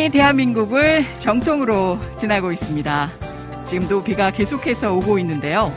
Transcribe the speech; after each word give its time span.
태풍이 0.00 0.08
대한민국을 0.08 1.04
정통으로 1.18 1.98
지나고 2.16 2.52
있습니다. 2.52 3.10
지금도 3.66 4.02
비가 4.02 4.30
계속해서 4.30 4.94
오고 4.94 5.18
있는데요. 5.18 5.74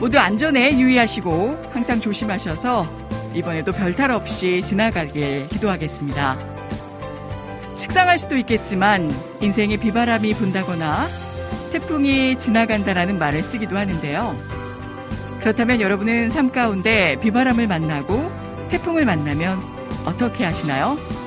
모두 0.00 0.18
안전에 0.18 0.76
유의하시고 0.76 1.70
항상 1.72 2.00
조심하셔서 2.00 2.88
이번에도 3.32 3.70
별탈 3.70 4.10
없이 4.10 4.60
지나가길 4.60 5.46
기도하겠습니다. 5.48 6.38
식상할 7.76 8.18
수도 8.18 8.36
있겠지만 8.36 9.14
인생에 9.40 9.76
비바람이 9.76 10.34
분다거나 10.34 11.06
태풍이 11.70 12.36
지나간다라는 12.36 13.16
말을 13.16 13.44
쓰기도 13.44 13.78
하는데요. 13.78 14.36
그렇다면 15.38 15.80
여러분은 15.80 16.30
삶 16.30 16.50
가운데 16.50 17.16
비바람을 17.20 17.68
만나고 17.68 18.28
태풍을 18.70 19.04
만나면 19.04 19.62
어떻게 20.04 20.44
하시나요? 20.44 21.19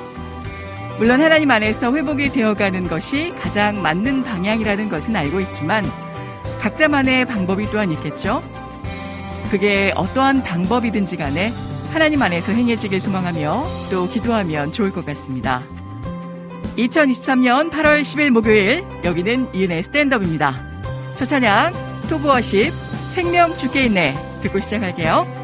물론 0.97 1.21
하나님 1.21 1.49
안에서 1.49 1.93
회복이 1.93 2.29
되어가는 2.29 2.87
것이 2.87 3.33
가장 3.39 3.81
맞는 3.81 4.23
방향이라는 4.23 4.89
것은 4.89 5.15
알고 5.15 5.39
있지만 5.41 5.85
각자만의 6.59 7.25
방법이 7.25 7.69
또한 7.71 7.91
있겠죠. 7.91 8.43
그게 9.49 9.91
어떠한 9.95 10.43
방법이든지 10.43 11.17
간에 11.17 11.51
하나님 11.91 12.21
안에서 12.21 12.51
행해지길 12.53 12.99
소망하며 12.99 13.65
또 13.91 14.07
기도하면 14.07 14.71
좋을 14.71 14.91
것 14.91 15.05
같습니다. 15.05 15.61
2023년 16.77 17.69
8월 17.69 18.01
10일 18.01 18.29
목요일 18.31 18.83
여기는 19.03 19.53
이은의 19.53 19.83
스탠드업입니다. 19.83 20.55
첫 21.15 21.25
찬양 21.25 21.73
토브워십 22.09 22.73
생명 23.13 23.55
주께 23.57 23.85
있네 23.85 24.15
듣고 24.41 24.59
시작할게요. 24.59 25.42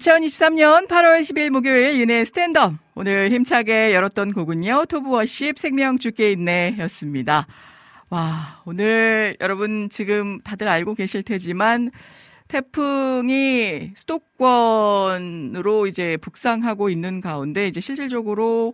2023년 0.00 0.88
8월 0.88 1.20
10일 1.20 1.50
목요일 1.50 2.00
윤의 2.00 2.24
스탠드업. 2.24 2.72
오늘 2.94 3.30
힘차게 3.30 3.94
열었던 3.94 4.32
곡은요. 4.32 4.86
토브워십 4.86 5.58
생명 5.58 5.98
주께 5.98 6.32
있네 6.32 6.76
였습니다. 6.78 7.46
와, 8.08 8.62
오늘 8.64 9.36
여러분 9.42 9.90
지금 9.90 10.40
다들 10.40 10.68
알고 10.68 10.94
계실 10.94 11.22
테지만 11.22 11.90
태풍이 12.48 13.92
수도권으로 13.94 15.86
이제 15.86 16.16
북상하고 16.22 16.88
있는 16.88 17.20
가운데 17.20 17.68
이제 17.68 17.82
실질적으로 17.82 18.72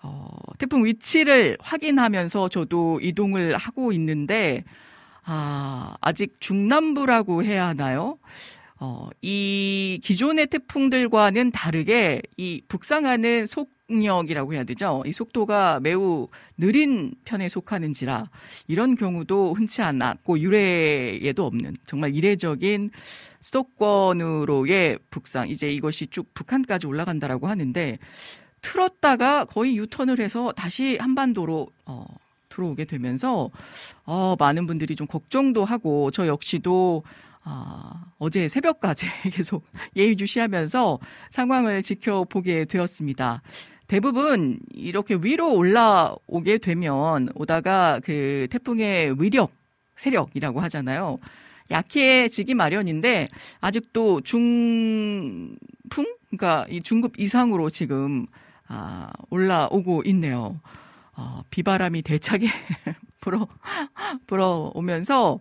어, 0.00 0.28
태풍 0.58 0.86
위치를 0.86 1.58
확인하면서 1.60 2.48
저도 2.48 3.00
이동을 3.02 3.58
하고 3.58 3.92
있는데 3.92 4.64
아, 5.26 5.96
아직 6.00 6.40
중남부라고 6.40 7.44
해야 7.44 7.68
하나요? 7.68 8.18
어, 8.86 9.08
이 9.22 9.98
기존의 10.02 10.48
태풍들과는 10.48 11.52
다르게 11.52 12.20
이 12.36 12.60
북상하는 12.68 13.46
속력이라고 13.46 14.52
해야 14.52 14.64
되죠. 14.64 15.02
이 15.06 15.12
속도가 15.14 15.80
매우 15.80 16.28
느린 16.58 17.14
편에 17.24 17.48
속하는지라 17.48 18.28
이런 18.66 18.94
경우도 18.94 19.54
흔치 19.54 19.80
않았고 19.80 20.38
유례에도 20.38 21.46
없는 21.46 21.78
정말 21.86 22.14
이례적인 22.14 22.90
수도권으로의 23.40 24.98
북상. 25.08 25.48
이제 25.48 25.70
이것이 25.70 26.08
쭉 26.08 26.34
북한까지 26.34 26.86
올라간다라고 26.86 27.48
하는데 27.48 27.98
틀었다가 28.60 29.46
거의 29.46 29.78
유턴을 29.78 30.20
해서 30.20 30.52
다시 30.52 30.98
한반도로 30.98 31.68
어, 31.86 32.06
들어오게 32.50 32.84
되면서 32.84 33.50
어, 34.04 34.36
많은 34.38 34.66
분들이 34.66 34.94
좀 34.94 35.06
걱정도 35.06 35.64
하고 35.64 36.10
저 36.10 36.26
역시도 36.26 37.02
아, 37.44 38.06
어제 38.18 38.48
새벽까지 38.48 39.06
계속 39.32 39.64
예의주시하면서 39.96 40.98
상황을 41.30 41.82
지켜보게 41.82 42.64
되었습니다. 42.64 43.42
대부분 43.86 44.58
이렇게 44.72 45.14
위로 45.14 45.54
올라오게 45.54 46.58
되면 46.58 47.28
오다가 47.34 48.00
그 48.02 48.48
태풍의 48.50 49.20
위력, 49.20 49.52
세력이라고 49.96 50.60
하잖아요. 50.60 51.18
약해지기 51.70 52.54
마련인데 52.54 53.28
아직도 53.60 54.22
중풍, 54.22 55.56
그러니까 56.30 56.66
이 56.70 56.82
중급 56.82 57.18
이상으로 57.18 57.70
지금 57.70 58.26
아, 58.66 59.10
올라오고 59.30 60.02
있네요. 60.06 60.60
어, 61.16 61.42
비바람이 61.50 62.02
대차게 62.02 62.48
불어 63.20 63.46
불어오면서 64.26 65.38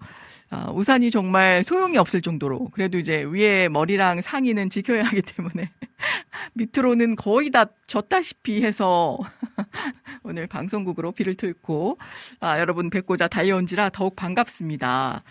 아, 0.54 0.70
우산이 0.70 1.10
정말 1.10 1.64
소용이 1.64 1.98
없을 1.98 2.22
정도로 2.22 2.70
그래도 2.70 3.00
이제 3.00 3.24
위에 3.24 3.70
머리랑 3.70 4.22
상의는 4.22 4.70
지켜야 4.70 5.04
하기 5.06 5.24
때문에 5.24 5.72
밑으로는 6.54 7.16
거의 7.16 7.50
다 7.50 7.66
젖다시피 7.88 8.64
해서 8.64 9.18
오늘 10.22 10.46
방송국으로 10.46 11.12
비를 11.12 11.34
틀고 11.34 11.98
아, 12.40 12.60
여러분 12.60 12.92
뵙고자 12.92 13.28
달려온지라 13.28 13.90
더욱 13.90 14.16
반갑습니다. 14.16 15.24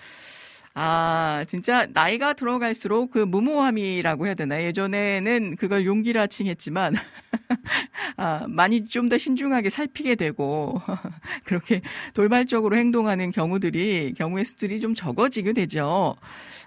아, 0.74 1.44
진짜 1.48 1.86
나이가 1.92 2.32
들어갈수록 2.32 3.10
그 3.10 3.18
무모함이라고 3.18 4.26
해야 4.26 4.34
되나? 4.34 4.62
예전에는 4.62 5.56
그걸 5.56 5.84
용기라 5.84 6.28
칭했지만, 6.28 6.94
아, 8.16 8.46
많이 8.48 8.86
좀 8.88 9.08
더 9.10 9.18
신중하게 9.18 9.68
살피게 9.68 10.14
되고, 10.14 10.80
그렇게 11.44 11.82
돌발적으로 12.14 12.76
행동하는 12.76 13.30
경우들이, 13.32 14.14
경우의 14.16 14.46
수들이 14.46 14.80
좀 14.80 14.94
적어지게 14.94 15.52
되죠. 15.52 16.16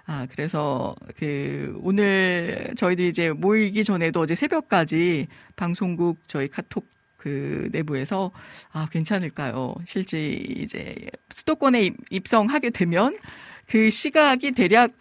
아, 0.06 0.26
그래서 0.30 0.94
그, 1.16 1.76
오늘 1.82 2.72
저희들이 2.76 3.08
이제 3.08 3.30
모이기 3.32 3.82
전에도 3.82 4.20
어제 4.20 4.36
새벽까지 4.36 5.26
방송국 5.56 6.18
저희 6.28 6.46
카톡 6.48 6.86
그 7.16 7.68
내부에서 7.72 8.30
아 8.72 8.86
괜찮을까요? 8.92 9.74
실제 9.84 10.30
이제 10.30 10.94
수도권에 11.30 11.90
입성하게 12.10 12.70
되면 12.70 13.18
그 13.66 13.90
시각이 13.90 14.52
대략 14.52 14.92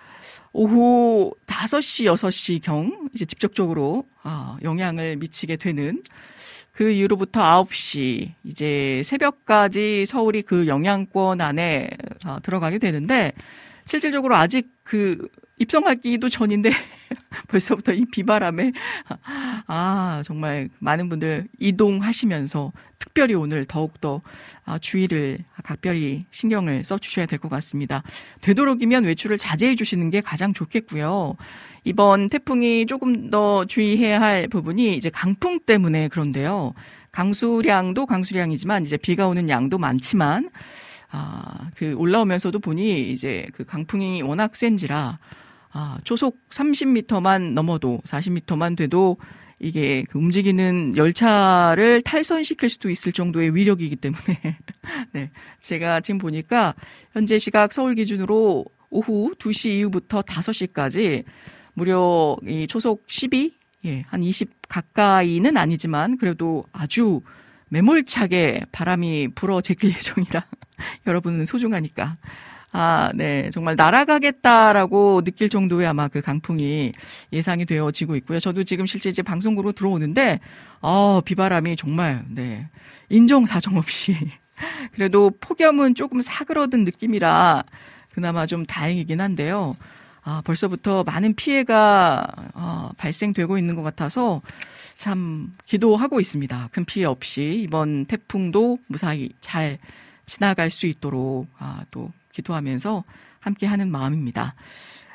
오후 0.53 1.33
5시, 1.47 2.05
6시 2.05 2.61
경 2.61 3.09
이제 3.13 3.25
직접적으로 3.25 4.05
아, 4.23 4.57
영향을 4.63 5.17
미치게 5.17 5.57
되는 5.57 6.01
그 6.71 6.89
이후로부터 6.89 7.41
9시 7.41 8.31
이제 8.43 9.01
새벽까지 9.03 10.05
서울이 10.05 10.41
그 10.41 10.67
영향권 10.67 11.41
안에 11.41 11.89
아, 12.25 12.39
들어가게 12.39 12.79
되는데 12.79 13.33
실질적으로 13.85 14.35
아직 14.35 14.69
그 14.83 15.27
입성하기도 15.57 16.29
전인데 16.29 16.71
벌써부터 17.47 17.93
이 17.93 18.05
비바람에 18.11 18.73
아 19.67 20.21
정말 20.25 20.69
많은 20.79 21.07
분들 21.09 21.47
이동하시면서 21.59 22.73
특별히 22.99 23.35
오늘 23.35 23.65
더욱더 23.65 24.21
아, 24.65 24.77
주의를 24.79 25.39
각별히 25.63 26.25
신경을 26.31 26.83
써 26.83 26.97
주셔야 26.97 27.25
될 27.25 27.39
것 27.39 27.49
같습니다. 27.49 28.03
되도록이면 28.41 29.03
외출을 29.05 29.37
자제해 29.37 29.75
주시는 29.75 30.09
게 30.09 30.21
가장 30.21 30.53
좋겠고요. 30.53 31.35
이번 31.83 32.29
태풍이 32.29 32.85
조금 32.87 33.29
더 33.29 33.65
주의해야 33.65 34.19
할 34.19 34.47
부분이 34.47 34.95
이제 34.95 35.09
강풍 35.09 35.59
때문에 35.59 36.07
그런데요. 36.07 36.73
강수량도 37.11 38.05
강수량이지만 38.07 38.85
이제 38.85 38.97
비가 38.97 39.27
오는 39.27 39.47
양도 39.49 39.77
많지만 39.77 40.49
아, 41.11 41.69
그 41.75 41.93
올라오면서도 41.93 42.59
보니 42.59 43.11
이제 43.11 43.47
그 43.53 43.63
강풍이 43.63 44.21
워낙 44.21 44.55
센지라 44.55 45.19
아, 45.77 45.97
초속 46.05 46.39
30m만 46.51 47.51
넘어도 47.51 47.99
40m만 48.05 48.77
돼도 48.77 49.17
이게 49.59 50.05
그 50.09 50.17
움직이는 50.17 50.95
열차를 50.95 52.01
탈선시킬 52.01 52.69
수도 52.69 52.89
있을 52.89 53.11
정도의 53.11 53.53
위력이기 53.53 53.97
때문에 53.97 54.23
네. 55.11 55.31
제가 55.59 55.99
지금 55.99 56.17
보니까 56.17 56.75
현재 57.11 57.37
시각 57.39 57.73
서울 57.73 57.95
기준으로 57.95 58.63
오후 58.89 59.35
2시 59.37 59.71
이후부터 59.71 60.21
5시까지 60.21 61.25
무려 61.73 62.37
이 62.47 62.67
초속 62.67 63.03
12, 63.07 63.53
예, 63.83 64.03
한 64.07 64.23
20 64.23 64.49
가까이는 64.69 65.57
아니지만 65.57 66.17
그래도 66.17 66.63
아주 66.71 67.19
매몰차게 67.67 68.67
바람이 68.71 69.29
불어 69.35 69.59
제낄 69.59 69.91
예정이라 69.95 70.45
여러분은 71.05 71.45
소중하니까 71.45 72.15
아, 72.77 73.11
네. 73.15 73.49
정말 73.51 73.77
날아가겠다라고 73.77 75.21
느낄 75.21 75.47
정도의 75.47 75.87
아마 75.87 76.09
그 76.09 76.19
강풍이 76.19 76.91
예상이 77.31 77.65
되어지고 77.65 78.17
있고요. 78.17 78.41
저도 78.41 78.65
지금 78.65 78.85
실제 78.85 79.07
이제 79.07 79.21
방송국으로 79.21 79.71
들어오는데, 79.71 80.41
어, 80.81 81.21
비바람이 81.23 81.77
정말, 81.77 82.25
네. 82.27 82.67
인정사정 83.07 83.77
없이. 83.77 84.17
그래도 84.91 85.31
폭염은 85.39 85.95
조금 85.95 86.19
사그러든 86.19 86.83
느낌이라 86.83 87.63
그나마 88.13 88.45
좀 88.45 88.65
다행이긴 88.65 89.21
한데요. 89.21 89.77
아, 90.23 90.41
벌써부터 90.43 91.03
많은 91.05 91.33
피해가 91.35 92.27
어, 92.55 92.89
발생되고 92.97 93.57
있는 93.57 93.75
것 93.75 93.83
같아서 93.83 94.41
참 94.97 95.53
기도하고 95.65 96.19
있습니다. 96.19 96.69
큰 96.73 96.83
피해 96.83 97.05
없이 97.05 97.61
이번 97.63 98.05
태풍도 98.05 98.79
무사히 98.87 99.29
잘 99.39 99.77
지나갈 100.25 100.69
수 100.69 100.87
있도록 100.87 101.47
아, 101.57 101.85
또 101.89 102.11
기도하면서 102.35 103.03
함께 103.39 103.65
하는 103.65 103.89
마음입니다. 103.89 104.55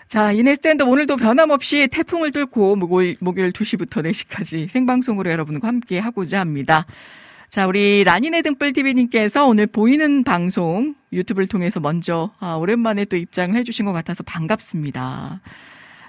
자, 0.09 0.33
이네스탠드 0.33 0.83
오늘도 0.83 1.17
변함없이 1.17 1.89
태풍을 1.93 2.33
뚫고 2.33 2.77
목요일, 2.77 3.15
목요일 3.21 3.53
2시부터 3.53 4.05
4시까지 4.05 4.69
생방송으로 4.69 5.31
여러분과 5.31 5.69
함께 5.69 5.99
하고자 5.99 6.41
합니다. 6.41 6.87
자, 7.49 7.67
우리 7.67 8.03
라니네 8.05 8.43
등불 8.43 8.73
TV님께서 8.73 9.47
오늘 9.47 9.67
보이는 9.67 10.25
방송 10.25 10.95
유튜브를 11.13 11.47
통해서 11.47 11.81
먼저 11.81 12.31
아, 12.39 12.55
오랜만에 12.55 13.05
또 13.05 13.17
입장을 13.17 13.55
해주신 13.57 13.85
것 13.85 13.93
같아서 13.93 14.23
반갑습니다. 14.23 15.41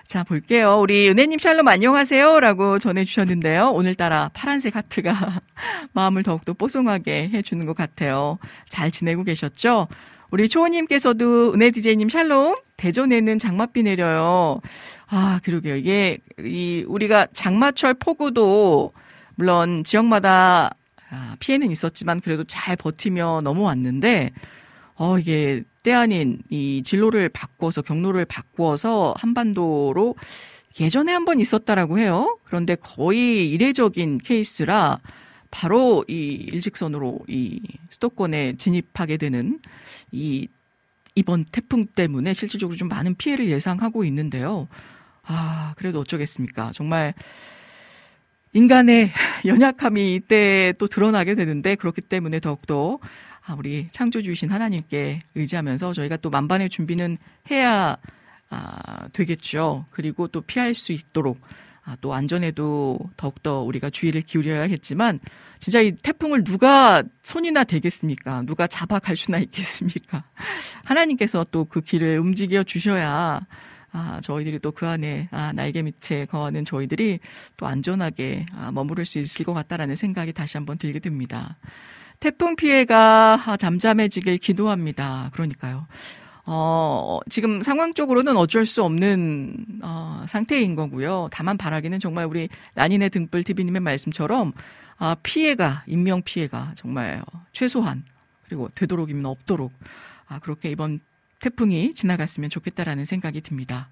자, 0.05 0.23
볼게요. 0.23 0.79
우리 0.81 1.07
은혜님 1.09 1.39
샬롬 1.39 1.67
안녕하세요. 1.67 2.39
라고 2.41 2.79
전해주셨는데요. 2.79 3.69
오늘따라 3.69 4.29
파란색 4.33 4.75
하트가 4.75 5.13
마음을 5.93 6.23
더욱더 6.23 6.53
뽀송하게 6.53 7.29
해주는 7.33 7.65
것 7.65 7.75
같아요. 7.75 8.37
잘 8.67 8.91
지내고 8.91 9.23
계셨죠? 9.23 9.87
우리 10.31 10.47
초호님께서도 10.47 11.53
은혜 11.53 11.71
디제이님 11.71 12.09
샬롬. 12.09 12.55
대전에는 12.77 13.37
장맛비 13.37 13.83
내려요. 13.83 14.59
아, 15.07 15.39
그러게요. 15.43 15.75
이게, 15.75 16.17
이, 16.39 16.83
우리가 16.87 17.27
장마철 17.33 17.93
폭우도 17.95 18.93
물론 19.35 19.83
지역마다 19.83 20.71
아, 21.09 21.35
피해는 21.39 21.69
있었지만 21.69 22.21
그래도 22.21 22.45
잘 22.45 22.77
버티며 22.77 23.41
넘어왔는데, 23.43 24.31
어, 24.95 25.19
이게 25.19 25.63
때 25.83 25.91
아닌 25.91 26.39
이 26.49 26.81
진로를 26.85 27.27
바꿔서 27.29 27.81
경로를 27.81 28.23
바꾸어서 28.25 29.13
한반도로 29.17 30.15
예전에 30.79 31.11
한 31.11 31.25
번 31.25 31.39
있었다라고 31.41 31.99
해요. 31.99 32.37
그런데 32.45 32.75
거의 32.75 33.49
이례적인 33.49 34.19
케이스라 34.19 34.99
바로 35.51 36.03
이 36.07 36.13
일직선으로 36.51 37.19
이 37.27 37.61
수도권에 37.89 38.55
진입하게 38.57 39.17
되는 39.17 39.59
이 40.11 40.47
이번 41.13 41.43
태풍 41.43 41.85
때문에 41.85 42.33
실질적으로 42.33 42.77
좀 42.77 42.87
많은 42.87 43.15
피해를 43.15 43.49
예상하고 43.49 44.05
있는데요. 44.05 44.67
아, 45.23 45.73
그래도 45.77 45.99
어쩌겠습니까. 45.99 46.71
정말 46.73 47.13
인간의 48.53 49.11
연약함이 49.45 50.15
이때 50.15 50.73
또 50.77 50.87
드러나게 50.87 51.35
되는데 51.35 51.75
그렇기 51.75 52.01
때문에 52.01 52.39
더욱더 52.39 52.99
아, 53.45 53.55
우리 53.57 53.87
창조주이신 53.91 54.49
하나님께 54.49 55.21
의지하면서 55.35 55.93
저희가 55.93 56.17
또 56.17 56.29
만반의 56.29 56.69
준비는 56.69 57.17
해야 57.49 57.97
아, 58.49 59.07
되겠죠. 59.13 59.85
그리고 59.91 60.27
또 60.27 60.41
피할 60.41 60.73
수 60.73 60.91
있도록 60.91 61.39
아, 61.83 61.97
또 62.01 62.13
안전에도 62.13 62.99
더욱더 63.17 63.61
우리가 63.61 63.89
주의를 63.89 64.21
기울여야겠지만 64.21 65.19
진짜 65.59 65.79
이 65.81 65.91
태풍을 65.91 66.43
누가 66.43 67.03
손이나 67.23 67.63
대겠습니까? 67.63 68.43
누가 68.43 68.67
잡아 68.67 68.99
갈 68.99 69.15
수나 69.15 69.37
있겠습니까? 69.39 70.23
하나님께서 70.85 71.45
또 71.51 71.65
그 71.65 71.81
길을 71.81 72.19
움직여 72.19 72.63
주셔야 72.63 73.41
아, 73.93 74.19
저희들이 74.21 74.59
또 74.59 74.71
그 74.71 74.87
안에 74.87 75.27
아, 75.31 75.51
날개 75.53 75.81
밑에 75.81 76.25
거하는 76.25 76.65
저희들이 76.65 77.19
또 77.57 77.67
안전하게 77.67 78.45
아, 78.55 78.71
머무를 78.71 79.05
수 79.05 79.19
있을 79.19 79.45
것 79.45 79.53
같다라는 79.53 79.95
생각이 79.95 80.33
다시 80.33 80.57
한번 80.57 80.77
들게 80.77 80.99
됩니다. 80.99 81.57
태풍 82.19 82.55
피해가 82.55 83.57
잠잠해지길 83.59 84.37
기도합니다. 84.37 85.29
그러니까요. 85.33 85.87
어, 86.45 87.19
지금 87.29 87.61
상황적으로는 87.61 88.35
어쩔 88.37 88.65
수 88.65 88.83
없는 88.83 89.65
어, 89.83 90.25
상태인 90.27 90.75
거고요. 90.75 91.29
다만 91.31 91.57
바라기는 91.57 91.99
정말 91.99 92.25
우리 92.25 92.49
라니네 92.75 93.09
등불 93.09 93.43
TV님의 93.43 93.81
말씀처럼 93.81 94.53
아, 94.97 95.15
피해가 95.23 95.83
인명 95.87 96.21
피해가 96.21 96.73
정말 96.75 97.23
최소한 97.51 98.03
그리고 98.45 98.69
되도록이면 98.75 99.25
없도록 99.25 99.71
아, 100.27 100.39
그렇게 100.39 100.69
이번 100.69 100.99
태풍이 101.39 101.93
지나갔으면 101.93 102.49
좋겠다라는 102.49 103.05
생각이 103.05 103.41
듭니다. 103.41 103.89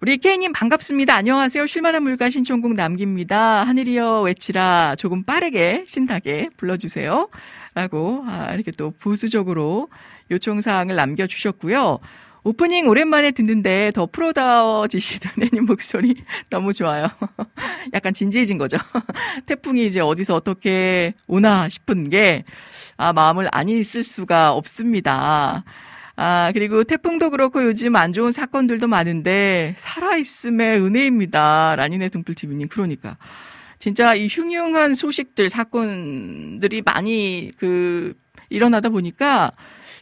우리 0.00 0.16
케이님 0.18 0.52
반갑습니다. 0.52 1.14
안녕하세요. 1.14 1.66
쉴만한 1.66 2.04
물가 2.04 2.30
신청곡 2.30 2.74
남깁니다. 2.74 3.64
하늘이여 3.64 4.22
외치라 4.22 4.94
조금 4.96 5.24
빠르게 5.24 5.84
신나게 5.88 6.50
불러주세요. 6.56 7.28
라고 7.74 8.24
아, 8.26 8.54
이렇게 8.54 8.70
또 8.70 8.92
보수적으로 8.92 9.88
요청사항을 10.30 10.96
남겨주셨고요. 10.96 12.00
오프닝 12.44 12.88
오랜만에 12.88 13.32
듣는데 13.32 13.92
더 13.94 14.06
프로다워지시던 14.06 15.32
애님 15.52 15.66
목소리 15.66 16.22
너무 16.48 16.72
좋아요. 16.72 17.08
약간 17.92 18.14
진지해진 18.14 18.58
거죠. 18.58 18.78
태풍이 19.46 19.84
이제 19.84 20.00
어디서 20.00 20.34
어떻게 20.34 21.14
오나 21.26 21.68
싶은 21.68 22.08
게, 22.08 22.44
아, 22.96 23.12
마음을 23.12 23.48
안 23.52 23.68
있을 23.68 24.04
수가 24.04 24.52
없습니다. 24.52 25.64
아, 26.16 26.50
그리고 26.52 26.84
태풍도 26.84 27.30
그렇고 27.30 27.62
요즘 27.64 27.96
안 27.96 28.12
좋은 28.12 28.30
사건들도 28.30 28.88
많은데, 28.88 29.74
살아있음의 29.76 30.80
은혜입니다. 30.80 31.76
라니네 31.76 32.08
등불TV님. 32.08 32.68
그러니까. 32.68 33.18
진짜 33.78 34.14
이 34.14 34.26
흉흉한 34.26 34.94
소식들, 34.94 35.48
사건들이 35.48 36.82
많이 36.82 37.50
그, 37.58 38.14
일어나다 38.48 38.88
보니까, 38.88 39.52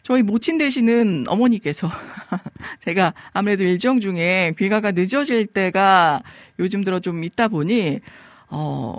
저희 0.07 0.21
모친 0.21 0.57
되시는 0.57 1.25
어머니께서 1.27 1.91
제가 2.79 3.13
아무래도 3.33 3.63
일정 3.63 3.99
중에 3.99 4.53
귀가가 4.57 4.93
늦어질 4.93 5.47
때가 5.47 6.23
요즘 6.59 6.85
들어 6.85 7.01
좀 7.01 7.25
있다 7.25 7.49
보니 7.49 7.99
어 8.47 8.95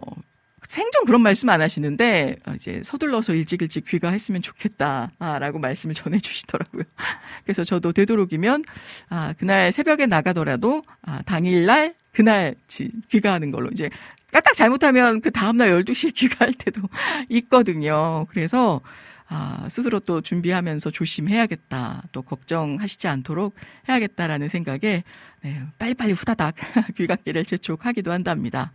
생전 0.68 1.06
그런 1.06 1.22
말씀 1.22 1.48
안 1.48 1.62
하시는데 1.62 2.36
이제 2.56 2.82
서둘러서 2.84 3.32
일찍 3.32 3.62
일찍 3.62 3.86
귀가했으면 3.86 4.42
좋겠다라고 4.42 5.58
말씀을 5.58 5.94
전해 5.94 6.18
주시더라고요. 6.18 6.82
그래서 7.44 7.64
저도 7.64 7.92
되도록이면 7.92 8.64
아 9.08 9.32
그날 9.38 9.72
새벽에 9.72 10.04
나가더라도 10.04 10.82
아 11.00 11.22
당일날 11.22 11.94
그날 12.12 12.54
귀가하는 13.08 13.50
걸로 13.50 13.70
이제 13.70 13.88
까딱 14.30 14.54
잘못하면 14.54 15.22
그 15.22 15.30
다음날 15.30 15.70
12시에 15.70 16.12
귀가할 16.12 16.52
때도 16.52 16.82
있거든요. 17.30 18.26
그래서 18.28 18.82
아, 19.30 19.66
스스로 19.68 20.00
또 20.00 20.20
준비하면서 20.20 20.90
조심해야겠다. 20.90 22.04
또 22.12 22.22
걱정하시지 22.22 23.08
않도록 23.08 23.54
해야겠다라는 23.88 24.48
생각에 24.48 25.04
네, 25.42 25.62
빨리빨리 25.78 26.12
후다닥 26.12 26.54
귀갓길을 26.96 27.44
재촉하기도 27.44 28.10
한답니다. 28.10 28.72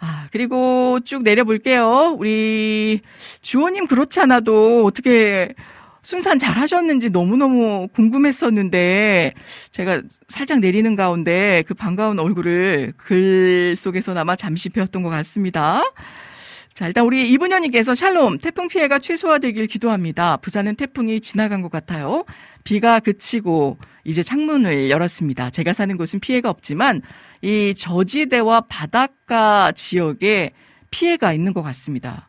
아, 0.00 0.28
그리고 0.32 1.00
쭉 1.04 1.22
내려볼게요. 1.22 2.16
우리 2.18 3.00
주호님 3.40 3.86
그렇지 3.86 4.20
않아도 4.20 4.84
어떻게 4.84 5.54
순산 6.02 6.38
잘 6.38 6.56
하셨는지 6.56 7.10
너무너무 7.10 7.88
궁금했었는데 7.92 9.34
제가 9.72 10.02
살짝 10.28 10.60
내리는 10.60 10.94
가운데 10.96 11.62
그 11.66 11.74
반가운 11.74 12.18
얼굴을 12.18 12.94
글 12.96 13.74
속에서나마 13.76 14.36
잠시 14.36 14.68
배웠던 14.70 15.02
것 15.02 15.10
같습니다. 15.10 15.82
자, 16.78 16.86
일단 16.86 17.04
우리 17.04 17.28
이분현님께서 17.32 17.96
샬롬, 17.96 18.38
태풍 18.38 18.68
피해가 18.68 19.00
최소화되길 19.00 19.66
기도합니다. 19.66 20.36
부산은 20.36 20.76
태풍이 20.76 21.20
지나간 21.20 21.60
것 21.60 21.72
같아요. 21.72 22.24
비가 22.62 23.00
그치고 23.00 23.78
이제 24.04 24.22
창문을 24.22 24.88
열었습니다. 24.88 25.50
제가 25.50 25.72
사는 25.72 25.96
곳은 25.96 26.20
피해가 26.20 26.48
없지만 26.48 27.02
이 27.42 27.74
저지대와 27.76 28.66
바닷가 28.68 29.72
지역에 29.72 30.52
피해가 30.92 31.32
있는 31.32 31.52
것 31.52 31.62
같습니다. 31.64 32.28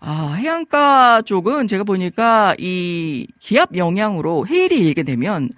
아, 0.00 0.34
해안가 0.34 1.22
쪽은 1.22 1.66
제가 1.66 1.84
보니까 1.84 2.56
이 2.58 3.26
기압 3.38 3.74
영향으로 3.74 4.46
해일이 4.46 4.80
일게 4.80 5.02
되면 5.02 5.48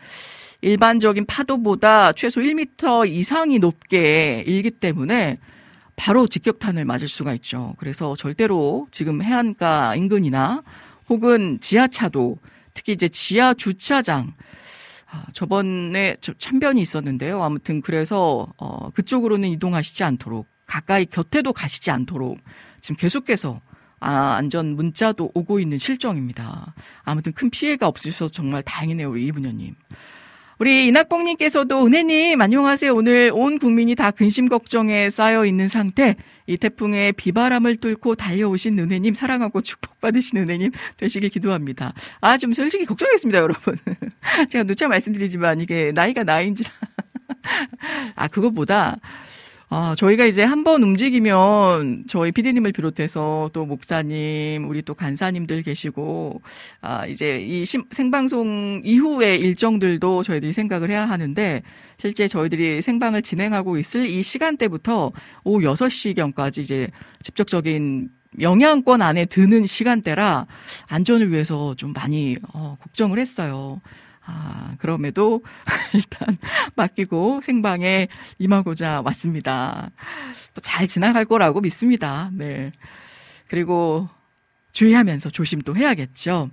일반적인 0.60 1.26
파도보다 1.26 2.12
최소 2.12 2.40
1m 2.40 3.08
이상이 3.08 3.58
높게 3.58 4.44
일기 4.46 4.70
때문에 4.70 5.38
바로 6.00 6.26
직격탄을 6.26 6.86
맞을 6.86 7.08
수가 7.08 7.34
있죠. 7.34 7.74
그래서 7.76 8.16
절대로 8.16 8.88
지금 8.90 9.22
해안가 9.22 9.96
인근이나 9.96 10.62
혹은 11.10 11.60
지하차도 11.60 12.38
특히 12.72 12.94
이제 12.94 13.10
지하 13.10 13.52
주차장 13.52 14.32
아, 15.10 15.26
저번에 15.34 16.16
참변이 16.38 16.80
있었는데요. 16.80 17.42
아무튼 17.42 17.82
그래서 17.82 18.50
어, 18.56 18.88
그쪽으로는 18.94 19.50
이동하시지 19.50 20.02
않도록 20.02 20.46
가까이 20.64 21.04
곁에도 21.04 21.52
가시지 21.52 21.90
않도록 21.90 22.38
지금 22.80 22.96
계속해서 22.96 23.60
아, 23.98 24.36
안전 24.36 24.76
문자도 24.76 25.32
오고 25.34 25.60
있는 25.60 25.76
실정입니다. 25.76 26.74
아무튼 27.02 27.32
큰 27.32 27.50
피해가 27.50 27.86
없으셔서 27.86 28.32
정말 28.32 28.62
다행이네요, 28.62 29.10
우리 29.10 29.26
이분녀님. 29.26 29.74
우리 30.60 30.88
이낙봉님께서도 30.88 31.86
은혜님 31.86 32.38
안녕하세요. 32.38 32.94
오늘 32.94 33.30
온 33.32 33.58
국민이 33.58 33.94
다 33.94 34.10
근심 34.10 34.46
걱정에 34.46 35.08
쌓여 35.08 35.46
있는 35.46 35.68
상태. 35.68 36.16
이 36.46 36.58
태풍의 36.58 37.14
비바람을 37.14 37.76
뚫고 37.76 38.14
달려오신 38.16 38.78
은혜님 38.78 39.14
사랑하고 39.14 39.62
축복받으신 39.62 40.36
은혜님 40.36 40.72
되시길 40.98 41.30
기도합니다. 41.30 41.94
아 42.20 42.36
좀 42.36 42.52
솔직히 42.52 42.84
걱정했습니다, 42.84 43.38
여러분. 43.38 43.78
제가 44.50 44.64
누차 44.64 44.86
말씀드리지만 44.86 45.62
이게 45.62 45.92
나이가 45.94 46.24
나이인지 46.24 46.64
아, 48.14 48.28
그것보다 48.28 48.98
아, 49.72 49.94
저희가 49.94 50.24
이제 50.26 50.42
한번 50.42 50.82
움직이면 50.82 52.04
저희 52.08 52.32
피디님을 52.32 52.72
비롯해서 52.72 53.50
또 53.52 53.66
목사님, 53.66 54.68
우리 54.68 54.82
또 54.82 54.94
간사님들 54.94 55.62
계시고, 55.62 56.42
아, 56.80 57.06
이제 57.06 57.38
이 57.38 57.64
심, 57.64 57.84
생방송 57.92 58.80
이후의 58.82 59.38
일정들도 59.38 60.24
저희들이 60.24 60.52
생각을 60.52 60.90
해야 60.90 61.08
하는데, 61.08 61.62
실제 61.98 62.26
저희들이 62.26 62.82
생방을 62.82 63.22
진행하고 63.22 63.78
있을 63.78 64.08
이 64.08 64.24
시간대부터 64.24 65.12
오후 65.44 65.60
6시경까지 65.60 66.58
이제 66.58 66.88
직접적인 67.22 68.08
영향권 68.40 69.02
안에 69.02 69.26
드는 69.26 69.66
시간대라 69.66 70.46
안전을 70.88 71.30
위해서 71.30 71.74
좀 71.76 71.92
많이 71.92 72.36
어, 72.52 72.76
걱정을 72.80 73.20
했어요. 73.20 73.80
아, 74.30 74.74
그럼에도 74.78 75.42
일단 75.92 76.38
맡기고 76.76 77.40
생방에 77.42 78.08
임하고자 78.38 79.02
왔습니다. 79.04 79.90
잘 80.62 80.86
지나갈 80.86 81.24
거라고 81.24 81.60
믿습니다. 81.60 82.30
네. 82.32 82.72
그리고 83.48 84.08
주의하면서 84.72 85.30
조심도 85.30 85.76
해야겠죠. 85.76 86.50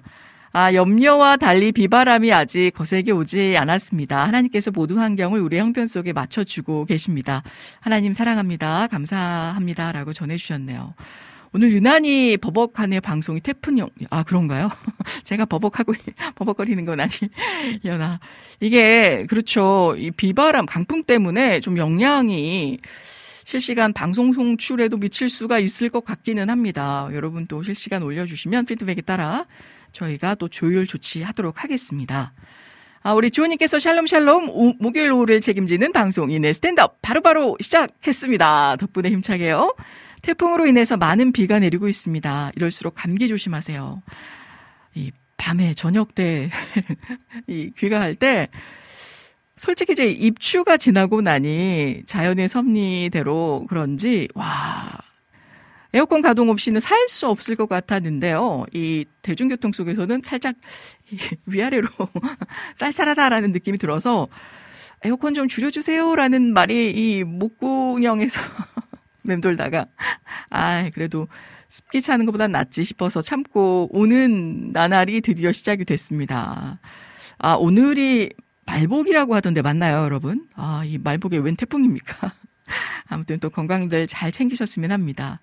아, 0.53 0.73
염려와 0.73 1.37
달리 1.37 1.71
비바람이 1.71 2.33
아직 2.33 2.71
거세게 2.73 3.11
오지 3.11 3.55
않았습니다. 3.57 4.25
하나님께서 4.25 4.71
모든 4.71 4.97
환경을 4.97 5.39
우리 5.39 5.59
형편 5.59 5.85
속에 5.87 6.13
맞춰주고 6.13 6.85
계십니다. 6.85 7.43
하나님 7.79 8.13
사랑합니다. 8.13 8.87
감사합니다. 8.87 9.91
라고 9.91 10.13
전해주셨네요. 10.13 10.95
오늘 11.53 11.71
유난히 11.71 12.37
버벅하네 12.37 12.99
방송이 12.99 13.39
태풍용 13.39 13.89
아 14.09 14.23
그런가요? 14.23 14.69
제가 15.23 15.45
버벅하고 15.45 15.93
버벅거리는 16.35 16.83
건 16.85 16.99
아니려나 16.99 18.19
이게 18.59 19.25
그렇죠 19.27 19.95
이 19.97 20.11
비바람 20.11 20.65
강풍 20.65 21.03
때문에 21.03 21.59
좀 21.61 21.77
영향이 21.77 22.79
실시간 23.45 23.93
방송 23.93 24.33
송출에도 24.33 24.97
미칠 24.97 25.29
수가 25.29 25.59
있을 25.59 25.89
것 25.89 26.03
같기는 26.03 26.49
합니다. 26.49 27.07
여러분 27.13 27.47
또 27.47 27.63
실시간 27.63 28.03
올려주시면 28.03 28.65
피드백에 28.65 29.01
따라 29.05 29.45
저희가 29.93 30.35
또 30.35 30.49
조율 30.49 30.85
조치하도록 30.85 31.63
하겠습니다. 31.63 32.33
아, 33.03 33.13
우리 33.13 33.31
주호님께서 33.31 33.79
샬롬 33.79 34.05
샬롬 34.05 34.49
오, 34.49 34.73
목요일 34.79 35.13
오후를 35.13 35.39
책임지는 35.39 35.93
방송 35.93 36.29
이내 36.29 36.51
스탠드업 36.51 37.01
바로 37.01 37.21
바로 37.21 37.55
시작했습니다. 37.61 38.75
덕분에 38.81 39.09
힘차게요. 39.11 39.73
태풍으로 40.21 40.65
인해서 40.67 40.97
많은 40.97 41.31
비가 41.31 41.59
내리고 41.59 41.87
있습니다. 41.87 42.51
이럴수록 42.55 42.95
감기 42.95 43.27
조심하세요. 43.27 44.01
이 44.95 45.11
밤에 45.37 45.73
저녁 45.73 46.15
때 46.15 46.49
이 47.47 47.71
귀가할 47.77 48.15
때 48.15 48.49
솔직히 49.55 49.93
이제 49.93 50.05
입추가 50.07 50.77
지나고 50.77 51.21
나니 51.21 52.03
자연의 52.05 52.47
섭리대로 52.47 53.65
그런지 53.69 54.27
와 54.35 54.97
에어컨 55.93 56.21
가동 56.21 56.49
없이는 56.49 56.79
살 56.79 57.07
수 57.07 57.27
없을 57.27 57.55
것 57.55 57.69
같았는데요. 57.69 58.65
이 58.73 59.05
대중교통 59.21 59.71
속에서는 59.71 60.21
살짝 60.23 60.55
위아래로 61.45 61.87
쌀쌀하다라는 62.75 63.53
느낌이 63.53 63.77
들어서 63.77 64.27
에어컨 65.03 65.33
좀 65.33 65.47
줄여주세요라는 65.47 66.53
말이 66.53 66.91
이 66.91 67.23
목구녕에서 67.23 68.41
맴돌다가 69.27 69.85
아 70.49 70.89
그래도 70.93 71.27
습기 71.69 72.01
차는 72.01 72.25
것보단 72.25 72.51
낫지 72.51 72.83
싶어서 72.83 73.21
참고 73.21 73.89
오는 73.91 74.71
나날이 74.71 75.21
드디어 75.21 75.51
시작이 75.51 75.85
됐습니다. 75.85 76.79
아 77.37 77.53
오늘이 77.53 78.31
말복이라고 78.65 79.35
하던데 79.35 79.61
맞나요, 79.61 80.03
여러분? 80.03 80.47
아 80.55 80.83
이 80.85 80.97
말복에 80.97 81.37
웬 81.37 81.55
태풍입니까? 81.55 82.31
아무튼 83.07 83.39
또 83.39 83.49
건강들 83.49 84.07
잘 84.07 84.31
챙기셨으면 84.31 84.91
합니다. 84.91 85.39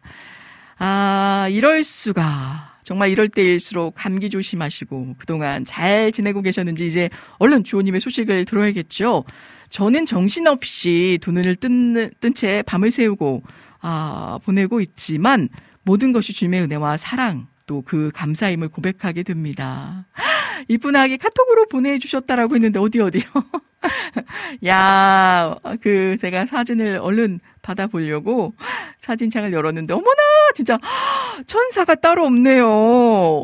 아 0.78 1.48
이럴 1.50 1.82
수가. 1.84 2.72
정말 2.82 3.08
이럴 3.08 3.30
때일수록 3.30 3.94
감기 3.96 4.28
조심하시고 4.28 5.14
그동안 5.16 5.64
잘 5.64 6.12
지내고 6.12 6.42
계셨는지 6.42 6.84
이제 6.84 7.08
얼른 7.38 7.64
주호님의 7.64 7.98
소식을 8.00 8.44
들어야겠죠. 8.44 9.24
저는 9.70 10.04
정신없이 10.04 11.18
두 11.22 11.32
눈을 11.32 11.56
뜬, 11.56 12.10
뜬채 12.20 12.62
밤을 12.66 12.90
새우고 12.90 13.42
아, 13.86 14.38
보내고 14.44 14.80
있지만 14.80 15.50
모든 15.82 16.12
것이 16.12 16.32
주님의 16.32 16.62
은혜와 16.62 16.96
사랑 16.96 17.46
또 17.66 17.82
그 17.84 18.10
감사임을 18.14 18.68
고백하게 18.68 19.22
됩니다. 19.22 20.06
이쁜 20.68 20.96
아기 20.96 21.16
카톡으로 21.18 21.66
보내주셨다라고 21.68 22.54
했는데 22.54 22.78
어디 22.78 23.00
어디요? 23.00 23.22
야, 24.66 25.54
그 25.82 26.16
제가 26.20 26.46
사진을 26.46 26.98
얼른 26.98 27.40
받아보려고 27.62 28.54
사진창을 28.98 29.52
열었는데 29.52 29.92
어머나 29.92 30.22
진짜 30.54 30.78
천사가 31.46 31.94
따로 31.96 32.24
없네요. 32.26 32.66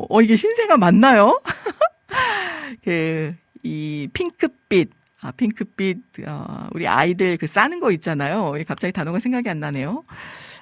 어 0.08 0.22
이게 0.22 0.36
신세가 0.36 0.76
맞나요? 0.78 1.40
그 2.84 3.34
이 3.62 4.08
핑크빛 4.12 4.90
아, 5.22 5.30
핑크빛, 5.32 5.98
어, 6.26 6.68
우리 6.72 6.88
아이들 6.88 7.36
그 7.36 7.46
싸는 7.46 7.80
거 7.80 7.90
있잖아요. 7.92 8.54
갑자기 8.66 8.92
단어가 8.92 9.18
생각이 9.20 9.48
안 9.50 9.60
나네요. 9.60 10.04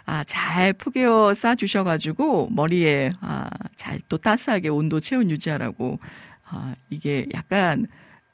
아, 0.06 0.24
잘 0.24 0.72
포개어 0.72 1.34
싸주셔가지고, 1.34 2.48
머리에, 2.50 3.10
아, 3.20 3.48
잘 3.76 4.00
또 4.08 4.16
따스하게 4.18 4.68
온도 4.68 5.00
체온 5.00 5.30
유지하라고, 5.30 5.98
아, 6.50 6.74
이게 6.90 7.26
약간, 7.34 7.86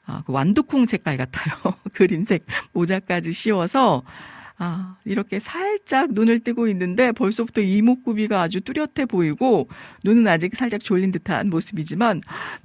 아, 0.05 0.23
그 0.25 0.31
완두콩 0.33 0.85
색깔 0.85 1.17
같아요. 1.17 1.53
그린색 1.93 2.45
모자까지 2.73 3.31
씌워서, 3.33 4.03
아, 4.57 4.95
이렇게 5.05 5.39
살짝 5.39 6.13
눈을 6.13 6.39
뜨고 6.39 6.67
있는데 6.69 7.11
벌써부터 7.11 7.61
이목구비가 7.61 8.41
아주 8.41 8.61
뚜렷해 8.61 9.05
보이고 9.07 9.67
눈은 10.05 10.27
아직 10.27 10.55
살짝 10.55 10.81
졸린 10.83 11.11
듯한 11.11 11.49
모습이지만 11.49 12.21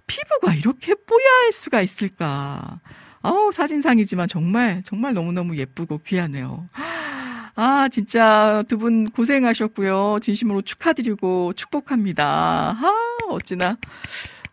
피부가 0.06 0.54
이렇게 0.54 0.94
뽀얄 0.94 1.50
수가 1.52 1.82
있을까. 1.82 2.80
아우, 3.22 3.50
사진상이지만 3.52 4.28
정말, 4.28 4.82
정말 4.84 5.12
너무너무 5.14 5.56
예쁘고 5.56 6.00
귀하네요. 6.06 6.66
아, 7.54 7.88
진짜 7.90 8.64
두 8.68 8.78
분 8.78 9.04
고생하셨고요. 9.10 10.18
진심으로 10.22 10.62
축하드리고 10.62 11.52
축복합니다. 11.54 12.24
아, 12.80 12.92
어찌나. 13.28 13.76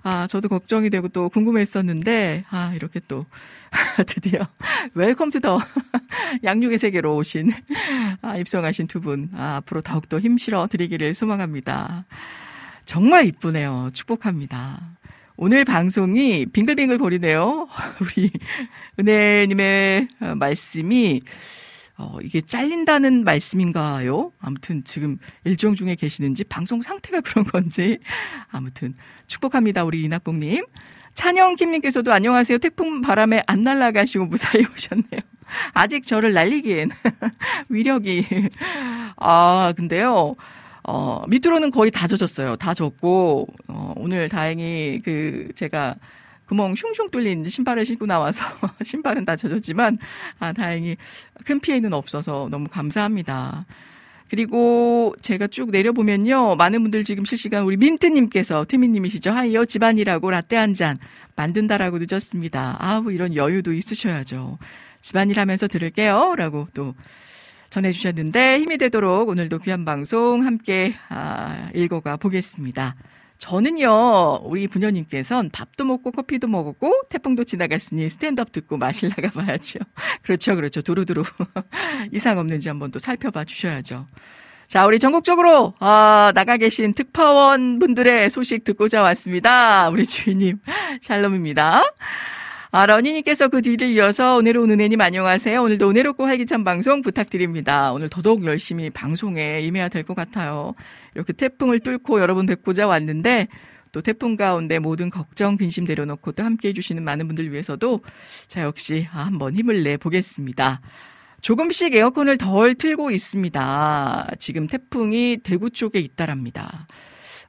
아, 0.03 0.27
저도 0.27 0.49
걱정이 0.49 0.89
되고 0.89 1.07
또 1.09 1.29
궁금했었는데, 1.29 2.43
아, 2.49 2.73
이렇게 2.75 2.99
또, 3.07 3.25
드디어, 4.07 4.41
welcome 4.93 5.31
to 5.31 5.39
the 5.39 5.59
양육의 6.43 6.77
세계로 6.79 7.15
오신, 7.17 7.51
아, 8.21 8.37
입성하신 8.37 8.87
두 8.87 8.99
분, 9.01 9.29
아, 9.33 9.57
앞으로 9.57 9.81
더욱더 9.81 10.19
힘 10.19 10.37
실어 10.37 10.67
드리기를 10.67 11.13
소망합니다. 11.13 12.05
정말 12.85 13.25
이쁘네요. 13.27 13.89
축복합니다. 13.93 14.96
오늘 15.39 15.65
방송이 15.65 16.47
빙글빙글 16.47 16.97
거리네요. 16.97 17.67
우리 18.01 18.31
은혜님의 18.99 20.07
어, 20.21 20.35
말씀이 20.35 21.21
어, 21.95 22.17
이게 22.23 22.41
잘린다는 22.41 23.23
말씀인가요? 23.23 24.31
아무튼 24.39 24.83
지금 24.83 25.19
일정 25.43 25.75
중에 25.75 25.93
계시는지 25.93 26.43
방송 26.43 26.81
상태가 26.81 27.21
그런 27.21 27.45
건지 27.45 27.99
아무튼 28.49 28.95
축복합니다. 29.27 29.83
우리 29.83 30.01
이낙봉님. 30.01 30.65
찬영김님께서도 31.13 32.11
안녕하세요. 32.11 32.57
태풍 32.57 33.01
바람에 33.01 33.43
안 33.45 33.63
날아가시고 33.63 34.25
무사히 34.25 34.65
오셨네요. 34.73 35.19
아직 35.73 36.05
저를 36.05 36.33
날리기엔 36.33 36.89
위력이 37.69 38.25
아 39.17 39.71
근데요. 39.77 40.35
어, 40.87 41.23
밑으로는 41.27 41.71
거의 41.71 41.91
다 41.91 42.07
젖었어요. 42.07 42.55
다 42.55 42.73
젖고, 42.73 43.47
어, 43.67 43.93
오늘 43.97 44.29
다행히 44.29 45.01
그, 45.03 45.49
제가 45.55 45.95
구멍 46.47 46.75
슝슝 46.75 47.11
뚫린 47.11 47.43
신발을 47.43 47.85
신고 47.85 48.05
나와서 48.05 48.45
신발은 48.83 49.25
다 49.25 49.35
젖었지만, 49.35 49.97
아, 50.39 50.53
다행히 50.53 50.95
큰 51.45 51.59
피해는 51.59 51.93
없어서 51.93 52.47
너무 52.49 52.67
감사합니다. 52.69 53.65
그리고 54.29 55.13
제가 55.21 55.47
쭉 55.47 55.71
내려보면요. 55.71 56.55
많은 56.55 56.81
분들 56.83 57.03
지금 57.03 57.25
실시간 57.25 57.63
우리 57.63 57.77
민트님께서, 57.77 58.65
태민님이시죠. 58.65 59.31
하이요, 59.31 59.65
집안이라고 59.65 60.29
라떼 60.31 60.55
한 60.55 60.73
잔 60.73 60.99
만든다라고 61.35 61.97
늦었습니다. 61.99 62.77
아우, 62.79 63.11
이런 63.11 63.35
여유도 63.35 63.73
있으셔야죠. 63.73 64.57
집안일 65.01 65.39
하면서 65.39 65.67
들을게요. 65.67 66.35
라고 66.35 66.67
또 66.73 66.93
전해주셨는데 67.77 68.59
힘이 68.59 68.77
되도록 68.77 69.29
오늘도 69.29 69.59
귀한 69.59 69.85
방송 69.85 70.45
함께 70.45 70.95
아, 71.09 71.69
읽어가 71.75 72.17
보겠습니다. 72.17 72.95
저는요, 73.37 74.41
우리 74.43 74.67
부녀님께선 74.67 75.51
밥도 75.51 75.85
먹고 75.85 76.11
커피도 76.11 76.47
먹었고 76.47 77.03
태풍도 77.09 77.43
지나갔으니 77.43 78.09
스탠드업 78.09 78.51
듣고 78.51 78.77
마실 78.77 79.09
나가 79.09 79.29
봐야죠. 79.29 79.79
그렇죠, 80.23 80.55
그렇죠. 80.55 80.81
두루두루 80.81 81.23
이상 82.11 82.39
없는지 82.39 82.67
한번 82.69 82.89
또 82.89 82.97
살펴봐 82.97 83.45
주셔야죠. 83.45 84.07
자, 84.67 84.85
우리 84.87 84.97
전국적으로 84.97 85.75
아, 85.79 86.31
나가 86.33 86.57
계신 86.57 86.93
특파원 86.93 87.77
분들의 87.77 88.31
소식 88.31 88.63
듣고자 88.63 89.03
왔습니다. 89.03 89.89
우리 89.89 90.03
주인님 90.03 90.59
샬롬입니다. 91.03 91.83
아, 92.71 92.85
러니님께서 92.85 93.47
그 93.47 93.61
뒤를 93.61 93.91
이어서 93.93 94.35
오늘은 94.35 94.69
은혜님 94.69 94.99
안녕하세요. 94.99 95.61
오늘도 95.61 95.89
은혜롭고 95.89 96.25
활기찬 96.25 96.63
방송 96.65 97.01
부탁드립니다. 97.01 97.93
오늘 97.93 98.09
더더욱 98.09 98.43
열심히 98.45 98.89
방송에 98.89 99.61
임해야 99.61 99.87
될 99.89 100.03
것 100.03 100.15
같아요. 100.15 100.73
이렇게 101.15 101.33
태풍을 101.33 101.79
뚫고 101.79 102.19
여러분 102.19 102.45
뵙고자 102.45 102.87
왔는데 102.87 103.47
또 103.93 104.01
태풍 104.01 104.35
가운데 104.35 104.79
모든 104.79 105.09
걱정, 105.09 105.55
근심 105.57 105.85
내려놓고 105.85 106.33
또 106.33 106.43
함께 106.43 106.69
해주시는 106.69 107.03
많은 107.03 107.27
분들 107.27 107.51
위해서도 107.51 108.01
자, 108.47 108.63
역시 108.63 109.07
아, 109.13 109.25
한번 109.25 109.55
힘을 109.55 109.83
내보겠습니다. 109.83 110.81
조금씩 111.41 111.93
에어컨을 111.93 112.37
덜 112.37 112.75
틀고 112.75 113.11
있습니다. 113.11 114.31
지금 114.39 114.67
태풍이 114.67 115.37
대구 115.43 115.69
쪽에 115.69 115.99
있다랍니다. 115.99 116.87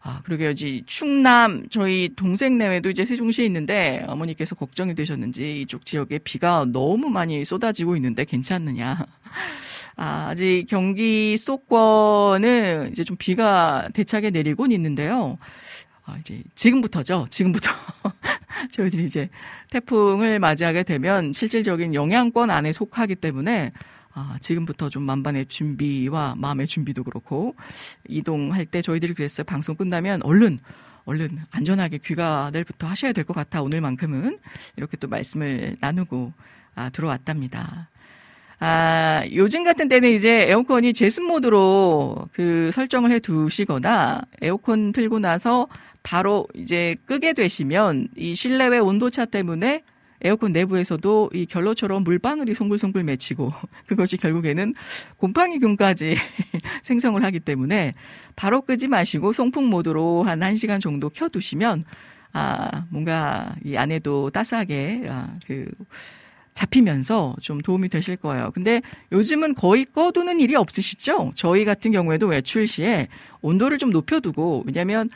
아, 0.01 0.21
그러게요. 0.25 0.55
지 0.55 0.83
충남 0.87 1.69
저희 1.71 2.11
동생 2.15 2.57
내외도 2.57 2.91
이제 2.91 3.05
세종시에 3.05 3.45
있는데 3.47 4.05
어머니께서 4.07 4.55
걱정이 4.55 4.95
되셨는지 4.95 5.63
이쪽 5.63 5.85
지역에 5.85 6.19
비가 6.19 6.65
너무 6.65 7.09
많이 7.09 7.45
쏟아지고 7.45 7.97
있는데 7.97 8.25
괜찮느냐. 8.25 9.07
아, 9.97 10.29
아직 10.31 10.67
경기 10.69 11.37
수도권은 11.37 12.91
이제 12.93 13.03
좀 13.03 13.17
비가 13.17 13.89
대차게 13.93 14.31
내리곤 14.31 14.71
있는데요. 14.71 15.39
아, 16.05 16.17
이제 16.21 16.43
지금부터죠. 16.55 17.27
지금부터 17.31 17.71
저희들이 18.71 19.05
이제 19.05 19.29
태풍을 19.71 20.39
맞이하게 20.39 20.85
되면 20.85 21.33
실질적인 21.33 21.95
영향권 21.95 22.51
안에 22.51 22.73
속하기 22.73 23.17
때문에 23.17 23.73
아, 24.19 24.37
지금부터 24.41 24.89
좀 24.89 25.05
만반의 25.05 25.47
준비와 25.47 26.35
마음의 26.37 26.67
준비도 26.67 27.05
그렇고 27.05 27.55
이동할 28.09 28.67
때 28.67 28.83
저희들이 28.83 29.15
그랬어요. 29.15 29.45
방송 29.45 29.77
끝나면 29.77 30.21
얼른 30.25 30.59
얼른 31.05 31.39
안전하게 31.53 31.99
귀가들부터 31.99 32.87
하셔야 32.89 33.13
될 33.13 33.25
것 33.25 33.33
같아 33.35 33.63
오늘만큼은 33.63 34.39
이렇게 34.77 34.97
또 34.97 35.07
말씀을 35.09 35.77
나누고 35.81 36.33
아, 36.75 36.89
들어왔답니다. 36.91 37.89
아, 38.61 39.23
요즘 39.33 39.63
같은 39.63 39.87
때는 39.89 40.11
이제 40.11 40.49
에어컨이 40.49 40.93
제습 40.95 41.23
모드로 41.25 42.29
그 42.33 42.71
설정을 42.73 43.13
해 43.13 43.21
두시거나 43.21 44.23
에어컨 44.43 44.91
틀고 44.93 45.21
나서 45.21 45.69
바로 46.03 46.47
이제 46.55 46.97
끄게 47.07 47.33
되시면 47.35 48.09
이 48.17 48.35
실내외 48.35 48.79
온도차 48.79 49.27
때문에 49.27 49.83
에어컨 50.23 50.53
내부에서도 50.53 51.31
이 51.33 51.47
결로처럼 51.47 52.05
물방울이 52.05 52.55
송글송글 52.55 53.05
맺히고 53.05 53.53
그것이 53.87 54.17
결국에는 54.17 54.75
곰팡이 55.17 55.59
균까지 55.59 56.17
생성을 56.83 57.23
하기 57.23 57.41
때문에 57.41 57.95
바로 58.37 58.63
끄지 58.63 58.89
마시고 58.89 59.33
송풍 59.33 59.67
모드로 59.67 60.25
한 60.25 60.41
1시간 60.41 60.81
정도 60.81 61.09
켜 61.09 61.29
두시면 61.29 61.85
아 62.33 62.85
뭔가 62.91 63.55
이 63.65 63.77
안에도 63.77 64.31
따스하게 64.31 65.07
아, 65.09 65.37
그 65.47 65.67
잡히면서 66.59 67.37
좀 67.41 67.61
도움이 67.61 67.89
되실 67.89 68.17
거예요. 68.17 68.51
근데 68.53 68.83
요즘은 69.13 69.55
거의 69.55 69.85
꺼두는 69.85 70.41
일이 70.41 70.57
없으시죠? 70.57 71.31
저희 71.37 71.65
같은 71.65 71.93
경우에도 71.93 72.27
외출 72.27 72.67
시에 72.67 73.07
온도를 73.41 73.79
좀 73.79 73.91
높여두고 73.91 74.65
왜냐하면 74.67 75.09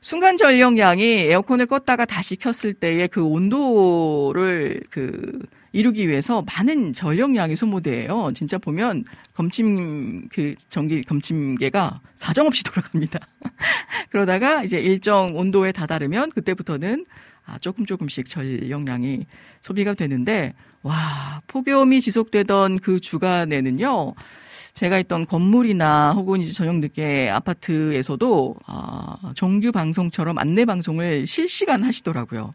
순간 0.00 0.36
전력량이 0.36 1.04
에어컨을 1.04 1.66
껐다가 1.66 2.06
다시 2.06 2.36
켰을 2.36 2.74
때의 2.74 3.08
그 3.08 3.22
온도를 3.22 4.80
그 4.90 5.40
이루기 5.72 6.08
위해서 6.08 6.42
많은 6.42 6.92
전력량이 6.92 7.56
소모돼요. 7.56 8.32
진짜 8.34 8.58
보면 8.58 9.04
검침 9.34 10.28
그 10.28 10.54
전기 10.68 11.02
검침계가 11.02 12.00
사정없이 12.14 12.64
돌아갑니다. 12.64 13.18
그러다가 14.10 14.62
이제 14.62 14.78
일정 14.78 15.36
온도에 15.36 15.72
다다르면 15.72 16.30
그때부터는 16.30 17.04
아, 17.44 17.58
조금 17.58 17.86
조금씩 17.86 18.28
전력량이 18.28 19.26
소비가 19.62 19.94
되는데 19.94 20.54
와 20.82 21.40
폭염이 21.46 22.00
지속되던 22.00 22.78
그 22.78 23.00
주간에는요. 23.00 24.14
제가 24.78 25.00
있던 25.00 25.26
건물이나 25.26 26.12
혹은 26.12 26.40
이제 26.40 26.52
저녁 26.52 26.76
늦게 26.76 27.28
아파트에서도 27.30 28.54
아, 28.66 29.32
정규 29.34 29.72
방송처럼 29.72 30.38
안내 30.38 30.64
방송을 30.64 31.26
실시간 31.26 31.82
하시더라고요. 31.82 32.54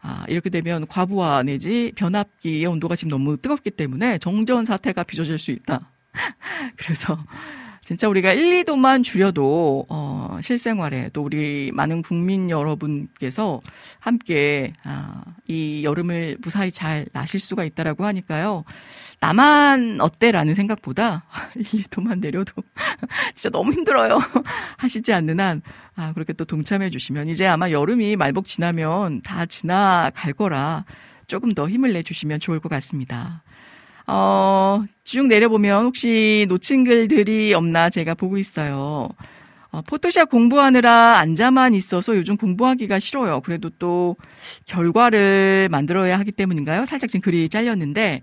아, 0.00 0.24
이렇게 0.28 0.48
되면 0.48 0.86
과부하 0.86 1.42
내지 1.42 1.90
변압기의 1.96 2.66
온도가 2.66 2.94
지금 2.94 3.10
너무 3.10 3.36
뜨겁기 3.36 3.72
때문에 3.72 4.18
정전 4.18 4.64
사태가 4.64 5.02
빚어질 5.02 5.38
수 5.38 5.50
있다. 5.50 5.90
그래서 6.76 7.18
진짜 7.86 8.08
우리가 8.08 8.32
1, 8.32 8.64
2도만 8.64 9.04
줄여도 9.04 9.86
어, 9.88 10.38
실생활에 10.42 11.08
또 11.12 11.22
우리 11.22 11.70
많은 11.72 12.02
국민 12.02 12.50
여러분께서 12.50 13.60
함께 14.00 14.72
아, 14.82 15.22
이 15.46 15.84
여름을 15.84 16.38
무사히 16.40 16.72
잘 16.72 17.06
나실 17.12 17.38
수가 17.38 17.62
있다라고 17.62 18.04
하니까요. 18.04 18.64
나만 19.20 20.00
어때라는 20.00 20.56
생각보다 20.56 21.26
1, 21.54 21.62
2도만 21.62 22.18
내려도 22.18 22.60
진짜 23.36 23.50
너무 23.50 23.72
힘들어요. 23.72 24.18
하시지 24.78 25.12
않는 25.12 25.38
한 25.38 25.62
아, 25.94 26.12
그렇게 26.12 26.32
또 26.32 26.44
동참해 26.44 26.90
주시면 26.90 27.28
이제 27.28 27.46
아마 27.46 27.70
여름이 27.70 28.16
말복 28.16 28.46
지나면 28.46 29.22
다 29.22 29.46
지나갈 29.46 30.32
거라 30.32 30.84
조금 31.28 31.54
더 31.54 31.68
힘을 31.68 31.92
내 31.92 32.02
주시면 32.02 32.40
좋을 32.40 32.58
것 32.58 32.68
같습니다. 32.68 33.44
어, 34.06 34.84
쭉 35.04 35.26
내려보면 35.26 35.84
혹시 35.84 36.46
놓친 36.48 36.84
글들이 36.84 37.54
없나 37.54 37.90
제가 37.90 38.14
보고 38.14 38.38
있어요. 38.38 39.08
어, 39.70 39.82
포토샵 39.82 40.30
공부하느라 40.30 41.18
앉아만 41.18 41.74
있어서 41.74 42.16
요즘 42.16 42.36
공부하기가 42.36 42.98
싫어요. 43.00 43.40
그래도 43.42 43.70
또 43.78 44.16
결과를 44.66 45.68
만들어야 45.70 46.18
하기 46.20 46.32
때문인가요? 46.32 46.84
살짝 46.84 47.10
지금 47.10 47.20
글이 47.22 47.48
잘렸는데, 47.48 48.22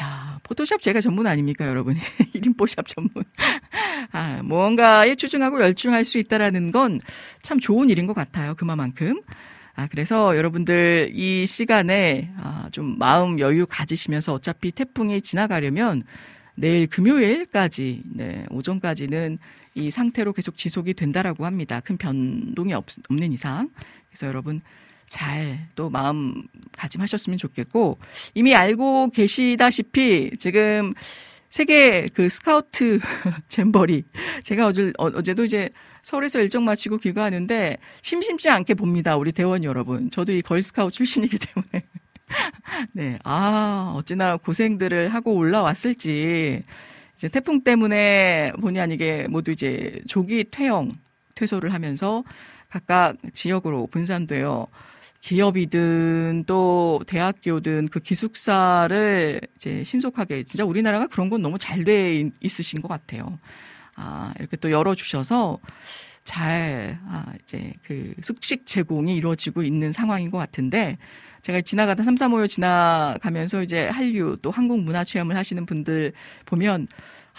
야, 0.00 0.38
포토샵 0.42 0.82
제가 0.82 1.00
전문 1.00 1.26
아닙니까, 1.26 1.66
여러분? 1.66 1.96
1인 2.34 2.56
포샵 2.56 2.86
전문. 2.88 3.24
아, 4.12 4.40
무언가에 4.42 5.14
추중하고 5.14 5.60
열중할 5.62 6.04
수 6.04 6.18
있다라는 6.18 6.72
건 6.72 6.98
참 7.42 7.58
좋은 7.60 7.88
일인 7.88 8.06
것 8.06 8.14
같아요. 8.14 8.54
그만큼. 8.56 9.20
아, 9.74 9.86
그래서 9.88 10.36
여러분들 10.36 11.10
이 11.14 11.46
시간에 11.46 12.32
아, 12.36 12.68
좀 12.72 12.98
마음 12.98 13.38
여유 13.38 13.66
가지시면서 13.68 14.34
어차피 14.34 14.72
태풍이 14.72 15.22
지나가려면 15.22 16.02
내일 16.54 16.86
금요일까지, 16.86 18.02
네, 18.04 18.44
오전까지는 18.50 19.38
이 19.74 19.90
상태로 19.90 20.32
계속 20.32 20.58
지속이 20.58 20.94
된다라고 20.94 21.46
합니다. 21.46 21.80
큰 21.80 21.96
변동이 21.96 22.74
없, 22.74 22.86
없는 23.08 23.32
이상. 23.32 23.70
그래서 24.08 24.26
여러분 24.26 24.58
잘 25.08 25.58
또 25.74 25.90
마음 25.90 26.42
가짐하셨으면 26.72 27.36
좋겠고 27.36 27.98
이미 28.34 28.54
알고 28.54 29.10
계시다시피 29.10 30.30
지금 30.38 30.94
세계 31.50 32.06
그 32.14 32.28
스카우트 32.28 33.00
잼버리 33.48 34.04
제가 34.44 34.68
어제 34.68 34.92
어제도 34.96 35.44
이제 35.44 35.68
서울에서 36.02 36.40
일정 36.40 36.64
마치고 36.64 36.98
귀가하는데 36.98 37.78
심심치 38.02 38.48
않게 38.50 38.74
봅니다. 38.74 39.16
우리 39.16 39.32
대원 39.32 39.64
여러분. 39.64 40.10
저도 40.10 40.32
이 40.32 40.42
걸스카우트 40.42 40.96
출신이기 40.96 41.38
때문에. 41.38 41.84
네. 42.92 43.18
아, 43.24 43.92
어찌나 43.96 44.36
고생들을 44.36 45.08
하고 45.08 45.34
올라왔을지. 45.34 46.62
이제 47.16 47.28
태풍 47.28 47.62
때문에 47.62 48.52
본의 48.60 48.80
아니게 48.82 49.26
모두 49.28 49.50
이제 49.50 50.00
조기 50.06 50.44
퇴영, 50.50 50.92
퇴소를 51.34 51.72
하면서 51.74 52.24
각각 52.70 53.16
지역으로 53.34 53.88
분산되어 53.88 54.68
기업이든 55.20 56.44
또 56.46 57.00
대학교든 57.06 57.88
그 57.88 58.00
기숙사를 58.00 59.40
이제 59.54 59.84
신속하게 59.84 60.44
진짜 60.44 60.64
우리나라가 60.64 61.06
그런 61.08 61.28
건 61.28 61.42
너무 61.42 61.58
잘 61.58 61.84
돼 61.84 62.30
있으신 62.40 62.80
것 62.80 62.88
같아요. 62.88 63.38
아, 64.00 64.32
이렇게 64.38 64.56
또 64.56 64.70
열어주셔서 64.70 65.58
잘, 66.24 66.98
아, 67.06 67.26
이제 67.42 67.72
그 67.86 68.14
숙식 68.22 68.66
제공이 68.66 69.14
이루어지고 69.16 69.62
있는 69.62 69.92
상황인 69.92 70.30
것 70.30 70.38
같은데, 70.38 70.96
제가 71.42 71.60
지나가다 71.62 72.02
3 72.02 72.16
3 72.16 72.32
5요 72.32 72.48
지나가면서 72.48 73.62
이제 73.62 73.88
한류 73.88 74.36
또 74.42 74.50
한국 74.50 74.80
문화 74.82 75.04
체험을 75.04 75.36
하시는 75.36 75.64
분들 75.66 76.12
보면, 76.46 76.86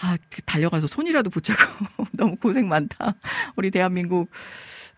아, 0.00 0.16
그 0.30 0.42
달려가서 0.42 0.86
손이라도 0.88 1.30
붙잡고 1.30 2.06
너무 2.12 2.36
고생 2.36 2.68
많다. 2.68 3.14
우리 3.56 3.70
대한민국. 3.70 4.30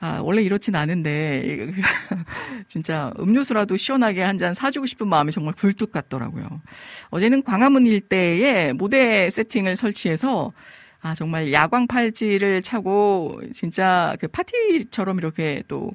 아, 0.01 0.21
원래 0.23 0.43
이렇진 0.43 0.75
않은데, 0.77 1.73
진짜 2.69 3.13
음료수라도 3.19 3.77
시원하게 3.77 4.23
한 4.23 4.39
잔 4.39 4.53
사주고 4.53 4.87
싶은 4.87 5.07
마음이 5.09 5.31
정말 5.31 5.55
굴뚝 5.55 5.93
같더라고요. 5.93 6.61
어제는 7.11 7.43
광화문 7.45 7.87
일대에 7.87 8.73
모델 8.75 9.31
세팅을 9.31 9.77
설치해서 9.77 10.53
아, 11.05 11.15
정말 11.15 11.53
야광 11.53 11.87
팔찌를 11.87 12.63
차고 12.63 13.43
진짜 13.53 14.17
그 14.21 14.27
파티처럼 14.27 15.19
이렇게 15.19 15.63
또 15.69 15.91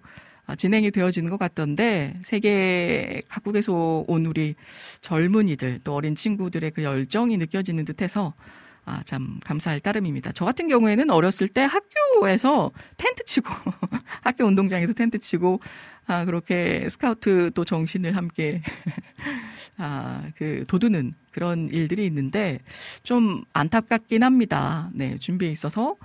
아, 0.45 0.55
진행이 0.55 0.91
되어지는 0.91 1.31
것 1.31 1.39
같던데 1.39 2.19
세계 2.23 3.19
각국에서 3.27 4.05
온 4.07 4.27
우리 4.27 4.53
젊은이들 5.01 5.79
또 5.83 5.95
어린 5.95 6.13
친구들의 6.13 6.69
그 6.71 6.83
열정이 6.83 7.37
느껴지는 7.37 7.85
듯해서 7.85 8.35
아, 8.85 9.01
참 9.03 9.39
감사할 9.43 9.79
따름입니다. 9.79 10.31
저 10.33 10.45
같은 10.45 10.67
경우에는 10.67 11.09
어렸을 11.09 11.47
때 11.47 11.61
학교에서 11.61 12.69
텐트 12.97 13.23
치고 13.25 13.49
학교 14.21 14.45
운동장에서 14.45 14.93
텐트 14.93 15.17
치고 15.17 15.59
아, 16.05 16.25
그렇게 16.25 16.87
스카우트 16.89 17.51
또 17.53 17.65
정신을 17.65 18.15
함께 18.15 18.61
아, 19.77 20.23
그 20.37 20.65
도두는 20.67 21.13
그런 21.31 21.69
일들이 21.69 22.05
있는데 22.07 22.59
좀 23.03 23.43
안타깝긴 23.53 24.23
합니다. 24.23 24.89
네, 24.93 25.17
준비에 25.17 25.49
있어서 25.49 25.95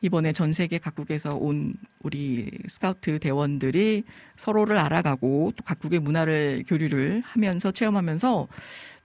이번에 0.00 0.32
전 0.32 0.52
세계 0.52 0.78
각국에서 0.78 1.34
온 1.36 1.74
우리 2.00 2.50
스카우트 2.68 3.18
대원들이 3.18 4.04
서로를 4.36 4.78
알아가고 4.78 5.52
또 5.56 5.64
각국의 5.64 5.98
문화를 5.98 6.64
교류를 6.66 7.22
하면서 7.26 7.72
체험하면서 7.72 8.48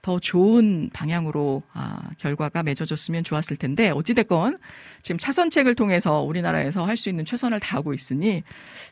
더 0.04 0.20
좋은 0.20 0.90
방향으로 0.94 1.64
아, 1.74 1.98
결과가 2.18 2.62
맺어졌으면 2.62 3.24
좋았을 3.24 3.56
텐데 3.58 3.90
어찌됐건 3.90 4.60
지금 5.02 5.18
차선책을 5.18 5.76
통해서 5.76 6.20
우리나라에서 6.22 6.86
할 6.86 6.98
수 6.98 7.10
있는 7.10 7.26
최선을 7.26 7.60
다하고 7.60 7.94
있으니 7.96 8.44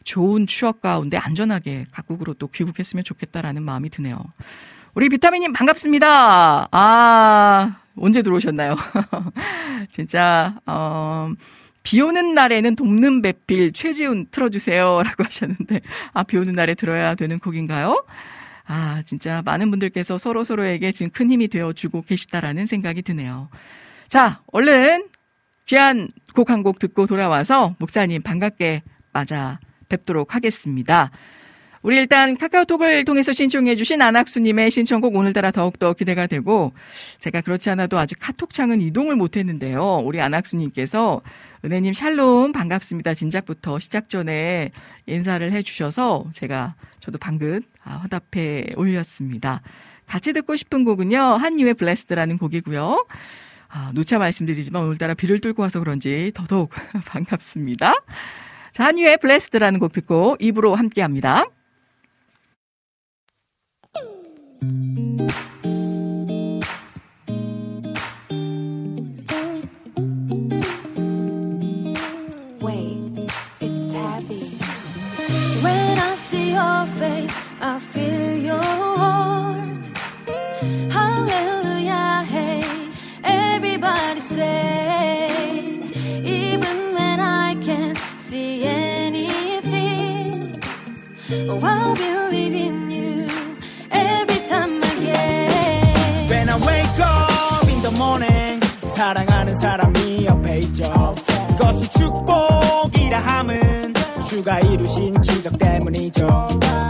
좋은 0.05 0.47
추억 0.47 0.81
가운데 0.81 1.17
안전하게 1.17 1.83
각국으로 1.91 2.33
또 2.35 2.47
귀국했으면 2.47 3.03
좋겠다라는 3.03 3.61
마음이 3.61 3.89
드네요. 3.89 4.17
우리 4.95 5.09
비타민님 5.09 5.53
반갑습니다. 5.53 6.69
아 6.71 7.77
언제 7.97 8.21
들어오셨나요? 8.23 8.75
진짜 9.91 10.55
어. 10.65 11.31
비 11.83 11.99
오는 11.99 12.35
날에는 12.35 12.75
돕는 12.75 13.23
배필 13.23 13.73
최지훈 13.73 14.27
틀어주세요. 14.29 15.01
라고 15.03 15.23
하셨는데, 15.23 15.81
아, 16.13 16.21
비 16.21 16.37
오는 16.37 16.53
날에 16.53 16.75
들어야 16.75 17.15
되는 17.15 17.39
곡인가요? 17.39 18.05
아, 18.73 19.03
진짜 19.05 19.41
많은 19.43 19.69
분들께서 19.69 20.17
서로서로에게 20.17 20.93
지금 20.93 21.11
큰 21.11 21.29
힘이 21.29 21.49
되어주고 21.49 22.03
계시다라는 22.03 22.65
생각이 22.65 23.01
드네요. 23.01 23.49
자, 24.07 24.41
얼른 24.47 25.09
귀한 25.65 26.07
곡 26.35 26.49
한 26.49 26.63
곡 26.63 26.79
듣고 26.79 27.05
돌아와서 27.05 27.75
목사님 27.79 28.21
반갑게 28.21 28.83
맞아 29.11 29.59
뵙도록 29.89 30.35
하겠습니다. 30.35 31.11
우리 31.81 31.97
일단 31.97 32.37
카카오톡을 32.37 33.03
통해서 33.05 33.33
신청해주신 33.33 34.01
안학수님의 34.01 34.71
신청곡 34.71 35.15
오늘따라 35.15 35.51
더욱더 35.51 35.93
기대가 35.93 36.27
되고 36.27 36.73
제가 37.19 37.41
그렇지 37.41 37.69
않아도 37.71 37.99
아직 37.99 38.19
카톡창은 38.21 38.81
이동을 38.81 39.17
못했는데요. 39.17 39.97
우리 40.05 40.21
안학수님께서 40.21 41.21
은혜님 41.65 41.93
샬롬 41.93 42.53
반갑습니다. 42.53 43.15
진작부터 43.15 43.79
시작 43.79 44.07
전에 44.09 44.71
인사를 45.07 45.51
해주셔서 45.51 46.29
제가 46.33 46.75
저도 47.01 47.17
아, 47.17 47.61
화답해 47.83 48.67
올렸습니다. 48.75 49.61
같이 50.05 50.33
듣고 50.33 50.55
싶은 50.55 50.83
곡은요 50.83 51.19
한유의 51.19 51.75
블레스드라는 51.75 52.37
곡이고요. 52.37 53.05
아, 53.69 53.91
누차 53.93 54.19
말씀드리지만 54.19 54.83
오늘따라 54.83 55.13
비를 55.13 55.39
뚫고 55.39 55.61
와서 55.61 55.79
그런지 55.79 56.31
더더욱 56.35 56.71
반갑습니다. 57.07 57.95
자, 58.73 58.83
한유의 58.85 59.17
블레스드라는 59.17 59.79
곡 59.79 59.93
듣고 59.93 60.35
입으로 60.39 60.75
함께합니다. 60.75 61.45
사랑하는 99.01 99.55
사람이 99.55 100.25
옆에 100.27 100.59
있죠. 100.59 101.15
그것이 101.57 101.89
축복이라 101.89 103.19
함은 103.19 103.93
주가 104.21 104.59
이루신 104.59 105.19
기적 105.21 105.57
때문이죠. 105.57 106.27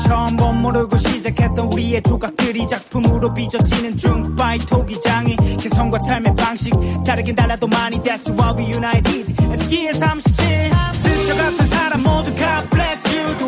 처음 0.06 0.36
본 0.36 0.62
모르고 0.62 0.97
시작했던 0.97 1.67
우리의 1.71 2.01
조각들이 2.01 2.67
작품으로 2.67 3.34
빚어지는 3.34 3.95
중바이 3.95 4.60
토기장이 4.60 5.38
개성과 5.58 5.99
삶의 5.99 6.36
방식. 6.36 6.73
다르긴 7.06 7.34
달라도 7.34 7.65
많이 7.67 7.97
That's 8.04 8.30
why 8.38 8.54
we 8.56 8.71
united 8.73 9.34
에스기의 9.54 9.93
37 9.93 10.69
스쳐갔던 10.93 11.67
사람 11.67 12.04
모두 12.04 12.20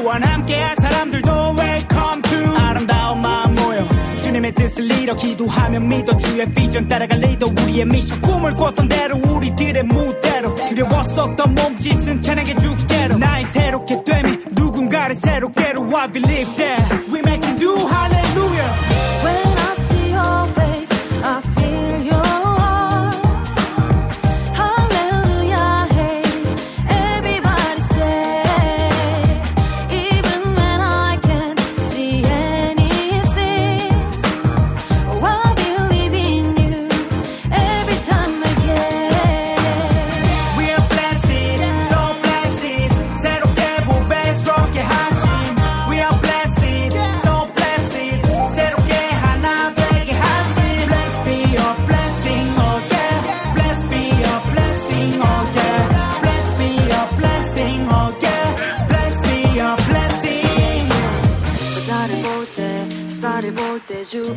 또한 0.04 0.22
함께할 0.22 0.76
사람들도 0.76 1.32
welcome 1.58 2.22
to 2.24 2.58
아름다운 2.58 3.22
마음 3.22 3.56
모여 3.56 3.88
주님의 4.18 4.54
뜻을 4.54 4.92
이뤄 4.92 5.16
기도하며 5.16 5.80
믿어 5.80 6.18
주의 6.18 6.46
비전 6.54 6.90
따라갈 6.90 7.20
리더 7.20 7.46
우리의 7.48 7.86
미션 7.86 8.22
꿈을 8.22 8.54
꿨던 8.54 8.90
대로 8.90 9.16
우리들의 9.16 9.82
무대로 9.84 10.56
두려웠었던 10.56 11.56
몸짓은 11.56 12.22
찬양해 12.22 12.54
주께로 12.54 13.18
나의 13.18 13.46
새롭게 13.46 14.04
됨이 14.04 14.40
누군가를 14.52 15.16
새롭게로 15.16 15.98
I 15.98 16.12
believe 16.12 16.54
that 16.58 16.94
we 17.08 17.20
make 17.20 17.42
it 17.42 17.64
new 17.64 17.88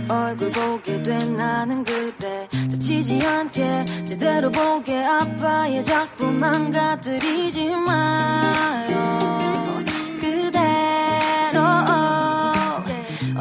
얼굴 0.09 0.51
보게 0.51 1.03
된 1.03 1.37
나는 1.37 1.85
그래 1.85 2.49
다치지 2.71 3.25
않게 3.27 3.85
제대로 4.07 4.51
보게. 4.51 5.03
아빠의 5.05 5.85
작품 5.85 6.39
망가뜨리지 6.39 7.71
마요. 7.77 9.83
그대로 10.21 11.61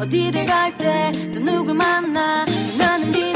어디를 0.00 0.44
갈 0.46 0.76
때 0.76 1.12
또 1.32 1.40
누굴 1.40 1.74
만나? 1.74 2.44
나는 2.78 3.12
빛 3.12 3.35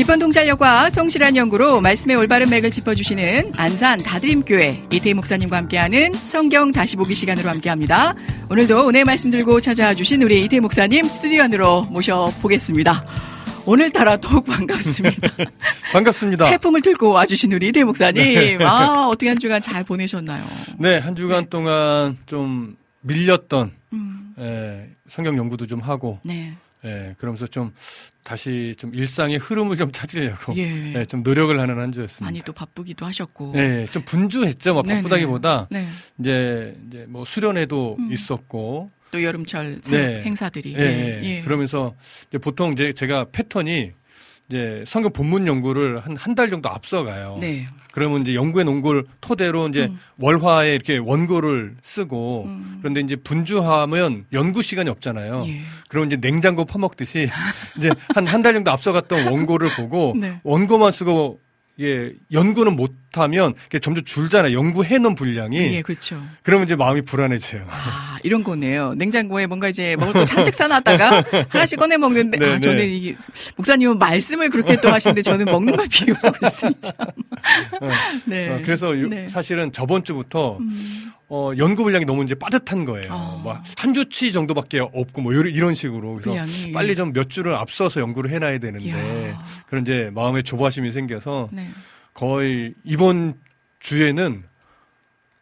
깊은 0.00 0.18
통찰력과 0.18 0.88
성실한 0.88 1.36
연구로 1.36 1.82
말씀의 1.82 2.16
올바른 2.16 2.48
맥을 2.48 2.70
짚어주시는 2.70 3.52
안산 3.58 3.98
다드림교회 3.98 4.84
이태희 4.90 5.12
목사님과 5.12 5.58
함께하는 5.58 6.14
성경 6.14 6.72
다시 6.72 6.96
보기 6.96 7.14
시간으로 7.14 7.50
함께합니다. 7.50 8.14
오늘도 8.48 8.88
은혜 8.88 9.04
말씀 9.04 9.30
들고 9.30 9.60
찾아와 9.60 9.92
주신 9.92 10.22
우리 10.22 10.42
이태희 10.46 10.60
목사님 10.60 11.04
스튜디오 11.04 11.42
안으로 11.42 11.82
모셔보겠습니다. 11.90 13.04
오늘따라 13.66 14.16
더욱 14.16 14.46
반갑습니다. 14.46 15.28
반갑습니다. 15.92 16.48
태풍을 16.48 16.80
들고 16.80 17.10
와주신 17.10 17.52
우리 17.52 17.68
이태희 17.68 17.84
목사님. 17.84 18.56
네. 18.56 18.64
아, 18.64 19.06
어떻게 19.06 19.28
한 19.28 19.38
주간 19.38 19.60
잘 19.60 19.84
보내셨나요? 19.84 20.42
네, 20.78 20.96
한 20.96 21.14
주간 21.14 21.42
네. 21.42 21.50
동안 21.50 22.16
좀 22.24 22.74
밀렸던 23.02 23.72
음. 23.92 24.34
예, 24.38 24.88
성경 25.08 25.36
연구도 25.36 25.66
좀 25.66 25.80
하고 25.80 26.20
네. 26.24 26.54
예, 26.84 27.14
그러면서 27.18 27.46
좀 27.46 27.72
다시 28.22 28.74
좀 28.78 28.94
일상의 28.94 29.38
흐름을 29.38 29.76
좀 29.76 29.92
찾으려고 29.92 30.56
예. 30.56 30.94
예, 31.00 31.04
좀 31.04 31.22
노력을 31.22 31.58
하는 31.58 31.78
한 31.78 31.92
주였습니다. 31.92 32.24
많이 32.24 32.40
또 32.42 32.52
바쁘기도 32.52 33.04
하셨고. 33.06 33.52
예, 33.56 33.86
좀 33.90 34.02
분주했죠. 34.04 34.74
뭐 34.74 34.82
바쁘다기보다 34.82 35.68
네. 35.70 35.86
이제 36.18 36.74
이제 36.88 37.06
뭐 37.08 37.24
수련회도 37.24 37.96
음. 37.98 38.12
있었고 38.12 38.90
또 39.10 39.22
여름철 39.22 39.80
네. 39.90 40.22
행사들이. 40.22 40.72
예, 40.74 40.78
네. 40.78 41.20
예. 41.24 41.42
그러면서 41.42 41.94
이제 42.28 42.38
보통 42.38 42.72
이제 42.72 42.92
제가 42.92 43.26
패턴이 43.32 43.92
이제 44.50 44.82
성경 44.86 45.12
본문 45.12 45.46
연구를 45.46 46.00
한 46.00 46.16
한 46.16 46.34
달 46.34 46.50
정도 46.50 46.68
앞서가요. 46.68 47.38
네. 47.40 47.66
그러면 47.92 48.22
이제 48.22 48.34
연구해 48.34 48.64
놓은 48.64 48.80
걸 48.82 49.04
토대로 49.20 49.68
이제 49.68 49.84
음. 49.86 49.98
월화에 50.18 50.74
이렇게 50.74 50.96
원고를 50.98 51.76
쓰고 51.82 52.44
음. 52.46 52.78
그런데 52.80 53.00
이제 53.00 53.16
분주하면 53.16 54.26
연구 54.32 54.62
시간이 54.62 54.90
없잖아요. 54.90 55.44
예. 55.46 55.60
그럼 55.88 56.06
이제 56.06 56.16
냉장고 56.16 56.64
퍼먹듯이 56.64 57.28
이제 57.78 57.90
한 58.14 58.26
한 58.26 58.42
달 58.42 58.52
정도 58.54 58.70
앞서갔던 58.70 59.28
원고를 59.32 59.70
보고 59.76 60.14
네. 60.16 60.40
원고만 60.44 60.90
쓰고 60.92 61.40
예, 61.80 62.12
연구는 62.30 62.76
못하면 62.76 63.54
점점 63.80 64.04
줄잖아요. 64.04 64.56
연구해 64.56 64.98
놓은 64.98 65.14
분량이. 65.14 65.56
예, 65.76 65.82
그렇죠. 65.82 66.22
그러면 66.42 66.66
이제 66.66 66.76
마음이 66.76 67.02
불안해져요. 67.02 67.64
아, 67.68 68.18
이런 68.22 68.44
거네요. 68.44 68.94
냉장고에 68.94 69.46
뭔가 69.46 69.68
이제 69.68 69.96
먹을 69.98 70.12
거 70.12 70.24
잔뜩 70.24 70.54
사놨다가 70.54 71.24
하나씩 71.48 71.78
꺼내 71.78 71.96
먹는데, 71.96 72.38
네, 72.38 72.46
아, 72.46 72.52
네. 72.54 72.60
저는 72.60 72.88
이게, 72.88 73.16
목사님은 73.56 73.98
말씀을 73.98 74.50
그렇게 74.50 74.76
또 74.80 74.90
하시는데 74.90 75.22
저는 75.22 75.46
먹는 75.46 75.76
걸 75.76 75.88
비유하고 75.88 76.36
있으니 76.46 76.74
참. 76.82 76.94
어, 77.80 77.90
네. 78.26 78.48
어, 78.50 78.60
그래서 78.64 78.92
네. 78.92 79.26
사실은 79.28 79.72
저번 79.72 80.04
주부터 80.04 80.58
음. 80.58 81.12
어, 81.32 81.52
연구 81.58 81.84
분량이 81.84 82.04
너무 82.04 82.24
이제 82.24 82.34
빠듯한 82.34 82.84
거예요. 82.84 83.02
어. 83.08 83.40
뭐한 83.44 83.94
주치 83.94 84.32
정도밖에 84.32 84.80
없고 84.80 85.22
뭐 85.22 85.32
이런 85.32 85.74
식으로 85.74 86.14
그래서 86.14 86.30
분량이. 86.30 86.72
빨리 86.72 86.96
좀 86.96 87.12
몇 87.12 87.30
주를 87.30 87.54
앞서서 87.54 88.00
연구를 88.00 88.30
해놔야 88.30 88.58
되는데 88.58 88.84
이야. 88.86 89.40
그런 89.70 89.82
이제 89.84 90.10
마음의 90.12 90.42
조바심이 90.42 90.90
생겨서 90.90 91.48
네. 91.52 91.68
거의 92.12 92.74
이번 92.82 93.34
주에는 93.78 94.42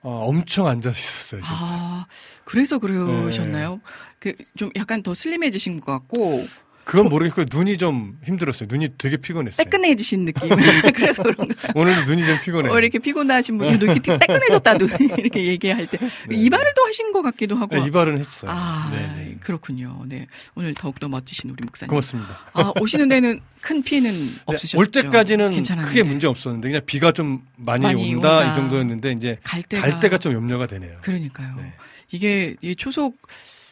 어, 0.03 0.25
엄청 0.27 0.67
앉아서 0.67 0.99
있었어요. 0.99 1.41
진짜. 1.41 1.57
아, 1.59 2.07
그래서 2.45 2.79
그러셨나요? 2.79 3.81
네. 4.21 4.35
그좀 4.35 4.71
약간 4.77 5.03
더 5.03 5.15
슬림해지신 5.15 5.81
것 5.81 5.93
같고 5.93 6.45
그건 6.89 7.11
모르겠고 7.11 7.45
눈이 7.55 7.77
좀 7.77 8.19
힘들었어요. 8.25 8.67
눈이 8.73 8.95
되게 8.97 9.19
피곤했어요. 9.19 9.63
따끈해지신 9.63 10.25
느낌. 10.25 10.49
그래서 10.97 11.23
그런가. 11.23 11.55
오늘도 11.75 12.05
눈이 12.05 12.25
좀 12.25 12.41
피곤해요. 12.41 12.73
어, 12.73 12.79
이렇게 12.79 12.99
피곤하신 12.99 13.59
분이 13.59 13.75
이렇게 13.75 14.01
따끈해졌다 14.01 14.79
눈 14.79 14.89
이렇게 15.19 15.45
얘기할 15.45 15.87
때 15.87 15.99
네. 15.99 16.35
이발을 16.35 16.73
또 16.75 16.87
하신 16.87 17.13
것 17.13 17.21
같기도 17.21 17.57
하고. 17.57 17.77
네, 17.77 17.87
이발은 17.87 18.19
했어요. 18.19 18.51
아 18.51 18.89
네, 18.91 19.01
네. 19.01 19.37
그렇군요. 19.41 20.03
네 20.07 20.29
오늘 20.55 20.73
더욱 20.73 20.99
더 20.99 21.09
멋지신 21.09 21.51
우리 21.51 21.63
목사님. 21.63 21.91
고맙습니다. 21.91 22.39
아 22.55 22.73
오시는 22.81 23.11
데는 23.11 23.41
큰 23.61 23.83
피해는 23.83 24.11
네, 24.11 24.31
없으셨죠? 24.47 24.79
올 24.79 24.87
때까지는 24.87 25.53
괜찮았는데. 25.53 25.89
크게 25.95 26.09
문제 26.09 26.27
없었는데 26.27 26.69
그냥 26.71 26.83
비가 26.87 27.13
좀 27.13 27.43
많이, 27.57 27.83
많이 27.83 28.15
온다, 28.15 28.39
온다, 28.39 28.51
이 28.51 28.55
정도였는데 28.55 29.13
이제 29.13 29.37
갈 29.43 29.63
때가, 29.63 29.83
갈 29.83 30.01
때가 30.01 30.17
좀 30.17 30.33
염려가 30.33 30.67
되네요. 30.67 30.97
그러니까요. 31.03 31.55
네. 31.59 31.75
이게 32.13 32.57
이 32.63 32.75
초속 32.75 33.19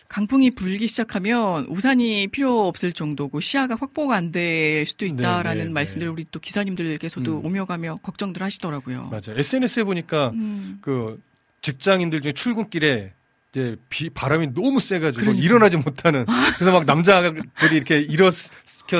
강풍이 0.08 0.50
불기 0.52 0.86
시작하면 0.86 1.66
우산이 1.68 2.28
필요 2.28 2.66
없을 2.68 2.92
정도고 2.92 3.40
시야가 3.40 3.76
확보가 3.80 4.16
안 4.16 4.32
될 4.32 4.84
수도 4.86 5.06
있다라는 5.06 5.52
네, 5.58 5.58
네, 5.58 5.64
네. 5.66 5.70
말씀들 5.72 6.08
우리 6.08 6.24
또 6.30 6.40
기사님들께서도 6.40 7.40
음. 7.40 7.46
오며 7.46 7.64
가며 7.64 7.96
걱정들 8.02 8.42
하시더라고요. 8.42 9.08
맞아요. 9.10 9.38
SNS에 9.38 9.84
보니까 9.84 10.30
음. 10.34 10.78
그 10.80 11.20
직장인들 11.62 12.20
중에 12.22 12.32
출근길에 12.32 13.12
이제 13.52 13.76
비 13.88 14.10
바람이 14.10 14.52
너무 14.54 14.80
세가지고 14.80 15.22
그러니까. 15.22 15.44
일어나지 15.44 15.76
못하는 15.78 16.26
그래서 16.56 16.72
막 16.72 16.84
남자들이 16.84 17.40
이렇게 17.72 18.00
일어서 18.00 18.50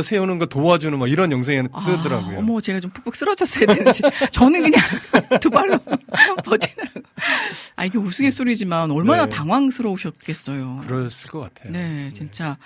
세우는 0.02 0.38
거 0.38 0.46
도와주는 0.46 0.96
막 0.98 1.10
이런 1.10 1.30
영상이 1.32 1.62
아, 1.72 1.84
뜨더라고요. 1.84 2.38
어머 2.38 2.60
제가 2.60 2.80
좀 2.80 2.90
푹푹 2.92 3.14
쓰러졌어야 3.14 3.66
되는지 3.66 4.02
저는 4.30 4.62
그냥 4.62 4.80
두 5.42 5.50
발로. 5.50 5.78
아 7.96 7.98
이게 7.98 7.98
우스갯소리지만 7.98 8.90
얼마나 8.90 9.24
네. 9.24 9.30
당황스러우셨겠어요. 9.30 10.84
그랬을 10.86 11.30
것 11.30 11.40
같아요. 11.40 11.72
네, 11.72 12.04
네. 12.04 12.10
진짜 12.12 12.56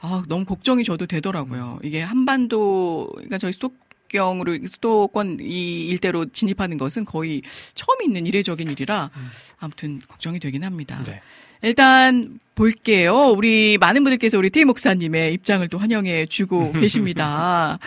아 0.00 0.22
너무 0.28 0.44
걱정이 0.44 0.84
저도 0.84 1.06
되더라고요. 1.06 1.78
이게 1.82 2.02
한반도 2.02 3.10
그러니까 3.14 3.38
저희 3.38 3.52
속 3.52 3.84
국경으로 4.14 4.58
수도권 4.66 5.38
이 5.40 5.86
일대로 5.86 6.26
진입하는 6.26 6.78
것은 6.78 7.04
거의 7.04 7.42
처음 7.74 8.00
있는 8.02 8.26
이례적인 8.26 8.70
일이라 8.70 9.10
아무튼 9.58 10.00
걱정이 10.06 10.38
되긴 10.38 10.62
합니다. 10.62 11.02
네. 11.04 11.20
일단 11.62 12.38
볼게요. 12.54 13.30
우리 13.30 13.78
많은 13.78 14.04
분들께서 14.04 14.38
우리 14.38 14.50
태희 14.50 14.64
목사님의 14.64 15.34
입장을 15.34 15.66
또 15.68 15.78
환영해 15.78 16.26
주고 16.26 16.72
계십니다. 16.78 17.78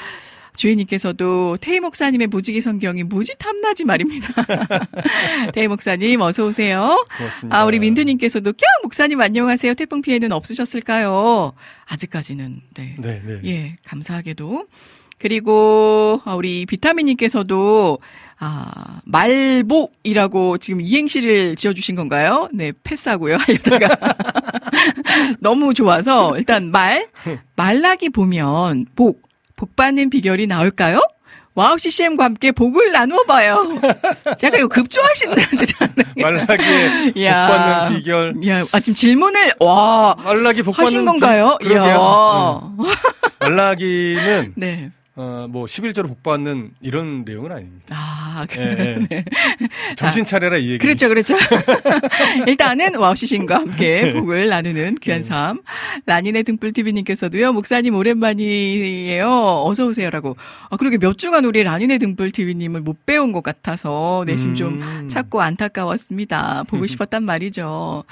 주인님께서도 0.57 1.57
태희 1.61 1.79
목사님의 1.79 2.27
무지개 2.27 2.59
성경이 2.59 3.03
무지 3.03 3.37
탐나지 3.37 3.85
말입니다. 3.85 4.27
태희 5.53 5.67
목사님 5.67 6.19
어서 6.21 6.45
오세요. 6.45 7.05
고맙습니다. 7.17 7.57
아 7.57 7.63
우리 7.65 7.79
민트님께서도 7.79 8.51
캬 8.53 8.63
목사님 8.83 9.21
안녕하세요. 9.21 9.73
태풍 9.75 10.01
피해는 10.01 10.31
없으셨을까요? 10.31 11.53
아직까지는 11.85 12.61
네. 12.75 12.95
네, 12.97 13.21
네. 13.25 13.39
예 13.45 13.75
감사하게도 13.85 14.65
그리고 15.19 16.21
아, 16.25 16.35
우리 16.35 16.65
비타민님께서도 16.65 17.99
아, 18.39 19.01
말복이라고 19.05 20.59
지금 20.59 20.81
이행시를 20.81 21.55
지어주신 21.55 21.95
건가요? 21.95 22.49
네, 22.53 22.71
패스하고요. 22.83 23.37
하려다가. 23.41 23.97
너무 25.41 25.73
좋아서, 25.73 26.37
일단 26.37 26.69
말, 26.69 27.07
말라기 27.55 28.09
보면 28.09 28.85
복, 28.95 29.26
복 29.57 29.75
받는 29.75 30.09
비결이 30.09 30.47
나올까요? 30.47 31.01
와우 31.55 31.77
CCM과 31.79 32.23
함께 32.23 32.51
복을 32.51 32.91
나누어 32.91 33.23
봐요. 33.23 33.67
약간 34.43 34.59
이거 34.59 34.67
급조하시는 34.67 35.35
듯한. 35.57 35.93
말라기에 36.15 37.13
복 37.17 37.23
받는 37.23 37.97
비결. 37.97 38.35
야, 38.47 38.63
아, 38.71 38.79
지금 38.79 38.93
질문을, 38.93 39.53
와. 39.59 40.15
말라기 40.23 40.61
복 40.61 40.73
받는 40.73 40.85
하신 40.85 41.05
건가요? 41.05 41.57
비, 41.59 41.67
그러게요. 41.69 42.73
음. 42.77 42.85
말라기는. 43.39 44.53
네. 44.55 44.91
어, 45.19 45.47
뭐 45.49 45.65
11조로 45.65 46.07
복받는 46.09 46.73
이런 46.79 47.25
내용은 47.25 47.51
아닙니다. 47.51 47.95
아, 47.97 48.45
네. 48.47 48.97
네. 49.09 49.25
정신 49.95 50.23
차려라 50.23 50.57
이 50.57 50.69
얘기. 50.69 50.77
그렇죠, 50.77 51.09
그렇죠. 51.09 51.35
일단은 52.45 52.95
와우시신과 52.95 53.55
함께 53.55 54.01
네. 54.03 54.13
복을 54.13 54.47
나누는 54.47 54.95
귀한 55.01 55.23
네. 55.23 55.27
삶. 55.27 55.61
라니네 56.05 56.43
등불 56.43 56.71
TV님께서도요, 56.71 57.51
목사님 57.51 57.95
오랜만이에요. 57.95 59.63
어서 59.65 59.87
오세요라고. 59.87 60.37
아, 60.69 60.77
그러게 60.77 60.99
몇 60.99 61.17
주간 61.17 61.45
우리 61.45 61.63
라니네 61.63 61.97
등불 61.97 62.29
TV님을 62.29 62.81
못 62.81 63.07
배운 63.07 63.31
것 63.31 63.41
같아서 63.41 64.23
내심 64.27 64.53
좀 64.53 64.81
음. 64.83 65.09
찾고 65.09 65.41
안타까웠습니다. 65.41 66.65
보고 66.67 66.85
싶었단 66.85 67.23
말이죠. 67.23 68.03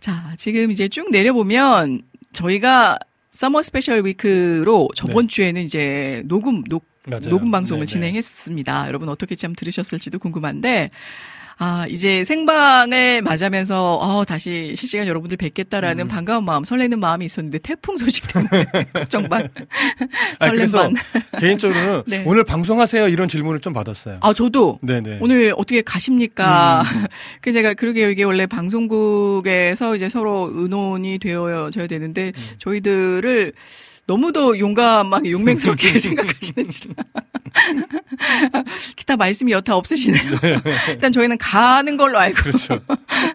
자, 0.00 0.32
지금 0.38 0.70
이제 0.70 0.88
쭉 0.88 1.10
내려보면 1.10 2.00
저희가 2.32 2.98
Summer 3.38 3.62
Special 3.62 4.04
Week로 4.04 4.88
저번 4.96 5.28
네. 5.28 5.32
주에는 5.32 5.62
이제 5.62 6.22
녹음 6.24 6.64
녹 6.64 6.84
맞아요. 7.06 7.28
녹음 7.28 7.52
방송을 7.52 7.82
네네. 7.82 7.86
네. 7.86 7.92
진행했습니다. 7.92 8.88
여러분 8.88 9.08
어떻게 9.08 9.36
참 9.36 9.54
들으셨을지도 9.54 10.18
궁금한데 10.18 10.90
아, 11.60 11.86
이제 11.88 12.22
생방을 12.22 13.22
맞으면서, 13.22 13.96
어, 13.96 14.24
다시 14.24 14.74
실시간 14.76 15.08
여러분들 15.08 15.36
뵙겠다라는 15.36 16.06
음. 16.06 16.08
반가운 16.08 16.44
마음, 16.44 16.62
설레는 16.62 17.00
마음이 17.00 17.24
있었는데, 17.24 17.58
태풍 17.58 17.96
소식 17.96 18.28
때문에 18.28 18.64
걱정 18.92 19.28
반. 19.28 19.48
설렘 20.38 20.70
반. 20.70 20.94
개인적으로는 21.40 22.02
네. 22.06 22.22
오늘 22.26 22.44
방송하세요 22.44 23.08
이런 23.08 23.28
질문을 23.28 23.58
좀 23.58 23.72
받았어요. 23.72 24.18
아, 24.20 24.32
저도. 24.32 24.78
네네. 24.82 25.18
오늘 25.20 25.52
어떻게 25.56 25.82
가십니까? 25.82 26.82
음. 26.82 27.06
그 27.42 27.52
제가 27.52 27.74
그러게 27.74 28.08
이게 28.08 28.22
원래 28.22 28.46
방송국에서 28.46 29.96
이제 29.96 30.08
서로 30.08 30.50
의논이 30.54 31.18
되어져야 31.18 31.88
되는데, 31.88 32.32
음. 32.36 32.42
저희들을 32.58 33.52
너무도 34.08 34.58
용감하게 34.58 35.32
용맹스럽게 35.32 36.00
생각하시는 36.00 36.70
줄. 36.70 36.94
기타 38.96 39.16
말씀이 39.16 39.52
여타 39.52 39.76
없으시네요. 39.76 40.38
네. 40.40 40.60
일단 40.88 41.12
저희는 41.12 41.36
가는 41.36 41.96
걸로 41.98 42.18
알고. 42.18 42.42
그렇죠. 42.42 42.80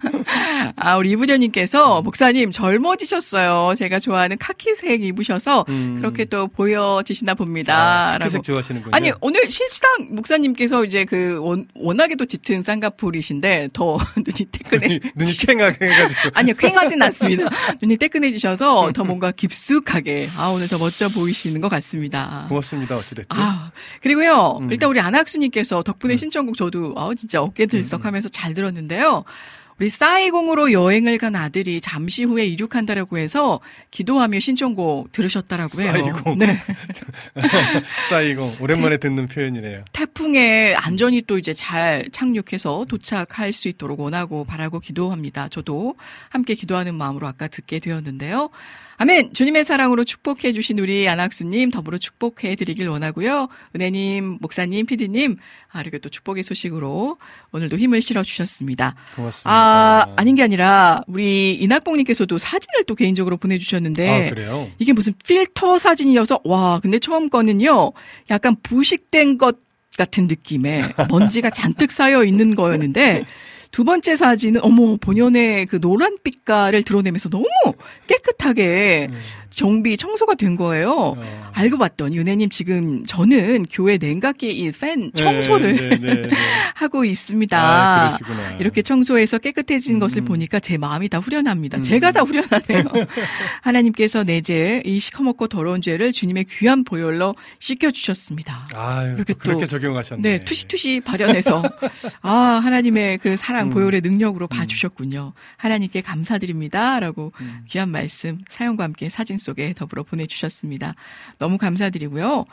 아, 0.75 0.97
우리 0.97 1.11
이부녀님께서 1.11 2.01
목사님 2.01 2.49
젊어지셨어요. 2.51 3.75
제가 3.77 3.99
좋아하는 3.99 4.37
카키색 4.39 5.03
입으셔서 5.03 5.65
음. 5.69 5.97
그렇게 5.97 6.25
또 6.25 6.47
보여지시나 6.47 7.35
봅니다. 7.35 8.15
아, 8.15 8.17
카키색 8.17 8.41
좋아하시는군요. 8.43 8.95
아니, 8.95 9.11
오늘 9.21 9.47
실시당 9.49 10.07
목사님께서 10.09 10.85
이제 10.85 11.05
그 11.05 11.37
원, 11.39 11.67
워낙에도 11.75 12.25
짙은 12.25 12.63
쌍꺼풀이신데 12.63 13.69
더 13.73 13.97
눈이 14.17 14.51
뜨끈해. 14.51 14.87
눈이, 14.87 14.99
눈이 15.15 15.33
쾌하게 15.33 15.85
해가지고. 15.85 16.19
아니요, 16.33 16.55
쾌하진 16.57 17.01
않습니다. 17.03 17.49
눈이 17.81 17.97
뜨끈해지셔서 17.97 18.91
더 18.93 19.03
뭔가 19.03 19.31
깊숙하게. 19.31 20.29
아, 20.37 20.47
오늘 20.47 20.62
오늘 20.63 20.69
더 20.69 20.77
멋져 20.77 21.09
보이시는 21.09 21.59
것 21.59 21.67
같습니다. 21.67 22.45
고맙습니다. 22.47 22.95
어찌됐든. 22.95 23.37
아, 23.37 23.71
그리고요. 24.01 24.59
음. 24.61 24.71
일단 24.71 24.89
우리 24.89 25.01
안학수님께서 25.01 25.83
덕분에 25.83 26.13
음. 26.13 26.17
신청곡 26.17 26.55
저도 26.55 26.93
아 26.95 27.09
진짜 27.17 27.41
어깨 27.41 27.65
들썩하면서 27.65 28.29
음. 28.29 28.31
잘 28.31 28.53
들었는데요. 28.53 29.25
우리 29.77 29.89
싸이공으로 29.89 30.71
여행을 30.71 31.17
간 31.17 31.35
아들이 31.35 31.81
잠시 31.81 32.23
후에 32.23 32.45
이륙한다라고 32.45 33.17
해서 33.17 33.59
기도하며 33.91 34.39
신청곡 34.39 35.11
들으셨다라고 35.11 35.81
해요. 35.81 35.91
싸이공. 35.91 36.37
네. 36.37 36.61
싸이공. 38.07 38.57
오랜만에 38.61 38.97
태, 38.97 39.09
듣는 39.09 39.27
표현이네요. 39.27 39.83
태풍에 39.91 40.75
안전히 40.75 41.23
또 41.23 41.37
이제 41.37 41.51
잘 41.53 42.07
착륙해서 42.13 42.85
도착할 42.87 43.51
수 43.51 43.67
있도록 43.67 43.99
원하고 43.99 44.45
바라고 44.45 44.79
기도합니다. 44.79 45.49
저도 45.49 45.95
함께 46.29 46.53
기도하는 46.53 46.95
마음으로 46.95 47.27
아까 47.27 47.49
듣게 47.49 47.79
되었는데요. 47.79 48.49
아멘. 49.03 49.33
주님의 49.33 49.65
사랑으로 49.65 50.05
축복해 50.05 50.53
주신 50.53 50.79
우리 50.79 51.09
안학수님 51.09 51.71
더불어 51.71 51.97
축복해 51.97 52.55
드리길 52.55 52.87
원하고요. 52.87 53.49
은혜님, 53.75 54.37
목사님, 54.39 54.85
피디님, 54.85 55.35
아, 55.73 55.81
이렇게 55.81 55.97
또 55.97 56.07
축복의 56.07 56.43
소식으로 56.43 57.17
오늘도 57.51 57.77
힘을 57.77 58.01
실어 58.01 58.23
주셨습니다. 58.23 58.95
고맙습니다. 59.17 59.51
아, 59.51 60.13
아닌 60.15 60.35
게 60.35 60.43
아니라 60.43 61.03
우리 61.07 61.53
이낙봉님께서도 61.55 62.37
사진을 62.37 62.85
또 62.85 62.95
개인적으로 62.95 63.35
보내주셨는데. 63.35 64.27
아, 64.27 64.29
그래요? 64.29 64.71
이게 64.79 64.93
무슨 64.93 65.11
필터 65.25 65.79
사진이어서, 65.79 66.39
와, 66.45 66.79
근데 66.79 66.97
처음 66.97 67.29
거는요, 67.29 67.91
약간 68.29 68.55
부식된 68.63 69.37
것 69.37 69.57
같은 69.97 70.27
느낌의 70.27 70.93
먼지가 71.09 71.49
잔뜩 71.49 71.91
쌓여 71.91 72.23
있는 72.23 72.55
거였는데, 72.55 73.25
두 73.73 73.83
번째 73.83 74.15
사진은 74.15 74.61
어머 74.63 74.97
본연의 74.97 75.65
그 75.65 75.81
노란 75.81 76.17
빛깔을 76.23 76.83
드러내면서 76.83 77.29
너무 77.29 77.47
깨끗하게 78.07 79.09
음. 79.11 79.19
정비 79.55 79.97
청소가 79.97 80.35
된 80.35 80.55
거예요. 80.55 80.91
어. 81.17 81.51
알고 81.53 81.77
봤더니 81.77 82.17
은혜님 82.19 82.49
지금 82.49 83.05
저는 83.05 83.65
교회 83.71 83.97
냉각기 83.97 84.51
이팬 84.51 85.11
네, 85.11 85.23
청소를 85.23 85.75
네, 85.75 85.89
네, 85.99 86.21
네, 86.27 86.29
하고 86.75 87.05
있습니다. 87.05 87.57
아, 87.57 88.17
이렇게 88.59 88.81
청소해서 88.81 89.37
깨끗해진 89.37 89.95
음. 89.95 89.99
것을 89.99 90.21
보니까 90.23 90.59
제 90.59 90.77
마음이 90.77 91.09
다 91.09 91.19
후련합니다. 91.19 91.77
음. 91.77 91.83
제가 91.83 92.11
다 92.11 92.21
후련하네요. 92.21 92.83
하나님께서 93.61 94.23
내 94.23 94.41
죄 94.41 94.63
이 94.85 94.99
시커멓고 94.99 95.47
더러운 95.47 95.81
죄를 95.81 96.11
주님의 96.11 96.45
귀한 96.45 96.83
보혈로 96.83 97.35
씻겨 97.59 97.91
주셨습니다. 97.91 98.65
이렇게 99.15 99.33
또 99.33 99.39
그렇게 99.39 99.65
적용하셨네. 99.65 100.21
네, 100.21 100.39
투시투시 100.39 101.01
발현해서 101.05 101.63
아 102.21 102.31
하나님의 102.63 103.19
그 103.19 103.37
사랑 103.37 103.67
음. 103.67 103.69
보혈의 103.71 104.01
능력으로 104.01 104.47
음. 104.47 104.57
봐주셨군요. 104.57 105.33
하나님께 105.57 106.01
감사드립니다라고 106.01 107.31
음. 107.39 107.61
귀한 107.69 107.89
말씀 107.89 108.39
사연과 108.49 108.83
함께 108.83 109.09
사진 109.09 109.37
속에 109.43 109.73
더불어 109.73 110.03
보내주셨습니다. 110.03 110.95
너무 111.37 111.57
감사드리고요. 111.57 112.45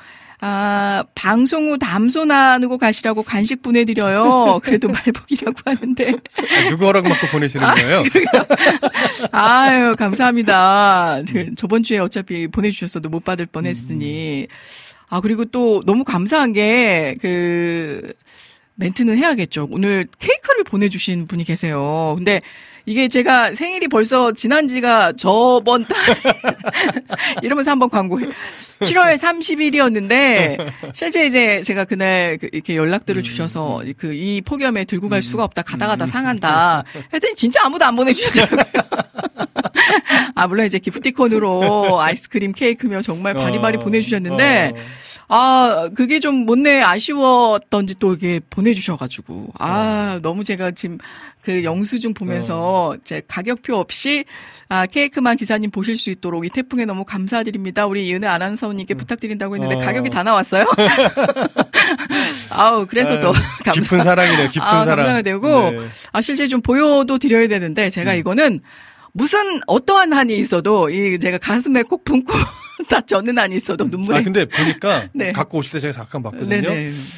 아, 0.43 1.05
방송 1.14 1.70
후 1.70 1.78
담소 1.78 2.24
나누고 2.24 2.78
가시라고 2.78 3.22
간식 3.22 3.62
보내드려요. 3.62 4.61
그래도 4.62 4.88
말복이라고 4.93 5.59
하는데. 5.64 6.12
아, 6.12 6.68
누구 6.68 6.86
허락 6.86 7.05
받고 7.05 7.26
보내시는 7.28 7.66
아, 7.66 7.74
거예요? 7.74 8.03
아유, 9.32 9.95
감사합니다. 9.97 11.22
그, 11.30 11.55
저번 11.57 11.82
주에 11.82 11.99
어차피 11.99 12.49
보내주셨어도 12.49 13.11
못 13.11 13.22
받을 13.22 13.47
뻔 13.47 13.66
했으니. 13.66 14.47
아, 15.09 15.20
그리고 15.20 15.45
또 15.45 15.82
너무 15.84 16.05
감사한 16.05 16.55
게, 16.55 17.14
그, 17.20 18.14
멘트는 18.76 19.18
해야겠죠. 19.18 19.68
오늘 19.70 20.09
케이크를 20.18 20.64
보내주신 20.64 21.26
분이 21.26 21.45
계세요. 21.45 22.14
근데 22.16 22.41
이게 22.91 23.07
제가 23.07 23.55
생일이 23.55 23.86
벌써 23.86 24.32
지난 24.32 24.66
지가 24.66 25.12
저번 25.12 25.84
달 25.84 25.97
이러면서 27.41 27.70
한번 27.70 27.88
광고해. 27.88 28.26
7월 28.80 29.14
30일이었는데 29.14 30.72
실제 30.93 31.24
이제 31.24 31.62
제가 31.62 31.84
그날 31.84 32.36
그 32.36 32.49
이렇게 32.51 32.74
연락들을 32.74 33.20
음, 33.20 33.22
주셔서 33.22 33.82
음. 33.82 33.93
그이 33.97 34.41
폭염에 34.41 34.86
들고 34.86 35.09
갈 35.09 35.18
음, 35.18 35.22
수가 35.22 35.45
없다 35.45 35.62
가다 35.62 35.86
가다 35.86 36.09
상한다 36.09 36.82
했더니 37.14 37.36
진짜 37.36 37.61
아무도 37.64 37.84
안 37.84 37.95
보내주셨더라고요. 37.95 38.82
아 40.34 40.49
물론 40.49 40.66
이제 40.66 40.80
기프티콘으로 40.80 42.01
아이스크림 42.01 42.51
케이크며 42.51 43.03
정말 43.03 43.34
바리바리 43.34 43.76
어, 43.76 43.80
보내 43.80 44.01
주셨는데 44.01 44.72
어. 44.74 44.80
아, 45.33 45.89
그게 45.95 46.18
좀 46.18 46.45
못내 46.45 46.81
아쉬웠던지 46.83 47.99
또 48.01 48.14
이게 48.14 48.41
보내주셔가지고. 48.51 49.53
아, 49.59 50.14
어. 50.16 50.20
너무 50.20 50.43
제가 50.43 50.72
지금 50.72 50.99
그 51.43 51.62
영수증 51.62 52.14
보면서 52.14 52.91
어. 52.91 52.97
제 53.05 53.22
가격표 53.26 53.76
없이 53.76 54.24
아, 54.68 54.87
케이크만 54.87 55.37
기사님 55.37 55.70
보실 55.70 55.97
수 55.97 56.11
있도록 56.11 56.45
이 56.45 56.51
태풍에 56.51 56.85
너무 56.85 57.05
감사드립니다. 57.05 57.87
우리 57.87 58.09
이은혜 58.09 58.26
아나운서님께 58.26 58.95
음. 58.95 58.99
부탁드린다고 58.99 59.55
했는데 59.55 59.76
어. 59.76 59.78
가격이 59.78 60.11
다 60.11 60.22
나왔어요. 60.24 60.64
아우, 62.51 62.87
그래서 62.87 63.20
또 63.20 63.33
감사. 63.64 63.81
깊은 63.81 64.03
사랑이네, 64.03 64.49
깊은 64.49 64.62
아, 64.66 64.85
사랑. 64.85 64.97
감사가 64.97 65.22
되고, 65.22 65.70
네. 65.70 65.89
아, 66.12 66.20
실제 66.20 66.49
좀 66.49 66.61
보여도 66.61 67.18
드려야 67.18 67.47
되는데 67.49 67.89
제가 67.89 68.12
음. 68.12 68.16
이거는 68.18 68.61
무슨 69.12 69.61
어떠한 69.66 70.12
한이 70.12 70.37
있어도 70.37 70.91
이 70.91 71.18
제가 71.18 71.39
가슴에 71.39 71.83
꼭 71.83 72.05
품고 72.05 72.33
다 72.89 73.01
저는 73.01 73.39
안 73.39 73.53
있어도 73.53 73.85
눈물이. 73.85 74.18
아 74.18 74.22
근데 74.22 74.45
보니까 74.45 75.09
네. 75.14 75.33
갖고 75.33 75.59
오실 75.59 75.72
때 75.72 75.81
제가 75.81 75.93
잠깐 75.93 76.22
봤거든요. 76.22 76.68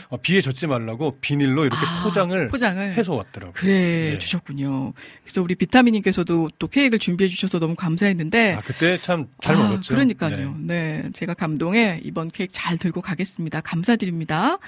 어, 0.09 0.17
비에 0.17 0.41
젖지 0.41 0.67
말라고 0.67 1.19
비닐로 1.21 1.65
이렇게 1.65 1.81
아, 1.85 2.05
포장을, 2.05 2.49
포장을 2.49 2.95
해서 2.95 3.15
왔더라고요. 3.15 3.53
그래 3.55 4.13
네. 4.13 4.19
주셨군요. 4.19 4.93
그래서 5.25 5.43
우리 5.43 5.55
비타민님께서도 5.55 6.51
또 6.59 6.69
케이크를 6.69 6.99
준비해 6.99 7.29
주셔서 7.29 7.59
너무 7.59 7.75
감사했는데. 7.75 8.55
아 8.55 8.61
그때 8.65 8.97
참잘 8.97 9.57
먹었죠. 9.57 9.95
그러니까요. 9.95 10.55
네. 10.59 11.03
네, 11.03 11.11
제가 11.13 11.35
감동해 11.35 12.01
이번 12.05 12.31
케이크 12.31 12.53
잘 12.53 12.79
들고 12.79 13.01
가겠습니다. 13.01 13.61
감사드립니다. 13.61 14.59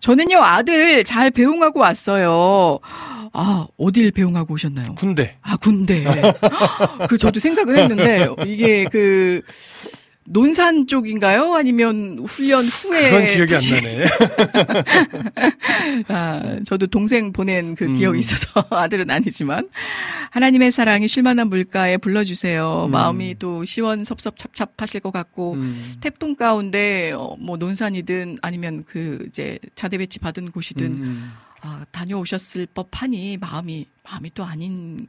저는요 0.00 0.42
아들 0.42 1.04
잘 1.04 1.30
배웅하고 1.30 1.80
왔어요. 1.80 2.78
아 3.32 3.66
어딜 3.76 4.10
배웅하고 4.10 4.54
오셨나요? 4.54 4.94
군대. 4.96 5.36
아 5.42 5.56
군대. 5.56 6.04
그 7.08 7.18
저도 7.18 7.38
생각은 7.38 7.78
했는데 7.78 8.28
이게 8.46 8.86
그 8.90 9.42
논산 10.32 10.86
쪽인가요? 10.86 11.54
아니면 11.54 12.20
훈련 12.24 12.64
후에 12.64 13.10
그건 13.10 13.26
기억이 13.26 13.52
다시... 13.52 13.74
안 13.74 13.82
나네. 13.82 14.04
아, 16.08 16.60
저도 16.64 16.86
동생 16.86 17.32
보낸 17.32 17.74
그 17.74 17.90
기억이 17.92 18.18
음. 18.18 18.20
있어서 18.20 18.64
아들은 18.70 19.10
아니지만 19.10 19.68
하나님의 20.30 20.70
사랑이 20.70 21.08
쉴만한 21.08 21.48
물가에 21.48 21.96
불러주세요. 21.96 22.84
음. 22.86 22.90
마음이 22.92 23.36
또 23.40 23.64
시원섭섭 23.64 24.36
찹찹하실 24.36 25.00
것 25.00 25.10
같고 25.12 25.54
음. 25.54 25.82
태풍 26.00 26.36
가운데 26.36 27.10
어, 27.10 27.34
뭐 27.40 27.56
논산이든 27.56 28.38
아니면 28.40 28.84
그 28.86 29.24
이제 29.26 29.58
자대 29.74 29.98
배치 29.98 30.20
받은 30.20 30.52
곳이든 30.52 30.86
음. 30.86 31.32
아, 31.62 31.84
다녀오셨을 31.90 32.68
법하니 32.72 33.38
마음이 33.38 33.86
마음이 34.04 34.30
또 34.34 34.44
아닌 34.44 35.08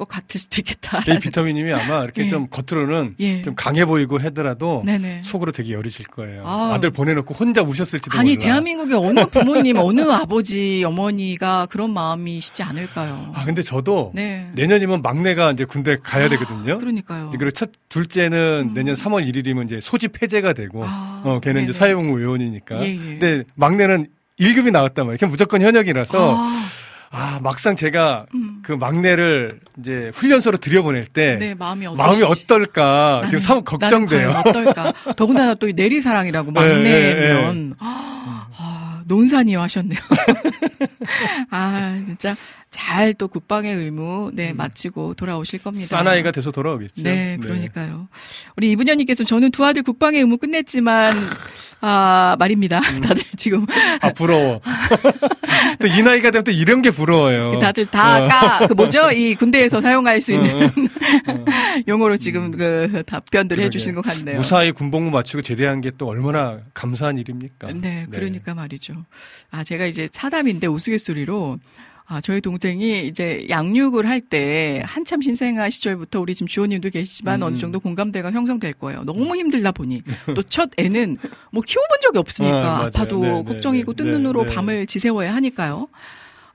것 0.00 0.08
같을 0.08 0.40
수도 0.40 0.56
있겠다. 0.60 1.02
이 1.06 1.18
비타민님이 1.18 1.72
아마 1.74 2.02
이렇게 2.04 2.24
예. 2.24 2.28
좀 2.28 2.48
겉으로는 2.48 3.16
예. 3.20 3.42
좀 3.42 3.54
강해 3.54 3.84
보이고 3.84 4.18
하더라도 4.18 4.82
네네. 4.86 5.20
속으로 5.22 5.52
되게 5.52 5.74
여리실 5.74 6.06
거예요. 6.06 6.42
아. 6.46 6.78
들 6.80 6.90
보내놓고 6.90 7.34
혼자 7.34 7.60
우셨을지도 7.60 8.16
아니, 8.18 8.30
몰라. 8.30 8.40
대한민국의 8.40 8.96
어느 8.96 9.20
부모님, 9.28 9.76
어느 9.76 10.00
아버지, 10.10 10.82
어머니가 10.86 11.66
그런 11.66 11.92
마음이시지 11.92 12.62
않을까요? 12.62 13.32
아 13.34 13.44
근데 13.44 13.60
저도 13.60 14.12
네. 14.14 14.48
내년이면 14.54 15.02
막내가 15.02 15.52
이제 15.52 15.66
군대 15.66 15.98
가야 16.02 16.24
아, 16.24 16.28
되거든요. 16.30 16.78
그러니까요. 16.78 17.28
그리고 17.30 17.50
첫 17.50 17.70
둘째는 17.90 18.68
음. 18.70 18.74
내년 18.74 18.94
3월 18.94 19.30
1일이면 19.30 19.66
이제 19.66 19.80
소집 19.82 20.22
해제가 20.22 20.54
되고, 20.54 20.84
아, 20.86 21.20
어 21.26 21.40
걔는 21.40 21.56
네네. 21.56 21.64
이제 21.64 21.72
사회복무 21.78 22.22
요원이니까. 22.22 22.80
예, 22.82 22.92
예. 22.92 22.96
근데 22.96 23.44
막내는 23.56 24.06
1급이 24.38 24.70
나왔단 24.70 25.06
말이에요. 25.06 25.30
무조건 25.30 25.60
현역이라서. 25.60 26.34
아. 26.38 26.79
아, 27.12 27.40
막상 27.42 27.74
제가 27.74 28.26
음. 28.34 28.60
그 28.62 28.72
막내를 28.72 29.60
이제 29.80 30.12
훈련소로 30.14 30.58
들여보낼 30.58 31.06
때 31.06 31.36
네, 31.40 31.54
마음이, 31.54 31.86
마음이 31.88 32.22
어떨까 32.22 33.22
지금 33.26 33.40
사 33.40 33.60
걱정돼요. 33.60 34.30
어떨까. 34.30 34.92
더군다나 35.16 35.54
또 35.54 35.66
내리사랑이라고 35.66 36.52
막내면 36.52 36.82
네, 36.84 37.14
네, 37.14 37.52
네. 37.52 37.70
아, 37.80 39.02
논산이요 39.06 39.60
하셨네요. 39.60 39.98
아, 41.50 42.00
진짜 42.06 42.36
잘 42.70 43.14
또 43.14 43.26
국방의 43.26 43.74
의무 43.74 44.30
네, 44.32 44.52
음. 44.52 44.56
마치고 44.56 45.14
돌아오실 45.14 45.62
겁니다. 45.62 45.88
사나이가 45.88 46.30
돼서 46.30 46.52
돌아오겠죠. 46.52 47.02
네, 47.02 47.36
네. 47.36 47.36
그러니까요. 47.38 48.08
우리 48.56 48.70
이분현님께서 48.70 49.24
저는 49.24 49.50
두 49.50 49.64
아들 49.64 49.82
국방의 49.82 50.20
의무 50.20 50.38
끝냈지만 50.38 51.12
아, 51.80 52.36
말입니다. 52.38 52.78
음. 52.80 53.00
다들 53.02 53.22
지금. 53.36 53.66
아, 54.00 54.12
부러워. 54.12 54.60
또 55.80 55.86
이 55.88 56.02
나이가 56.02 56.30
되면 56.30 56.44
또 56.44 56.50
이런 56.50 56.82
게 56.82 56.90
부러워요. 56.90 57.58
다들 57.58 57.86
다 57.86 58.20
어. 58.20 58.24
아까 58.24 58.66
그 58.66 58.72
뭐죠? 58.74 59.10
이 59.12 59.34
군대에서 59.34 59.80
사용할 59.80 60.20
수 60.20 60.32
있는 60.32 60.64
어. 60.64 60.66
어. 60.66 61.44
용어로 61.88 62.16
지금 62.16 62.46
음. 62.46 62.50
그 62.50 63.02
답변들 63.06 63.58
을 63.58 63.64
해주시는 63.64 63.94
것 63.94 64.02
같네요. 64.04 64.36
무사히 64.36 64.72
군복무 64.72 65.10
마치고 65.10 65.42
제대한 65.42 65.80
게 65.80 65.90
또 65.98 66.06
얼마나 66.06 66.58
감사한 66.72 67.18
일입니까? 67.18 67.66
네, 67.68 67.80
네, 67.80 68.06
그러니까 68.10 68.54
말이죠. 68.54 68.94
아, 69.50 69.64
제가 69.64 69.84
이제 69.86 70.08
사담인데 70.12 70.66
우스갯소리로 70.68 71.58
아, 72.12 72.20
저희 72.20 72.40
동생이 72.40 73.06
이제 73.06 73.46
양육을 73.48 74.08
할 74.08 74.20
때 74.20 74.82
한참 74.84 75.22
신생아 75.22 75.70
시절부터 75.70 76.20
우리 76.20 76.34
지금 76.34 76.46
주호님도 76.48 76.90
계시지만 76.90 77.40
음. 77.40 77.46
어느 77.46 77.58
정도 77.58 77.80
공감대가 77.80 78.30
형성될 78.32 78.74
거예요. 78.74 79.02
너무 79.04 79.34
힘들다 79.36 79.72
보니 79.72 80.02
또 80.36 80.42
첫 80.42 80.70
애는 80.76 81.16
뭐 81.52 81.62
키워본 81.64 81.98
적이 82.02 82.18
없으니까 82.18 82.78
아, 82.86 82.90
파도 82.92 83.20
네, 83.20 83.32
네, 83.32 83.44
걱정이고 83.44 83.94
네, 83.94 84.02
뜬 84.04 84.12
눈으로 84.12 84.44
네, 84.44 84.54
밤을 84.54 84.86
지새워야 84.86 85.34
하니까요. 85.36 85.88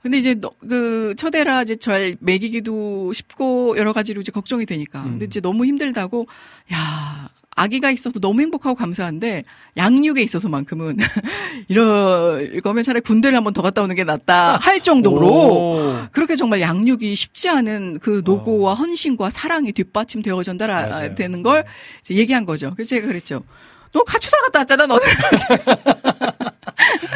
근데 0.02 0.18
이제 0.18 0.36
그 0.60 1.14
첫애라 1.16 1.62
이제 1.62 1.74
잘 1.76 2.16
먹이기도 2.20 3.12
쉽고 3.12 3.76
여러 3.78 3.92
가지로 3.92 4.20
이제 4.20 4.30
걱정이 4.30 4.64
되니까. 4.66 5.02
근데 5.02 5.24
음. 5.24 5.26
이제 5.26 5.40
너무 5.40 5.64
힘들다고 5.66 6.26
야 6.72 7.28
아기가 7.56 7.90
있어서 7.90 8.20
너무 8.20 8.42
행복하고 8.42 8.76
감사한데 8.76 9.44
양육에 9.78 10.22
있어서만큼은 10.22 10.98
이럴 11.68 12.60
거면 12.60 12.84
차라리 12.84 13.00
군대를 13.00 13.36
한번 13.36 13.54
더 13.54 13.62
갔다 13.62 13.82
오는 13.82 13.96
게 13.96 14.04
낫다 14.04 14.58
할 14.58 14.80
정도로 14.80 15.26
오. 15.26 15.96
그렇게 16.12 16.36
정말 16.36 16.60
양육이 16.60 17.16
쉽지 17.16 17.48
않은 17.48 17.98
그 18.00 18.20
노고와 18.24 18.72
어. 18.72 18.74
헌신과 18.74 19.30
사랑이 19.30 19.72
뒷받침되어 19.72 20.42
전달해야 20.42 21.14
되는 21.14 21.42
걸 21.42 21.64
이제 22.00 22.14
얘기한 22.14 22.44
거죠. 22.44 22.72
그래서 22.76 22.90
제가 22.90 23.06
그랬죠. 23.06 23.42
너 23.92 24.02
가추사 24.04 24.36
갔다 24.42 24.60
왔잖아, 24.60 24.86
너는. 24.86 25.02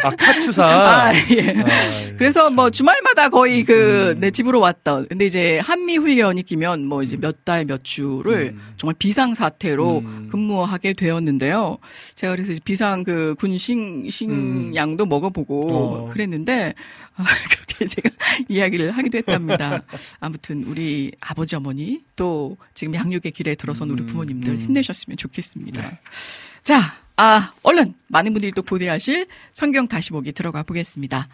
아, 0.02 0.10
카추사. 0.10 0.64
아, 0.64 1.12
예. 1.14 1.50
아, 1.50 2.06
예. 2.06 2.14
그래서 2.16 2.50
뭐 2.50 2.70
주말마다 2.70 3.28
거의 3.28 3.64
그, 3.64 4.12
음. 4.16 4.20
내 4.20 4.30
집으로 4.30 4.60
왔던. 4.60 5.08
근데 5.08 5.26
이제 5.26 5.58
한미 5.58 5.96
훈련이 5.96 6.42
끼면 6.42 6.86
뭐 6.86 7.02
이제 7.02 7.16
몇 7.16 7.44
달, 7.44 7.64
몇 7.64 7.84
주를 7.84 8.54
음. 8.54 8.60
정말 8.76 8.94
비상 8.98 9.34
사태로 9.34 9.98
음. 9.98 10.28
근무하게 10.30 10.94
되었는데요. 10.94 11.78
제가 12.14 12.34
그래서 12.34 12.54
비상 12.64 13.04
그 13.04 13.34
군식, 13.38 13.76
식량도 14.10 15.04
음. 15.04 15.08
먹어보고 15.08 15.68
어. 15.72 16.10
그랬는데, 16.12 16.74
아, 17.16 17.24
그렇게 17.50 17.86
제가 17.86 18.08
이야기를 18.48 18.90
하기도 18.92 19.18
했답니다. 19.18 19.82
아무튼 20.20 20.64
우리 20.64 21.12
아버지 21.20 21.56
어머니 21.56 22.02
또 22.16 22.56
지금 22.74 22.94
양육의 22.94 23.32
길에 23.32 23.54
들어선 23.54 23.90
우리 23.90 24.02
음. 24.02 24.06
부모님들 24.06 24.54
음. 24.54 24.60
힘내셨으면 24.60 25.16
좋겠습니다. 25.16 25.82
네. 25.82 25.98
자, 26.62 27.00
아, 27.22 27.52
얼른 27.62 27.92
많은 28.06 28.32
분들이 28.32 28.50
또 28.52 28.62
고대하실 28.62 29.26
성경 29.52 29.86
다시 29.86 30.10
보기 30.10 30.32
들어가 30.32 30.62
보겠습니다. 30.62 31.28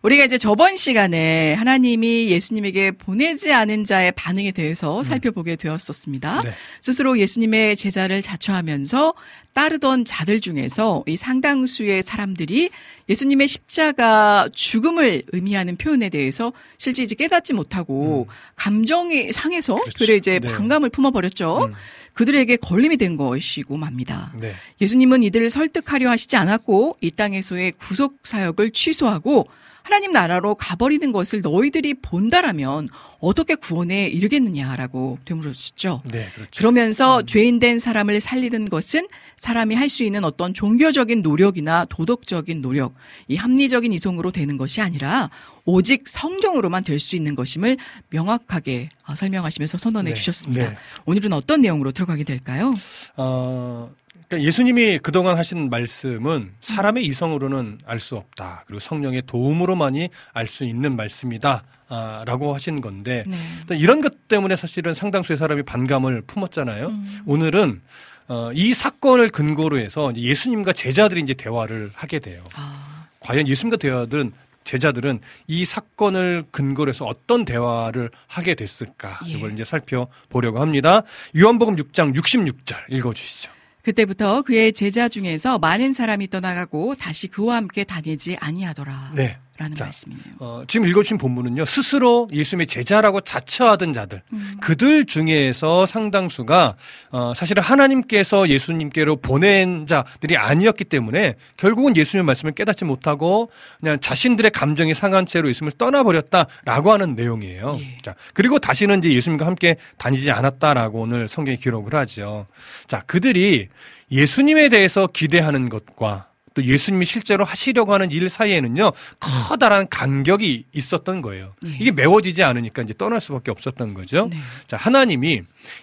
우리가 0.00 0.24
이제 0.24 0.38
저번 0.38 0.76
시간에 0.76 1.52
하나님이 1.52 2.30
예수님에게 2.30 2.92
보내지 2.92 3.52
않은 3.52 3.84
자의 3.84 4.12
반응에 4.12 4.52
대해서 4.52 4.98
음. 4.98 5.02
살펴보게 5.02 5.56
되었었습니다. 5.56 6.40
네. 6.42 6.52
스스로 6.80 7.18
예수님의 7.18 7.76
제자를 7.76 8.22
자처하면서 8.22 9.12
따르던 9.52 10.06
자들 10.06 10.40
중에서 10.40 11.04
이 11.06 11.16
상당수의 11.18 12.02
사람들이 12.02 12.70
예수님의 13.08 13.46
십자가 13.46 14.48
죽음을 14.54 15.22
의미하는 15.32 15.76
표현에 15.76 16.08
대해서 16.08 16.54
실제 16.78 17.02
이제 17.02 17.14
깨닫지 17.14 17.52
못하고 17.52 18.26
음. 18.28 18.32
감정이 18.56 19.32
상해서 19.32 19.74
그렇죠. 19.74 19.98
그래 19.98 20.16
이제 20.16 20.38
네. 20.38 20.48
반감을 20.48 20.88
품어버렸죠. 20.88 21.66
음. 21.66 21.74
그들에게 22.16 22.56
걸림이 22.56 22.96
된 22.96 23.16
것이고 23.16 23.76
맙니다. 23.76 24.32
네. 24.40 24.54
예수님은 24.80 25.22
이들을 25.22 25.50
설득하려 25.50 26.10
하시지 26.10 26.34
않았고 26.36 26.96
이 27.02 27.10
땅에서의 27.10 27.72
구속 27.72 28.20
사역을 28.24 28.70
취소하고 28.70 29.48
하나님 29.86 30.10
나라로 30.10 30.56
가버리는 30.56 31.12
것을 31.12 31.42
너희들이 31.42 31.94
본다라면 32.02 32.88
어떻게 33.20 33.54
구원에 33.54 34.08
이르겠느냐라고 34.08 35.18
되물으시죠. 35.24 36.02
네, 36.10 36.28
그렇죠. 36.34 36.50
그러면서 36.56 37.20
음. 37.20 37.26
죄인된 37.26 37.78
사람을 37.78 38.20
살리는 38.20 38.68
것은 38.68 39.06
사람이 39.36 39.76
할 39.76 39.88
수 39.88 40.02
있는 40.02 40.24
어떤 40.24 40.52
종교적인 40.52 41.22
노력이나 41.22 41.84
도덕적인 41.88 42.62
노력, 42.62 42.94
이 43.28 43.36
합리적인 43.36 43.92
이송으로 43.92 44.32
되는 44.32 44.56
것이 44.56 44.80
아니라 44.80 45.30
오직 45.64 46.08
성경으로만 46.08 46.82
될 46.82 46.98
수 46.98 47.14
있는 47.14 47.36
것임을 47.36 47.76
명확하게 48.10 48.88
어, 49.06 49.14
설명하시면서 49.14 49.78
선언해 49.78 50.10
네, 50.10 50.14
주셨습니다. 50.14 50.70
네. 50.70 50.76
오늘은 51.04 51.32
어떤 51.32 51.60
내용으로 51.60 51.92
들어가게 51.92 52.24
될까요? 52.24 52.74
어... 53.16 53.88
그러니까 54.28 54.46
예수님이 54.46 54.98
그동안 54.98 55.36
하신 55.36 55.70
말씀은 55.70 56.52
사람의 56.60 57.04
이성으로는 57.06 57.78
알 57.86 58.00
수 58.00 58.16
없다. 58.16 58.64
그리고 58.66 58.80
성령의 58.80 59.22
도움으로만이 59.26 60.08
알 60.32 60.46
수 60.46 60.64
있는 60.64 60.96
말씀이다. 60.96 61.64
아, 61.88 62.24
라고 62.26 62.52
하신 62.52 62.80
건데 62.80 63.24
네. 63.68 63.76
이런 63.78 64.00
것 64.00 64.26
때문에 64.28 64.56
사실은 64.56 64.92
상당수의 64.92 65.38
사람이 65.38 65.62
반감을 65.62 66.22
품었잖아요. 66.22 66.88
음. 66.88 67.18
오늘은 67.26 67.80
어, 68.28 68.50
이 68.52 68.74
사건을 68.74 69.28
근거로 69.28 69.78
해서 69.78 70.12
예수님과 70.16 70.72
제자들이 70.72 71.20
이제 71.20 71.34
대화를 71.34 71.90
하게 71.94 72.18
돼요. 72.18 72.42
아. 72.54 73.06
과연 73.20 73.46
예수님과 73.46 73.76
대화든 73.76 74.32
제자들은 74.64 75.20
이 75.46 75.64
사건을 75.64 76.44
근거로 76.50 76.88
해서 76.88 77.04
어떤 77.04 77.44
대화를 77.44 78.10
하게 78.26 78.56
됐을까 78.56 79.20
예. 79.26 79.30
이걸 79.30 79.52
이제 79.52 79.62
살펴보려고 79.62 80.60
합니다. 80.60 81.02
요한복음 81.38 81.76
6장 81.76 82.16
66절 82.16 82.90
읽어 82.90 83.12
주시죠. 83.14 83.52
그때부터 83.86 84.42
그의 84.42 84.72
제자 84.72 85.08
중에서 85.08 85.60
많은 85.60 85.92
사람이 85.92 86.28
떠나가고 86.28 86.96
다시 86.96 87.28
그와 87.28 87.54
함께 87.54 87.84
다니지 87.84 88.36
아니하더라. 88.40 89.12
네. 89.14 89.38
라는 89.58 89.74
자, 89.74 89.84
말씀이네요. 89.84 90.34
어, 90.40 90.62
지금 90.66 90.86
읽어주신 90.86 91.18
본문은요, 91.18 91.64
스스로 91.64 92.28
예수님의 92.32 92.66
제자라고 92.66 93.22
자처하던 93.22 93.92
자들, 93.92 94.22
음. 94.32 94.56
그들 94.60 95.06
중에서 95.06 95.86
상당수가, 95.86 96.76
어, 97.10 97.32
사실은 97.34 97.62
하나님께서 97.62 98.48
예수님께로 98.48 99.16
보낸 99.16 99.86
자들이 99.86 100.36
아니었기 100.36 100.84
때문에 100.84 101.36
결국은 101.56 101.96
예수님의 101.96 102.26
말씀을 102.26 102.52
깨닫지 102.52 102.84
못하고 102.84 103.50
그냥 103.80 103.98
자신들의 104.00 104.50
감정이 104.50 104.92
상한 104.92 105.24
채로 105.24 105.48
예수님을 105.48 105.72
떠나버렸다라고 105.78 106.92
하는 106.92 107.14
내용이에요. 107.14 107.78
예. 107.80 107.98
자, 108.02 108.14
그리고 108.34 108.58
다시는 108.58 108.98
이제 108.98 109.12
예수님과 109.12 109.46
함께 109.46 109.76
다니지 109.96 110.30
않았다라고 110.30 111.00
오늘 111.00 111.28
성경에 111.28 111.56
기록을 111.56 111.94
하죠. 111.94 112.46
자, 112.86 113.02
그들이 113.06 113.68
예수님에 114.10 114.68
대해서 114.68 115.06
기대하는 115.06 115.68
것과 115.68 116.28
또 116.56 116.64
예수님이 116.64 117.04
실제로 117.04 117.44
하시려고 117.44 117.92
하는 117.92 118.10
일 118.10 118.30
사이에는요 118.30 118.92
커다란 119.20 119.86
간격이 119.88 120.64
있었던 120.72 121.20
거예요. 121.20 121.52
네. 121.60 121.76
이게 121.78 121.92
메워지지 121.92 122.42
않으니까 122.42 122.80
이제 122.82 122.94
떠날 122.96 123.20
수밖에 123.20 123.50
없었던 123.50 123.92
거죠. 123.92 124.28
네. 124.30 124.38
자 124.66 124.78
하나님이 124.78 125.42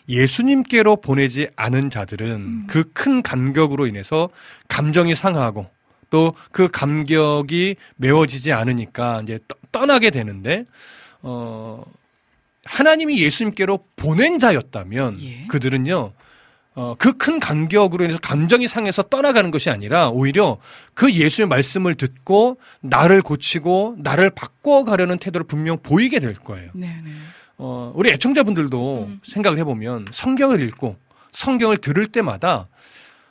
예수님께로 0.10 0.98
보내지 0.98 1.50
않은 1.56 1.92
자들은 1.92 2.28
음. 2.28 2.68
그큰 2.68 3.22
간격으로 3.22 3.86
인해서 3.86 4.30
감정이 4.68 5.14
상하고 5.16 5.70
또 6.10 6.34
그 6.52 6.68
감격이 6.70 7.76
메워지지 7.96 8.52
않으니까 8.52 9.22
이제 9.24 9.40
떠나게 9.72 10.10
되는데 10.10 10.66
어 11.22 11.84
하나님이 12.66 13.22
예수님께로 13.22 13.86
보낸 13.96 14.40
자였다면 14.40 15.22
예. 15.22 15.46
그들은요 15.48 16.14
어, 16.76 16.96
그 16.98 17.14
큰 17.18 17.40
간격으로 17.40 18.04
인해서 18.04 18.20
감정이 18.20 18.68
상해서 18.68 19.04
떠나가는 19.04 19.50
것이 19.52 19.70
아니라 19.70 20.10
오히려 20.10 20.58
그 20.94 21.14
예수의 21.14 21.48
말씀을 21.48 21.96
듣고 21.96 22.58
나를 22.82 23.22
고치고 23.22 23.98
나를 24.00 24.32
바꿔가려는 24.32 25.20
태도를 25.20 25.46
분명 25.46 25.78
보이게 25.82 26.20
될 26.20 26.34
거예요. 26.34 26.72
네네. 26.74 27.02
네. 27.06 27.12
어, 27.58 27.94
우리 27.96 28.12
애청자분들도 28.12 29.06
음. 29.08 29.20
생각을 29.24 29.60
해보면 29.60 30.08
성경을 30.12 30.62
읽고 30.64 30.98
성경을 31.32 31.78
들을 31.78 32.08
때마다 32.08 32.68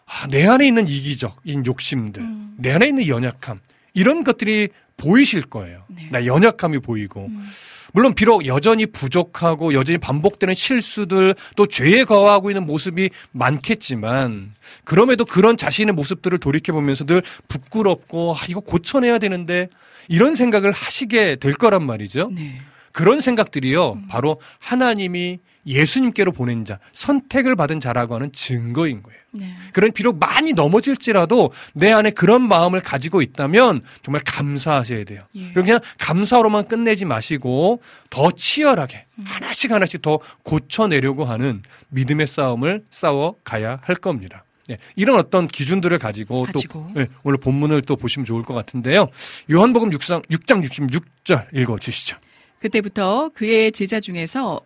아, 0.06 0.26
내 0.28 0.46
안에 0.46 0.66
있는 0.66 0.88
이기적인 0.88 1.66
욕심들, 1.66 2.22
음. 2.22 2.54
내 2.58 2.72
안에 2.72 2.88
있는 2.88 3.06
연약함, 3.08 3.60
이런 3.94 4.24
것들이 4.24 4.68
보이실 4.96 5.42
거예요. 5.42 5.84
네. 5.88 6.08
나 6.10 6.26
연약함이 6.26 6.78
보이고. 6.80 7.26
음. 7.26 7.46
물론 7.92 8.14
비록 8.14 8.46
여전히 8.46 8.86
부족하고 8.86 9.74
여전히 9.74 9.98
반복되는 9.98 10.54
실수들 10.54 11.34
또 11.56 11.66
죄에 11.66 12.04
거하고 12.04 12.50
있는 12.50 12.66
모습이 12.66 13.10
많겠지만 13.32 14.54
그럼에도 14.84 15.24
그런 15.24 15.56
자신의 15.56 15.94
모습들을 15.94 16.38
돌이켜 16.38 16.72
보면서 16.72 17.04
늘 17.04 17.22
부끄럽고 17.48 18.34
아 18.34 18.46
이거 18.48 18.60
고쳐내야 18.60 19.18
되는데 19.18 19.68
이런 20.08 20.34
생각을 20.34 20.72
하시게 20.72 21.36
될 21.36 21.54
거란 21.54 21.84
말이죠. 21.84 22.30
네. 22.34 22.60
그런 22.92 23.20
생각들이요. 23.20 23.92
음. 23.92 24.06
바로 24.08 24.40
하나님이 24.58 25.38
예수님께로 25.66 26.32
보낸 26.32 26.64
자, 26.64 26.78
선택을 26.92 27.56
받은 27.56 27.80
자라고 27.80 28.14
하는 28.14 28.32
증거인 28.32 29.02
거예요. 29.02 29.18
네. 29.32 29.54
그런 29.72 29.92
비록 29.92 30.18
많이 30.18 30.52
넘어질지라도 30.52 31.52
내 31.74 31.90
안에 31.90 32.10
그런 32.10 32.46
마음을 32.46 32.80
가지고 32.82 33.22
있다면 33.22 33.82
정말 34.02 34.22
감사하셔야 34.24 35.04
돼요. 35.04 35.24
예. 35.34 35.52
그냥 35.52 35.80
감사로만 35.98 36.68
끝내지 36.68 37.04
마시고 37.04 37.80
더 38.10 38.30
치열하게 38.30 39.06
음. 39.18 39.24
하나씩 39.26 39.72
하나씩 39.72 40.02
더 40.02 40.20
고쳐내려고 40.42 41.24
하는 41.24 41.62
믿음의 41.88 42.26
싸움을 42.26 42.84
싸워 42.90 43.36
가야 43.42 43.78
할 43.82 43.96
겁니다. 43.96 44.44
네, 44.68 44.78
이런 44.94 45.18
어떤 45.18 45.48
기준들을 45.48 45.98
가지고, 45.98 46.42
가지고. 46.42 46.86
또 46.94 47.00
네, 47.00 47.08
오늘 47.24 47.38
본문을 47.38 47.82
또 47.82 47.96
보시면 47.96 48.24
좋을 48.24 48.42
것 48.44 48.54
같은데요. 48.54 49.08
요한복음 49.50 49.90
6장, 49.90 50.24
6장 50.28 50.64
66절 50.64 51.46
읽어 51.54 51.78
주시죠. 51.78 52.16
그때부터 52.60 53.30
그의 53.34 53.72
제자 53.72 53.98
중에서 53.98 54.60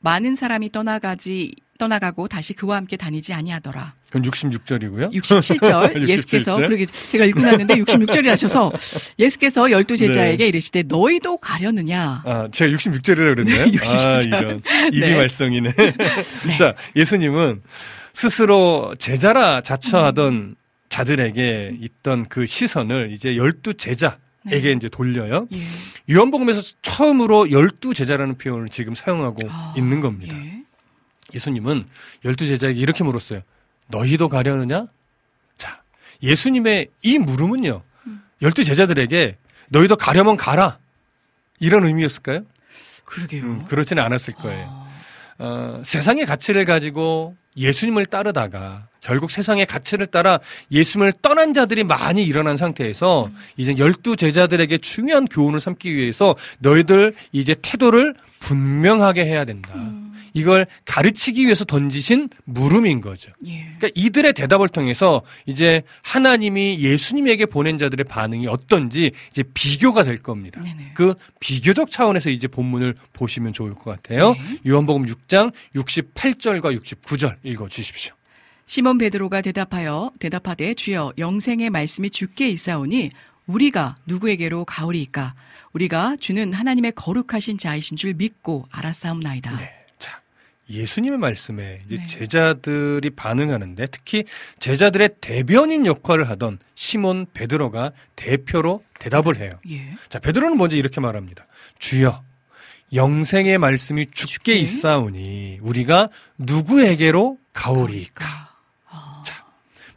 많은 0.00 0.34
사람이 0.34 0.72
떠나가지 0.72 1.54
떠나가고 1.78 2.28
다시 2.28 2.52
그와 2.52 2.76
함께 2.76 2.98
다니지 2.98 3.32
아니하더라. 3.32 3.94
그건 4.10 4.30
66절이고요. 4.30 5.14
67절 5.14 6.08
예수께서 6.08 6.56
그러게 6.56 6.84
제가 6.84 7.24
읽고 7.24 7.40
났는데 7.40 7.76
66절이라셔서 7.76 8.72
예수께서 9.18 9.70
열두 9.70 9.96
제자에게 9.96 10.44
네. 10.44 10.48
이르시되 10.48 10.82
너희도 10.82 11.38
가려느냐. 11.38 12.22
아, 12.26 12.48
제가 12.52 12.76
66절이라고 12.76 13.34
그랬나요? 13.34 13.64
네, 13.64 13.72
66절. 13.72 14.06
아, 14.06 14.18
이런 14.20 14.62
입이 14.92 15.00
네. 15.00 15.16
말썽이네. 15.16 15.72
네. 16.46 16.56
자, 16.58 16.74
예수님은 16.96 17.62
스스로 18.12 18.94
제자라 18.98 19.62
자처하던 19.62 20.32
음. 20.34 20.54
자들에게 20.90 21.78
있던 21.80 22.28
그 22.28 22.44
시선을 22.44 23.12
이제 23.12 23.36
열두 23.36 23.74
제자 23.74 24.18
에게 24.46 24.70
네. 24.70 24.72
이제 24.72 24.88
돌려요. 24.88 25.46
예. 25.52 25.60
요한복음에서 26.12 26.62
처음으로 26.82 27.50
열두 27.50 27.92
제자라는 27.94 28.38
표현을 28.38 28.68
지금 28.68 28.94
사용하고 28.94 29.48
아, 29.50 29.74
있는 29.76 30.00
겁니다. 30.00 30.34
예. 30.34 30.62
예수님은 31.34 31.86
열두 32.24 32.46
제자에게 32.46 32.80
이렇게 32.80 33.04
물었어요. 33.04 33.42
너희도 33.88 34.28
가려느냐? 34.28 34.86
자, 35.56 35.82
예수님의 36.22 36.88
이 37.02 37.18
물음은요. 37.18 37.82
음. 38.06 38.22
열두 38.40 38.64
제자들에게 38.64 39.36
너희도 39.68 39.96
가려면 39.96 40.36
가라. 40.36 40.78
이런 41.58 41.84
의미였을까요? 41.84 42.44
그러게요. 43.04 43.42
음, 43.44 43.64
그렇지는 43.66 44.02
않았을 44.02 44.34
거예요. 44.34 44.66
아. 44.68 44.90
어, 45.38 45.82
세상의 45.84 46.26
가치를 46.26 46.64
가지고 46.64 47.36
예수님을 47.60 48.06
따르다가 48.06 48.88
결국 49.00 49.30
세상의 49.30 49.66
가치를 49.66 50.06
따라 50.06 50.40
예수님을 50.72 51.14
떠난 51.22 51.54
자들이 51.54 51.84
많이 51.84 52.24
일어난 52.24 52.56
상태에서 52.56 53.26
음. 53.26 53.36
이제 53.56 53.74
열두 53.78 54.16
제자들에게 54.16 54.78
중요한 54.78 55.26
교훈을 55.26 55.60
삼기 55.60 55.94
위해서 55.94 56.34
너희들 56.58 57.14
이제 57.32 57.54
태도를 57.60 58.14
분명하게 58.40 59.24
해야 59.24 59.44
된다. 59.44 59.70
음. 59.74 60.09
이걸 60.32 60.66
가르치기 60.84 61.44
위해서 61.44 61.64
던지신 61.64 62.28
물음인 62.44 63.00
거죠. 63.00 63.32
예. 63.46 63.62
그러니까 63.78 63.88
이들의 63.94 64.32
대답을 64.32 64.68
통해서 64.68 65.22
이제 65.46 65.82
하나님이 66.02 66.80
예수님에게 66.80 67.46
보낸 67.46 67.78
자들의 67.78 68.04
반응이 68.04 68.46
어떤지 68.46 69.12
이제 69.30 69.42
비교가 69.54 70.04
될 70.04 70.18
겁니다. 70.18 70.60
네네. 70.60 70.92
그 70.94 71.14
비교적 71.40 71.90
차원에서 71.90 72.30
이제 72.30 72.48
본문을 72.48 72.94
보시면 73.12 73.52
좋을 73.52 73.74
것 73.74 73.84
같아요. 73.84 74.34
네. 74.34 74.58
요한복음 74.66 75.06
6장 75.06 75.52
68절과 75.74 76.80
69절 76.80 77.36
읽어 77.42 77.68
주십시오. 77.68 78.14
시몬 78.66 78.98
베드로가 78.98 79.40
대답하여 79.40 80.12
대답하되 80.20 80.74
주여 80.74 81.14
영생의 81.18 81.70
말씀이 81.70 82.08
주께 82.10 82.48
있사오니 82.50 83.10
우리가 83.46 83.96
누구에게로 84.06 84.64
가오리이까 84.64 85.34
우리가 85.72 86.16
주는 86.20 86.52
하나님의 86.52 86.92
거룩하신 86.92 87.58
자이신 87.58 87.96
줄 87.96 88.14
믿고 88.14 88.66
알았사옵나이다. 88.70 89.56
네. 89.56 89.79
자, 90.70 90.74
예수님의 90.74 91.18
말씀에 91.18 91.80
이제 91.86 91.96
네. 91.96 92.06
제자들이 92.06 93.10
반응하는데 93.10 93.86
특히 93.86 94.24
제자들의 94.58 95.10
대변인 95.20 95.86
역할을 95.86 96.28
하던 96.30 96.58
시몬 96.74 97.26
베드로가 97.34 97.92
대표로 98.16 98.84
대답을 98.98 99.38
해요. 99.38 99.50
예. 99.68 99.94
자, 100.08 100.18
베드로는 100.18 100.56
먼저 100.56 100.76
이렇게 100.76 101.00
말합니다. 101.00 101.46
주여 101.78 102.22
영생의 102.92 103.58
말씀이 103.58 104.06
주께 104.10 104.54
있사오니 104.54 105.58
우리가 105.62 106.08
누구에게로 106.38 107.38
가오리이까? 107.52 108.50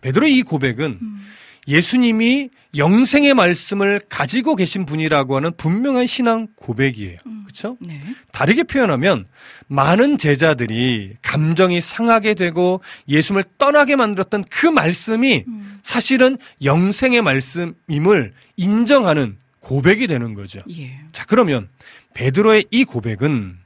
베드로의 0.01 0.35
이 0.35 0.43
고백은 0.43 0.99
음. 1.01 1.27
예수님이 1.67 2.49
영생의 2.75 3.33
말씀을 3.33 4.01
가지고 4.09 4.55
계신 4.55 4.85
분이라고 4.85 5.35
하는 5.35 5.51
분명한 5.55 6.07
신앙 6.07 6.47
고백이에요. 6.55 7.19
음. 7.25 7.43
그렇죠? 7.43 7.77
네. 7.79 7.99
다르게 8.31 8.63
표현하면 8.63 9.25
많은 9.67 10.17
제자들이 10.17 11.13
감정이 11.21 11.81
상하게 11.81 12.33
되고 12.33 12.81
예수님을 13.07 13.43
떠나게 13.57 13.95
만들었던 13.95 14.43
그 14.49 14.65
말씀이 14.65 15.43
음. 15.47 15.79
사실은 15.83 16.37
영생의 16.63 17.21
말씀임을 17.21 18.33
인정하는 18.57 19.37
고백이 19.59 20.07
되는 20.07 20.33
거죠. 20.33 20.61
예. 20.71 20.99
자, 21.11 21.25
그러면 21.25 21.69
베드로의 22.15 22.65
이 22.71 22.83
고백은 22.83 23.57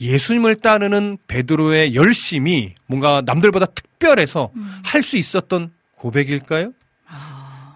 예수님을 0.00 0.56
따르는 0.56 1.18
베드로의 1.26 1.94
열심이 1.94 2.74
뭔가 2.86 3.22
남들보다 3.24 3.66
특별해서 3.66 4.50
음. 4.54 4.80
할수 4.84 5.16
있었던 5.16 5.72
고백일까요? 5.96 6.72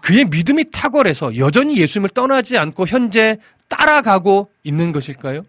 아... 0.03 0.07
그의 0.07 0.25
믿음이 0.25 0.65
탁월해서 0.71 1.37
여전히 1.37 1.77
예수님을 1.77 2.09
떠나지 2.09 2.57
않고 2.57 2.87
현재 2.87 3.37
따라가고 3.69 4.51
있는 4.63 4.91
것일까요? 4.91 5.43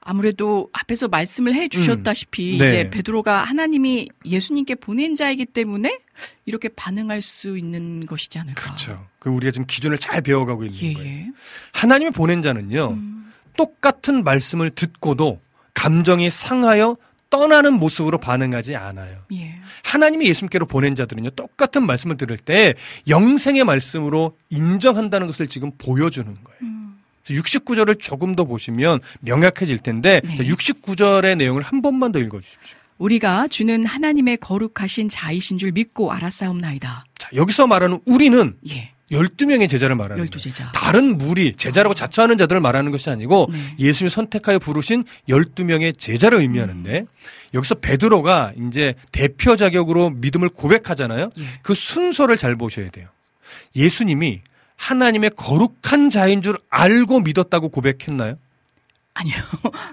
아무래도 0.00 0.68
앞에서 0.72 1.08
말씀을 1.08 1.54
해 1.54 1.68
주셨다시피 1.68 2.54
음, 2.54 2.58
네. 2.58 2.66
이제 2.66 2.90
베드로가 2.90 3.42
하나님이 3.42 4.08
예수님께 4.24 4.76
보낸 4.76 5.16
자이기 5.16 5.46
때문에 5.46 5.98
이렇게 6.44 6.68
반응할 6.68 7.22
수 7.22 7.58
있는 7.58 8.06
것이지 8.06 8.38
않을까. 8.38 8.62
그렇죠. 8.62 9.04
그 9.18 9.30
우리가 9.30 9.50
지금 9.50 9.66
기준을 9.66 9.98
잘 9.98 10.20
배워가고 10.20 10.64
있는 10.64 10.78
예, 10.80 10.92
거예요. 10.92 11.08
예. 11.08 11.26
하나님의 11.72 12.12
보낸 12.12 12.40
자는요. 12.40 12.90
음. 12.92 13.32
똑같은 13.56 14.22
말씀을 14.22 14.70
듣고도 14.70 15.40
감정이 15.74 16.30
상하여 16.30 16.96
떠나는 17.30 17.74
모습으로 17.74 18.18
반응하지 18.18 18.76
않아요. 18.76 19.18
예. 19.32 19.56
하나님이 19.82 20.26
예수님께로 20.28 20.66
보낸 20.66 20.94
자들은요, 20.94 21.30
똑같은 21.30 21.84
말씀을 21.86 22.16
들을 22.16 22.36
때 22.36 22.74
영생의 23.08 23.64
말씀으로 23.64 24.36
인정한다는 24.50 25.26
것을 25.26 25.48
지금 25.48 25.72
보여주는 25.78 26.26
거예요. 26.26 26.58
음. 26.62 27.00
69절을 27.24 27.98
조금 27.98 28.36
더 28.36 28.44
보시면 28.44 29.00
명확해질 29.20 29.78
텐데, 29.78 30.20
네. 30.24 30.36
69절의 30.36 31.36
내용을 31.36 31.62
한 31.62 31.82
번만 31.82 32.12
더 32.12 32.20
읽어 32.20 32.40
주십시오. 32.40 32.78
우리가 32.98 33.48
주는 33.48 33.84
하나님의 33.84 34.38
거룩하신 34.38 35.08
자이신 35.08 35.58
줄 35.58 35.72
믿고 35.72 36.12
알았사옵나이다. 36.12 37.04
자, 37.18 37.28
여기서 37.34 37.66
말하는 37.66 38.00
우리는 38.06 38.56
예. 38.70 38.92
12명의 39.10 39.68
제자를 39.68 39.94
말하는 39.94 40.24
12 40.24 40.40
제자. 40.40 40.70
다른 40.72 41.16
무리, 41.18 41.54
제자라고 41.54 41.94
자처하는 41.94 42.38
자들을 42.38 42.60
말하는 42.60 42.90
것이 42.90 43.08
아니고 43.08 43.48
네. 43.50 43.58
예수님이 43.78 44.10
선택하여 44.10 44.58
부르신 44.58 45.04
12명의 45.28 45.96
제자를 45.96 46.40
의미하는데 46.40 47.00
음. 47.00 47.06
여기서 47.54 47.76
베드로가 47.76 48.52
이제 48.68 48.94
대표 49.12 49.56
자격으로 49.56 50.10
믿음을 50.10 50.48
고백하잖아요. 50.48 51.30
예. 51.38 51.44
그 51.62 51.74
순서를 51.74 52.36
잘 52.36 52.56
보셔야 52.56 52.90
돼요. 52.90 53.08
예수님이 53.76 54.40
하나님의 54.76 55.30
거룩한 55.36 56.10
자인 56.10 56.42
줄 56.42 56.58
알고 56.68 57.20
믿었다고 57.20 57.68
고백했나요? 57.70 58.36
아니요. 59.14 59.34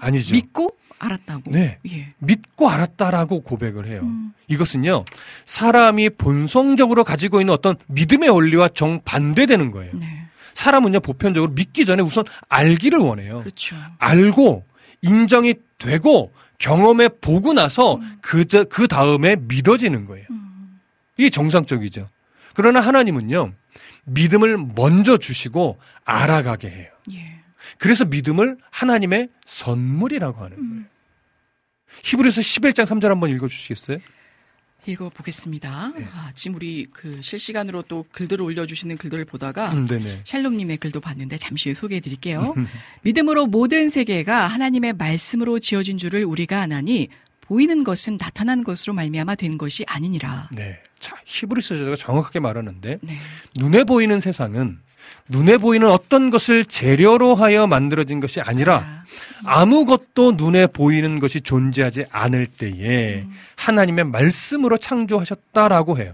아니죠. 0.00 0.34
믿고 0.34 0.76
알았다고. 0.98 1.50
네. 1.50 1.78
예. 1.88 2.14
믿고 2.18 2.68
알았다라고 2.68 3.42
고백을 3.42 3.86
해요. 3.86 4.00
음. 4.02 4.32
이것은요, 4.48 5.04
사람이 5.44 6.10
본성적으로 6.10 7.04
가지고 7.04 7.40
있는 7.40 7.52
어떤 7.52 7.76
믿음의 7.86 8.28
원리와 8.28 8.68
정반대되는 8.68 9.70
거예요. 9.70 9.92
네. 9.94 10.26
사람은요, 10.54 11.00
보편적으로 11.00 11.52
믿기 11.52 11.84
전에 11.84 12.02
우선 12.02 12.24
알기를 12.48 12.98
원해요. 12.98 13.38
그렇죠. 13.38 13.76
알고, 13.98 14.64
인정이 15.02 15.54
되고, 15.78 16.32
경험해 16.58 17.08
보고 17.20 17.52
나서 17.52 17.96
음. 17.96 18.18
그, 18.20 18.44
그 18.44 18.88
다음에 18.88 19.36
믿어지는 19.36 20.06
거예요. 20.06 20.26
음. 20.30 20.80
이게 21.16 21.28
정상적이죠. 21.30 22.08
그러나 22.54 22.80
하나님은요, 22.80 23.52
믿음을 24.04 24.58
먼저 24.76 25.16
주시고 25.16 25.78
알아가게 26.04 26.70
해요. 26.70 26.88
예. 27.12 27.33
그래서 27.78 28.04
믿음을 28.04 28.58
하나님의 28.70 29.28
선물이라고 29.44 30.42
하는 30.42 30.56
거예요. 30.56 30.72
음. 30.72 30.88
히브리서 32.02 32.40
11장 32.40 32.86
3절 32.86 33.08
한번 33.08 33.30
읽어 33.30 33.46
주시겠어요? 33.46 33.98
읽어 34.86 35.08
보겠습니다. 35.08 35.92
네. 35.96 36.06
아, 36.12 36.30
지금 36.34 36.56
우리 36.56 36.86
그 36.92 37.20
실시간으로 37.22 37.82
또 37.82 38.04
글들을 38.12 38.44
올려 38.44 38.66
주시는 38.66 38.98
글들을 38.98 39.24
보다가 39.24 39.72
음, 39.72 39.86
샬롬 40.24 40.56
님의 40.56 40.76
글도 40.76 41.00
봤는데 41.00 41.38
잠시 41.38 41.70
후에 41.70 41.74
소개해 41.74 42.00
드릴게요. 42.00 42.54
믿음으로 43.02 43.46
모든 43.46 43.88
세계가 43.88 44.46
하나님의 44.46 44.94
말씀으로 44.94 45.58
지어진 45.58 45.96
줄을 45.96 46.24
우리가 46.24 46.60
아나니 46.60 47.08
보이는 47.40 47.84
것은 47.84 48.18
나타난 48.18 48.64
것으로 48.64 48.94
말미암아 48.94 49.36
된 49.36 49.58
것이 49.58 49.84
아니니라. 49.86 50.48
네. 50.52 50.80
자, 50.98 51.16
히브리서 51.24 51.76
저자가 51.76 51.96
정확하게 51.96 52.40
말하는데 52.40 52.98
네. 53.02 53.18
눈에 53.56 53.84
보이는 53.84 54.20
세상은 54.20 54.80
눈에 55.28 55.56
보이는 55.56 55.88
어떤 55.88 56.30
것을 56.30 56.64
재료로 56.64 57.34
하여 57.34 57.66
만들어진 57.66 58.20
것이 58.20 58.40
아니라 58.40 59.04
아무것도 59.44 60.32
눈에 60.36 60.66
보이는 60.66 61.18
것이 61.18 61.40
존재하지 61.40 62.06
않을 62.10 62.46
때에 62.46 63.24
하나님의 63.56 64.04
말씀으로 64.04 64.76
창조하셨다라고 64.76 65.98
해요. 65.98 66.10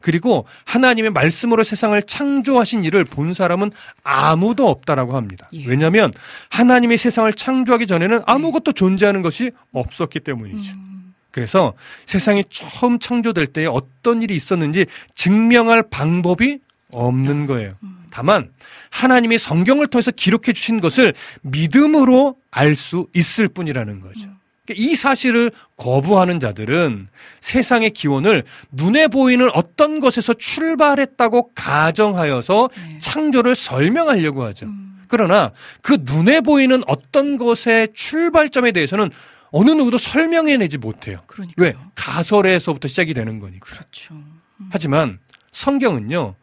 그리고 0.00 0.46
하나님의 0.64 1.10
말씀으로 1.10 1.62
세상을 1.62 2.00
창조하신 2.02 2.84
일을 2.84 3.04
본 3.04 3.34
사람은 3.34 3.72
아무도 4.04 4.68
없다라고 4.68 5.16
합니다. 5.16 5.48
예. 5.52 5.64
왜냐하면 5.66 6.12
하나님이 6.50 6.96
세상을 6.96 7.32
창조하기 7.32 7.86
전에는 7.86 8.22
아무것도 8.26 8.72
존재하는 8.72 9.22
것이 9.22 9.52
없었기 9.72 10.20
때문이죠. 10.20 10.74
음. 10.74 11.14
그래서 11.30 11.74
세상이 12.04 12.44
처음 12.50 12.98
창조될 12.98 13.46
때에 13.48 13.66
어떤 13.66 14.22
일이 14.22 14.34
있었는지 14.36 14.86
증명할 15.14 15.84
방법이 15.90 16.60
없는 16.92 17.46
거예요. 17.46 17.72
음. 17.82 18.05
다만 18.16 18.48
하나님이 18.88 19.36
성경을 19.36 19.88
통해서 19.88 20.10
기록해 20.10 20.54
주신 20.54 20.80
것을 20.80 21.12
믿음으로 21.42 22.36
알 22.50 22.74
수 22.74 23.08
있을 23.14 23.46
뿐이라는 23.46 24.00
거죠. 24.00 24.30
그러니까 24.64 24.74
이 24.74 24.94
사실을 24.94 25.52
거부하는 25.76 26.40
자들은 26.40 27.08
세상의 27.40 27.90
기원을 27.90 28.44
눈에 28.72 29.08
보이는 29.08 29.50
어떤 29.52 30.00
것에서 30.00 30.32
출발했다고 30.32 31.50
가정하여서 31.54 32.70
네. 32.74 32.98
창조를 32.98 33.54
설명하려고 33.54 34.44
하죠. 34.44 34.64
음. 34.64 35.04
그러나 35.08 35.52
그 35.82 35.98
눈에 36.00 36.40
보이는 36.40 36.82
어떤 36.86 37.36
것의 37.36 37.88
출발점에 37.92 38.72
대해서는 38.72 39.10
어느 39.50 39.70
누구도 39.72 39.98
설명해내지 39.98 40.78
못해요. 40.78 41.20
그러니까요. 41.26 41.66
왜? 41.66 41.74
가설에서부터 41.94 42.88
시작이 42.88 43.12
되는 43.12 43.40
거니까. 43.40 43.66
그렇죠. 43.66 44.14
음. 44.14 44.40
하지만 44.70 45.18
성경은요, 45.52 46.34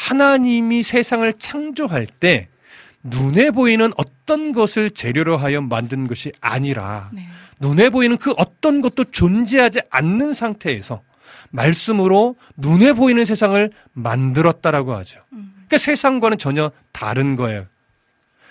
하나님이 0.00 0.82
세상을 0.82 1.30
창조할 1.34 2.06
때 2.06 2.48
눈에 3.02 3.50
보이는 3.50 3.92
어떤 3.96 4.52
것을 4.52 4.90
재료로 4.90 5.36
하여 5.36 5.60
만든 5.60 6.06
것이 6.06 6.32
아니라 6.40 7.10
네. 7.12 7.26
눈에 7.60 7.90
보이는 7.90 8.16
그 8.16 8.32
어떤 8.38 8.80
것도 8.80 9.04
존재하지 9.04 9.82
않는 9.90 10.32
상태에서 10.32 11.02
말씀으로 11.50 12.36
눈에 12.56 12.94
보이는 12.94 13.24
세상을 13.26 13.70
만들었다라고 13.92 14.94
하죠. 14.96 15.20
음. 15.34 15.52
그러니까 15.54 15.76
세상과는 15.76 16.38
전혀 16.38 16.70
다른 16.92 17.36
거예요. 17.36 17.66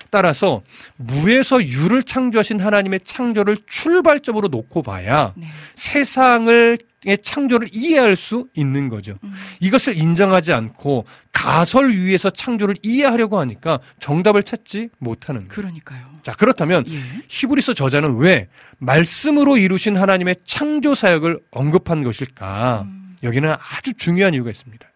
따라서 0.09 0.61
무에서 0.97 1.63
유를 1.63 2.03
창조하신 2.03 2.59
하나님의 2.59 3.01
창조를 3.03 3.57
출발점으로 3.67 4.47
놓고 4.49 4.83
봐야 4.83 5.33
네. 5.35 5.47
세상을 5.75 6.77
의 7.05 7.17
창조를 7.17 7.69
이해할 7.71 8.17
수 8.17 8.49
있는 8.55 8.89
거죠. 8.89 9.17
음. 9.23 9.33
이것을 9.61 9.97
인정하지 9.97 10.51
않고 10.51 11.05
가설 11.31 11.93
위에서 11.93 12.29
창조를 12.29 12.75
이해하려고 12.83 13.39
하니까 13.39 13.79
정답을 13.99 14.43
찾지 14.43 14.89
못하는 14.97 15.47
거예요. 15.47 15.49
그러니까요. 15.49 16.05
자, 16.23 16.33
그렇다면 16.33 16.83
예. 16.89 17.01
히브리서 17.29 17.73
저자는 17.73 18.17
왜 18.17 18.49
말씀으로 18.79 19.57
이루신 19.57 19.95
하나님의 19.95 20.35
창조 20.43 20.93
사역을 20.93 21.39
언급한 21.51 22.03
것일까? 22.03 22.81
음. 22.85 23.15
여기는 23.23 23.49
아주 23.49 23.93
중요한 23.93 24.33
이유가 24.33 24.49
있습니다. 24.49 24.88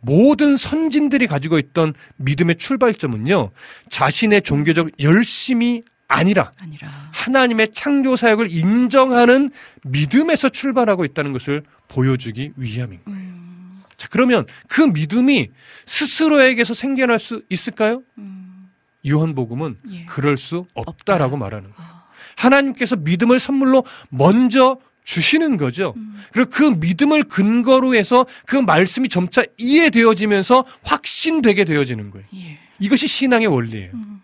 모든 0.00 0.56
선진들이 0.56 1.26
가지고 1.26 1.58
있던 1.58 1.94
믿음의 2.16 2.56
출발점은요, 2.56 3.50
자신의 3.88 4.42
종교적 4.42 4.90
열심이 5.00 5.82
아니라, 6.08 6.52
아니라, 6.58 6.88
하나님의 7.12 7.72
창조 7.72 8.16
사역을 8.16 8.50
인정하는 8.50 9.50
믿음에서 9.82 10.48
출발하고 10.48 11.04
있다는 11.04 11.32
것을 11.32 11.62
보여주기 11.88 12.52
위함인 12.56 13.00
거예요. 13.04 13.18
음. 13.20 13.82
자, 13.98 14.08
그러면 14.10 14.46
그 14.68 14.80
믿음이 14.80 15.50
스스로에게서 15.84 16.72
생겨날 16.72 17.18
수 17.18 17.42
있을까요? 17.50 18.02
음. 18.16 18.70
요한복음은 19.06 19.78
예. 19.90 20.04
그럴 20.06 20.36
수 20.36 20.66
없다라고 20.74 21.34
없다. 21.34 21.44
말하는 21.44 21.70
거예요. 21.72 21.90
아. 21.90 22.04
하나님께서 22.36 22.96
믿음을 22.96 23.38
선물로 23.38 23.84
먼저 24.08 24.78
주시는 25.08 25.56
거죠. 25.56 25.94
음. 25.96 26.22
그리고 26.32 26.50
그 26.50 26.62
믿음을 26.64 27.22
근거로 27.22 27.94
해서 27.94 28.26
그 28.44 28.56
말씀이 28.56 29.08
점차 29.08 29.42
이해되어지면서 29.56 30.66
확신되게 30.82 31.64
되어지는 31.64 32.10
거예요. 32.10 32.26
예. 32.34 32.58
이것이 32.78 33.08
신앙의 33.08 33.46
원리예요. 33.46 33.92
음. 33.94 34.20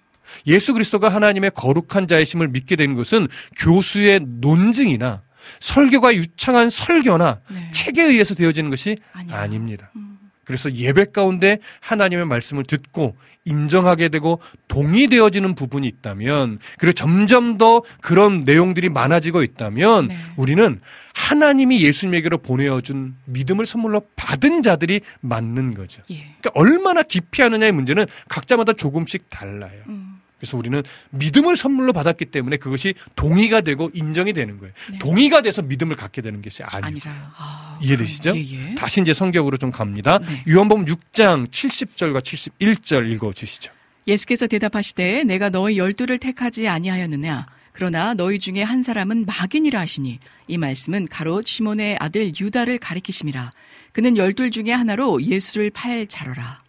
예수 0.46 0.74
그리스도가 0.74 1.08
하나님의 1.08 1.52
거룩한 1.54 2.06
자이심을 2.06 2.48
믿게 2.48 2.76
된 2.76 2.94
것은 2.96 3.28
교수의 3.56 4.26
논증이나 4.26 5.22
설교가 5.60 6.14
유창한 6.14 6.68
설교나 6.68 7.40
네. 7.48 7.70
책에 7.70 8.02
의해서 8.02 8.34
되어지는 8.34 8.68
것이 8.68 8.98
아니야. 9.14 9.38
아닙니다. 9.38 9.90
음. 9.96 10.13
그래서 10.44 10.72
예배 10.72 11.06
가운데 11.06 11.58
하나님의 11.80 12.26
말씀을 12.26 12.64
듣고 12.64 13.16
인정하게 13.44 14.08
되고 14.08 14.40
동의되어지는 14.68 15.54
부분이 15.54 15.86
있다면 15.86 16.58
그리고 16.78 16.92
점점 16.92 17.58
더 17.58 17.82
그런 18.00 18.40
내용들이 18.40 18.88
많아지고 18.88 19.42
있다면 19.42 20.08
네. 20.08 20.16
우리는 20.36 20.80
하나님이 21.12 21.82
예수님에게로 21.82 22.38
보내어준 22.38 23.14
믿음을 23.26 23.66
선물로 23.66 24.02
받은 24.16 24.62
자들이 24.62 25.02
맞는 25.20 25.74
거죠. 25.74 26.02
예. 26.10 26.34
그러니까 26.40 26.50
얼마나 26.54 27.02
깊이 27.02 27.42
하느냐의 27.42 27.72
문제는 27.72 28.06
각자마다 28.28 28.72
조금씩 28.72 29.28
달라요. 29.28 29.82
음. 29.88 30.13
그래서 30.44 30.58
우리는 30.58 30.82
믿음을 31.10 31.56
선물로 31.56 31.92
받았기 31.92 32.26
때문에 32.26 32.58
그것이 32.58 32.94
동의가 33.16 33.62
되고 33.62 33.90
인정이 33.94 34.34
되는 34.34 34.58
거예요. 34.58 34.74
네. 34.90 34.98
동의가 34.98 35.40
돼서 35.40 35.62
믿음을 35.62 35.96
갖게 35.96 36.20
되는 36.20 36.42
것이 36.42 36.62
아니고. 36.62 37.08
아, 37.08 37.78
이해되시죠? 37.82 38.36
예, 38.36 38.40
예. 38.40 38.74
다시 38.74 39.00
이제 39.00 39.14
성경으로 39.14 39.56
좀 39.56 39.70
갑니다. 39.70 40.18
네. 40.18 40.44
요한복음 40.48 40.84
6장 40.84 41.48
70절과 41.48 42.20
71절 42.20 43.10
읽어 43.12 43.32
주시죠. 43.32 43.72
예수께서 44.06 44.46
대답하시되 44.46 45.24
내가 45.24 45.48
너희 45.48 45.78
열두를 45.78 46.18
택하지 46.18 46.68
아니하였느냐 46.68 47.46
그러나 47.72 48.12
너희 48.12 48.38
중에 48.38 48.62
한 48.62 48.82
사람은 48.82 49.24
막인이라 49.24 49.80
하시니 49.80 50.18
이 50.46 50.58
말씀은 50.58 51.08
가로 51.08 51.42
시몬의 51.42 51.96
아들 51.98 52.32
유다를 52.38 52.76
가리키심이라 52.76 53.50
그는 53.92 54.18
열둘 54.18 54.50
중에 54.50 54.72
하나로 54.72 55.22
예수를 55.22 55.70
팔 55.70 56.06
자러라. 56.06 56.63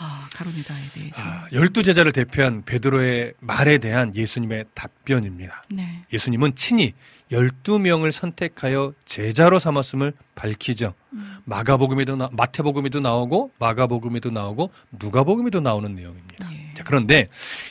아, 0.00 0.28
가론유다에 0.32 0.82
대해서. 0.94 1.22
아, 1.24 1.46
열두 1.52 1.82
제자를 1.82 2.12
대표한 2.12 2.62
베드로의 2.64 3.34
말에 3.40 3.78
대한 3.78 4.14
예수님의 4.14 4.66
답변입니다. 4.74 5.64
네. 5.70 6.04
예수님은 6.12 6.54
친히 6.54 6.94
열두 7.32 7.78
명을 7.80 8.12
선택하여 8.12 8.94
제자로 9.04 9.58
삼았음을 9.58 10.12
밝히죠. 10.34 10.94
음. 11.12 11.38
마가복음에도 11.44 12.16
나, 12.16 12.28
마태복음에도 12.32 13.00
나오고 13.00 13.52
마가복음에도 13.58 14.30
나오고 14.30 14.70
누가복음에도 14.92 15.60
나오는 15.60 15.94
내용입니다. 15.94 16.52
예. 16.52 16.72
자, 16.74 16.84
그런데 16.84 17.26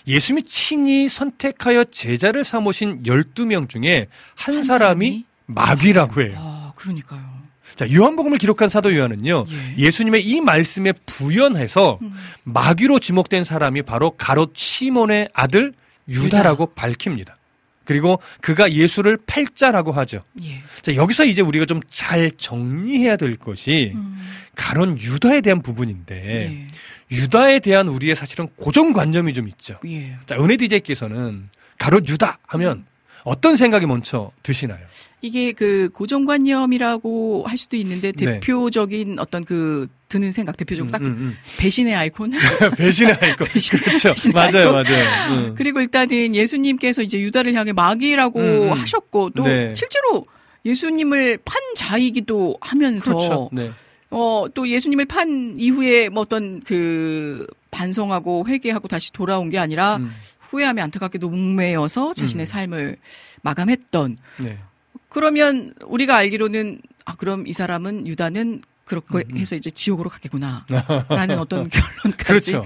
예수님이 0.06 0.44
친히 0.44 1.08
선택하여 1.08 1.86
제자를 1.86 2.44
삼으신 2.44 3.06
열두 3.06 3.46
명 3.46 3.68
중에 3.68 4.08
한, 4.36 4.56
한 4.56 4.64
사람이, 4.64 4.66
사람이 4.66 5.26
마귀라고 5.46 6.22
해요. 6.22 6.34
아, 6.38 6.74
그러니까요. 6.76 7.37
자, 7.78 7.90
요한복음을 7.92 8.38
기록한 8.40 8.70
사도 8.70 8.96
요한은요. 8.96 9.46
예. 9.78 9.92
수님의이 9.92 10.42
말씀에 10.42 10.94
부연해서 11.06 12.00
음. 12.02 12.14
마귀로 12.44 13.00
지목된 13.00 13.44
사람이 13.44 13.84
바로 13.84 14.12
가롯 14.18 14.54
시몬의 14.56 15.30
아들 15.34 15.74
유다라고 16.10 16.64
유다. 16.64 16.74
밝힙니다. 16.76 17.38
그리고 17.86 18.20
그가 18.42 18.72
예수를 18.74 19.18
팔자라고 19.26 19.92
하죠. 19.94 20.24
예. 20.44 20.62
자, 20.82 20.96
여기서 20.96 21.24
이제 21.26 21.42
우리가 21.42 21.66
좀 21.66 21.82
잘 21.90 22.32
정리해야 22.32 23.16
될 23.16 23.36
것이 23.38 23.94
음. 23.96 24.18
가론 24.56 25.00
유다에 25.00 25.42
대한 25.42 25.62
부분인데 25.62 26.16
예. 26.52 26.68
유다에 27.16 27.60
대한 27.60 27.88
우리의 27.88 28.16
사실은 28.16 28.50
고정관념이 28.58 29.34
좀 29.34 29.48
있죠. 29.50 29.80
예. 29.86 30.16
자, 30.26 30.36
은혜 30.36 30.58
디제이께서는 30.58 31.50
가론 31.78 32.08
유다 32.08 32.40
하면 32.48 32.86
어떤 33.28 33.58
생각이 33.58 33.86
먼저 33.86 34.32
드시나요? 34.42 34.80
이게 35.22 35.52
그 35.52 35.90
고정관념이라고 35.94 37.44
할 37.46 37.58
수도 37.58 37.76
있는데 37.76 38.12
네. 38.14 38.26
대표적인 38.40 39.20
어떤 39.20 39.44
그 39.44 39.88
드는 40.08 40.32
생각 40.32 40.56
대표적으로 40.56 40.92
딱 40.92 41.02
음, 41.02 41.08
음, 41.08 41.38
배신의 41.60 41.94
아이콘. 41.96 42.32
음. 42.34 42.40
배신의 42.78 43.18
아이콘. 43.22 43.48
배신- 43.52 43.80
그렇죠. 43.80 44.10
배신의 44.14 44.34
맞아요, 44.34 44.76
아이콘. 44.78 44.94
맞아요. 44.94 45.34
음. 45.50 45.56
그리고 45.58 45.82
일단은 45.82 46.36
예수님께서 46.36 47.02
이제 47.02 47.20
유다를 47.20 47.54
향해 47.56 47.74
마귀라고 47.74 48.40
음, 48.40 48.46
음. 48.70 48.72
하셨고 48.72 49.32
또 49.32 49.44
네. 49.44 49.74
실제로 49.76 50.26
예수님을 50.66 51.40
판 51.44 51.62
자이기도 51.76 52.58
하면서 52.62 53.12
그렇죠. 53.14 53.50
네. 53.52 53.72
어, 54.10 54.46
또 54.54 54.70
예수님을 54.70 55.06
판 55.06 55.56
이후에 55.58 56.08
뭐 56.10 56.22
어떤 56.24 56.62
그 56.62 57.46
반성하고 57.72 58.46
회개하고 58.48 58.88
다시 58.88 59.12
돌아온 59.12 59.50
게 59.50 59.58
아니라 59.60 59.98
음, 59.98 60.12
후회하며 60.50 60.84
안타깝게도 60.84 61.30
목매여서 61.30 62.14
자신의 62.14 62.44
음. 62.44 62.46
삶을 62.46 62.98
마감했던 63.42 64.18
네. 64.40 64.58
그러면 65.10 65.74
우리가 65.86 66.16
알기로는 66.16 66.82
아 67.06 67.16
그럼 67.16 67.48
이 67.48 67.54
사람은 67.54 68.08
유다는 68.08 68.62
그렇게 68.86 69.18
음, 69.18 69.24
음. 69.32 69.38
해서 69.38 69.56
이제 69.56 69.70
지옥으로 69.70 70.10
가겠구나라는 70.10 71.38
어떤 71.40 71.68
결론까지 71.70 72.52
그렇죠. 72.52 72.66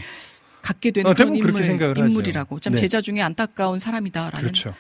갖게 0.62 0.92
되는 0.92 1.10
어, 1.10 1.14
그런 1.14 1.36
인물. 1.36 1.98
인물이라고 1.98 2.60
참 2.60 2.74
네. 2.74 2.80
제자 2.80 3.02
중에 3.02 3.22
안타까운 3.22 3.80
사람이다라는 3.80 4.40
그렇죠. 4.40 4.74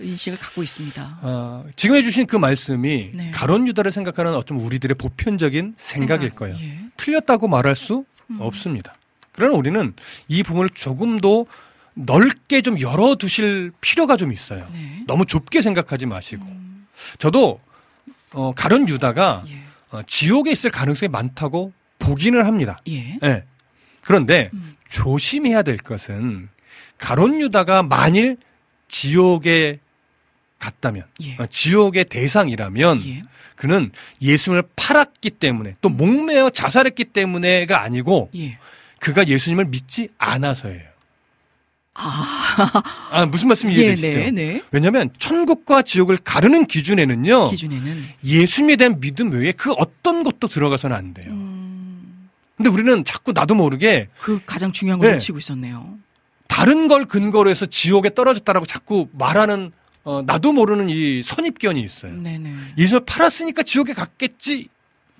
인식을 0.00 0.38
갖고 0.38 0.62
있습니다. 0.62 1.18
아, 1.22 1.64
지금 1.76 1.96
해주신 1.96 2.26
그 2.26 2.36
말씀이 2.36 3.10
네. 3.14 3.30
가론 3.32 3.68
유다를 3.68 3.92
생각하는 3.92 4.34
어떤 4.34 4.58
우리들의 4.58 4.96
보편적인 4.96 5.74
생각일 5.76 6.30
생각, 6.30 6.36
거예요. 6.36 6.56
예. 6.58 6.78
틀렸다고 6.96 7.48
말할 7.48 7.76
수 7.76 8.04
음. 8.30 8.38
없습니다. 8.40 8.94
그러나 9.32 9.54
우리는 9.54 9.94
이 10.28 10.42
부분을 10.42 10.70
조금 10.70 11.20
더 11.20 11.44
넓게 11.94 12.62
좀 12.62 12.80
열어두실 12.80 13.72
필요가 13.80 14.16
좀 14.16 14.32
있어요. 14.32 14.66
네. 14.72 15.02
너무 15.06 15.26
좁게 15.26 15.60
생각하지 15.60 16.06
마시고. 16.06 16.44
음, 16.44 16.86
저도 17.18 17.60
어, 18.32 18.52
가론 18.54 18.88
유다가 18.88 19.42
예. 19.48 19.62
어, 19.90 20.02
지옥에 20.06 20.50
있을 20.52 20.70
가능성이 20.70 21.08
많다고 21.08 21.72
보기는 21.98 22.44
합니다. 22.44 22.78
예. 22.88 23.18
예. 23.22 23.44
그런데 24.00 24.50
음. 24.52 24.76
조심해야 24.88 25.62
될 25.62 25.76
것은 25.76 26.48
가론 26.98 27.40
유다가 27.40 27.82
만일 27.82 28.36
지옥에 28.88 29.80
갔다면 30.58 31.04
예. 31.22 31.36
어, 31.38 31.46
지옥의 31.46 32.04
대상이라면 32.06 33.06
예. 33.06 33.22
그는 33.56 33.90
예수님을 34.22 34.64
팔았기 34.76 35.30
때문에 35.30 35.76
또 35.80 35.88
목매어 35.88 36.50
자살했기 36.50 37.04
때문에가 37.04 37.82
아니고 37.82 38.30
예. 38.36 38.58
그가 39.00 39.26
예수님을 39.26 39.66
믿지 39.66 40.08
않아서예요. 40.18 40.89
아, 42.02 42.82
아 43.10 43.26
무슨 43.26 43.48
말씀 43.48 43.70
예, 43.70 43.74
이해되시죠? 43.74 44.18
네, 44.18 44.30
네. 44.30 44.62
왜냐하면 44.70 45.10
천국과 45.18 45.82
지옥을 45.82 46.18
가르는 46.18 46.66
기준에는요 46.66 47.50
기준에는 47.50 48.04
예수님에 48.24 48.76
대한 48.76 49.00
믿음 49.00 49.32
외에 49.32 49.52
그 49.52 49.72
어떤 49.72 50.24
것도 50.24 50.48
들어가서는 50.48 50.96
안 50.96 51.12
돼요. 51.12 51.30
음, 51.30 52.28
근데 52.56 52.70
우리는 52.70 53.04
자꾸 53.04 53.32
나도 53.32 53.54
모르게 53.54 54.08
그 54.20 54.40
가장 54.46 54.72
중요한 54.72 54.98
걸 54.98 55.08
네. 55.08 55.14
놓치고 55.14 55.38
있었네요. 55.38 55.98
다른 56.46 56.88
걸 56.88 57.04
근거로 57.04 57.50
해서 57.50 57.66
지옥에 57.66 58.14
떨어졌다라고 58.14 58.66
자꾸 58.66 59.08
말하는 59.12 59.70
어, 60.02 60.22
나도 60.24 60.52
모르는 60.52 60.88
이 60.88 61.22
선입견이 61.22 61.80
있어요. 61.82 62.14
네네. 62.16 62.54
예수를 62.78 63.04
팔았으니까 63.04 63.62
지옥에 63.62 63.92
갔겠지 63.92 64.68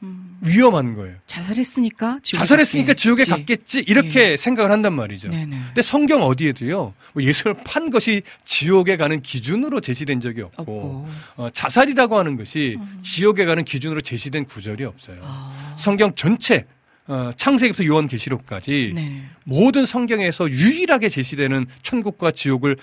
음, 0.03 0.39
위험한 0.41 0.95
거예요. 0.95 1.17
자살했으니까 1.27 2.21
지옥에 2.23 2.39
자살했으니까 2.39 2.95
지옥에 2.95 3.25
갔겠지. 3.25 3.31
갔겠지 3.31 3.81
이렇게 3.81 4.37
생각을 4.37 4.71
한단 4.71 4.95
말이죠. 4.95 5.29
네네. 5.29 5.59
근데 5.67 5.83
성경 5.83 6.23
어디에도요 6.23 6.95
뭐 7.13 7.23
예수를 7.23 7.55
판 7.65 7.91
것이 7.91 8.23
지옥에 8.45 8.97
가는 8.97 9.21
기준으로 9.21 9.81
제시된 9.81 10.21
적이 10.21 10.43
없고, 10.43 10.63
없고. 10.63 11.09
어, 11.37 11.51
자살이라고 11.51 12.19
하는 12.19 12.37
것이 12.37 12.77
음. 12.79 12.99
지옥에 13.03 13.45
가는 13.45 13.65
기준으로 13.65 14.01
제시된 14.01 14.47
구절이 14.47 14.85
없어요. 14.85 15.19
아, 15.23 15.75
성경 15.79 16.15
전체 16.15 16.67
어, 17.07 17.33
창세기부터 17.37 17.85
요한계시록까지 17.87 18.93
네. 18.95 19.25
모든 19.45 19.85
성경에서 19.85 20.49
유일하게 20.49 21.09
제시되는 21.09 21.67
천국과 21.83 22.31
지옥을 22.31 22.77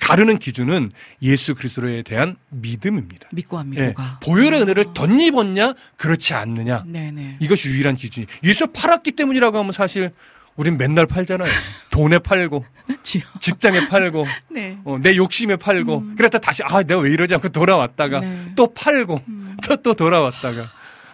가르는 0.00 0.38
기준은 0.38 0.90
예수 1.22 1.54
그리스도에 1.54 2.02
대한 2.02 2.36
믿음입니다. 2.50 3.28
믿고 3.32 3.58
안 3.58 3.72
예, 3.76 3.86
믿고가. 3.88 4.18
보혈의 4.22 4.60
아. 4.60 4.62
은혜를 4.64 4.86
덧입었냐 4.94 5.74
그렇지 5.96 6.34
않느냐 6.34 6.82
네네. 6.86 7.36
이것이 7.40 7.68
유일한 7.68 7.94
기준이 7.96 8.26
예수 8.44 8.66
팔았기 8.66 9.12
때문이라고 9.12 9.58
하면 9.58 9.72
사실 9.72 10.12
우린 10.56 10.76
맨날 10.76 11.06
팔잖아요. 11.06 11.48
돈에 11.90 12.18
팔고. 12.18 12.64
직장에 13.40 13.86
팔고 13.88 14.26
네. 14.50 14.78
어, 14.84 14.98
내 15.00 15.14
욕심에 15.14 15.56
팔고 15.56 15.98
음. 15.98 16.14
그랬다 16.16 16.38
다시 16.38 16.62
아 16.64 16.82
내가 16.82 17.00
왜 17.00 17.12
이러지 17.12 17.34
않고 17.34 17.50
돌아왔다가 17.50 18.20
네. 18.20 18.52
또 18.56 18.72
팔고 18.74 19.20
음. 19.28 19.56
또 19.64 19.76
또 19.76 19.94
돌아왔다가 19.94 20.70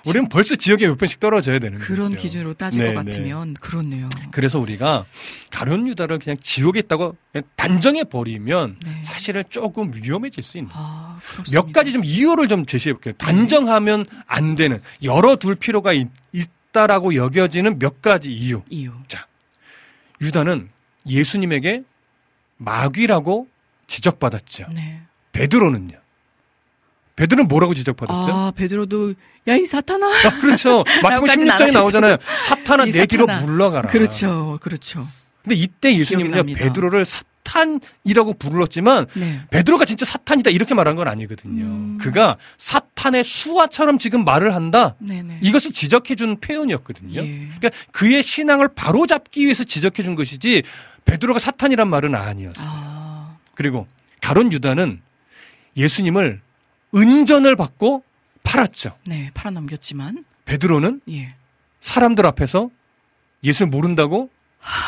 우리는 0.06 0.28
벌써 0.28 0.54
지옥에 0.54 0.86
몇 0.86 0.96
번씩 0.96 1.20
떨어져야 1.20 1.58
되는 1.58 1.78
그런 1.78 2.10
거죠. 2.10 2.22
기준으로 2.22 2.54
따질 2.54 2.82
네, 2.82 2.94
것 2.94 3.02
네. 3.02 3.10
같으면 3.10 3.54
그렇네요. 3.54 4.10
그래서 4.30 4.58
우리가 4.58 5.06
가론 5.50 5.86
유다를 5.86 6.18
그냥 6.18 6.36
지옥에 6.40 6.80
있다고 6.80 7.16
그냥 7.32 7.44
단정해 7.56 8.04
버리면 8.04 8.76
네. 8.84 9.02
사실은 9.02 9.44
조금 9.48 9.92
위험해질 9.94 10.42
수 10.42 10.58
있는. 10.58 10.70
아. 10.74 11.18
몇 11.52 11.72
가지 11.72 11.92
좀 11.92 12.04
이유를 12.04 12.48
좀 12.48 12.66
제시해 12.66 12.92
볼게요. 12.92 13.14
단정하면 13.18 14.04
안 14.26 14.54
되는 14.54 14.80
열어 15.02 15.36
둘 15.36 15.54
필요가 15.54 15.92
있, 15.92 16.08
있다라고 16.74 17.14
여겨지는 17.14 17.78
몇 17.78 18.02
가지 18.02 18.32
이유. 18.32 18.62
이유. 18.68 18.92
유다는 20.20 20.68
예수님에게 21.06 21.82
마귀라고 22.56 23.48
지적받았죠. 23.86 24.66
네. 24.74 25.02
베드로는요. 25.32 25.98
베드로는 27.16 27.48
뭐라고 27.48 27.74
지적받았죠? 27.74 28.32
아, 28.32 28.52
베드로도 28.56 29.14
야 29.46 29.56
이 29.56 29.64
사탄아. 29.66 30.06
아, 30.06 30.40
그렇죠. 30.40 30.78
마태복음 31.02 31.10
라고까지는 31.10 31.50
안 31.50 31.58
16장에 31.58 31.72
나오잖아요. 31.74 32.16
사탄아 32.40 32.84
이내 32.86 33.06
뒤로. 33.06 33.26
물러가라. 33.26 33.90
그렇죠. 33.90 34.58
그렇죠. 34.62 35.06
근데 35.42 35.56
이때 35.56 35.94
예수님은요 35.94 36.36
납니다. 36.36 36.58
베드로를 36.60 37.04
사탄이라고 37.04 38.32
불렀지만 38.38 39.06
네. 39.12 39.42
베드로가 39.50 39.84
진짜 39.84 40.06
사탄이다 40.06 40.48
이렇게 40.50 40.74
말한 40.74 40.96
건 40.96 41.06
아니거든요. 41.06 41.64
음. 41.66 41.98
그가 42.00 42.38
사탄의 42.56 43.22
수화처럼 43.22 43.98
지금 43.98 44.24
말을 44.24 44.54
한다. 44.54 44.94
네네. 44.98 45.40
이것을 45.42 45.72
지적해 45.72 46.14
준 46.14 46.40
표현이었거든요. 46.40 47.20
예. 47.20 47.48
그러니까 47.58 47.70
그의 47.92 48.22
신앙을 48.22 48.68
바로잡기 48.68 49.44
위해서 49.44 49.62
지적해 49.64 50.02
준 50.02 50.14
것이지 50.14 50.62
베드로가 51.04 51.38
사탄이란 51.38 51.88
말은 51.88 52.14
아니었어요. 52.14 52.66
아, 52.66 53.36
그리고 53.54 53.86
가론 54.22 54.50
유다는 54.50 55.02
예수님을 55.76 56.40
은전을 56.94 57.56
받고 57.56 58.02
팔았죠. 58.42 58.92
네. 59.06 59.30
팔아 59.34 59.50
넘겼지만 59.50 60.24
베드로는 60.44 61.00
예. 61.10 61.34
사람들 61.80 62.26
앞에서 62.26 62.70
예수를 63.42 63.70
모른다고 63.70 64.30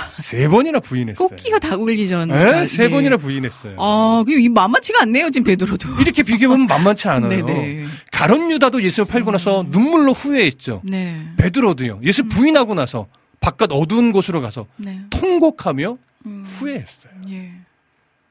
세 0.08 0.48
번이나 0.48 0.80
부인했어요. 0.80 1.28
꽃기가 1.28 1.58
다 1.58 1.76
울기 1.76 2.08
전. 2.08 2.28
네, 2.28 2.64
세 2.64 2.88
번이나 2.88 3.18
부인했어요. 3.18 3.76
아, 3.78 4.24
그 4.26 4.32
만만치가 4.32 5.02
않네요, 5.02 5.30
지금 5.30 5.44
베드로도. 5.44 6.00
이렇게 6.00 6.22
비교해보면 6.22 6.66
만만치 6.66 7.08
않아요. 7.08 7.44
네네. 7.44 7.84
가론 8.10 8.50
유다도 8.50 8.82
예수를 8.82 9.06
팔고 9.06 9.32
나서 9.32 9.60
음. 9.62 9.70
눈물로 9.70 10.14
후회했죠. 10.14 10.80
네. 10.84 11.28
베드로도요. 11.36 12.00
예수 12.04 12.22
음. 12.22 12.28
부인하고 12.28 12.74
나서 12.74 13.06
바깥 13.40 13.70
어두운 13.72 14.12
곳으로 14.12 14.40
가서 14.40 14.66
네. 14.76 15.02
통곡하며 15.10 15.98
음. 16.24 16.44
후회했어요. 16.46 17.12
예. 17.28 17.52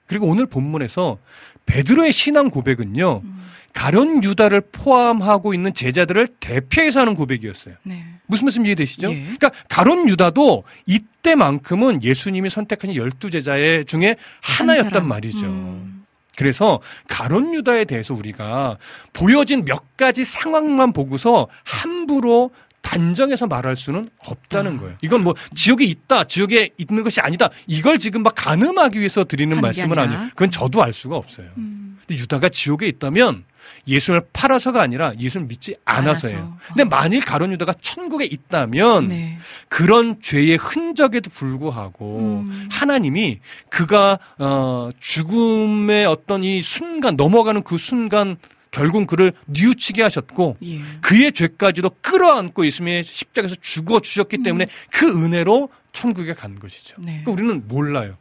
그리고 0.08 0.26
오늘 0.26 0.48
본문에서 0.48 1.20
베드로의 1.68 2.12
신앙 2.12 2.50
고백은요. 2.50 3.22
음. 3.24 3.45
가론 3.76 4.24
유다를 4.24 4.62
포함하고 4.72 5.54
있는 5.54 5.74
제자들을 5.74 6.28
대표해서 6.40 7.02
하는 7.02 7.14
고백이었어요. 7.14 7.76
네. 7.84 8.06
무슨 8.26 8.46
말씀 8.46 8.66
이해되시죠? 8.66 9.12
예. 9.12 9.22
그러니까 9.22 9.52
가론 9.68 10.08
유다도 10.10 10.64
이때만큼은 10.88 12.02
예수님이 12.02 12.50
선택하신 12.50 12.96
열두 12.96 13.30
제자 13.30 13.58
의 13.58 13.86
중에 13.86 14.16
한 14.42 14.70
하나였단. 14.70 15.06
말이죠. 15.06 15.46
음. 15.46 16.06
그래서 16.38 16.80
가론 17.08 17.54
유다에 17.54 17.84
대해서 17.86 18.14
우리가 18.14 18.78
보여진 19.14 19.66
몇 19.66 19.98
가지 19.98 20.24
상황만 20.24 20.94
보고서 20.94 21.48
함부로 21.64 22.52
단정해서 22.82 23.48
말할 23.48 23.76
수는 23.76 24.08
없다는 24.26 24.78
아. 24.78 24.80
거예요. 24.80 24.98
이건 25.02 25.24
뭐 25.24 25.34
지옥에 25.54 25.84
있다, 25.84 26.26
지옥에 26.26 26.70
있는 26.78 27.04
것이 27.04 27.20
아니다. 27.20 27.50
이걸 27.68 28.00
지금 28.00 28.24
막 28.24 28.34
가늠하기 28.36 29.00
위해서 29.00 29.26
드리는 29.26 29.60
말씀은. 29.60 30.00
아니에요. 30.00 30.30
그건 30.30 30.50
저도 30.50 30.82
알 30.82 30.94
수가 30.94 31.18
없어요. 31.18 31.48
음. 31.58 31.95
근데 32.08 32.22
유다가 32.22 32.50
지옥에 32.50 32.88
있다면 32.88 33.44
예수님을 33.88 34.28
팔아서가 34.34 34.82
아니라 34.82 35.14
예수님을 35.20 35.48
믿지 35.48 35.76
않아서예요. 35.86 36.38
알아서. 36.38 36.58
근데 36.68 36.84
어. 36.84 36.86
만일 36.86 37.24
가론 37.24 37.52
유다가 37.52 37.74
천국에 37.82 38.26
있다면 38.26 39.08
네. 39.08 39.38
그런 39.70 40.22
죄의 40.22 40.58
흔적에도 40.58 41.30
불구하고 41.30 42.46
음. 42.48 42.68
하나님이 42.72 43.40
그가 43.70 44.20
어 44.38 44.90
죽음의 45.00 46.06
어떤 46.06 46.44
이 46.44 46.62
순간 46.62 47.16
넘어가는 47.16 47.64
그 47.64 47.78
순간 47.78 48.38
결국 48.72 49.08
그를 49.08 49.32
뉘우치게 49.46 50.04
하셨고 50.04 50.58
예. 50.64 50.82
그의 51.00 51.32
죄까지도 51.32 51.92
끌어안고 52.02 52.66
예수님의 52.66 53.04
십자가에서 53.04 53.56
죽어 53.62 54.00
주셨기 54.02 54.44
때문에 54.44 54.66
음. 54.66 54.70
그 54.92 55.08
은혜로 55.24 55.70
천국에 55.94 56.34
간 56.34 56.60
것이죠. 56.60 56.98
네. 57.00 57.22
그러니까 57.24 57.32
우리는 57.32 57.68
몰라요. 57.68 58.18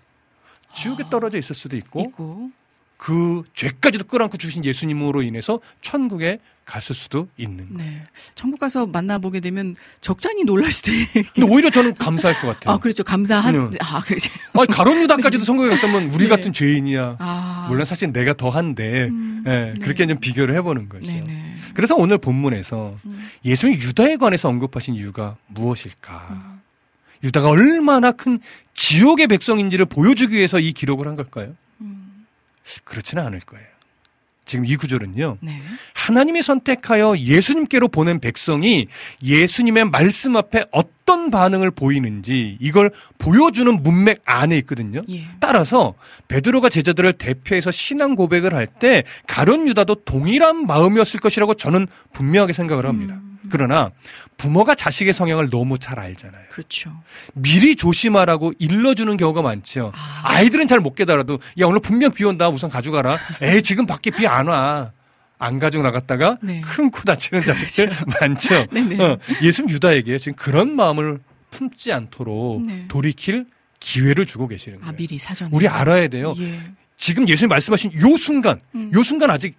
지옥에 0.72 1.05
아. 1.05 1.11
떨어져 1.11 1.39
있을 1.39 1.55
수도 1.55 1.76
있고, 1.76 2.01
있고. 2.03 2.51
그 3.05 3.42
죄까지도 3.52 4.07
끌어안고 4.07 4.38
주신 4.38 4.64
예수님으로 4.64 5.20
인해서 5.20 5.61
천국에 5.82 6.38
갔을 6.64 6.94
수도 6.94 7.28
있는. 7.36 7.66
네. 7.68 8.00
천국 8.34 8.59
가서 8.59 8.86
만나보게 8.86 9.40
되면 9.40 9.76
적잖이 10.00 10.44
놀랄 10.44 10.72
수도 10.72 10.90
있는. 10.90 11.07
근데 11.34 11.42
오히려 11.42 11.68
저는 11.68 11.96
감사할 11.96 12.40
것 12.40 12.46
같아요. 12.46 12.74
아, 12.74 12.78
그렇죠. 12.78 13.05
감사한. 13.05 13.72
네. 13.72 13.78
아, 13.82 14.00
그렇죠. 14.00 14.30
아니, 14.55 14.66
가론 14.68 15.02
유다까지도 15.02 15.44
네. 15.44 16.14
우리 16.14 16.24
네. 16.24 16.28
같은 16.28 16.55
죄인이야. 16.55 17.16
아. 17.18 17.66
물론 17.68 17.84
사실 17.84 18.11
내가 18.11 18.32
더 18.32 18.48
한데, 18.48 19.09
음. 19.11 19.42
네. 19.44 19.74
그렇게 19.82 20.07
좀 20.07 20.18
비교를 20.18 20.55
해보는 20.55 20.88
거죠. 20.88 21.12
네. 21.12 21.57
그래서 21.74 21.94
오늘 21.96 22.16
본문에서 22.16 22.96
음. 23.05 23.28
예수님이 23.44 23.82
유다에 23.82 24.16
관해서 24.16 24.48
언급하신 24.48 24.94
이유가 24.94 25.36
무엇일까? 25.48 26.28
음. 26.30 26.61
유다가 27.22 27.50
얼마나 27.50 28.12
큰 28.12 28.40
지옥의 28.72 29.26
백성인지를 29.26 29.84
보여주기 29.84 30.36
위해서 30.36 30.59
이 30.59 30.72
기록을 30.72 31.07
한 31.07 31.16
걸까요? 31.16 31.55
그렇지는 32.84 33.24
않을 33.24 33.40
거예요. 33.40 33.66
지금 34.46 34.66
이 34.66 34.76
구절은요. 34.76 35.38
네. 35.40 35.58
하나님이 35.94 36.42
선택하여 36.42 37.16
예수님께로 37.16 37.88
보낸 37.88 38.20
백성이 38.20 38.88
예수님의 39.22 39.86
말씀 39.86 40.36
앞에 40.36 40.66
어떤 40.70 41.30
반응을 41.30 41.70
보이는지 41.70 42.58
이걸 42.60 42.90
보여주는 43.18 43.82
문맥 43.82 44.20
안에 44.26 44.58
있거든요. 44.58 45.00
예. 45.08 45.24
따라서 45.40 45.94
베드로가 46.28 46.68
제자들을 46.68 47.14
대표해서 47.14 47.70
신앙 47.70 48.14
고백을 48.16 48.52
할 48.54 48.66
때 48.66 49.04
가론 49.26 49.66
유다도 49.66 50.04
동일한 50.04 50.66
마음이었을 50.66 51.20
것이라고 51.20 51.54
저는 51.54 51.86
분명하게 52.12 52.52
생각을 52.52 52.84
합니다. 52.84 53.14
음. 53.14 53.34
그러나 53.51 53.90
부모가 54.36 54.74
자식의 54.74 55.12
성향을 55.12 55.51
너무 55.51 55.78
잘 55.78 55.99
알잖아요. 55.99 56.45
그렇죠. 56.51 56.92
미리 57.34 57.76
조심하라고 57.76 58.53
일러주는 58.59 59.16
경우가 59.16 59.42
많죠. 59.42 59.92
아. 60.22 60.40
이들은 60.42 60.66
잘 60.66 60.80
못 60.80 60.95
깨달아도 60.95 61.38
야 61.61 61.66
오늘 61.66 61.80
분명 61.80 62.12
비 62.12 62.24
온다 62.24 62.49
우선 62.49 62.68
가져가라. 62.70 63.18
에이 63.42 63.62
지금 63.62 63.86
밖에 63.86 64.11
비 64.11 64.26
안 64.26 64.49
와. 64.49 64.92
안 65.38 65.59
가지고 65.59 65.82
나갔다가 65.82 66.38
네. 66.42 66.61
큰코 66.62 67.03
다치는 67.03 67.42
그렇죠. 67.42 67.61
자식들 67.61 67.90
많죠. 68.20 68.55
어, 69.03 69.18
예수님 69.42 69.70
유다에게 69.70 70.16
지금 70.18 70.36
그런 70.36 70.74
마음을 70.74 71.18
품지 71.51 71.92
않도록 71.92 72.62
네. 72.66 72.84
돌이킬 72.88 73.47
기회를 73.80 74.24
주고 74.26 74.49
계시는 74.49 74.78
거예요. 74.80 74.90
아, 74.90 74.97
미리 74.97 75.18
사전 75.18 75.49
우리 75.53 75.68
알아야 75.68 76.09
돼요. 76.09 76.32
예. 76.38 76.61
지금 76.97 77.28
예수님 77.28 77.49
말씀하신 77.51 77.92
요 78.01 78.16
순간, 78.16 78.61
음. 78.74 78.90
요 78.95 79.03
순간 79.03 79.30
아직 79.30 79.57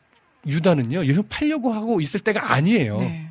유다는요 0.47 1.05
예수 1.05 1.23
팔려고 1.23 1.73
하고 1.73 2.01
있을 2.01 2.19
때가 2.21 2.53
아니에요. 2.53 2.97
네. 2.97 3.24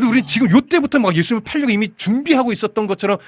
근데 0.00 0.06
우리 0.06 0.26
지금 0.26 0.50
요때부터 0.50 0.98
막 0.98 1.14
예수님을 1.14 1.44
팔려고 1.44 1.70
이미 1.70 1.88
준비하고 1.94 2.52
있었던 2.52 2.86
것처럼 2.86 3.18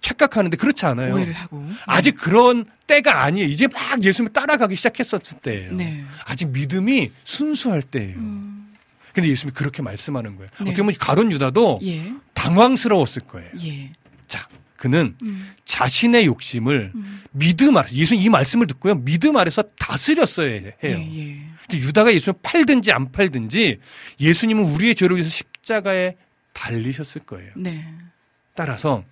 착각하는데 0.00 0.56
그렇지 0.56 0.84
않아요. 0.86 1.14
오해를 1.14 1.32
하고. 1.32 1.64
아직 1.86 2.16
그런 2.16 2.64
때가 2.86 3.22
아니에요. 3.22 3.48
이제 3.48 3.68
막 3.72 4.02
예수님을 4.02 4.32
따라가기 4.32 4.74
시작했었을 4.74 5.38
때예요. 5.40 5.74
네. 5.74 6.04
아직 6.24 6.48
믿음이 6.48 7.12
순수할 7.24 7.82
때예요. 7.82 8.16
음. 8.16 8.74
근데 9.12 9.28
예수님이 9.28 9.54
그렇게 9.54 9.82
말씀하는 9.82 10.36
거예요. 10.36 10.50
네. 10.58 10.62
어떻게 10.62 10.78
보면 10.78 10.94
가론 10.98 11.30
유다도 11.30 11.80
예. 11.84 12.12
당황스러웠을 12.32 13.22
거예요. 13.22 13.50
예. 13.62 13.92
자, 14.26 14.48
그는 14.76 15.14
음. 15.22 15.52
자신의 15.64 16.26
욕심을 16.26 16.92
음. 16.94 17.22
믿음 17.30 17.76
아래서 17.76 17.94
예수님 17.94 18.24
이 18.24 18.28
말씀을 18.28 18.66
듣고요. 18.66 18.96
믿음 18.96 19.36
아래서 19.36 19.62
다스렸어야 19.78 20.50
해요. 20.50 20.72
예, 20.84 20.88
예. 20.90 21.78
유다가 21.78 22.12
예수님을 22.12 22.40
팔든지 22.42 22.90
안 22.90 23.12
팔든지 23.12 23.78
예수님은 24.18 24.64
우리의 24.64 24.94
죄를 24.94 25.16
위해서 25.16 25.44
십자가에 25.62 26.16
달리셨을 26.52 27.22
거예요. 27.22 27.52
네. 27.56 27.84
따라서 28.54 29.04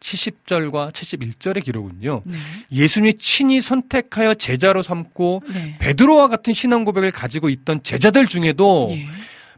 70절과 0.00 0.92
71절의 0.92 1.64
기록은요. 1.64 2.22
네. 2.24 2.38
예수님이 2.70 3.14
친히 3.14 3.60
선택하여 3.60 4.34
제자로 4.34 4.82
삼고 4.82 5.42
네. 5.52 5.76
베드로와 5.78 6.28
같은 6.28 6.52
신앙 6.52 6.84
고백을 6.84 7.10
가지고 7.10 7.48
있던 7.48 7.82
제자들 7.82 8.26
중에도 8.26 8.88
예. 8.90 9.06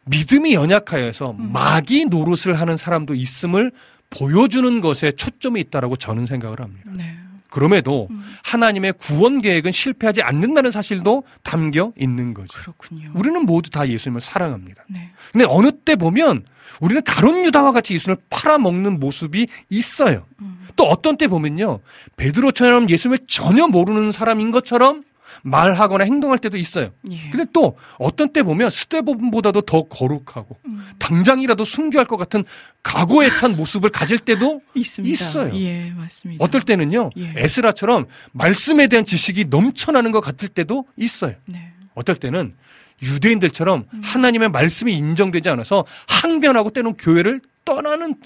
믿음이 0.04 0.54
연약하여서 0.54 1.32
음. 1.32 1.52
마귀 1.52 2.06
노릇을 2.06 2.60
하는 2.60 2.76
사람도 2.76 3.14
있음을 3.14 3.72
보여주는 4.10 4.80
것에 4.80 5.12
초점이 5.12 5.60
있다라고 5.62 5.96
저는 5.96 6.26
생각을 6.26 6.60
합니다. 6.60 6.90
네. 6.96 7.16
그럼에도 7.54 8.08
음. 8.10 8.20
하나님의 8.42 8.94
구원 8.94 9.40
계획은 9.40 9.70
실패하지 9.70 10.22
않는다는 10.22 10.72
사실도 10.72 11.22
담겨 11.44 11.92
있는 11.96 12.34
거죠. 12.34 12.58
그렇군요. 12.60 13.12
우리는 13.14 13.46
모두 13.46 13.70
다 13.70 13.88
예수님을 13.88 14.20
사랑합니다. 14.20 14.82
네. 14.88 15.12
근데 15.30 15.46
어느 15.48 15.70
때 15.70 15.94
보면 15.94 16.46
우리는 16.80 17.00
가론 17.04 17.44
유다와 17.46 17.70
같이 17.70 17.94
예수님을 17.94 18.20
팔아먹는 18.28 18.98
모습이 18.98 19.46
있어요. 19.70 20.26
음. 20.42 20.66
또 20.74 20.82
어떤 20.86 21.16
때 21.16 21.28
보면요. 21.28 21.78
베드로처럼 22.16 22.90
예수님을 22.90 23.18
전혀 23.28 23.68
모르는 23.68 24.10
사람인 24.10 24.50
것처럼 24.50 25.04
말하거나 25.44 26.04
행동할 26.04 26.38
때도 26.38 26.56
있어요. 26.56 26.90
예. 27.10 27.30
근데 27.30 27.44
또 27.52 27.76
어떤 27.98 28.32
때 28.32 28.42
보면 28.42 28.70
스테본보다도 28.70 29.60
더 29.62 29.82
거룩하고 29.82 30.56
음. 30.66 30.86
당장이라도 30.98 31.64
순교할 31.64 32.06
것 32.06 32.16
같은 32.16 32.44
각오에 32.82 33.36
찬 33.36 33.54
모습을 33.56 33.90
가질 33.90 34.18
때도 34.18 34.62
있습니다. 34.74 35.12
있어요. 35.12 35.54
예, 35.56 35.92
맞습니다. 35.96 36.42
어떨 36.42 36.62
때는요. 36.62 37.10
예. 37.18 37.34
에스라처럼 37.36 38.06
말씀에 38.32 38.86
대한 38.86 39.04
지식이 39.04 39.46
넘쳐나는 39.46 40.12
것 40.12 40.20
같을 40.20 40.48
때도 40.48 40.86
있어요. 40.96 41.34
네. 41.44 41.72
어떨 41.94 42.16
때는 42.16 42.54
유대인들처럼 43.02 43.84
음. 43.92 44.00
하나님의 44.02 44.48
말씀이 44.48 44.96
인정되지 44.96 45.50
않아서 45.50 45.84
항변하고 46.08 46.70
때론 46.70 46.94
교회를 46.96 47.42
떠나는 47.66 48.16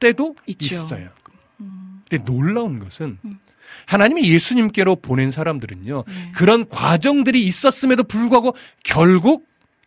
때도 0.00 0.34
있죠. 0.46 0.74
있어요. 0.76 1.10
음. 1.60 2.02
근데 2.08 2.24
놀라운 2.24 2.78
것은 2.78 3.18
음. 3.22 3.38
하나님이 3.86 4.28
예수님께로 4.30 4.96
보낸 4.96 5.30
사람들은요. 5.30 6.04
네. 6.06 6.32
그런 6.34 6.68
과정들이 6.68 7.44
있었음에도 7.44 8.04
불구하고 8.04 8.54
결국 8.82 9.46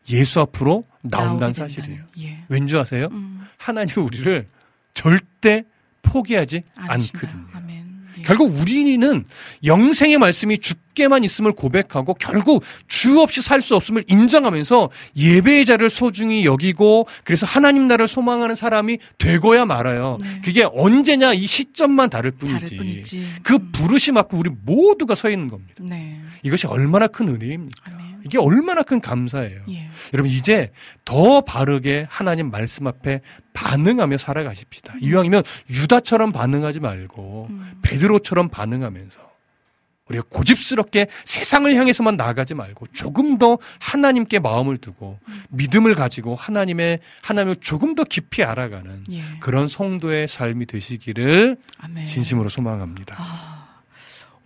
예수 0.09 0.39
앞으로 0.39 0.85
나온다는 1.03 1.53
사실이에요. 1.53 1.99
예. 2.19 2.39
왠지 2.47 2.77
아세요? 2.77 3.09
음. 3.11 3.45
하나님은 3.57 4.05
우리를 4.05 4.47
절대 4.93 5.63
포기하지. 6.01 6.63
않거든요. 6.77 7.45
아멘. 7.53 7.85
예. 8.19 8.21
결국 8.21 8.55
우리는 8.59 9.25
영생의 9.63 10.17
말씀이 10.17 10.57
죽게만 10.97 11.23
있음을 11.23 11.51
고백하고 11.51 12.15
결국 12.15 12.63
주 12.87 13.19
없이 13.21 13.41
살 13.41 13.57
수 13.67 13.75
없음을 13.75 14.03
인정하면서 14.07 14.89
예배의 15.17 15.65
자를 15.65 15.89
소중히 15.89 16.45
여기고 16.45 17.07
그래서 17.23 17.45
하나님 17.45 17.87
나라를 17.87 18.07
소망하는 18.07 18.55
사람이 18.55 18.99
되고야 19.17 19.65
말아요. 19.65 20.17
네. 20.21 20.41
그게 20.43 20.63
언제냐 20.63 21.33
이 21.33 21.45
시점만 21.45 22.09
다를 22.09 22.31
뿐이지. 22.31 22.53
다를 22.53 22.77
뿐이지. 22.77 23.27
그 23.43 23.55
음. 23.55 23.71
부르심 23.73 24.17
앞에 24.17 24.37
우리 24.37 24.49
모두가 24.63 25.15
서 25.15 25.29
있는 25.29 25.49
겁니다. 25.49 25.73
네. 25.79 26.21
이것이 26.43 26.67
얼마나 26.67 27.07
큰 27.07 27.27
은혜입니까? 27.27 27.91
아멘. 27.91 28.07
이게 28.25 28.37
얼마나 28.37 28.83
큰 28.83 29.01
감사예요. 29.01 29.61
예. 29.69 29.89
여러분 30.13 30.31
이제 30.31 30.71
더 31.03 31.41
바르게 31.41 32.05
하나님 32.09 32.51
말씀 32.51 32.87
앞에 32.87 33.21
반응하며 33.53 34.17
살아가십시다. 34.17 34.93
음. 34.93 34.99
이왕이면 35.01 35.43
유다처럼 35.69 36.31
반응하지 36.31 36.79
말고 36.79 37.47
음. 37.49 37.71
베드로처럼 37.81 38.49
반응하면서 38.49 39.26
우리가 40.09 40.23
고집스럽게 40.29 41.07
세상을 41.25 41.73
향해서만 41.75 42.15
나가지 42.15 42.53
말고 42.53 42.87
조금 42.93 43.37
더 43.37 43.57
하나님께 43.79 44.39
마음을 44.39 44.77
두고 44.77 45.19
음. 45.27 45.43
믿음을 45.49 45.95
가지고 45.95 46.35
하나님의 46.35 46.99
하나님을 47.21 47.57
조금 47.57 47.95
더 47.95 48.03
깊이 48.03 48.43
알아가는 48.43 49.03
예. 49.11 49.21
그런 49.39 49.67
성도의 49.67 50.27
삶이 50.27 50.65
되시기를 50.65 51.57
아멘. 51.79 52.05
진심으로 52.05 52.49
소망합니다. 52.49 53.15
아. 53.17 53.67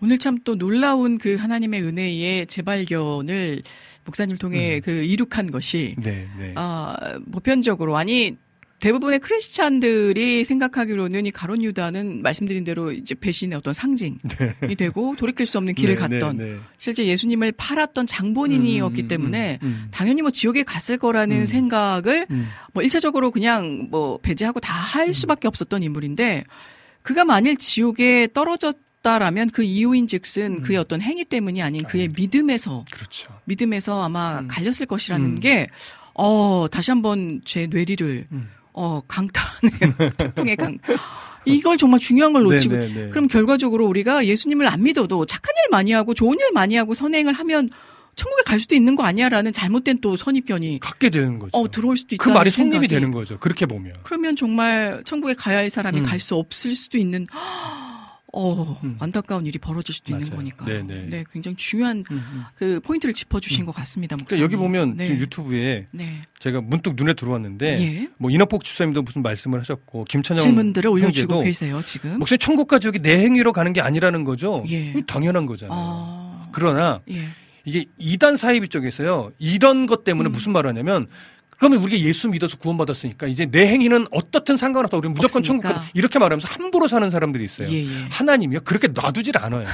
오늘 0.03 0.17
참 0.17 0.39
또 0.43 0.55
놀라운 0.57 1.19
그 1.19 1.35
하나님의 1.35 1.83
은혜의 1.83 2.47
재발견을 2.47 3.61
목사님 4.05 4.37
통해 4.37 4.77
음. 4.77 4.81
그 4.83 4.91
이룩한 5.03 5.51
것이 5.51 5.95
네, 5.99 6.27
네. 6.39 6.53
아, 6.55 6.95
보편적으로 7.31 7.97
아니 7.97 8.35
대부분의 8.81 9.19
크리스찬들이 9.19 10.43
생각하기로는 10.43 11.25
이 11.25 11.31
가론 11.31 11.63
유다는 11.63 12.21
말씀드린 12.21 12.63
대로 12.63 12.91
이제 12.91 13.15
배신의 13.15 13.57
어떤 13.57 13.73
상징이 13.73 14.17
네. 14.67 14.75
되고 14.75 15.15
돌이킬 15.17 15.45
수 15.45 15.57
없는 15.57 15.75
길을 15.75 15.95
네, 15.95 16.07
네 16.07 16.19
갔던 16.19 16.37
네, 16.37 16.57
실제 16.77 17.05
예수님을 17.05 17.53
팔았던 17.53 18.07
장본인이었기 18.07 19.01
음, 19.01 19.05
음 19.05 19.07
때문에 19.07 19.59
음, 19.63 19.67
음, 19.67 19.87
당연히 19.91 20.21
뭐 20.21 20.31
지옥에 20.31 20.63
갔을 20.63 20.97
거라는 20.97 21.41
음. 21.41 21.45
생각을 21.45 22.27
음. 22.29 22.49
뭐 22.73 22.83
일차적으로 22.83 23.31
그냥 23.31 23.87
뭐 23.89 24.17
배제하고 24.17 24.59
다 24.59 24.81
할 24.91 25.13
수밖에 25.13 25.47
없었던 25.47 25.83
인물인데 25.83 26.43
그가 27.01 27.23
만일 27.23 27.55
지옥에 27.57 28.27
떨어졌 28.33 28.75
갈렸다라면 29.01 29.49
그 29.49 29.63
이유인즉슨 29.63 30.57
음. 30.57 30.61
그의 30.61 30.77
어떤 30.77 31.01
행위 31.01 31.25
때문이 31.25 31.61
아닌 31.61 31.83
그의 31.83 32.09
믿음에서 32.09 32.85
그렇죠. 32.91 33.33
믿음에서 33.45 34.03
아마 34.03 34.39
음. 34.39 34.47
갈렸을 34.47 34.85
것이라는 34.87 35.25
음. 35.25 35.39
게 35.39 35.67
어, 36.13 36.67
다시 36.71 36.91
한번 36.91 37.41
제 37.45 37.67
뇌리를 37.67 38.27
음. 38.31 38.49
어, 38.73 39.01
강타하네요. 39.07 40.09
태풍의 40.17 40.55
강. 40.55 40.77
이걸 41.45 41.77
정말 41.77 41.99
중요한 41.99 42.33
걸 42.33 42.43
놓치고 42.43 42.75
네네네. 42.75 42.93
네, 42.93 43.03
네. 43.05 43.09
그럼 43.09 43.27
결과적으로 43.27 43.87
우리가 43.87 44.25
예수님을 44.25 44.67
안 44.67 44.83
믿어도 44.83 45.25
착한 45.25 45.53
일 45.63 45.69
많이 45.71 45.91
하고 45.91 46.13
좋은 46.13 46.39
일 46.39 46.51
많이 46.53 46.75
하고 46.75 46.93
선행을 46.93 47.33
하면 47.33 47.69
천국에 48.15 48.43
갈 48.45 48.59
수도 48.59 48.75
있는 48.75 48.95
거 48.95 49.03
아니야라는 49.03 49.53
잘못된 49.53 49.99
또 50.01 50.15
선입견이 50.15 50.79
갖게 50.81 51.09
되는 51.09 51.39
거죠. 51.39 51.57
어, 51.57 51.71
들어올 51.71 51.97
수도 51.97 52.15
있다. 52.15 52.23
그 52.23 52.29
말이 52.29 52.51
성립이 52.51 52.87
되는 52.87 53.11
거죠. 53.11 53.39
그렇게 53.39 53.65
보면. 53.65 53.95
그러면 54.03 54.35
정말 54.35 55.01
천국에 55.05 55.33
가야 55.33 55.57
할 55.57 55.69
사람이 55.69 55.99
음. 55.99 56.03
갈수 56.03 56.35
없을 56.35 56.75
수도 56.75 56.97
있는 56.97 57.25
어, 58.33 58.79
음. 58.83 58.95
안타까운 58.99 59.45
일이 59.45 59.59
벌어질 59.59 59.93
수도 59.93 60.11
맞아요. 60.11 60.23
있는 60.23 60.35
거니까. 60.35 60.65
네네. 60.65 61.07
네, 61.09 61.23
굉장히 61.31 61.57
중요한 61.57 62.03
음, 62.11 62.25
음. 62.33 62.43
그 62.55 62.79
포인트를 62.81 63.13
짚어주신 63.13 63.63
음. 63.63 63.65
것 63.65 63.75
같습니다. 63.75 64.15
그러니까 64.15 64.39
여기 64.39 64.55
보면 64.55 64.95
네. 64.95 65.05
지금 65.07 65.19
유튜브에 65.19 65.87
네. 65.91 66.21
제가 66.39 66.61
문득 66.61 66.95
눈에 66.95 67.13
들어왔는데 67.13 67.75
예. 67.79 68.09
뭐 68.17 68.31
이낙복 68.31 68.63
집사님도 68.63 69.01
무슨 69.01 69.21
말씀을 69.21 69.59
하셨고 69.59 70.05
김천영 70.05 70.43
질문들을 70.43 70.89
올려주고 70.89 71.41
계세요 71.41 71.81
지금. 71.83 72.19
목사님 72.19 72.39
천국과 72.39 72.79
지옥이 72.79 72.99
내 72.99 73.19
행위로 73.23 73.53
가는 73.53 73.73
게 73.73 73.81
아니라는 73.81 74.23
거죠. 74.23 74.63
예. 74.69 74.93
당연한 75.05 75.45
거잖아요. 75.45 75.77
아. 75.79 76.47
그러나 76.51 77.01
예. 77.11 77.27
이게 77.65 77.85
이단 77.97 78.37
사이비 78.37 78.69
쪽에서요 78.69 79.31
이런 79.37 79.85
것 79.85 80.03
때문에 80.03 80.29
음. 80.29 80.31
무슨 80.31 80.51
말을 80.51 80.69
하냐면 80.69 81.07
그러면 81.61 81.77
우리가 81.83 82.03
예수 82.03 82.27
믿어서 82.27 82.57
구원받았으니까 82.57 83.27
이제 83.27 83.45
내 83.45 83.67
행위는 83.67 84.07
어떻든 84.09 84.57
상관없다. 84.57 84.97
우리는 84.97 85.13
무조건 85.13 85.43
천국 85.43 85.61
가 85.67 85.83
이렇게 85.93 86.17
말하면서 86.17 86.47
함부로 86.47 86.87
사는 86.87 87.07
사람들이 87.07 87.45
있어요. 87.45 87.71
예, 87.71 87.85
예. 87.85 88.07
하나님이요 88.09 88.61
그렇게 88.61 88.87
놔두질 88.87 89.37
않아요. 89.37 89.67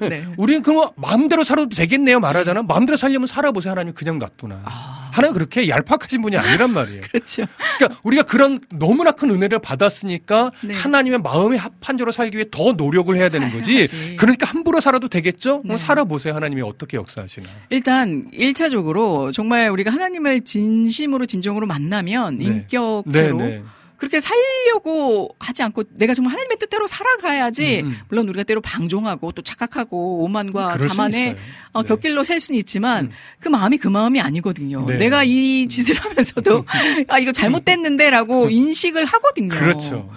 네. 0.00 0.08
네. 0.08 0.26
우리는 0.38 0.62
그럼 0.62 0.88
마음대로 0.96 1.44
살아도 1.44 1.68
되겠네요 1.68 2.18
말하잖아. 2.20 2.62
마음대로 2.62 2.96
살려면 2.96 3.26
살아보세요. 3.26 3.72
하나님 3.72 3.92
그냥 3.92 4.18
놔두나. 4.18 4.62
아. 4.64 4.99
하나님 5.12 5.34
그렇게 5.34 5.68
얄팍하신 5.68 6.22
분이 6.22 6.36
아니란 6.36 6.72
말이에요. 6.72 7.02
그렇죠. 7.12 7.46
그러니까 7.78 8.00
우리가 8.02 8.22
그런 8.24 8.60
너무나 8.72 9.12
큰 9.12 9.30
은혜를 9.30 9.58
받았으니까 9.60 10.52
네. 10.62 10.74
하나님의 10.74 11.20
마음의 11.20 11.58
합한 11.58 11.98
자로 11.98 12.12
살기 12.12 12.36
위해 12.36 12.46
더 12.50 12.72
노력을 12.72 13.14
해야 13.16 13.28
되는 13.28 13.50
거지. 13.50 13.76
해야지. 13.76 14.16
그러니까 14.16 14.46
함부로 14.46 14.80
살아도 14.80 15.08
되겠죠? 15.08 15.62
네. 15.64 15.76
살아보세요. 15.76 16.34
하나님이 16.34 16.62
어떻게 16.62 16.96
역사하시나. 16.96 17.46
일단 17.70 18.30
1차적으로 18.32 19.32
정말 19.32 19.68
우리가 19.70 19.90
하나님을 19.90 20.42
진심으로 20.42 21.26
진정으로 21.26 21.66
만나면 21.66 22.38
네. 22.38 22.44
인격체로 22.44 23.38
네, 23.38 23.44
네. 23.44 23.62
그렇게 24.00 24.18
살려고 24.18 25.36
하지 25.38 25.62
않고 25.62 25.84
내가 25.94 26.14
정말 26.14 26.32
하나님의 26.32 26.56
뜻대로 26.58 26.86
살아가야지 26.86 27.82
음, 27.82 27.88
음. 27.88 27.98
물론 28.08 28.28
우리가 28.30 28.44
때로 28.44 28.62
방종하고 28.62 29.32
또 29.32 29.42
착각하고 29.42 30.24
오만과 30.24 30.78
자만의 30.78 31.36
어, 31.72 31.82
네. 31.82 31.88
곁길로 31.88 32.24
셀 32.24 32.40
수는 32.40 32.58
있지만 32.60 33.06
음. 33.06 33.10
그 33.40 33.48
마음이 33.50 33.76
그 33.76 33.88
마음이 33.88 34.18
아니거든요. 34.18 34.86
네. 34.86 34.96
내가 34.96 35.22
이 35.22 35.68
짓을 35.68 35.96
하면서도 35.96 36.64
아 37.08 37.18
이거 37.18 37.30
잘못됐는데라고 37.32 38.48
인식을 38.48 39.04
하거든요. 39.04 39.50
그렇죠. 39.50 40.10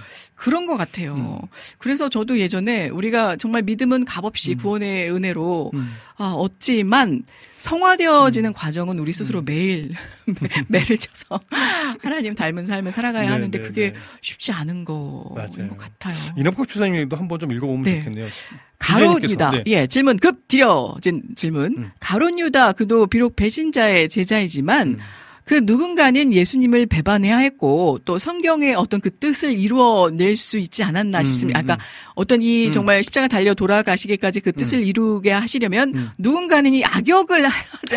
그런 0.44 0.66
것 0.66 0.76
같아요. 0.76 1.39
음. 1.41 1.48
그래서 1.78 2.10
저도 2.10 2.38
예전에 2.38 2.89
우리가 2.89 3.38
정말 3.38 3.62
믿음은 3.62 4.04
값없이 4.04 4.52
음. 4.52 4.58
구원의 4.58 5.10
은혜로 5.10 5.72
음. 5.74 5.94
아, 6.18 6.34
얻지만 6.34 7.24
성화되어지는 7.60 8.50
음. 8.50 8.54
과정은 8.54 9.00
우리 9.00 9.14
스스로 9.14 9.39
음. 9.39 9.46
매일 9.46 9.94
매를 10.68 10.98
쳐서 10.98 11.39
하나님 12.04 12.36
닮은 12.36 12.66
삶을 12.66 12.91
살아가야 12.91 13.24
네, 13.24 13.30
하는데 13.30 13.58
네, 13.58 13.66
그게 13.66 13.94
네. 13.94 14.00
쉽지 14.20 14.52
않은 14.52 14.84
거인 14.84 15.70
것 15.70 15.78
같아요. 15.78 16.16
이남국 16.36 16.68
주사님도 16.68 17.16
한번 17.16 17.39
좀 17.39 17.50
읽어보면 17.54 17.84
네. 17.84 18.00
좋겠네요. 18.00 18.28
가론유다. 18.80 19.52
네. 19.52 19.64
예, 19.68 19.88
질문 19.88 20.18
급 20.18 20.50
드려진 20.50 21.24
질문. 21.38 21.78
음. 21.78 21.91
가론유다 22.02 22.74
그도 22.74 23.08
비록 23.08 23.38
배신자의 23.38 24.10
제자이지만 24.10 25.00
그 25.46 25.62
누군가는 25.64 26.34
예수님을 26.34 26.86
배반해야 26.86 27.38
했고 27.38 28.00
또 28.06 28.18
성경의 28.18 28.76
어떤 28.76 29.02
그 29.02 29.10
뜻을 29.12 29.58
이루어낼 29.58 30.36
수 30.36 30.58
있지 30.58 30.84
않았나 30.84 31.20
음, 31.20 31.24
싶습니다. 31.24 31.60
아까 31.60 31.74
음, 31.74 31.80
음. 31.80 32.14
어떤 32.16 32.41
이 32.41 32.68
음. 32.68 32.72
정말 32.72 33.04
십자가 33.04 33.28
달려 33.28 33.54
돌아가시기까지 33.54 34.39
그 34.39 34.54
뜻을 34.54 34.80
음. 34.80 34.84
이루게 34.84 35.32
하시려면 35.32 35.94
음. 35.96 36.10
누군가는 36.18 36.74
이 36.74 36.84
악역을 36.86 37.44
하지, 37.46 37.96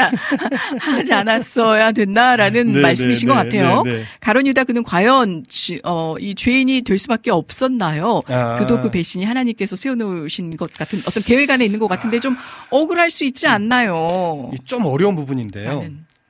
하지 0.79 1.15
않았어야 1.15 1.93
됐나라는 1.93 2.73
네, 2.73 2.81
말씀이신 2.81 3.29
네, 3.29 3.35
것 3.35 3.43
네, 3.43 3.59
같아요. 3.59 3.83
네, 3.85 3.93
네, 3.93 4.03
가론 4.21 4.47
유다 4.49 4.65
그는 4.65 4.83
과연 4.83 5.45
어, 5.85 6.17
이 6.19 6.35
죄인이 6.35 6.83
될 6.83 6.99
수밖에 6.99 7.31
없었나요? 7.31 8.23
아. 8.27 8.57
그도 8.59 8.81
그 8.81 8.91
배신이 8.91 9.25
하나님께서 9.25 9.77
세워놓으신 9.77 10.57
것 10.57 10.73
같은 10.73 10.99
어떤 11.07 11.23
계획 11.23 11.51
안에 11.51 11.65
있는 11.65 11.79
것 11.79 11.87
같은데 11.87 12.19
좀 12.19 12.37
억울할 12.71 13.11
수 13.11 13.25
있지 13.25 13.47
않나요? 13.47 14.51
좀 14.65 14.85
어려운 14.87 15.15
부분인데요. 15.15 15.85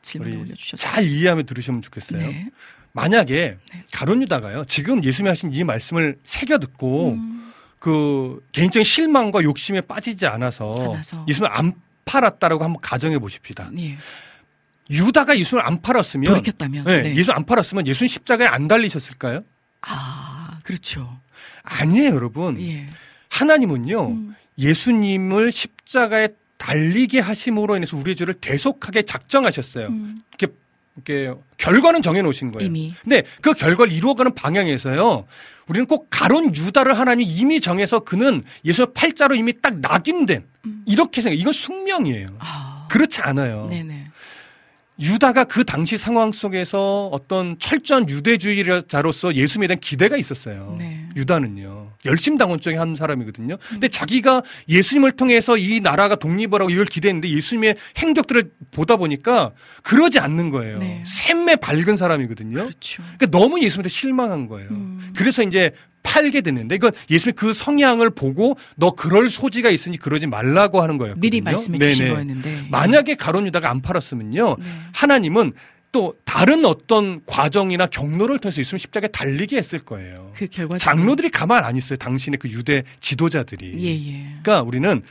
질문 0.07 0.33
올려주셨어요. 0.41 0.77
잘 0.77 1.05
이해하며 1.05 1.43
들으시면 1.43 1.83
좋겠어요. 1.83 2.21
네. 2.21 2.49
만약에 2.93 3.59
네. 3.73 3.85
가론 3.93 4.23
유다가요. 4.23 4.65
지금 4.67 5.05
예수님이 5.05 5.29
하신 5.29 5.53
이 5.53 5.65
말씀을 5.65 6.19
새겨 6.25 6.59
듣고 6.59 7.13
음. 7.13 7.53
그 7.79 8.43
개인적인 8.53 8.85
실망과 8.85 9.43
욕심에 9.43 9.83
빠지지 9.83 10.27
않아서, 10.27 10.73
않아서. 10.93 11.25
예수님을 11.29 11.55
안 11.55 11.75
팔았다라고 12.05 12.65
한번 12.65 12.81
가정해 12.81 13.19
보십시다. 13.19 13.69
네. 13.73 13.99
유다가 14.89 15.37
예수님을 15.37 15.67
안 15.67 15.83
팔았으면 15.83 16.33
돌이켰다면 16.33 16.85
네, 16.85 17.03
네. 17.03 17.17
예수 17.17 17.33
안 17.33 17.45
팔았으면 17.45 17.87
예수님 17.87 18.09
십자가에 18.09 18.47
안 18.47 18.69
달리셨을까요? 18.69 19.43
아, 19.83 20.59
그렇죠. 20.63 21.21
아니에요, 21.63 22.15
여러분. 22.15 22.61
예. 22.61 22.87
하나님은요. 23.29 24.09
음. 24.09 24.35
예수님을 24.59 25.53
십자가에 25.53 26.29
달리게 26.59 27.21
하심으로 27.21 27.77
인해서 27.77 27.97
우리의 27.97 28.17
죄를 28.17 28.35
대속하게 28.35 29.03
작정하셨어요. 29.03 29.89
음. 29.89 30.23
이렇게 30.31 30.55
이렇게 30.97 31.35
결과는 31.59 32.01
정해 32.03 32.23
놓으신 32.23 32.53
거예요. 32.53 32.67
이미. 32.67 32.95
근데 33.03 33.23
그 33.43 33.53
결과를 33.53 33.93
이루어가는 33.93 34.35
방향에서요. 34.35 35.27
우리는 35.69 35.87
꼭 35.87 36.07
가론 36.11 36.55
유다를 36.55 36.99
하나님이 36.99 37.25
이미 37.31 37.61
정해서 37.61 38.01
그는 38.01 38.43
예수의 38.65 38.89
팔자로 38.95 39.35
이미 39.35 39.61
딱 39.61 39.79
낙인된 39.81 40.45
음. 40.65 40.85
이렇게 40.87 41.21
생각. 41.21 41.39
이건 41.39 41.53
숙명이에요. 41.53 42.29
아. 42.39 42.89
그렇지 42.91 43.21
않아요. 43.21 43.67
네네. 43.69 44.07
유다가 44.99 45.45
그 45.45 45.65
당시 45.65 45.99
상황 45.99 46.33
속에서 46.33 47.09
어떤 47.13 47.59
철저한 47.59 48.09
유대주의자로서 48.09 49.35
예수님에 49.35 49.67
대한 49.69 49.81
기대가 49.81 50.17
있었어요. 50.17 50.77
네. 50.79 51.07
유다는요. 51.17 51.86
열심당원적인 52.07 52.78
한 52.78 52.96
사람이거든요. 52.96 53.54
음. 53.54 53.58
근데 53.68 53.88
자기가 53.88 54.42
예수님을 54.68 55.12
통해서 55.12 55.57
이 55.57 55.80
나라가 55.80 56.16
독립을 56.16 56.61
하고 56.61 56.70
이걸 56.70 56.84
기대했는데 56.87 57.28
예수님의 57.28 57.76
행적들을 57.99 58.50
보다 58.70 58.96
보니까 58.96 59.53
그러지 59.83 60.18
않는 60.18 60.50
거예요. 60.50 60.78
네. 60.78 61.03
샘매 61.07 61.57
밝은 61.57 61.96
사람이거든요. 61.96 62.57
그렇죠. 62.57 63.03
그러니까 63.18 63.26
너무 63.38 63.61
예수님한테 63.61 63.88
실망한 63.88 64.49
거예요. 64.49 64.70
음. 64.70 65.12
그래서 65.16 65.42
이제 65.42 65.72
팔게 66.03 66.41
됐는데 66.41 66.76
이건 66.76 66.92
예수님의 67.11 67.34
그 67.34 67.53
성향을 67.53 68.11
보고 68.11 68.57
너 68.76 68.92
그럴 68.92 69.28
소지가 69.28 69.70
있으니 69.70 69.99
그러지 69.99 70.28
말라고 70.28 70.80
하는 70.80 70.99
거예요. 70.99 71.16
미리 71.16 71.41
말씀해 71.41 71.78
네네. 71.78 71.91
주신 71.91 72.08
거였는데 72.11 72.66
만약에 72.70 73.16
가론 73.16 73.46
유다가 73.46 73.70
안 73.70 73.83
팔았으면요 73.83 74.57
네. 74.58 74.64
하나님은 74.92 75.53
또 75.97 76.14
다른 76.27 76.67
어떤 76.67 77.25
과정이나 77.25 77.87
경로를 77.87 78.39
통해서 78.39 78.61
예수님 78.61 78.77
십자가에 78.81 79.09
달리게 79.09 79.57
했을 79.57 79.79
거예요. 79.79 80.31
그 80.35 80.47
결과 80.47 80.77
장로들이 80.77 81.31
가만 81.31 81.64
안 81.64 81.75
있어요. 81.75 81.97
당신의 81.97 82.39
그 82.39 82.51
유대 82.51 82.83
지도자들이. 83.01 83.77
예, 83.79 84.13
예. 84.13 84.27
그러니까 84.43 84.61
우리는 84.61 85.03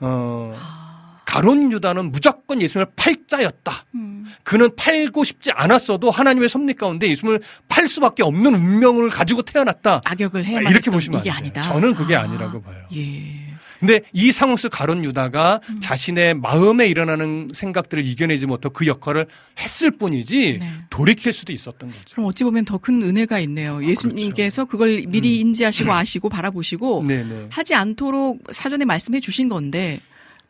어. 0.00 0.52
아... 0.58 1.20
가론 1.24 1.70
유다는 1.70 2.10
무조건 2.10 2.60
예수님을 2.60 2.90
팔자였다. 2.96 3.84
음. 3.94 4.26
그는 4.42 4.74
팔고 4.74 5.22
싶지 5.22 5.52
않았어도 5.52 6.10
하나님의 6.10 6.48
섭리 6.48 6.74
가운데 6.74 7.08
예수님을 7.08 7.40
팔 7.68 7.86
수밖에 7.86 8.24
없는 8.24 8.52
운명을 8.52 9.10
가지고 9.10 9.42
태어났다. 9.42 10.00
악역을 10.04 10.44
해야 10.44 10.60
이렇게 10.60 10.90
보시면 10.90 11.20
이게 11.20 11.30
아니다. 11.30 11.60
저는 11.60 11.94
그게 11.94 12.16
아. 12.16 12.26
니라고 12.26 12.60
봐요. 12.60 12.84
예. 12.96 13.41
근데 13.82 14.02
이 14.12 14.30
상황 14.30 14.56
속 14.56 14.68
가론 14.68 15.04
유다가 15.04 15.60
음. 15.68 15.80
자신의 15.80 16.34
마음에 16.34 16.86
일어나는 16.86 17.48
생각들을 17.52 18.04
이겨내지 18.04 18.46
못하고 18.46 18.72
그 18.72 18.86
역할을 18.86 19.26
했을 19.58 19.90
뿐이지 19.90 20.58
네. 20.60 20.70
돌이킬 20.88 21.32
수도 21.32 21.52
있었던 21.52 21.90
거죠. 21.90 22.04
그럼 22.12 22.26
어찌 22.26 22.44
보면 22.44 22.64
더 22.64 22.78
큰 22.78 23.02
은혜가 23.02 23.40
있네요. 23.40 23.78
아, 23.78 23.82
예수님께서 23.82 24.66
그렇죠. 24.66 24.70
그걸 24.70 25.10
미리 25.10 25.40
음. 25.42 25.48
인지하시고 25.48 25.92
아시고 25.92 26.28
바라보시고 26.28 27.04
네네. 27.06 27.24
네. 27.24 27.46
하지 27.50 27.74
않도록 27.74 28.40
사전에 28.50 28.84
말씀해 28.84 29.18
주신 29.18 29.48
건데 29.48 30.00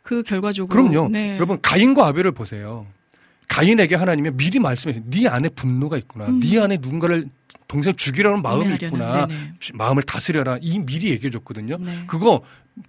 그 0.02 0.22
결과적으로 0.22 0.88
그럼요. 0.88 1.08
네. 1.10 1.36
여러분 1.36 1.58
가인과 1.62 2.06
아벨을 2.08 2.32
보세요. 2.32 2.86
가인에게 3.48 3.94
하나님이 3.94 4.30
미리 4.32 4.58
말씀해 4.58 5.02
네 5.06 5.26
안에 5.28 5.48
분노가 5.50 5.96
있구나. 5.96 6.26
음. 6.26 6.40
네 6.40 6.58
안에 6.58 6.78
누군가를 6.82 7.28
동생 7.72 7.94
죽이라는 7.96 8.42
마음이 8.42 8.74
있구나. 8.74 9.26
네네. 9.26 9.52
마음을 9.72 10.02
다스려라. 10.02 10.58
이 10.60 10.78
미리 10.78 11.08
얘기해 11.08 11.30
줬거든요. 11.30 11.78
네. 11.80 12.04
그거 12.06 12.42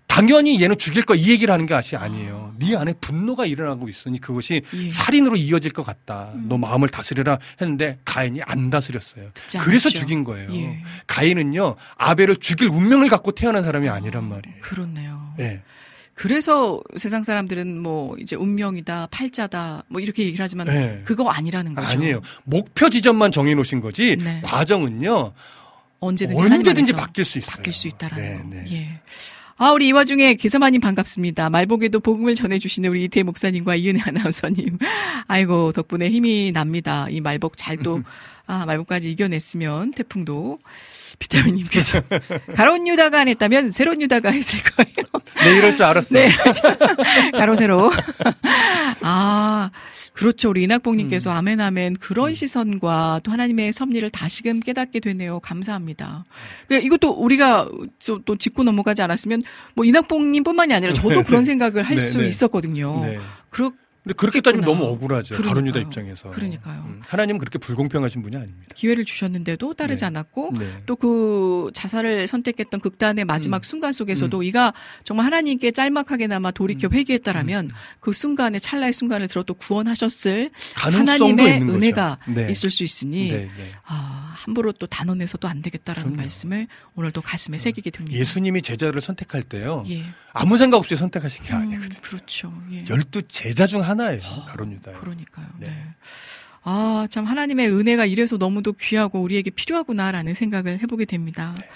당연히 0.07 0.61
얘는 0.61 0.77
죽일 0.77 1.03
거 1.03 1.15
이 1.15 1.29
얘기를 1.31 1.53
하는 1.53 1.65
게 1.65 1.73
아니에요. 1.73 2.53
네 2.59 2.75
안에 2.75 2.93
분노가 2.99 3.45
일어나고 3.45 3.87
있으니 3.87 4.19
그것이 4.19 4.61
예. 4.73 4.89
살인으로 4.89 5.37
이어질 5.37 5.71
것 5.71 5.83
같다. 5.83 6.31
음. 6.35 6.47
너 6.49 6.57
마음을 6.57 6.89
다스려라 6.89 7.39
했는데 7.61 7.97
가인이 8.03 8.41
안 8.43 8.69
다스렸어요. 8.69 9.31
그래서 9.61 9.87
죽인 9.89 10.25
거예요. 10.25 10.53
예. 10.53 10.83
가인은요 11.07 11.75
아벨을 11.95 12.35
죽일 12.37 12.67
운명을 12.67 13.07
갖고 13.07 13.31
태어난 13.31 13.63
사람이 13.63 13.87
아니란 13.87 14.25
말이에요. 14.25 14.57
그렇네요. 14.59 15.33
예. 15.39 15.61
그래서 16.15 16.79
세상 16.97 17.23
사람들은 17.23 17.79
뭐 17.79 18.15
이제 18.19 18.35
운명이다, 18.35 19.07
팔자다, 19.11 19.85
뭐 19.87 19.99
이렇게 19.99 20.23
얘기를 20.23 20.43
하지만 20.43 20.67
네. 20.67 21.01
그거 21.05 21.29
아니라는 21.29 21.73
거죠. 21.73 21.87
아니에요. 21.87 22.21
목표 22.43 22.89
지점만 22.89 23.31
정해 23.31 23.55
놓으신 23.55 23.79
거지 23.81 24.15
네. 24.17 24.41
과정은요 24.43 25.33
언제든지, 25.99 26.43
언제든지 26.43 26.93
바뀔 26.93 27.25
수 27.25 27.37
있어요. 27.39 27.55
바뀔 27.55 27.73
수 27.73 27.87
있다라는 27.87 28.49
네, 28.49 28.63
거. 28.63 28.69
네. 28.69 28.75
예. 28.75 28.99
아, 29.57 29.71
우리 29.71 29.87
이 29.87 29.91
와중에 29.91 30.33
계사마님 30.35 30.81
반갑습니다. 30.81 31.49
말복에도 31.49 31.99
복음을 31.99 32.35
전해주시는 32.35 32.89
우리 32.89 33.05
이태 33.05 33.23
목사님과 33.23 33.75
이은혜 33.75 34.01
아나운서님. 34.05 34.77
아이고, 35.27 35.71
덕분에 35.71 36.09
힘이 36.09 36.51
납니다. 36.51 37.07
이 37.09 37.21
말복 37.21 37.55
잘 37.55 37.77
또, 37.77 38.01
아, 38.45 38.65
말복까지 38.65 39.09
이겨냈으면 39.11 39.93
태풍도. 39.93 40.59
비타민님께서 41.19 42.01
가론 42.55 42.87
유다가 42.87 43.21
안 43.21 43.27
했다면 43.27 43.71
새로운 43.71 44.01
유다가 44.01 44.31
했을 44.31 44.59
거예요. 44.63 45.07
네, 45.43 45.57
이럴 45.57 45.75
줄 45.75 45.85
알았어. 45.85 46.15
네. 46.15 46.29
가로 47.31 47.55
세로. 47.55 47.91
아, 49.01 49.71
그렇죠. 50.13 50.49
우리 50.49 50.63
이낙봉님께서 50.63 51.31
음. 51.31 51.35
아멘 51.35 51.59
아멘 51.59 51.95
그런 51.95 52.29
음. 52.29 52.33
시선과 52.33 53.21
또 53.23 53.31
하나님의 53.31 53.73
섭리를 53.73 54.07
다시금 54.11 54.59
깨닫게 54.59 54.99
되네요. 54.99 55.39
감사합니다. 55.39 56.25
그러니까 56.67 56.85
이것도 56.85 57.11
우리가 57.11 57.67
또 58.25 58.37
짚고 58.37 58.63
넘어가지 58.63 59.01
않았으면 59.01 59.41
뭐 59.73 59.85
이낙봉님뿐만이 59.85 60.73
아니라 60.73 60.93
저도 60.93 61.09
네, 61.21 61.23
그런 61.23 61.41
네. 61.41 61.45
생각을 61.45 61.83
할수 61.83 62.17
네, 62.17 62.23
네. 62.23 62.29
있었거든요. 62.29 63.01
네. 63.01 63.19
그렇 63.49 63.71
근데 64.03 64.15
그렇게 64.15 64.41
따지면 64.41 64.65
너무 64.65 64.83
억울하죠. 64.83 65.41
가론 65.41 65.65
유다 65.67 65.79
입장에서. 65.79 66.29
그러니까요. 66.31 66.83
음, 66.85 67.01
하나님 67.05 67.37
그렇게 67.37 67.57
불공평하신 67.57 68.21
분이 68.21 68.35
아닙니다. 68.35 68.67
기회를 68.75 69.05
주셨는데도 69.05 69.75
따르지 69.75 70.01
네. 70.01 70.07
않았고 70.07 70.51
네. 70.59 70.83
또그 70.85 71.71
자살을 71.73 72.27
선택했던 72.27 72.81
극단의 72.81 73.23
마지막 73.23 73.57
음. 73.57 73.63
순간 73.63 73.93
속에서도 73.93 74.37
음. 74.37 74.43
이가 74.43 74.73
정말 75.05 75.25
하나님께 75.27 75.71
짤막하게나마 75.71 76.51
돌이켜 76.51 76.89
음. 76.89 76.93
회개했다라면 76.93 77.65
음. 77.65 77.69
그 78.01 78.11
순간에 78.11 78.59
찰나의 78.59 78.91
순간을 78.91 79.29
들어 79.29 79.43
또 79.43 79.53
구원하셨을 79.53 80.51
하나님의 80.75 81.61
은혜가 81.61 82.19
네. 82.27 82.51
있을 82.51 82.71
수 82.71 82.83
있으니 82.83 83.31
네, 83.31 83.37
네. 83.37 83.71
아, 83.85 84.22
함부로 84.43 84.73
또 84.73 84.85
단언해서도 84.87 85.47
안 85.47 85.61
되겠다라는 85.61 86.03
그럼요. 86.09 86.21
말씀을 86.21 86.67
오늘도 86.95 87.21
가슴에 87.21 87.55
음. 87.55 87.59
새기게 87.59 87.91
됩니다. 87.91 88.17
예수님이 88.17 88.61
제자를 88.61 88.99
선택할 88.99 89.43
때요. 89.43 89.83
예. 89.89 90.03
아무 90.33 90.57
생각 90.57 90.77
없이 90.77 90.95
선택하신 90.95 91.45
게 91.45 91.53
아니거든요. 91.53 92.01
그렇죠. 92.01 92.53
예. 92.71 92.83
열두 92.89 93.23
제자 93.23 93.65
중 93.65 93.81
하나 93.81 94.03
하나예요. 94.03 94.21
가론 94.47 94.73
유다. 94.73 94.91
그러니까요. 94.99 95.47
네. 95.59 95.67
네. 95.67 95.87
아, 96.63 97.07
참 97.09 97.25
하나님의 97.25 97.71
은혜가 97.71 98.05
이래서 98.05 98.37
너무도 98.37 98.73
귀하고 98.73 99.21
우리에게 99.21 99.49
필요하구나라는 99.51 100.33
생각을 100.33 100.79
해보게 100.79 101.05
됩니다. 101.05 101.55
네. 101.59 101.67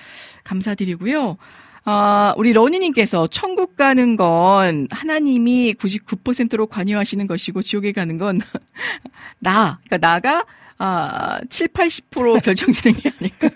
감사드리고요. 0.43 1.37
아, 1.85 2.33
우리 2.37 2.51
러니님께서 2.51 3.27
천국 3.27 3.77
가는 3.77 4.17
건 4.17 4.87
하나님이 4.91 5.75
99%로 5.75 6.67
관여하시는 6.67 7.27
것이고 7.27 7.61
지옥에 7.61 7.93
가는 7.93 8.17
건 8.17 8.41
나, 9.39 9.79
그러니까 9.85 9.97
나가 9.97 10.45
아, 10.79 11.39
7, 11.49 11.69
80% 11.69 12.43
결정지는 12.43 12.99
게 12.99 13.11
아닐까. 13.19 13.49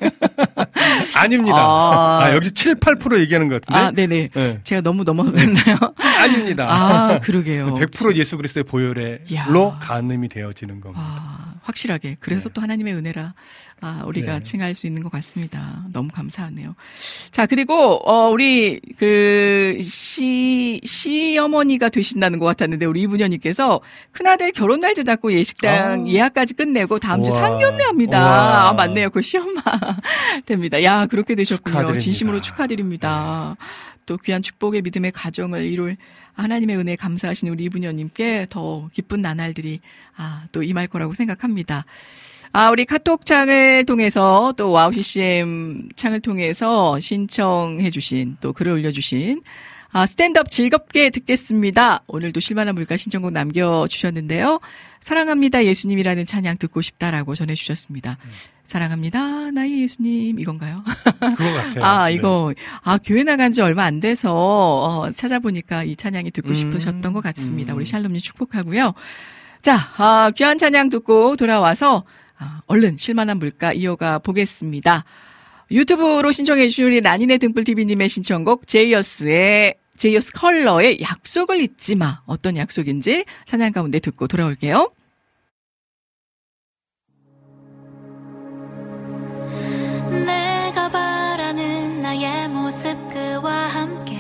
아닙니다. 1.18 1.58
아, 1.58 2.20
아, 2.24 2.36
여기 2.36 2.52
7, 2.52 2.76
8% 2.76 3.20
얘기하는 3.20 3.48
것 3.48 3.62
같은데. 3.62 3.80
아, 3.80 3.92
네네. 3.92 4.30
네. 4.34 4.60
제가 4.64 4.82
너무 4.82 5.04
넘어갔나요? 5.04 5.78
아닙니다. 5.98 6.68
아, 6.70 7.20
그러게요. 7.20 7.76
100% 7.76 8.16
예수 8.16 8.38
그리스도의 8.38 8.64
보혈로 8.64 9.76
가늠이 9.80 10.30
되어지는 10.30 10.82
겁니다. 10.82 11.04
아, 11.06 11.54
확실하게. 11.62 12.18
그래서 12.20 12.50
네. 12.50 12.54
또 12.54 12.62
하나님의 12.62 12.94
은혜라 12.96 13.34
아, 13.84 14.04
우리가 14.06 14.34
네. 14.36 14.44
칭할 14.44 14.76
수 14.76 14.86
있는 14.86 15.02
것 15.02 15.12
같습니다. 15.12 15.84
너무 15.92 16.10
감사하네요. 16.14 16.76
자, 17.32 17.48
그리고, 17.48 17.96
어, 18.08 18.30
우리, 18.30 18.80
그, 18.98 19.80
시, 19.82 20.80
시어머니가 20.84 21.90
되신다는 21.90 22.38
것 22.38 22.46
같았는데, 22.46 22.86
우리 22.86 23.02
이분녀님께서 23.02 23.82
큰아들 24.12 24.52
결혼날짜 24.52 25.04
잡고 25.04 25.34
예식당 25.34 26.06
아. 26.06 26.08
예약까지 26.08 26.54
끝내고 26.54 27.00
다음 27.00 27.24
주 27.24 27.32
상견례 27.32 27.84
합니다. 27.84 28.70
아, 28.70 28.74
맞네요. 28.74 29.10
그 29.10 29.24
시엄마 29.24 29.64
됩니다. 30.46 30.84
야, 30.84 31.08
그렇게 31.08 31.34
되셨군요. 31.34 31.72
축하드립니다. 31.74 32.00
진심으로 32.00 32.42
축하드립니다. 32.42 33.56
네. 33.60 33.66
또 34.06 34.18
귀한 34.18 34.44
축복의 34.44 34.84
믿음의 34.84 35.12
가정을 35.12 35.66
이룰 35.66 35.98
하나님의 36.34 36.78
은혜에 36.78 36.96
감사하시는 36.98 37.52
우리 37.52 37.64
이분녀님께 37.64 38.48
더 38.52 38.90
기쁜 38.94 39.22
나날들이, 39.24 39.80
아, 40.16 40.44
또 40.52 40.62
임할 40.62 40.88
거라고 40.88 41.16
생각합니다. 41.16 41.86
아, 42.54 42.70
우리 42.70 42.84
카톡 42.84 43.26
창을 43.26 43.86
통해서 43.86 44.54
또 44.58 44.72
와우 44.72 44.92
CCM 44.92 45.88
창을 45.96 46.20
통해서 46.20 47.00
신청해주신 47.00 48.38
또 48.42 48.52
글을 48.52 48.74
올려주신 48.74 49.42
아, 49.94 50.06
스탠드업 50.06 50.52
즐겁게 50.52 51.10
듣겠습니다. 51.12 52.04
오늘도 52.08 52.42
쉴만한 52.42 52.76
물가 52.76 52.98
신청곡 52.98 53.32
남겨주셨는데요. 53.32 54.60
사랑합니다 55.00 55.66
예수님이라는 55.66 56.26
찬양 56.26 56.58
듣고 56.58 56.82
싶다라고 56.82 57.36
전해주셨습니다. 57.36 58.18
음. 58.22 58.30
사랑합니다 58.66 59.52
나의 59.52 59.84
예수님 59.84 60.40
이건가요? 60.40 60.84
그거 61.38 61.54
같아요. 61.54 61.84
아 61.84 62.10
이거 62.10 62.54
네. 62.56 62.64
아 62.84 62.98
교회 62.98 63.24
나간 63.24 63.54
지 63.54 63.62
얼마 63.62 63.86
안 63.86 64.02
돼서 64.02 64.34
어, 64.34 65.12
찾아보니까 65.14 65.84
이 65.84 65.96
찬양이 65.96 66.32
듣고 66.32 66.50
음. 66.50 66.54
싶으셨던 66.54 67.14
것 67.14 67.22
같습니다. 67.22 67.74
음. 67.74 67.78
우리 67.78 67.86
샬롬님 67.86 68.20
축복하고요. 68.20 68.94
자 69.62 69.78
아, 69.98 70.32
귀한 70.36 70.58
찬양 70.58 70.90
듣고 70.90 71.38
돌아와서 71.38 72.04
아, 72.42 72.62
얼른 72.66 72.98
실만한 72.98 73.38
물가 73.38 73.72
이어가 73.72 74.18
보겠습니다. 74.18 75.06
유튜브로 75.70 76.32
신청해 76.32 76.68
주신 76.68 77.02
라니네 77.04 77.38
등불TV님의 77.38 78.10
신청곡 78.10 78.68
제이어스의 78.68 79.76
제이어스 79.96 80.34
컬러의 80.34 81.00
약속을 81.02 81.62
잊지 81.62 81.96
마. 81.96 82.22
어떤 82.26 82.58
약속인지 82.58 83.26
찬양 83.46 83.72
가운데 83.72 84.00
듣고 84.00 84.28
돌아올게요. 84.28 84.92
내가 90.26 90.90
바라는 90.90 92.02
나의 92.02 92.50
모습 92.50 92.98
그와 93.10 93.52
함께 93.68 94.18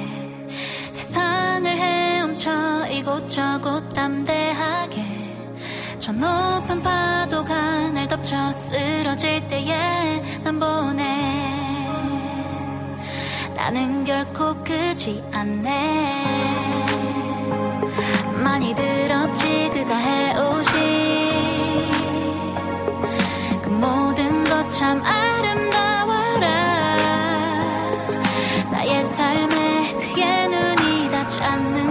세상을 0.92 1.70
헤엄쳐 1.70 2.88
이곳저곳 2.92 3.92
담대하게 3.94 5.04
저 5.98 6.12
높은 6.12 6.84
파 6.84 7.11
덮쳐 8.22 8.54
쓰러질 8.54 9.48
때에 9.48 10.22
난 10.44 10.60
보내. 10.60 11.04
나는 13.56 14.04
결코 14.04 14.54
크지 14.64 15.24
않네. 15.34 16.26
많이 18.44 18.76
들었지 18.76 19.72
그가 19.74 19.96
해오신 19.98 20.82
그 23.64 23.70
모든 23.70 24.44
것 24.44 24.70
참 24.70 25.02
아름다워라. 25.04 26.48
나의 28.72 29.04
삶에 29.04 29.94
그의 29.94 30.48
눈이 30.48 31.10
닿지 31.10 31.42
않는 31.42 31.91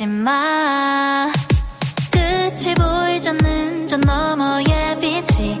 잊지 0.00 0.06
마. 0.06 1.30
끝이 2.10 2.74
보이지 2.74 3.28
않는 3.28 3.86
저 3.86 3.98
너머의 3.98 4.98
빛이 4.98 5.60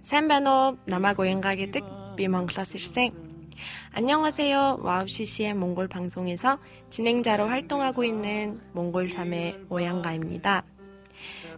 산반업 0.00 0.78
남아고행각의 0.84 1.72
뜻 1.72 1.82
비몽클라스 2.14 2.76
일생 2.76 3.12
안녕하세요. 3.90 4.78
와우 4.82 5.18
CCM 5.18 5.54
몽골 5.54 5.88
방송에서 5.88 6.60
진행자로 6.88 7.48
활동하고 7.48 8.04
있는 8.04 8.60
몽골 8.74 9.10
자매 9.10 9.56
오양가입니다. 9.68 10.64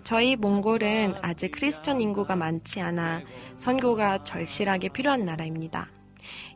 저희 0.04 0.36
몽골은 0.36 1.16
아직 1.20 1.50
크리스천 1.50 2.00
인구가 2.00 2.34
많지 2.34 2.80
않아 2.80 3.20
선교가 3.58 4.24
절실하게 4.24 4.88
필요한 4.88 5.26
나라입니다. 5.26 5.90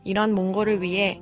이런 0.03 0.33
몽골을 0.33 0.81
위해 0.81 1.21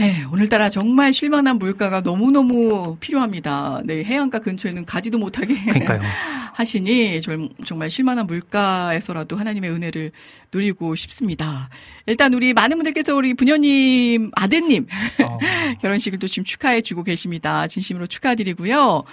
네, 0.00 0.24
오늘따라 0.32 0.70
정말 0.70 1.12
쉴만한 1.12 1.58
물가가 1.58 2.00
너무너무 2.00 2.96
필요합니다. 3.00 3.82
네, 3.84 4.02
해안가 4.02 4.38
근처에는 4.38 4.86
가지도 4.86 5.18
못하게. 5.18 5.54
하시니 6.54 7.20
정말 7.66 7.90
쉴만한 7.90 8.26
물가에서라도 8.26 9.36
하나님의 9.36 9.70
은혜를 9.70 10.12
누리고 10.54 10.94
싶습니다. 10.94 11.68
일단 12.06 12.32
우리 12.32 12.54
많은 12.54 12.78
분들께서 12.78 13.14
우리 13.14 13.34
부녀님 13.34 14.30
아드님 14.34 14.86
어. 15.22 15.38
결혼식을 15.82 16.18
또 16.18 16.26
지금 16.28 16.44
축하해 16.44 16.80
주고 16.80 17.04
계십니다. 17.04 17.66
진심으로 17.66 18.06
축하드리고요. 18.06 19.04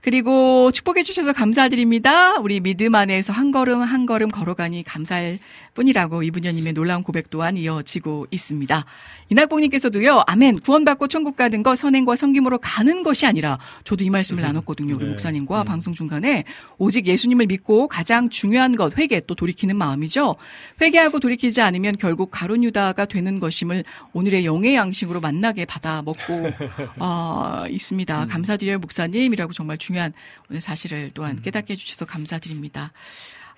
그리고 0.00 0.70
축복해 0.70 1.02
주셔서 1.02 1.32
감사드립니다. 1.32 2.36
우리 2.36 2.60
믿음 2.60 2.94
안에서 2.94 3.32
한 3.32 3.50
걸음 3.50 3.82
한 3.82 4.06
걸음 4.06 4.30
걸어가니 4.30 4.84
감사할 4.84 5.40
뿐이라고 5.76 6.24
이분녀님의 6.24 6.72
놀라운 6.72 7.04
고백 7.04 7.30
또한 7.30 7.56
이어지고 7.56 8.26
있습니다. 8.30 8.84
이낙봉님께서도요, 9.28 10.24
아멘, 10.26 10.60
구원받고 10.60 11.08
천국 11.08 11.36
가는 11.36 11.62
거 11.62 11.76
선행과 11.76 12.16
성김으로 12.16 12.58
가는 12.58 13.02
것이 13.02 13.26
아니라, 13.26 13.58
저도 13.84 14.04
이 14.04 14.10
말씀을 14.10 14.42
음, 14.42 14.46
나눴거든요, 14.46 14.94
우리 14.96 15.04
네. 15.04 15.10
목사님과 15.10 15.62
음. 15.62 15.64
방송 15.64 15.92
중간에. 15.92 16.44
오직 16.78 17.06
예수님을 17.06 17.46
믿고 17.46 17.88
가장 17.88 18.30
중요한 18.30 18.74
것, 18.76 18.96
회개, 18.96 19.20
또 19.26 19.34
돌이키는 19.34 19.76
마음이죠. 19.76 20.36
회개하고 20.80 21.20
돌이키지 21.20 21.60
않으면 21.60 21.96
결국 21.98 22.30
가론 22.30 22.64
유다가 22.64 23.04
되는 23.04 23.38
것임을 23.38 23.84
오늘의 24.12 24.44
영의 24.44 24.74
양식으로 24.74 25.20
만나게 25.20 25.64
받아 25.64 26.02
먹고, 26.02 26.50
어, 26.98 27.64
있습니다. 27.68 28.24
음. 28.24 28.28
감사드려요, 28.28 28.78
목사님이라고 28.78 29.52
정말 29.52 29.76
중요한 29.76 30.12
오늘 30.48 30.60
사실을 30.60 31.10
또한 31.14 31.36
음. 31.36 31.42
깨닫게 31.42 31.74
해주셔서 31.74 32.06
감사드립니다. 32.06 32.92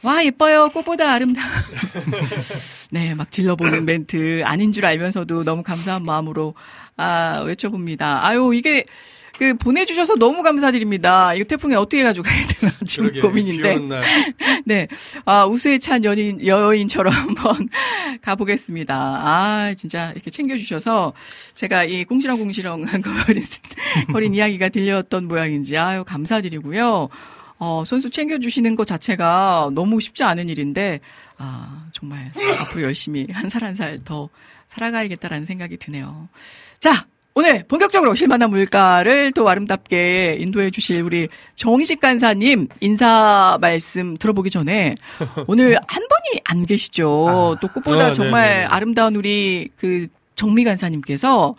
와, 0.03 0.25
예뻐요. 0.25 0.71
꽃보다 0.71 1.13
아름다워. 1.13 1.47
네, 2.91 3.15
막 3.15 3.31
질러보는 3.31 3.85
멘트 3.85 4.43
아닌 4.45 4.73
줄 4.73 4.87
알면서도 4.87 5.45
너무 5.45 5.63
감사한 5.63 6.05
마음으로 6.05 6.55
아, 6.97 7.43
외쳐봅니다. 7.45 8.27
아유, 8.27 8.53
이게 8.55 8.85
그 9.39 9.55
보내주셔서 9.55 10.17
너무 10.17 10.43
감사드립니다. 10.43 11.33
이거 11.35 11.45
태풍에 11.45 11.77
어떻게 11.77 12.03
가져가야 12.03 12.47
되나 12.49 12.73
지금 12.87 13.11
그러게, 13.11 13.21
고민인데. 13.21 13.79
네, 14.67 14.89
아 15.25 15.47
우수에 15.47 15.79
찬 15.79 16.03
연인 16.05 16.45
여인처럼 16.45 17.13
한번 17.15 17.69
가보겠습니다. 18.21 18.95
아 18.97 19.75
진짜 19.77 20.11
이렇게 20.11 20.31
챙겨주셔서 20.31 21.13
제가 21.55 21.85
이 21.85 22.05
공시렁공시렁한 22.05 23.01
거린 23.01 23.43
거린 24.13 24.35
이야기가 24.35 24.71
들렸던 24.71 25.29
모양인지 25.29 25.79
아유 25.79 26.03
감사드리고요. 26.05 27.09
어, 27.59 27.83
선수 27.87 28.11
챙겨주시는 28.11 28.77
것 28.77 28.87
자체가 28.87 29.71
너무 29.75 30.01
쉽지 30.01 30.23
않은 30.25 30.49
일인데, 30.49 31.01
아, 31.39 31.87
정말 31.93 32.31
앞으로 32.61 32.83
열심히 32.83 33.27
한 33.33 33.47
살 33.49 33.63
한 33.65 33.75
살 33.75 33.99
더 34.05 34.29
살아가야겠다라는 34.69 35.47
생각이 35.47 35.77
드네요. 35.79 36.29
자, 36.79 37.07
오늘 37.35 37.65
본격적으로 37.69 38.15
실만한 38.17 38.51
물가를 38.51 39.31
또 39.33 39.49
아름답게 39.49 40.39
인도해 40.41 40.71
주실 40.71 41.03
우리 41.03 41.29
정식 41.55 42.01
간사님 42.01 42.69
인사 42.81 43.57
말씀 43.61 44.17
들어보기 44.17 44.51
전에 44.51 44.97
오늘 45.47 45.77
한 45.87 46.03
분이 46.09 46.41
안 46.45 46.67
계시죠. 46.67 47.29
아, 47.29 47.61
또 47.61 47.69
꽃보다 47.69 48.07
아, 48.07 48.13
정말 48.13 48.49
네네. 48.49 48.65
아름다운 48.67 49.15
우리 49.17 49.69
그 49.77 50.07
정미 50.35 50.65
간사님께서 50.65 51.55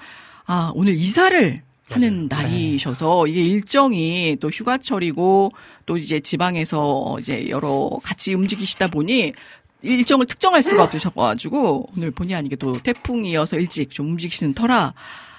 아, 0.46 0.72
오늘 0.76 0.94
이사를 0.96 1.62
하는 1.90 2.28
맞아요. 2.30 2.44
날이셔서 2.48 3.28
이게 3.28 3.42
일정이 3.44 4.38
또 4.40 4.50
휴가철이고 4.50 5.52
또 5.86 5.98
이제 5.98 6.20
지방에서 6.20 7.18
이제 7.20 7.50
여러 7.50 7.90
같이 8.04 8.34
움직이시다 8.34 8.88
보니 8.88 9.34
일정을 9.82 10.26
특정할 10.26 10.62
수가 10.62 10.84
없으셔가지고 10.84 11.90
오늘 11.96 12.12
본의 12.12 12.36
아니게 12.36 12.56
또 12.58 12.74
태풍이어서 12.74 13.58
일찍 13.58 13.92
좀 13.92 14.08
움직이시는 14.12 14.54
터라 14.54 14.94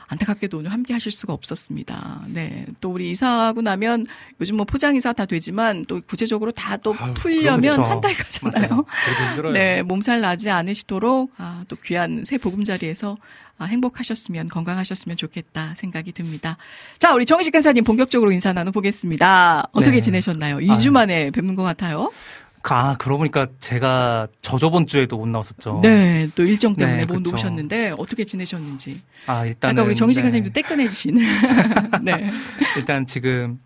안타깝게도 0.09 0.59
오늘 0.59 0.73
함께 0.73 0.93
하실 0.93 1.13
수가 1.13 1.33
없었습니다. 1.35 2.23
네. 2.35 2.67
또 2.81 2.91
우리 2.91 3.11
이사하고 3.13 3.63
나면 3.63 4.05
요즘 4.41 4.57
뭐 4.57 4.65
포장 4.67 4.97
이사 4.97 5.13
다 5.13 5.25
되지만 5.25 5.85
또 5.87 6.01
구체적으로 6.05 6.51
다 6.51 6.77
또 6.79 6.93
풀려면 7.15 7.81
한 7.85 8.01
달 8.01 8.13
가잖아요. 8.15 8.85
네. 9.53 9.83
몸살 9.83 10.21
나지 10.21 10.51
않으시도록 10.51 11.33
아, 11.37 11.65
또 11.69 11.77
귀한 11.85 12.25
새 12.25 12.39
보금자리에서 12.39 13.17
아, 13.50 13.50
행복하셨으면 13.67 14.49
건강하셨으면 14.49 15.17
좋겠다 15.17 15.75
생각이 15.75 16.13
듭니다. 16.13 16.57
자, 16.99 17.15
우리 17.15 17.27
인식 17.27 17.51
간사님 17.51 17.85
본격적으로 17.85 18.33
인사 18.33 18.53
나눠보겠습니다. 18.53 19.69
어떻게 19.73 19.97
네. 19.97 20.01
지내셨나요? 20.01 20.59
2주 20.59 20.91
만에 20.91 21.31
뵙는 21.31 21.55
것 21.55 21.63
같아요. 21.63 22.11
아, 22.63 22.95
그러고 22.99 23.19
보니까 23.19 23.47
제가 23.59 24.29
저저번 24.43 24.87
주에도 24.87 25.17
못 25.17 25.27
나왔었죠. 25.27 25.81
네, 25.83 26.29
또 26.35 26.45
일정 26.45 26.77
때문에 26.77 27.07
네, 27.07 27.07
못 27.07 27.23
그쵸. 27.23 27.35
오셨는데 27.35 27.95
어떻게 27.97 28.25
지내셨는지. 28.25 29.01
아, 29.27 29.47
일단 29.47 29.71
아까 29.71 29.83
우리 29.83 29.95
정식 29.95 30.21
네. 30.21 30.25
선생님도 30.25 30.53
떼끈해 30.53 30.89
주시는. 30.89 31.23
네. 32.03 32.29
일단 32.77 33.07
지금 33.07 33.59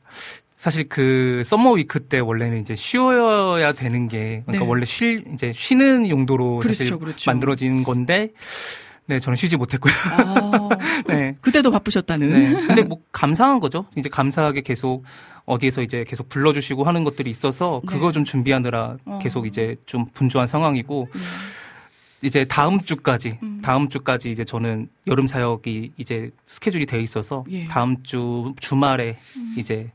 사실 0.57 0.89
그 0.89 1.43
Summer 1.45 1.73
Week 1.73 2.01
때 2.07 2.21
원래는 2.21 2.63
이제 2.63 2.75
쉬어야 2.75 3.73
되는 3.73 4.09
게 4.09 4.43
그러니까 4.47 4.65
네. 4.65 4.71
원래 4.71 4.85
쉴 4.85 5.25
이제 5.35 5.53
쉬는 5.53 6.09
용도로 6.09 6.59
그렇죠, 6.59 6.79
사실 6.79 6.99
그렇죠. 6.99 7.31
만들어진 7.31 7.83
건데 7.83 8.31
네, 9.07 9.19
저는 9.19 9.37
쉬지 9.37 9.57
못했고요. 9.57 9.93
아, 10.13 10.69
네. 11.07 11.37
그때도 11.41 11.71
바쁘셨다는. 11.71 12.29
네. 12.31 12.67
근데 12.67 12.83
뭐 12.83 13.01
감사한 13.13 13.61
거죠. 13.61 13.87
이제 13.97 14.09
감사하게 14.09 14.63
계속 14.63 15.05
어디에서 15.45 15.83
이제 15.83 16.05
계속 16.09 16.29
불러주시고 16.29 16.85
하는 16.85 17.05
것들이 17.05 17.29
있어서 17.29 17.83
그거 17.87 18.07
네. 18.09 18.13
좀 18.13 18.25
준비하느라 18.25 18.97
어. 19.05 19.19
계속 19.23 19.47
이제 19.47 19.77
좀 19.85 20.07
분주한 20.15 20.47
상황이고 20.47 21.09
음. 21.15 21.21
이제 22.23 22.47
다음 22.47 22.81
주까지 22.81 23.39
음. 23.43 23.61
다음 23.63 23.91
주까지 23.91 24.31
이제 24.31 24.45
저는 24.45 24.89
여름 25.07 25.27
사역이 25.27 25.93
이제 25.99 26.31
스케줄이 26.47 26.87
되어 26.87 27.01
있어서 27.01 27.45
예. 27.51 27.67
다음 27.67 28.03
주 28.03 28.55
주말에 28.61 29.19
음. 29.37 29.55
이제 29.59 29.91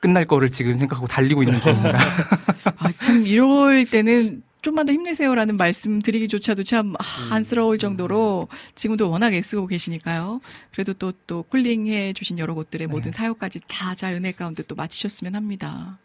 끝날 0.00 0.24
거를 0.24 0.50
지금 0.50 0.74
생각하고 0.74 1.06
달리고 1.06 1.44
있는 1.44 1.60
중입니다. 1.60 1.96
아, 2.78 2.92
참 2.98 3.24
이럴 3.24 3.84
때는 3.84 4.42
좀만 4.62 4.86
더 4.86 4.92
힘내세요라는 4.92 5.56
말씀 5.56 6.00
드리기조차도 6.00 6.64
참 6.64 6.94
아, 6.98 7.02
음. 7.02 7.32
안쓰러울 7.32 7.78
정도로 7.78 8.48
지금도 8.74 9.10
워낙 9.10 9.34
애쓰고 9.34 9.66
계시니까요. 9.66 10.40
그래도 10.72 10.94
또, 10.94 11.12
또 11.26 11.42
쿨링해 11.42 12.14
주신 12.14 12.38
여러 12.38 12.54
곳들의 12.54 12.86
네. 12.86 12.90
모든 12.90 13.12
사역까지 13.12 13.60
다 13.68 13.92
잘 14.02 14.14
은혜 14.14 14.32
가운데 14.32 14.62
또 14.64 14.74
마치셨으면 14.74 15.34
합니다. 15.36 15.98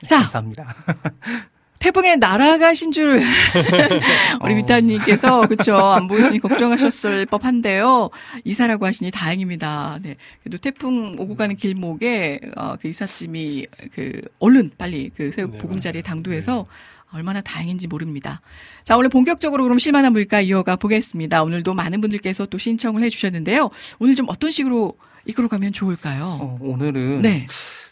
네, 0.00 0.06
자. 0.06 0.20
감사합니다. 0.20 0.74
태풍에 1.78 2.16
날아가신 2.16 2.92
줄 2.92 3.20
우리 4.42 4.54
미타님께서 4.54 5.40
어. 5.40 5.46
그쵸 5.46 5.76
안 5.76 6.08
보이시니 6.08 6.38
걱정하셨을 6.38 7.26
법한데요 7.26 8.08
이사라고 8.44 8.86
하시니 8.86 9.10
다행입니다. 9.10 9.98
네 10.00 10.16
그래도 10.42 10.56
태풍 10.56 11.16
오고 11.18 11.36
가는 11.36 11.54
길목에 11.56 12.40
어, 12.56 12.76
그 12.80 12.88
이삿짐이 12.88 13.66
그 13.92 14.22
얼른 14.38 14.70
빨리 14.78 15.10
그새 15.10 15.44
보금자리에 15.44 16.00
당도해서 16.00 16.66
네. 16.66 16.93
얼마나 17.14 17.40
다행인지 17.40 17.86
모릅니다. 17.86 18.40
자, 18.82 18.96
오늘 18.96 19.08
본격적으로 19.08 19.62
그럼 19.62 19.78
실만한 19.78 20.12
물가 20.12 20.40
이어가 20.40 20.76
보겠습니다. 20.76 21.42
오늘도 21.42 21.74
많은 21.74 22.00
분들께서 22.00 22.46
또 22.46 22.58
신청을 22.58 23.02
해주셨는데요. 23.04 23.70
오늘 23.98 24.14
좀 24.14 24.26
어떤 24.28 24.50
식으로 24.50 24.94
이끌어가면 25.26 25.72
좋을까요? 25.72 26.38
어, 26.40 26.58
오늘은 26.60 27.22
네. 27.22 27.46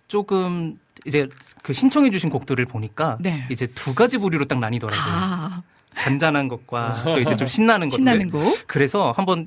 조금 0.09 0.78
이제 1.07 1.28
그 1.62 1.73
신청해주신 1.73 2.31
곡들을 2.31 2.65
보니까 2.66 3.16
네. 3.20 3.44
이제 3.51 3.66
두 3.66 3.94
가지 3.94 4.19
부류로 4.19 4.44
딱 4.47 4.59
나뉘더라고요. 4.59 5.15
아. 5.15 5.62
잔잔한 5.94 6.49
것과 6.49 7.03
또 7.15 7.20
이제 7.20 7.36
좀 7.36 7.47
신나는 7.47 7.89
것들. 7.89 7.99
신나는 7.99 8.31
곡. 8.31 8.43
그래서 8.66 9.12
한번 9.16 9.47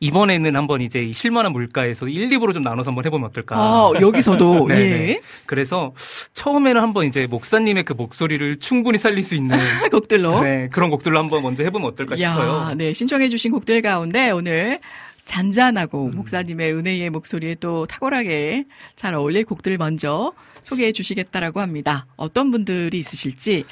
이번에는 0.00 0.54
한번 0.54 0.80
이제 0.80 1.10
실만한 1.12 1.52
물가에서 1.52 2.06
1, 2.06 2.28
2부로 2.28 2.54
좀 2.54 2.62
나눠서 2.62 2.90
한번 2.90 3.04
해보면 3.04 3.28
어떨까. 3.28 3.56
아, 3.56 3.92
여기서도. 4.00 4.66
네, 4.68 4.74
네. 4.74 5.08
예. 5.08 5.20
그래서 5.46 5.92
처음에는 6.34 6.80
한번 6.80 7.06
이제 7.06 7.26
목사님의 7.26 7.84
그 7.84 7.94
목소리를 7.94 8.60
충분히 8.60 8.98
살릴 8.98 9.22
수 9.24 9.34
있는 9.34 9.58
곡들로. 9.90 10.40
네, 10.42 10.68
그런 10.72 10.90
곡들로 10.90 11.18
한번 11.18 11.42
먼저 11.42 11.64
해보면 11.64 11.88
어떨까 11.88 12.18
야, 12.20 12.32
싶어요. 12.32 12.74
네, 12.76 12.92
신청해주신 12.92 13.50
곡들 13.50 13.82
가운데 13.82 14.30
오늘 14.30 14.80
잔잔하고 15.24 16.06
음. 16.06 16.16
목사님의 16.16 16.72
은혜의 16.72 17.10
목소리에 17.10 17.56
또 17.56 17.84
탁월하게 17.86 18.66
잘 18.96 19.14
어울릴 19.14 19.44
곡들 19.44 19.76
먼저 19.78 20.32
소개해 20.62 20.92
주시겠다라고 20.92 21.60
합니다. 21.60 22.06
어떤 22.16 22.50
분들이 22.50 22.98
있으실지. 22.98 23.64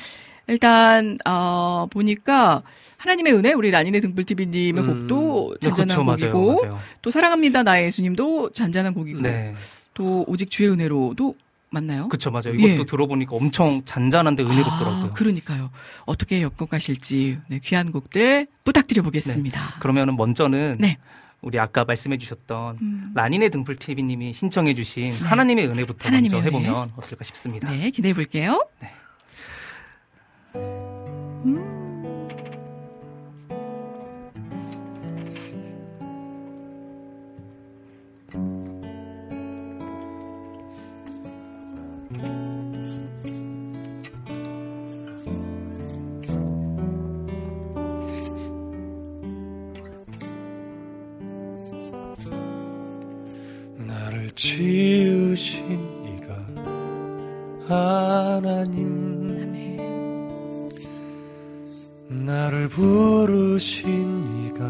일단, 0.49 1.19
어, 1.25 1.87
보니까 1.91 2.63
하나님의 3.07 3.35
은혜 3.35 3.53
우리 3.53 3.71
라니네 3.71 4.01
등불TV님의 4.01 4.83
음. 4.83 4.87
곡도 4.87 5.57
네, 5.61 5.69
잔잔한 5.69 5.89
네, 5.89 5.95
그쵸, 5.95 6.05
곡이고 6.05 6.47
맞아요, 6.57 6.73
맞아요. 6.73 6.83
또 7.03 7.11
사랑합니다 7.13 7.63
나의 7.63 7.87
예수님도 7.87 8.51
잔잔한 8.51 8.95
곡이고 8.95 9.21
네. 9.21 9.55
또 9.95 10.25
오직 10.27 10.51
주의 10.51 10.69
은혜로도 10.69 11.37
맞나요? 11.71 12.09
그렇죠, 12.09 12.31
맞아요. 12.31 12.55
이것도 12.55 12.81
예. 12.81 12.85
들어보니까 12.85 13.35
엄청 13.37 13.85
잔잔한데 13.85 14.43
은혜롭더라고요. 14.43 15.05
아, 15.05 15.11
그러니까요. 15.13 15.71
어떻게 16.05 16.43
엮어가실지 16.43 17.39
네, 17.49 17.61
귀한 17.63 17.93
곡들 17.93 18.47
부탁드려 18.65 19.03
보겠습니다. 19.03 19.61
네. 19.61 19.67
그러면은 19.81 20.17
먼저는 20.17 20.79
네. 20.81 20.99
우리 21.43 21.59
아까 21.61 21.85
말씀해주셨던 21.85 22.79
음. 22.81 23.13
라니네 23.15 23.51
등불 23.51 23.77
TV님이 23.77 24.33
신청해주신 24.33 25.05
네. 25.07 25.25
하나님의 25.25 25.69
은혜부터 25.69 26.07
하나님의 26.09 26.41
먼저 26.41 26.49
은혜. 26.59 26.67
해보면 26.69 26.91
어떨까 26.97 27.25
싶습니다. 27.25 27.71
네, 27.71 27.91
기대해 27.91 28.15
볼게요. 28.15 28.67
네. 28.81 28.91
음. 30.55 31.76
지으신 54.37 55.81
이가 56.05 56.37
하나님. 57.67 59.17
나를 62.09 62.69
부르신 62.69 64.47
이가 64.47 64.65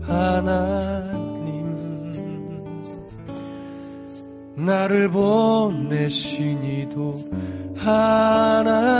하나님. 0.00 1.24
나를 4.54 5.08
보내신 5.08 6.62
이도 6.62 7.18
하나님. 7.76 8.94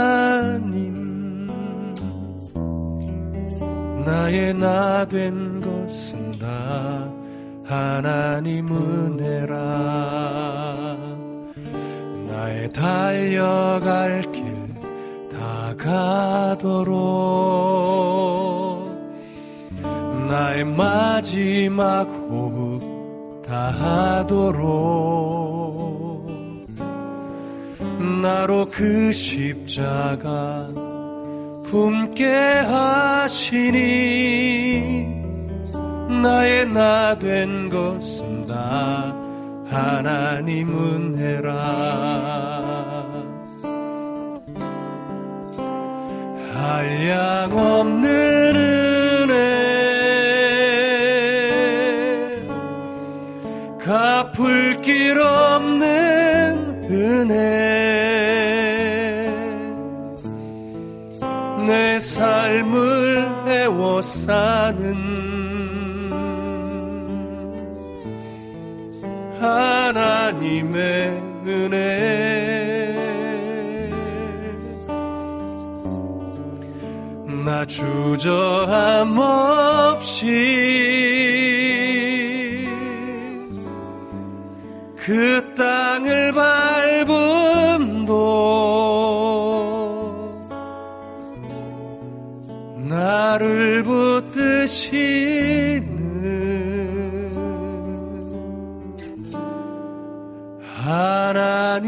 나의 4.05 4.53
나 4.53 5.05
된 5.05 5.61
것은 5.61 6.37
다 6.39 7.14
하나님 7.65 8.67
은혜라. 8.69 9.55
나의 12.27 12.71
달려갈 12.73 14.21
길 14.31 14.55
다 15.35 15.75
가도록. 15.77 16.95
나의 20.29 20.63
마지막 20.63 22.03
호흡 22.29 23.43
다 23.45 23.71
하도록. 23.71 24.95
나로 28.21 28.67
그 28.71 29.11
십자가 29.11 30.67
품게 31.65 32.25
하시니 32.67 33.95
나의 36.09 36.67
나 36.69 37.17
된 37.19 37.69
것은 37.69 38.45
다 38.45 39.13
하나님 39.69 40.69
은혜라. 40.69 41.53
한량 46.53 47.51
없는 47.51 48.55
은혜 48.55 49.35
갚을 53.79 54.81
길 54.81 55.19
없는 55.19 56.87
은혜 56.89 57.35
내 61.67 61.99
삶을 61.99 63.27
애워 63.47 63.99
사는 64.01 65.34
하나님의 69.45 71.21
은혜. 71.45 72.95
나 77.45 77.63
주저함 77.65 79.17
없이 79.19 80.25
그 84.95 85.53
땅을 85.55 86.33
밟음도 86.33 88.15
나를 92.89 93.83
붙드시 93.83 95.54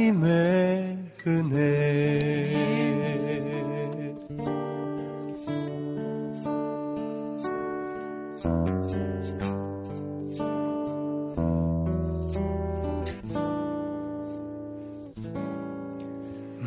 하나님의 0.07 0.97
은혜 1.27 2.19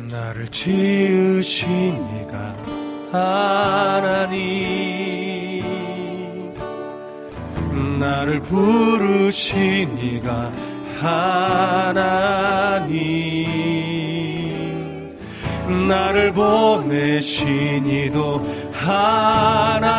나를 0.09 0.47
지으신 0.49 1.95
이가 2.21 2.55
하나님. 3.11 4.61
나를 7.99 8.39
부르신 8.41 9.97
이가 9.97 10.51
하나님 14.51 15.87
나를 15.87 16.31
보내신 16.31 17.85
이도 17.85 18.41
하나님 18.71 19.91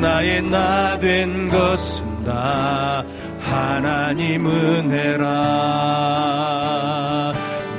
나의 0.00 0.42
나 0.42 0.98
된 1.00 1.48
것은 1.48 2.24
다 2.24 3.02
하나님 3.40 4.46
은혜라. 4.46 5.26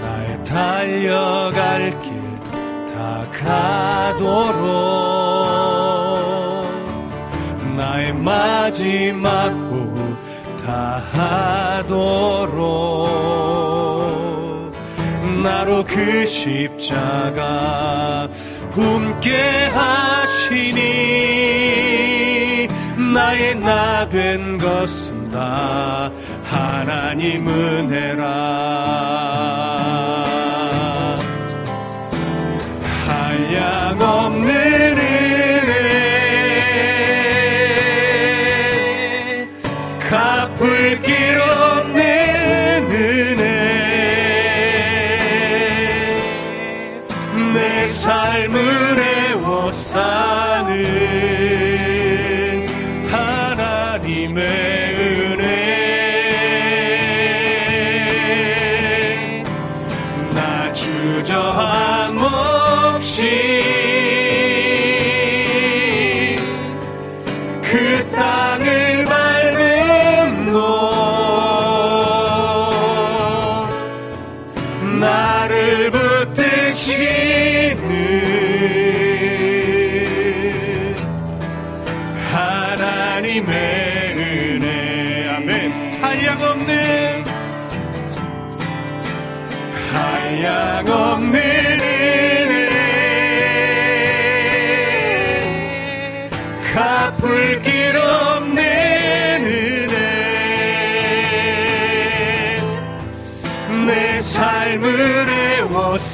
나의 0.01 0.43
달려갈 0.43 1.91
길 2.01 2.19
다 2.93 3.25
가도록 3.31 4.59
마지막 8.23 9.49
호흡 9.49 10.17
다 10.65 11.01
하도록. 11.81 13.11
나로 15.43 15.83
그 15.85 16.25
십자가 16.25 18.27
품게 18.71 19.69
하시니 19.73 20.79
나의 23.13 23.55
나 23.55 24.07
된 24.07 24.57
것은 24.57 25.31
다 25.31 26.11
하나님 26.43 27.47
은혜라. 27.47 28.25
한량 33.07 34.01
없는 34.01 34.70
애 49.93 50.20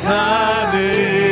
사는 0.08 1.27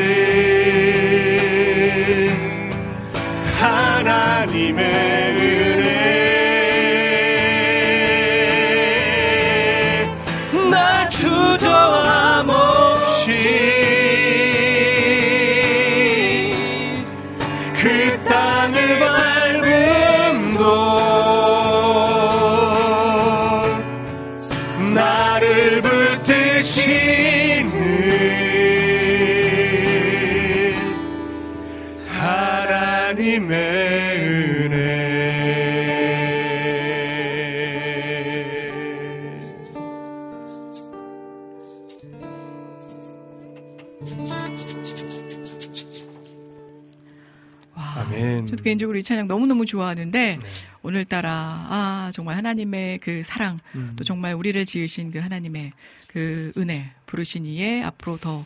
찬양 49.05 49.27
너무너무 49.27 49.65
좋아하는데 49.65 50.37
네. 50.41 50.47
오늘따라 50.81 51.29
아 51.69 52.09
정말 52.13 52.35
하나님의 52.37 52.97
그 52.99 53.21
사랑 53.23 53.59
음. 53.75 53.93
또 53.95 54.03
정말 54.03 54.33
우리를 54.33 54.63
지으신 54.65 55.11
그 55.11 55.19
하나님의 55.19 55.71
그 56.09 56.51
은혜 56.57 56.91
부르신 57.05 57.45
이에 57.45 57.81
앞으로 57.83 58.17
더 58.17 58.45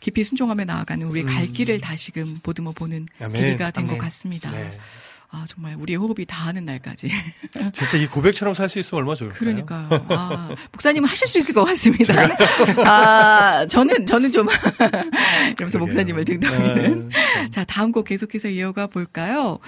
깊이 0.00 0.24
순종하며 0.24 0.64
나아가는 0.64 1.06
우리의 1.06 1.24
갈 1.26 1.44
음. 1.44 1.52
길을 1.52 1.80
다시금 1.80 2.38
보듬어 2.42 2.72
보는 2.72 3.06
계기가 3.18 3.70
된 3.70 3.86
것 3.86 3.96
같습니다. 3.98 4.50
네. 4.50 4.70
아, 5.32 5.44
정말 5.46 5.76
우리의 5.76 5.96
호흡이 5.96 6.24
닿는 6.26 6.64
날까지. 6.64 7.08
진짜 7.72 7.96
이 7.98 8.08
고백처럼 8.08 8.52
살 8.52 8.68
수 8.68 8.80
있으면 8.80 9.02
얼마나 9.02 9.14
좋을까요? 9.14 9.38
그러니까요. 9.38 9.88
아, 10.08 10.50
목사님은 10.72 11.08
하실 11.08 11.28
수 11.28 11.38
있을 11.38 11.54
것 11.54 11.64
같습니다. 11.66 12.14
아, 12.84 13.64
저는, 13.68 14.06
저는 14.06 14.32
좀, 14.32 14.48
이러면서 15.56 15.78
목사님을 15.78 16.24
등덩이는. 16.24 17.08
네. 17.10 17.50
자, 17.50 17.62
다음 17.62 17.92
곡 17.92 18.06
계속해서 18.06 18.48
이어가 18.48 18.88
볼까요? 18.88 19.60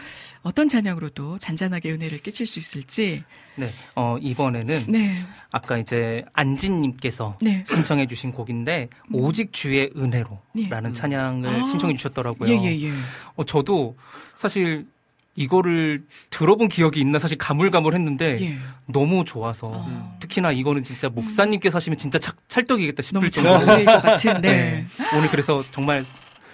어떤 0.43 0.69
찬양으로 0.69 1.11
또 1.11 1.39
잔잔하게 1.39 1.93
은혜를 1.93 2.19
끼칠 2.19 2.47
수 2.47 2.59
있을지. 2.59 3.23
네, 3.57 3.71
어, 3.95 4.17
이번에는 4.21 4.87
네. 4.89 5.15
아까 5.51 5.79
이제 5.79 6.25
안진님께서 6.33 7.39
네. 7.41 7.65
신청해 7.67 8.07
주신 8.07 8.33
곡인데 8.33 8.89
음. 9.09 9.15
오직 9.15 9.53
주의 9.53 9.91
은혜로라는 9.97 10.41
네. 10.55 10.93
찬양을 10.93 11.49
아. 11.49 11.63
신청해 11.65 11.95
주셨더라고요. 11.97 12.51
예, 12.51 12.63
예, 12.63 12.83
예. 12.83 12.91
어, 13.37 13.45
저도 13.45 13.97
사실 14.35 14.87
이거를 15.35 16.05
들어본 16.31 16.69
기억이 16.69 17.01
있나 17.01 17.19
사실 17.19 17.39
가물가물했는데 17.39 18.39
예. 18.43 18.59
너무 18.87 19.25
좋아서 19.25 19.73
아. 19.73 20.17
특히나 20.21 20.53
이거는 20.53 20.83
진짜 20.83 21.09
목사님께서 21.09 21.77
하시면 21.77 21.97
진짜 21.97 22.19
찰, 22.19 22.35
찰떡이겠다 22.49 23.03
싶을 23.03 23.31
정도로 23.31 23.85
같은 23.85 24.41
네. 24.41 24.51
네. 24.99 25.17
오늘 25.17 25.29
그래서 25.31 25.63
정말 25.71 26.05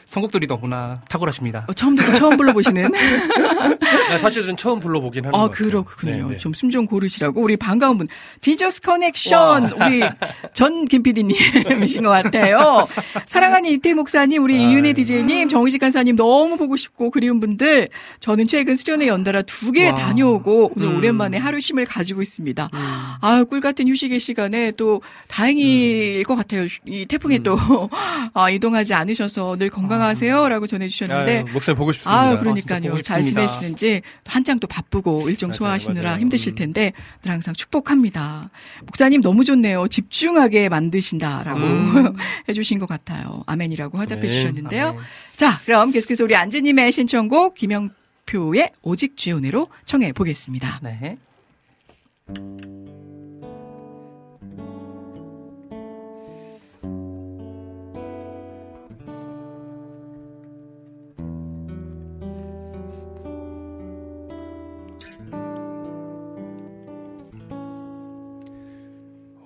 선곡들이 0.08 0.46
너무나 0.46 1.02
탁월하십니다. 1.10 1.66
어, 1.68 1.74
처음 1.74 1.94
듣고 1.94 2.14
처음 2.14 2.38
불러보시는. 2.38 2.90
아, 4.10 4.16
사실은 4.16 4.56
처음 4.56 4.80
불러보긴 4.80 5.26
하는 5.26 5.38
아, 5.38 5.42
것 5.42 5.50
같아요. 5.50 5.84
그렇군요. 5.84 6.36
좀숨좀 6.38 6.86
고르시라고 6.86 7.42
우리 7.42 7.58
반가운 7.58 7.98
분 7.98 8.08
지저스 8.40 8.80
커넥션 8.80 9.70
우리 9.72 10.00
전 10.54 10.86
김PD님이신 10.86 12.02
것 12.04 12.08
같아요. 12.08 12.88
사랑하는 13.26 13.68
이태 13.70 13.92
목사님, 13.92 14.42
우리 14.42 14.56
아, 14.56 14.70
이은혜 14.70 14.94
DJ님, 14.94 15.50
정의식 15.50 15.78
간사님 15.78 16.16
너무 16.16 16.56
보고 16.56 16.76
싶고 16.76 17.10
그리운 17.10 17.38
분들 17.38 17.90
저는 18.20 18.46
최근 18.46 18.76
수련회 18.76 19.06
연달아 19.08 19.42
두 19.42 19.68
개 19.72 19.92
다녀오고 19.92 20.72
오늘 20.74 20.88
음. 20.88 20.96
오랜만에 20.96 21.36
하루 21.36 21.60
쉼을 21.60 21.84
가지고 21.84 22.22
있습니다. 22.22 22.70
음. 22.72 22.78
아, 23.20 23.44
꿀 23.44 23.60
같은 23.60 23.86
휴식의 23.86 24.18
시간에 24.18 24.70
또 24.72 25.02
다행일 25.26 26.20
음. 26.20 26.22
것 26.22 26.34
같아요. 26.34 26.66
이 26.86 27.04
태풍에 27.04 27.36
음. 27.40 27.42
또 27.42 27.58
아, 28.32 28.48
이동하지 28.48 28.94
않으셔서 28.94 29.56
늘 29.58 29.68
건강 29.68 29.97
건강하세요라고 29.98 30.66
전해주셨는데 30.66 31.44
목사님 31.52 31.76
보고 31.76 31.92
싶습니다. 31.92 32.20
아 32.20 32.38
그러니까요. 32.38 32.94
아, 32.94 33.02
잘 33.02 33.24
지내시는지 33.24 34.02
한창 34.24 34.58
또 34.58 34.66
바쁘고 34.66 35.28
일정 35.28 35.48
맞아요, 35.48 35.58
소화하시느라 35.58 36.10
맞아요. 36.10 36.20
힘드실 36.22 36.52
음. 36.52 36.54
텐데 36.54 36.92
늘 37.22 37.32
항상 37.32 37.54
축복합니다. 37.54 38.50
목사님 38.82 39.20
너무 39.20 39.44
좋네요. 39.44 39.88
집중하게 39.88 40.68
만드신다라고 40.68 41.60
음. 41.60 42.16
해주신 42.48 42.78
것 42.78 42.88
같아요. 42.88 43.42
아멘이라고 43.46 43.98
화답해 43.98 44.22
네. 44.22 44.32
주셨는데요. 44.32 44.88
아멘. 44.88 45.00
자 45.36 45.58
그럼 45.64 45.90
계속해서 45.92 46.24
우리 46.24 46.36
안지님의 46.36 46.92
신청곡 46.92 47.54
김영표의 47.54 48.70
오직 48.82 49.16
주의 49.16 49.36
은혜로 49.36 49.68
청해 49.84 50.12
보겠습니다. 50.12 50.80
네. 50.82 51.16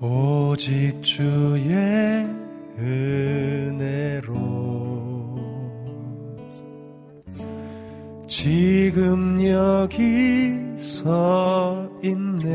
오직 0.05 1.01
주의 1.01 2.27
은혜로. 2.77 4.33
지금 8.27 9.41
여기 9.47 10.57
서 10.77 11.89
있네. 12.03 12.53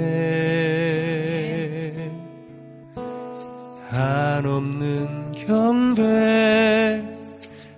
한없는 3.91 5.31
경배 5.31 7.01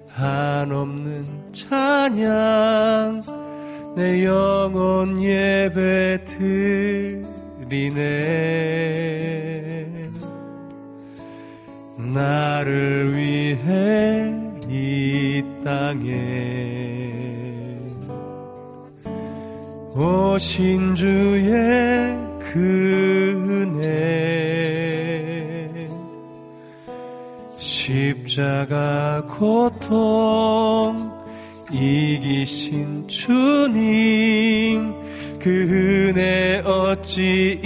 한없는 0.08 1.54
찬양 1.54 3.22
내 3.96 4.26
영혼 4.26 5.22
예배 5.22 6.26
드 6.26 7.29
리네 7.70 8.00
나를 11.98 13.16
위해 13.16 14.34
이 14.68 15.44
땅에 15.64 16.10
오신 19.96 20.96
주의 20.96 22.18
그네 22.40 23.90
십자가 27.60 29.24
고통 29.28 31.12
이기신 31.72 33.08
주님 33.08 34.99
그 35.40 35.50
은혜 35.50 36.62
어찌 36.66 37.58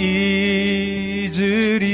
잊으리? 1.28 1.84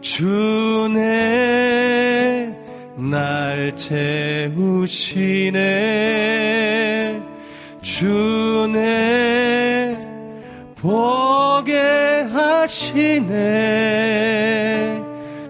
주네 0.00 1.02
날 2.96 3.76
채우시네. 3.76 4.52
주네 7.82 8.88
보게 10.76 11.80
하시네. 12.32 13.32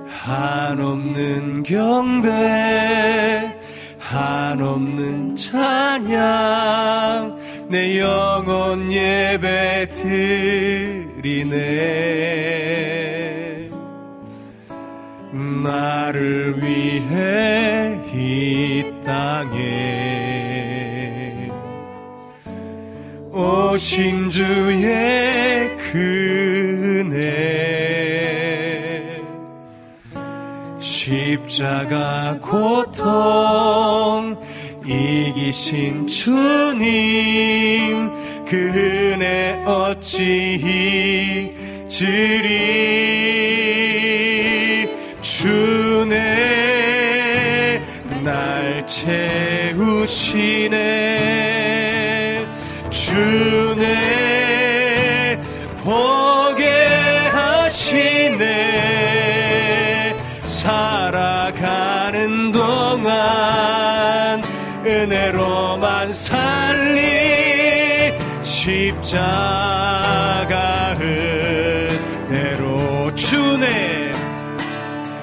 한없는 0.07 1.63
경배 1.63 3.53
한없는 3.99 5.35
찬양 5.35 6.07
내 7.67 7.99
영혼 7.99 8.93
예배 8.93 9.89
드리네. 11.19 11.57
나를 15.33 16.63
위해 16.63 17.96
오신 23.47 24.29
주의 24.29 25.77
그네. 25.93 27.27
십자가 30.79 32.37
고통 32.41 34.37
이기신 34.85 36.07
주님 36.07 36.75
그 38.45 38.57
은혜 38.57 39.63
어찌 39.65 40.59
잊으리? 41.89 42.67
주네 45.21 46.17
날 48.23 48.85
채우시네 48.85 50.17
주네 53.17 53.81
보게 55.83 56.85
하시네. 57.31 58.45
살아가는 60.43 62.51
동안 62.51 64.43
은혜로만 64.85 66.13
살리 66.13 68.13
십자가 68.43 69.17
은혜로 72.29 73.15
주네. 73.15 74.13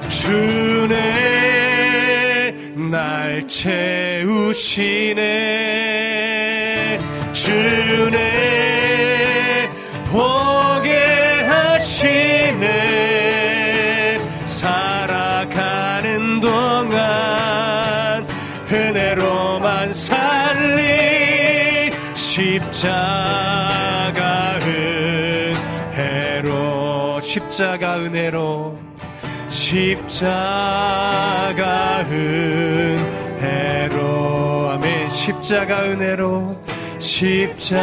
주네. 0.09 0.95
날 2.91 3.47
채우시네 3.47 5.23
십자가 22.73 24.59
은혜로 24.59 25.55
십자가 27.21 27.97
은혜로 27.97 28.79
십자가 29.49 30.25
은혜로 32.11 33.95
아멘. 34.71 35.11
십자가 35.11 35.85
은혜로 35.85 36.61
십자가 36.99 37.83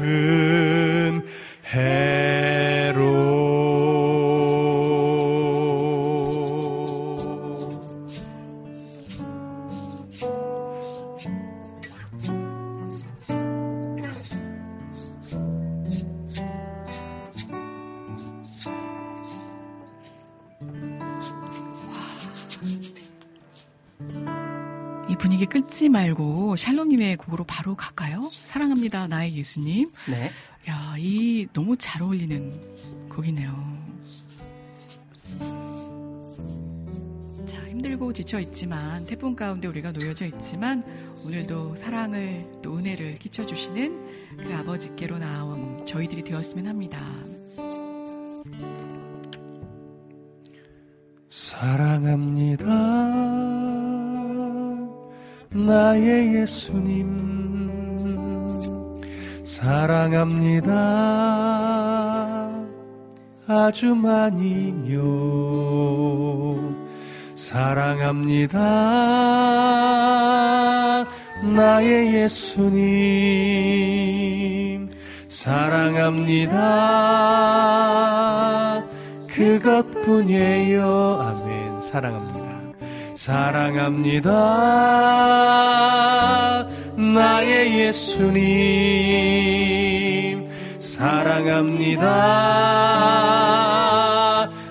은혜로 0.00 1.22
이 25.40 25.46
분위기 25.46 25.46
끊지 25.46 25.88
말고 25.88 26.56
샬롬님의 26.56 27.16
곡으로 27.16 27.44
바로 27.44 27.74
갈까요? 27.74 28.28
사랑합니다, 28.30 29.06
나의 29.08 29.34
예수님. 29.34 29.90
네. 30.10 30.30
야, 30.68 30.94
이 30.98 31.46
너무 31.54 31.78
잘 31.78 32.02
어울리는 32.02 33.08
곡이네요. 33.08 33.50
자, 37.46 37.66
힘들고 37.68 38.12
지쳐 38.12 38.38
있지만 38.40 39.06
태풍 39.06 39.34
가운데 39.34 39.66
우리가 39.66 39.92
놓여져 39.92 40.26
있지만 40.26 40.84
오늘도 41.24 41.76
사랑을 41.76 42.46
또 42.62 42.76
은혜를 42.76 43.14
끼쳐 43.14 43.46
주시는 43.46 44.36
그 44.44 44.54
아버지께로 44.56 45.18
나온 45.18 45.86
저희들이 45.86 46.22
되었으면 46.22 46.66
합니다. 46.66 47.00
사랑합니다. 51.30 52.66
나의 55.52 56.36
예수님. 56.36 57.40
사랑합니다. 59.44 60.70
아주 63.48 63.96
많이요. 63.96 65.00
사랑합니다. 67.34 68.58
나의 71.52 72.14
예수님. 72.14 72.80
사랑합니다. 75.28 76.54
그것뿐이에요. 79.26 81.18
아멘. 81.20 81.82
사랑합니다. 81.82 82.39
사랑합니다. 83.20 84.30
나의 86.96 87.80
예수님. 87.80 88.40
사랑합니다. 90.80 92.06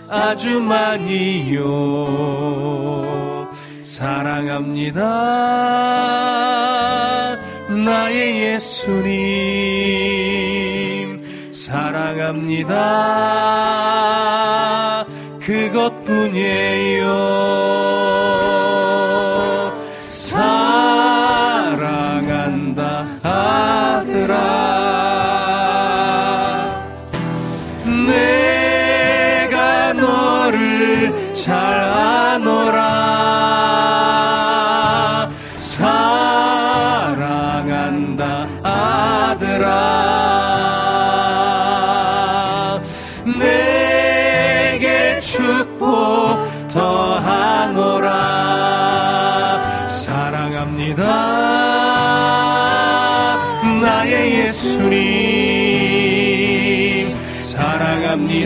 아주 0.09 0.59
많이요. 0.61 1.67
사랑합니다. 3.83 4.99
나의 7.85 8.45
예수님. 8.47 9.13
사랑합니다. 11.53 12.69
그것뿐이에요. 15.89 17.09
사 20.09 21.48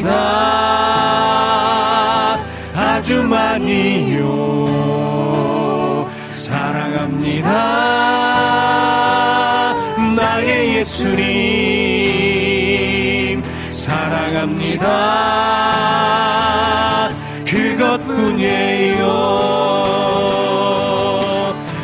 사랑합니다. 0.03 0.43
아주 2.75 3.23
많이요. 3.23 4.19
사랑합니다. 6.31 7.49
나의 10.15 10.75
예수님. 10.77 11.23
사랑합니다. 13.71 14.83
그것뿐이에요. 17.47 19.03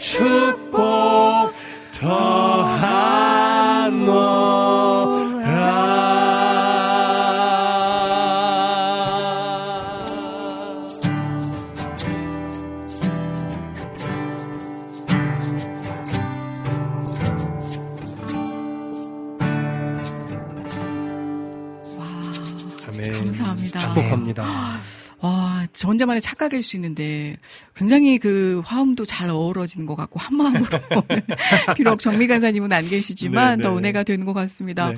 축복 0.01 1.10
혼자만의 26.01 26.21
착각일 26.21 26.63
수 26.63 26.77
있는데 26.77 27.37
굉장히 27.75 28.19
그 28.19 28.63
화음도 28.65 29.05
잘 29.05 29.31
어우러지는 29.31 29.87
것 29.87 29.97
같고 29.97 30.19
한 30.19 30.37
마음으로 30.37 30.65
비록 31.77 32.01
정미 32.01 32.27
간사님은 32.27 32.73
안 32.73 32.89
계시지만 32.89 33.59
네, 33.59 33.63
더 33.63 33.71
네. 33.71 33.77
은혜가 33.77 34.03
되는 34.05 34.25
것 34.25 34.33
같습니다. 34.33 34.91
네. 34.91 34.97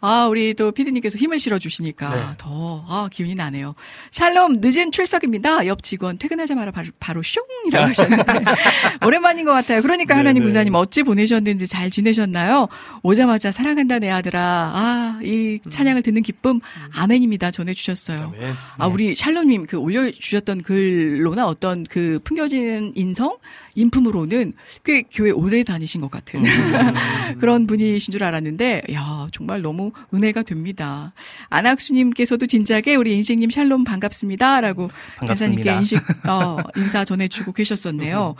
아, 0.00 0.26
우리 0.26 0.54
또 0.54 0.72
피디님께서 0.72 1.18
힘을 1.18 1.38
실어 1.38 1.58
주시니까 1.58 2.14
네. 2.14 2.22
더 2.38 2.84
아, 2.88 3.08
기운이 3.12 3.34
나네요. 3.34 3.74
샬롬 4.10 4.60
늦은 4.62 4.92
출석입니다. 4.92 5.66
옆 5.66 5.82
직원 5.82 6.18
퇴근하자마자 6.18 6.70
바로, 6.70 6.88
바로 7.00 7.22
숑이라고 7.22 7.80
하셨는데 7.88 8.24
오랜만인 9.04 9.44
것 9.44 9.52
같아요. 9.52 9.82
그러니까 9.82 10.14
네, 10.14 10.18
하나님 10.18 10.42
군사님 10.42 10.74
어찌 10.74 11.02
보내셨는지 11.02 11.66
잘 11.66 11.90
지내셨나요? 11.90 12.68
오자마자 13.02 13.50
사랑한다 13.52 13.98
내 13.98 14.10
아들아. 14.10 14.40
아, 14.40 15.20
이 15.22 15.58
찬양을 15.68 16.02
듣는 16.02 16.22
기쁨 16.22 16.60
아멘입니다. 16.92 17.50
전해 17.50 17.74
주셨어요. 17.74 18.32
아, 18.78 18.86
우리 18.86 19.14
샬롬님 19.14 19.66
그 19.66 19.76
올려주셨던 19.76 20.62
글로나 20.62 21.46
어떤 21.46 21.84
그 21.84 22.20
풍겨지는 22.24 22.92
인성, 22.94 23.36
인품으로는 23.74 24.52
꽤 24.84 25.02
교회 25.10 25.30
오래 25.30 25.62
다니신 25.62 26.00
것 26.00 26.10
같은 26.10 26.44
음. 26.44 26.94
그런 27.40 27.66
분이신 27.66 28.12
줄 28.12 28.22
알았는데, 28.24 28.82
야 28.92 29.28
정말 29.32 29.62
너무 29.62 29.81
은혜가 30.12 30.42
됩니다. 30.42 31.12
안학수님께서도 31.48 32.46
진작에 32.46 32.94
우리 32.96 33.16
인식님 33.16 33.50
샬롬 33.50 33.84
반갑습니다라고 33.84 34.88
반갑습니다. 35.18 35.78
인식 35.78 36.00
어, 36.28 36.58
인사 36.76 37.04
전해주고 37.04 37.52
계셨었네요. 37.52 38.36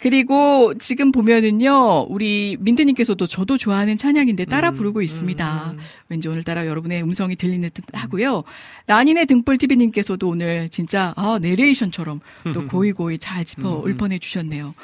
그리고 0.00 0.74
지금 0.78 1.12
보면은요, 1.12 2.06
우리 2.10 2.56
민트님께서도 2.60 3.26
저도 3.26 3.56
좋아하는 3.56 3.96
찬양인데 3.96 4.44
따라 4.46 4.70
음, 4.70 4.76
부르고 4.76 5.02
있습니다. 5.02 5.70
음, 5.70 5.78
음. 5.78 5.78
왠지 6.08 6.28
오늘따라 6.28 6.66
여러분의 6.66 7.02
음성이 7.02 7.36
들리는 7.36 7.68
듯 7.72 7.84
하고요. 7.92 8.42
라닌의 8.86 9.26
등불 9.26 9.56
TV님께서도 9.58 10.28
오늘 10.28 10.68
진짜, 10.68 11.14
아, 11.16 11.38
내레이션처럼 11.40 12.20
또 12.52 12.66
고이고이 12.68 13.18
잘 13.18 13.44
짚어 13.44 13.82
음, 13.82 13.86
음. 13.86 13.90
읊어내 13.92 14.18
주셨네요. 14.18 14.74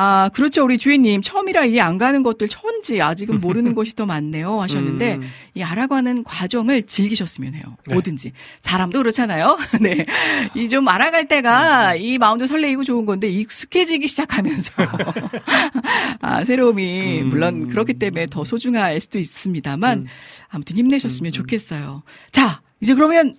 아, 0.00 0.30
그렇죠. 0.32 0.62
우리 0.62 0.78
주인님. 0.78 1.22
처음이라 1.22 1.64
이해 1.64 1.80
안 1.80 1.98
가는 1.98 2.22
것들 2.22 2.48
천지 2.48 3.02
아직은 3.02 3.40
모르는 3.40 3.74
것이 3.74 3.96
더 3.96 4.06
많네요. 4.06 4.60
하셨는데, 4.62 5.14
음. 5.16 5.28
이 5.54 5.62
알아가는 5.64 6.22
과정을 6.22 6.84
즐기셨으면 6.84 7.56
해요. 7.56 7.64
네. 7.84 7.94
뭐든지. 7.94 8.30
사람도 8.60 8.98
그렇잖아요. 9.00 9.58
네. 9.82 10.06
이 10.54 10.68
좀 10.68 10.86
알아갈 10.86 11.26
때가 11.26 11.96
이 11.96 12.16
마음도 12.18 12.46
설레이고 12.46 12.84
좋은 12.84 13.06
건데, 13.06 13.28
익숙해지기 13.28 14.06
시작하면서. 14.06 14.72
아, 16.20 16.44
새로움이, 16.44 17.22
음. 17.22 17.28
물론 17.30 17.68
그렇기 17.68 17.94
때문에 17.94 18.26
더 18.30 18.44
소중할 18.44 19.00
수도 19.00 19.18
있습니다만, 19.18 19.98
음. 19.98 20.06
아무튼 20.48 20.76
힘내셨으면 20.76 21.28
음, 21.28 21.30
음. 21.30 21.32
좋겠어요. 21.32 22.02
자, 22.30 22.60
이제 22.80 22.94
그러면, 22.94 23.34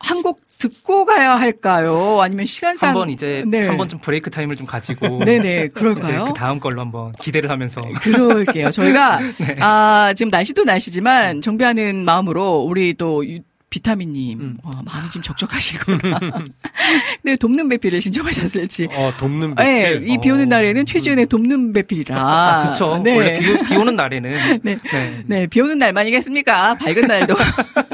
한 0.00 0.22
곡 0.22 0.40
듣고 0.58 1.04
가야 1.06 1.36
할까요? 1.38 2.18
아니면 2.20 2.44
시간상 2.44 2.90
한번 2.90 3.08
이제 3.10 3.44
네. 3.46 3.66
한번 3.66 3.88
좀 3.88 3.98
break 4.00 4.30
time을 4.30 4.56
좀 4.56 4.66
가지고 4.66 5.20
네네 5.24 5.68
그럴까요? 5.68 6.24
그 6.26 6.34
다음 6.34 6.58
걸로 6.60 6.80
한번 6.82 7.12
기대를 7.12 7.50
하면서 7.50 7.80
그럴게요. 8.02 8.70
저희가 8.70 9.20
네. 9.40 9.56
아 9.60 10.12
지금 10.14 10.28
날씨도 10.30 10.64
날씨지만 10.64 11.40
정비하는 11.40 12.04
마음으로 12.04 12.58
우리 12.60 12.94
또 12.94 13.22
비타민님 13.70 14.40
음. 14.40 14.56
와, 14.64 14.82
마음이 14.84 15.08
지금 15.10 15.22
적적하시구나. 15.22 16.18
근데 17.22 17.36
돕는 17.38 17.68
배필을 17.68 18.00
신청하셨을지. 18.00 18.88
어, 18.90 19.12
돕는 19.18 19.54
배필. 19.54 20.00
네, 20.04 20.12
이 20.12 20.18
비 20.18 20.30
오는 20.30 20.42
어. 20.42 20.46
날에는 20.46 20.84
최지은의 20.86 21.26
돕는 21.26 21.72
배필이라. 21.72 22.16
아, 22.20 22.68
그쵸. 22.68 23.00
네. 23.02 23.16
원래 23.16 23.38
비, 23.38 23.62
비 23.68 23.76
오는 23.76 23.94
날에는. 23.96 24.30
네. 24.62 24.76
네. 24.92 25.22
네, 25.26 25.46
비 25.46 25.60
오는 25.60 25.78
날만이겠습니까? 25.78 26.74
밝은 26.74 27.02
날도. 27.06 27.34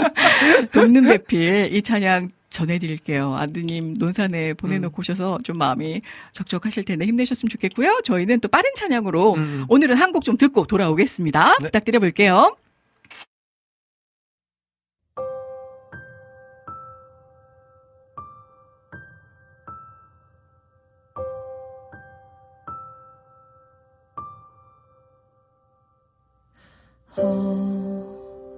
돕는 0.72 1.04
배필 1.04 1.70
이 1.74 1.82
찬양 1.82 2.30
전해드릴게요. 2.48 3.34
아드님 3.36 3.94
논산에 3.98 4.54
보내놓고 4.54 4.96
음. 4.96 5.00
오셔서 5.00 5.40
좀 5.44 5.58
마음이 5.58 6.00
적적하실 6.32 6.84
텐데 6.84 7.04
힘내셨으면 7.04 7.50
좋겠고요. 7.50 8.00
저희는 8.04 8.40
또 8.40 8.48
빠른 8.48 8.70
찬양으로 8.76 9.34
음. 9.34 9.38
음. 9.40 9.64
오늘은 9.68 9.96
한 9.96 10.12
곡 10.12 10.24
좀 10.24 10.38
듣고 10.38 10.66
돌아오겠습니다. 10.66 11.56
네. 11.60 11.66
부탁드려 11.66 11.98
볼게요. 12.00 12.56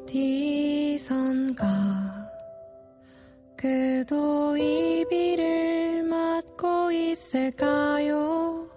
어디선가 0.05 1.67
그도 3.57 4.57
이 4.57 5.05
비를 5.09 6.03
맞고 6.03 6.91
있을까요? 6.91 8.69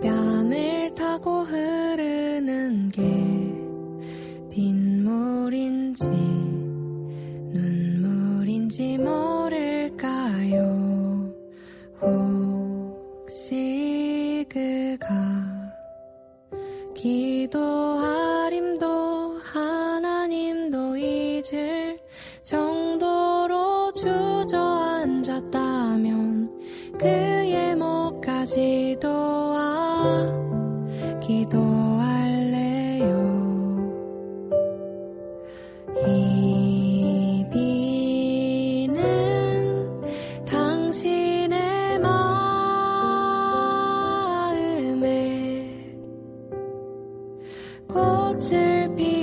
뺨을 0.00 0.94
타고 0.94 1.42
흐르는 1.42 2.88
게 2.88 3.02
빗물인지 4.50 6.08
눈물인지 7.52 8.96
모를까요? 8.96 10.60
혹시 12.00 13.26
그가 14.48 15.39
기도하림도 17.00 18.86
하나님도 19.42 20.98
잊을 20.98 21.98
정도로 22.42 23.90
주저앉았다면 23.94 25.38
그의 26.98 27.74
목까지 27.76 28.98
도 29.00 29.08
와 29.10 30.26
기도 31.20 31.69
to 48.40 48.88
be 48.96 49.19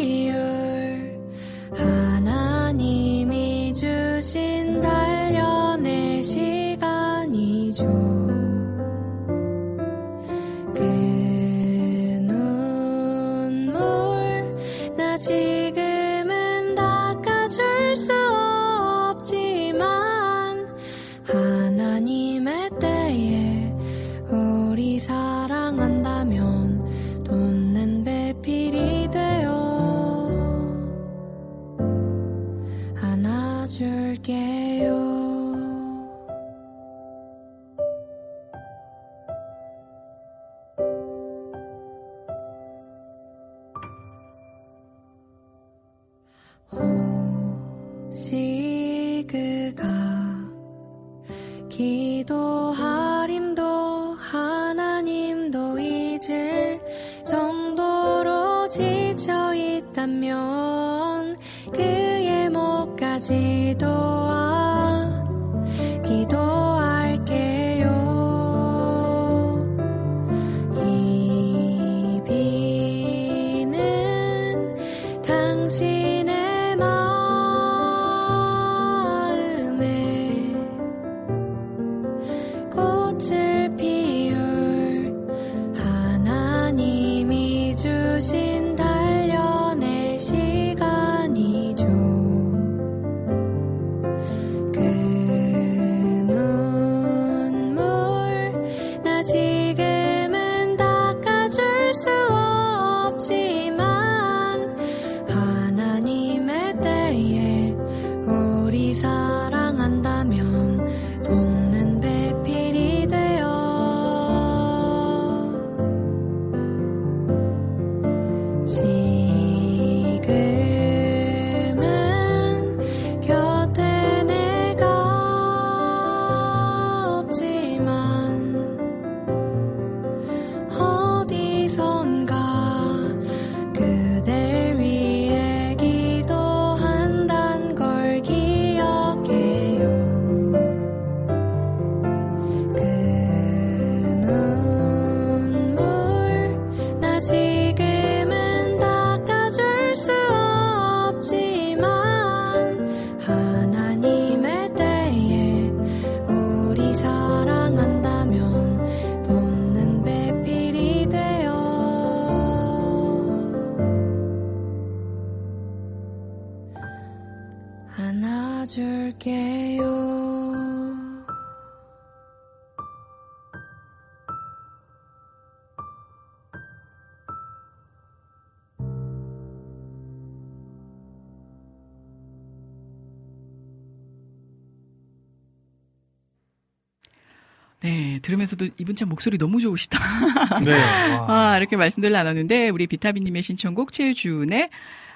이분 188.79 188.95
참 188.95 189.09
목소리 189.09 189.37
너무 189.37 189.59
좋으시다. 189.59 189.99
네. 190.63 190.73
아, 190.73 191.57
이렇게 191.57 191.75
말씀들 191.75 192.11
나눴는데, 192.11 192.69
우리 192.69 192.87
비타민님의 192.87 193.43
신청곡 193.43 193.91
최주은의 193.91 194.69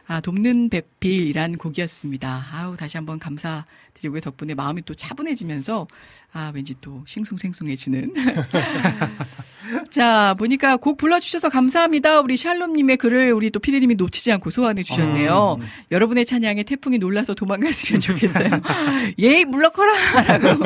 아, 0.07 0.19
돕는 0.19 0.69
배필이란 0.69 1.55
곡이었습니다. 1.55 2.45
아우, 2.51 2.75
다시 2.75 2.97
한번 2.97 3.19
감사드리고요. 3.19 4.19
덕분에 4.19 4.55
마음이 4.55 4.81
또 4.83 4.93
차분해지면서, 4.93 5.87
아, 6.33 6.51
왠지 6.53 6.73
또 6.81 7.03
싱숭생숭해지는. 7.07 8.13
자, 9.89 10.33
보니까 10.37 10.77
곡 10.77 10.97
불러주셔서 10.97 11.49
감사합니다. 11.49 12.19
우리 12.19 12.35
샬롬님의 12.35 12.97
글을 12.97 13.31
우리 13.31 13.51
또 13.51 13.59
피디님이 13.59 13.95
놓치지 13.95 14.31
않고 14.33 14.49
소환해 14.49 14.83
주셨네요. 14.83 15.57
아, 15.61 15.65
여러분의 15.91 16.25
찬양에 16.25 16.63
태풍이 16.63 16.97
놀라서 16.97 17.33
도망갔으면 17.33 17.99
좋겠어요. 18.01 18.49
예이, 19.19 19.45
물러커라! 19.45 20.37
라고. 20.39 20.65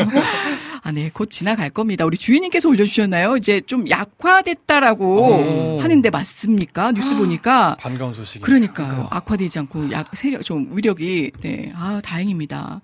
아, 0.85 0.91
네, 0.91 1.09
곧 1.11 1.31
지나갈 1.31 1.71
겁니다. 1.71 2.05
우리 2.05 2.15
주인님께서 2.15 2.69
올려주셨나요? 2.69 3.37
이제 3.37 3.59
좀 3.65 3.89
약화됐다라고 3.89 5.77
오. 5.77 5.79
하는데 5.81 6.07
맞습니까? 6.11 6.91
뉴스 6.91 7.15
보니까. 7.15 7.75
반가운 7.79 8.13
소식이. 8.13 8.41
그러니까요. 8.41 9.07
악화되지 9.09 9.57
않고 9.57 9.89
약 9.91 10.15
세력 10.15 10.43
좀 10.43 10.69
위력이 10.77 11.31
네. 11.41 11.71
아, 11.75 12.01
다행입니다. 12.03 12.81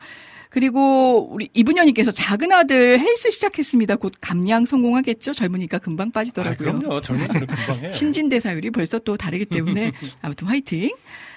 그리고 0.50 1.32
우리 1.32 1.50
이분녀님께서 1.54 2.10
작은 2.10 2.52
아들 2.52 3.00
헬스 3.00 3.30
시작했습니다. 3.30 3.98
곧 3.98 4.14
감량 4.20 4.66
성공하겠죠? 4.66 5.34
젊으니까 5.34 5.78
금방 5.78 6.08
아, 6.08 6.12
빠지더라고요. 6.12 6.80
그럼요. 6.80 7.02
젊은 7.02 7.26
애들 7.26 7.46
금방 7.46 7.84
해. 7.84 7.92
신진대사율이 7.92 8.72
벌써 8.72 8.98
또 8.98 9.16
다르기 9.16 9.46
때문에 9.46 9.92
아무튼 10.24 10.48
화이팅. 10.48 10.90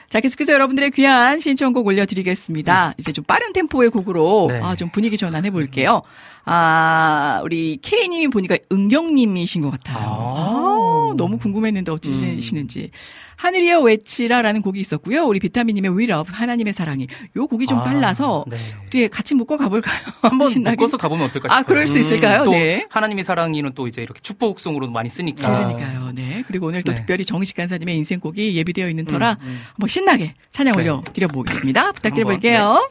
자, 0.09 0.21
계속해서 0.21 0.53
여러분들의 0.53 0.93
귀한 0.93 1.41
신청곡 1.41 1.87
올려드리겠습니다. 1.87 2.95
이제 2.99 3.13
좀 3.13 3.25
빠른 3.25 3.53
템포의 3.53 3.91
곡으로 3.91 4.47
네. 4.51 4.61
아, 4.63 4.77
좀 4.77 4.89
분위기 4.91 5.17
전환해 5.17 5.51
볼게요. 5.51 6.03
아, 6.47 7.41
우리 7.43 7.79
K님이 7.81 8.29
보니까 8.29 8.57
은경님이신 8.71 9.63
것 9.63 9.71
같아요. 9.71 9.99
아, 10.07 11.15
너무 11.17 11.39
궁금했는데 11.39 11.91
어찌시는지. 11.91 12.91
하늘이여 13.37 13.81
외치라라는 13.81 14.63
곡이 14.63 14.79
있었고요. 14.81 15.25
우리 15.25 15.41
비타민님의 15.41 15.91
We 15.97 16.05
Love 16.05 16.33
하나님의 16.35 16.73
사랑이. 16.73 17.07
요 17.37 17.47
곡이 17.47 17.67
좀 17.67 17.79
아, 17.79 17.83
빨라서 17.83 18.45
네. 18.49 18.57
어떻게 18.83 19.09
같이 19.09 19.35
묶어 19.35 19.57
가볼까요? 19.57 19.99
한번 20.23 20.51
신나게. 20.51 20.77
묶어서 20.77 20.97
가보면 20.97 21.27
어떨까 21.27 21.49
싶어요. 21.49 21.59
아, 21.59 21.63
그럴 21.63 21.87
수 21.87 21.99
있을까요? 21.99 22.45
또 22.45 22.53
네. 22.53 22.87
하나님의 22.91 23.25
사랑이는 23.25 23.73
또 23.75 23.87
이제 23.87 24.03
이렇게 24.03 24.21
축복송으로 24.21 24.89
많이 24.91 25.09
쓰니까. 25.09 25.53
그러니까요. 25.53 26.13
네. 26.15 26.45
그리고 26.47 26.69
오늘 26.69 26.83
또 26.83 26.93
네. 26.93 26.97
특별히 26.97 27.25
정식 27.25 27.57
간사님의 27.57 27.97
인생곡이 27.97 28.55
예비되어 28.57 28.89
있는 28.89 29.05
터라 29.05 29.37
음, 29.43 29.47
음. 29.47 29.61
한번 29.69 29.89
신나게 29.89 30.35
찬양 30.51 30.75
네. 30.75 30.81
올려 30.81 31.03
드려보겠습니다. 31.13 31.93
부탁드려 31.93 32.29
한번, 32.29 32.35
볼게요. 32.41 32.89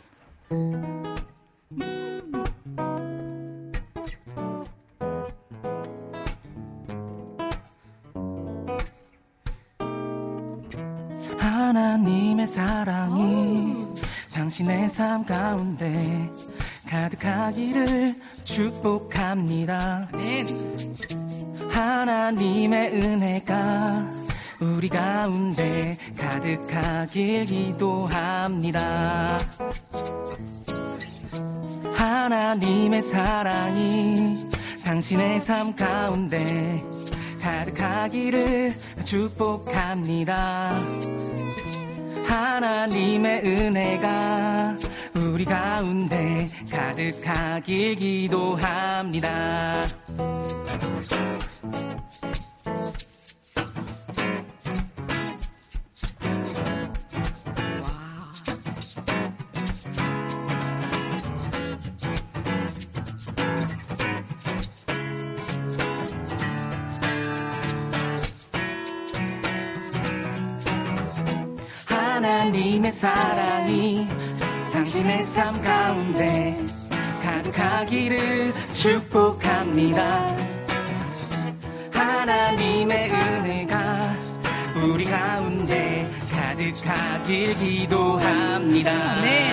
하나님의 11.73 12.45
사랑이 12.45 13.73
당신의 14.31 14.89
삶 14.89 15.25
가운데 15.25 16.29
가득하기를 16.87 18.15
축복합니다. 18.43 20.07
하나님의 21.71 22.93
은혜가 22.93 24.07
우리 24.59 24.87
가운데 24.87 25.97
가득하길 26.15 27.45
기도합니다. 27.45 29.39
하나님의 31.95 33.01
사랑이 33.01 34.47
당신의 34.85 35.41
삶 35.41 35.75
가운데 35.75 36.83
가득하기를 37.43 38.73
축복합니다. 39.03 40.79
하나님의 42.25 43.41
은혜가 43.43 44.77
우리 45.17 45.43
가운데 45.43 46.47
가득하길 46.71 47.95
기도합니다. 47.95 49.83
사랑이 72.93 74.07
당신의 74.71 75.23
삶 75.23 75.59
가운데 75.61 76.63
가득하기를 77.23 78.53
축복합니다. 78.73 80.37
하나님 81.91 82.91
하나님의 82.91 83.09
은혜가 83.09 84.15
우리 84.75 85.05
가운데 85.05 86.07
가득하길 86.31 87.53
기도합니다. 87.55 89.21
네. 89.21 89.51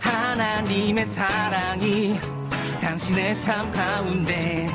하나님의 0.00 1.06
사랑이 1.06 2.18
당신의 2.80 3.34
삶 3.34 3.70
가운데 3.70 4.68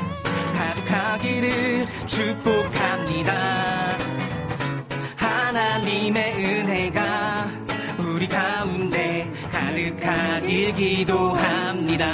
가득하기를 0.56 1.86
축복합니다. 2.06 3.99
하나님의 5.50 6.32
은혜가 6.36 7.48
우리 7.98 8.28
가운데 8.28 9.28
가득하길 9.50 10.72
기도합니다. 10.74 12.06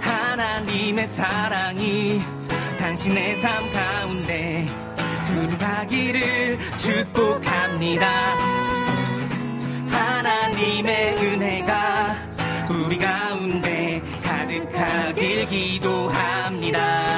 하나님의 0.00 1.06
사랑이 1.06 2.22
당신의 2.78 3.40
삶 3.42 3.70
가운데 3.72 4.64
가득하기를 4.96 6.58
축복합니다. 6.78 8.10
하나님의 9.90 11.14
은혜가 11.18 12.16
우리 12.70 12.96
가운데 12.96 14.00
가득하길 14.22 15.46
기도합니다. 15.50 17.17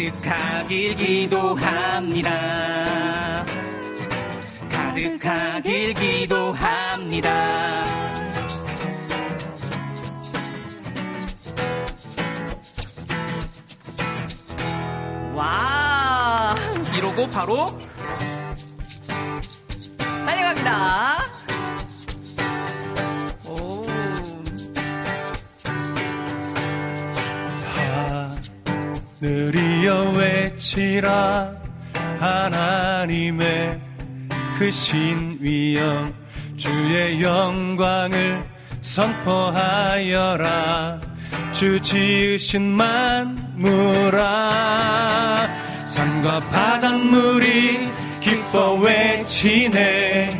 가득하길 0.00 0.96
기도합니다. 0.96 2.30
가득하길 4.70 5.92
기도합니다. 5.92 7.84
와! 15.34 16.54
이러고 16.96 17.28
바로 17.28 17.66
달려갑니다. 20.24 21.29
하늘이여 29.20 30.14
외치라 30.16 31.52
하나님의 32.18 33.78
크신 34.58 35.36
위엄 35.40 36.10
주의 36.56 37.22
영광을 37.22 38.42
선포하여라. 38.80 40.40
주 41.52 41.78
지으신 41.82 42.62
만무라 42.62 44.50
산과 45.86 46.40
바닷물이 46.40 47.90
기뻐 48.20 48.76
외치네. 48.76 50.30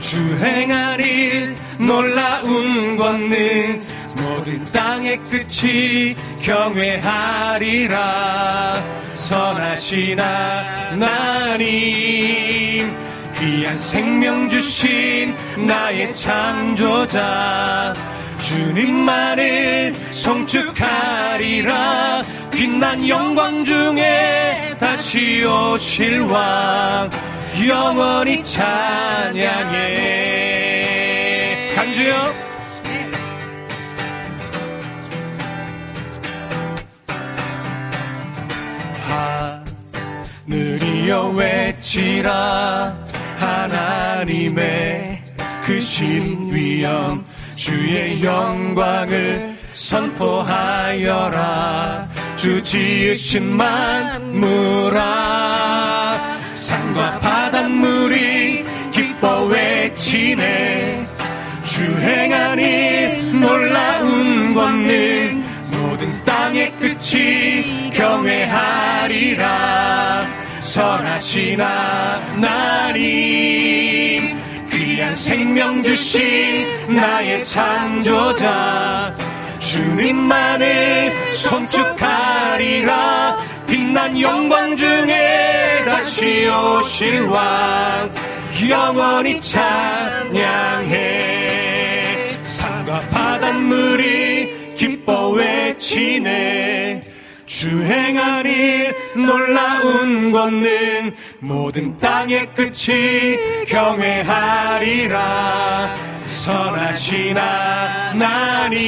주 0.00 0.18
행한 0.42 1.00
일 1.00 1.56
놀라운 1.78 2.96
권능 2.98 3.80
모든 4.22 4.62
땅의 4.64 5.18
끝이 5.30 6.14
경외하리라. 6.42 8.00
선하신 9.14 10.18
하나님 10.18 11.70
귀한 13.38 13.78
생명 13.78 14.48
주신 14.48 15.36
나의 15.66 16.14
창조자 16.14 17.92
주님만을 18.38 19.94
송축하리라. 20.10 21.70
빛난 22.50 23.08
영광 23.08 23.64
중에 23.64 24.76
다시 24.78 25.44
오실 25.44 26.20
왕 26.22 27.10
영원히 27.66 28.42
찬양해. 28.44 30.00
강주요 31.74 32.49
하늘이여 41.00 41.34
외치라. 41.36 42.96
하나님의 43.38 45.22
크신 45.64 46.52
위엄 46.52 47.24
주의 47.56 48.22
영광을 48.22 49.56
선포하여라. 49.72 51.40
주 52.36 52.62
지으신 52.62 53.56
만무라 53.56 55.00
산과 56.54 57.20
바닷물이 57.20 58.64
기뻐 58.92 59.44
외치네. 59.44 61.06
주일 61.64 63.40
놀라운 63.40 64.52
권능 64.54 65.42
모든 65.70 66.22
땅의 66.24 66.72
끝이 66.72 67.88
경외하리라 67.90 69.89
선하신 70.70 71.60
하나님. 71.60 73.02
귀한 74.70 75.14
생명 75.16 75.82
주신 75.82 76.94
나의 76.94 77.44
창조자. 77.44 79.12
주님만을 79.58 81.32
손축하리라. 81.32 83.36
빛난 83.66 84.20
영광 84.20 84.76
중에 84.76 85.82
다시 85.84 86.46
오실 86.46 87.22
왕. 87.22 88.08
영원히 88.68 89.40
찬양해. 89.40 91.00
산과 92.42 93.00
바닷물이 93.10 94.76
기뻐 94.76 95.30
외치네 95.30 97.09
주 97.50 97.82
행한 97.82 98.46
일 98.46 98.94
놀라운 99.16 100.30
권능 100.30 101.12
모든 101.40 101.98
땅의 101.98 102.54
끝이 102.54 103.64
경외하리라. 103.66 105.16
선하신 106.26 107.36
하나님 107.36 108.78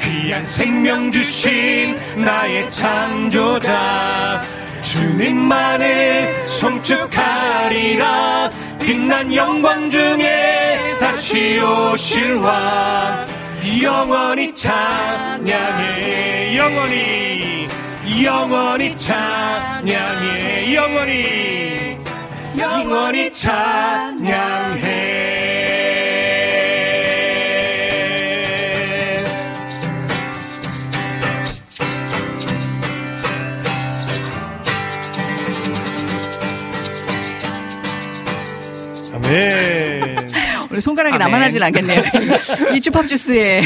귀한 0.00 0.46
생명 0.46 1.12
주신 1.12 1.94
나의 2.16 2.70
창조자. 2.70 4.40
주님만을 4.80 6.48
송축하리라. 6.48 8.00
빛난 8.80 9.34
영광 9.34 9.86
중에 9.90 10.96
다시 10.98 11.60
오실 11.60 12.36
왕 12.36 13.41
영원히 13.82 14.54
찬양해. 14.54 16.56
영원히. 16.56 17.68
영원히 18.24 18.98
찬양해. 18.98 20.74
영원히. 20.74 21.96
영원히 22.58 23.32
찬양해. 23.32 24.82
아멘. 39.14 39.91
손가락이 40.82 41.16
나만하진 41.18 41.62
않겠네요. 41.62 42.02
이 42.74 42.80
주팝 42.80 43.08
주스의 43.08 43.62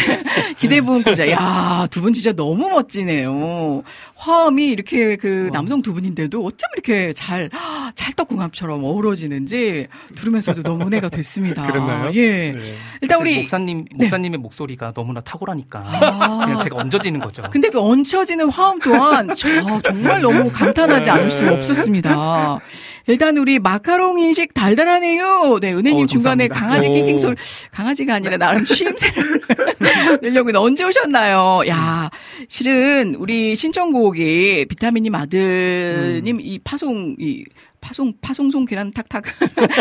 기대부분 0.58 1.02
고자. 1.02 1.28
야, 1.30 1.86
두 1.90 2.00
분 2.00 2.12
진짜 2.12 2.32
너무 2.32 2.68
멋지네요. 2.68 3.82
화음이 4.16 4.68
이렇게 4.68 5.16
그 5.16 5.50
남성 5.52 5.82
두 5.82 5.92
분인데도 5.92 6.44
어쩜 6.44 6.68
이렇게 6.74 7.12
잘 7.12 7.50
찰떡궁합처럼 7.94 8.82
어우러지는지 8.82 9.88
들으면서도 10.14 10.62
너무 10.62 10.86
은혜가 10.86 11.10
됐습니다. 11.10 11.66
그랬나요? 11.70 12.10
예. 12.14 12.52
네. 12.52 12.60
일단 13.02 13.20
우리 13.20 13.38
목사님 13.38 13.84
목사님의 13.94 14.38
네. 14.38 14.42
목소리가 14.42 14.92
너무나 14.92 15.20
탁월하니까 15.20 15.80
아. 15.84 16.40
그냥 16.44 16.60
제가 16.60 16.76
얹어지는 16.76 17.20
거죠. 17.20 17.42
근데 17.50 17.68
그 17.68 17.78
얹혀지는 17.80 18.50
화음 18.50 18.78
또한 18.80 19.28
저 19.36 19.48
정말 19.82 20.20
너무 20.22 20.50
감탄하지 20.50 21.10
않을 21.10 21.30
수 21.30 21.48
없었습니다. 21.52 22.60
일단 23.08 23.36
우리 23.36 23.58
마카롱 23.60 24.18
인식 24.18 24.52
달달하네요. 24.52 25.58
네, 25.60 25.72
은혜님 25.72 26.04
어, 26.04 26.06
중간에 26.06 26.48
강아지 26.48 26.88
낑낑 26.88 27.18
소리, 27.18 27.36
강아지가 27.70 28.14
아니라 28.14 28.36
나름 28.36 28.64
취임새를 28.64 29.42
내려고 30.22 30.50
언제 30.58 30.82
오셨나요? 30.82 31.62
야, 31.68 32.10
실은 32.48 33.14
우리 33.16 33.54
신청곡 33.54 34.05
이 34.14 34.66
비타민님 34.66 35.14
아들님 35.14 36.36
음. 36.36 36.40
이 36.40 36.58
파송, 36.58 37.16
이 37.18 37.44
파송, 37.80 38.12
파송송 38.20 38.64
계란 38.64 38.90
탁탁 38.90 39.24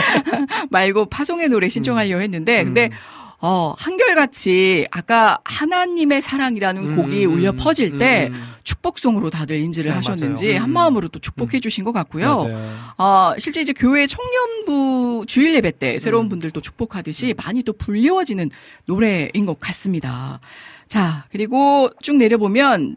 말고 0.72 1.06
파송의 1.06 1.49
노래 1.49 1.69
신청하려고 1.69 2.22
했는데, 2.22 2.64
근데 2.64 2.85
음. 2.85 3.26
어, 3.47 3.76
한결같이 3.77 4.88
아까 4.91 5.38
하나님의 5.43 6.22
사랑이라는 6.22 6.84
음, 6.84 6.95
곡이 6.95 7.26
음, 7.26 7.34
울려 7.34 7.52
퍼질 7.52 7.97
때 7.97 8.30
음, 8.31 8.34
음. 8.34 8.43
축복송으로 8.64 9.30
다들 9.30 9.57
인지를 9.57 9.91
네, 9.91 9.95
하셨는지 9.95 10.53
음. 10.56 10.64
한 10.64 10.73
마음으로 10.73 11.10
또 11.10 11.19
축복해 11.19 11.60
주신 11.60 11.84
것 11.84 11.91
같고요. 11.91 12.49
어, 12.97 13.34
실제 13.38 13.61
이제 13.61 13.73
교회 13.73 14.07
청년부 14.07 15.26
주일 15.27 15.53
예배 15.56 15.73
때 15.77 15.99
새로운 15.99 16.30
분들도 16.30 16.60
축복하듯이 16.61 17.35
많이 17.38 17.61
또 17.61 17.73
불리워지는 17.73 18.49
노래인 18.85 19.45
것 19.45 19.60
같습니다. 19.60 20.39
자, 20.88 21.26
그리고 21.31 21.89
쭉 22.02 22.15
내려보면 22.15 22.95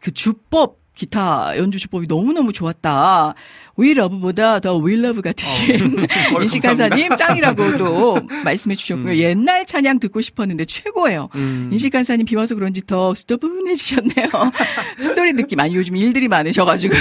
그 0.00 0.12
주법 0.12 0.78
기타 0.94 1.56
연주 1.56 1.78
주법이 1.78 2.06
너무너무 2.08 2.52
좋았다. 2.52 3.34
위러브보다 3.80 4.60
더 4.60 4.76
위러브 4.76 5.20
같으신 5.22 5.98
어. 6.34 6.40
인식 6.40 6.62
간사님 6.62 7.16
짱이라고도 7.16 8.20
말씀해 8.44 8.76
주셨고요. 8.76 9.12
음. 9.12 9.16
옛날 9.18 9.66
찬양 9.66 9.98
듣고 10.00 10.20
싶었는데 10.20 10.64
최고예요. 10.66 11.28
음. 11.34 11.68
인식 11.72 11.90
간사님 11.90 12.26
비 12.26 12.36
와서 12.36 12.54
그런지 12.54 12.84
더 12.86 13.14
수더분해지셨네요. 13.14 14.28
수도리 14.98 15.32
느낌 15.32 15.58
아니 15.60 15.74
요즘 15.74 15.96
일들이 15.96 16.28
많으셔가지고 16.28 16.94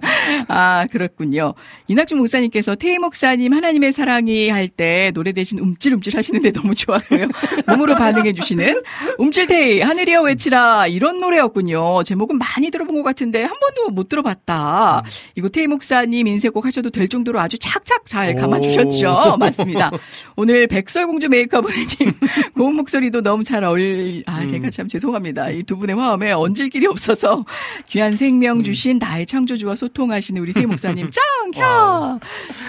아 0.48 0.86
그렇군요. 0.90 1.54
이낙준 1.88 2.18
목사님께서 2.18 2.74
태희 2.76 2.98
목사님 2.98 3.52
하나님의 3.52 3.92
사랑이 3.92 4.48
할 4.48 4.70
때 4.70 5.10
노래 5.14 5.32
대신 5.32 5.58
움찔움찔 5.58 6.16
하시는데 6.16 6.52
너무 6.52 6.76
좋았고요. 6.76 7.26
몸으로 7.66 7.96
반응해 7.96 8.32
주시는 8.34 8.82
움찔태희 9.18 9.80
하늘이여 9.80 10.22
외치라 10.22 10.86
이런 10.86 11.18
노래였군요. 11.18 12.04
제목은 12.04 12.38
많이 12.38 12.70
들어본 12.70 12.94
것 12.94 13.02
같은데 13.02 13.42
한 13.42 13.58
번도 13.58 13.90
못 13.90 14.08
들어봤다. 14.08 15.02
음. 15.04 15.10
이거 15.34 15.48
태희 15.48 15.66
목사님 15.66 16.19
님 16.20 16.26
인쇄곡 16.26 16.66
하셔도 16.66 16.90
될 16.90 17.08
정도로 17.08 17.40
아주 17.40 17.56
착착 17.58 18.04
잘 18.04 18.34
감아주셨죠. 18.36 19.36
맞습니다. 19.40 19.90
오늘 20.36 20.66
백설공주 20.66 21.28
메이크업님 21.30 22.12
고운 22.54 22.74
목소리도 22.76 23.22
너무 23.22 23.42
잘 23.42 23.64
어울리, 23.64 24.22
아, 24.26 24.40
음. 24.40 24.46
제가 24.46 24.68
참 24.68 24.86
죄송합니다. 24.86 25.48
이 25.50 25.62
두 25.62 25.78
분의 25.78 25.96
화음에 25.96 26.32
얹을 26.32 26.68
길이 26.68 26.86
없어서 26.86 27.46
귀한 27.88 28.16
생명 28.16 28.58
음. 28.58 28.64
주신 28.64 28.98
나의 28.98 29.24
창조주와 29.24 29.76
소통하시는 29.76 30.40
우리 30.42 30.52
태 30.52 30.66
목사님 30.66 31.08
짱! 31.10 31.24
켜! 31.54 32.20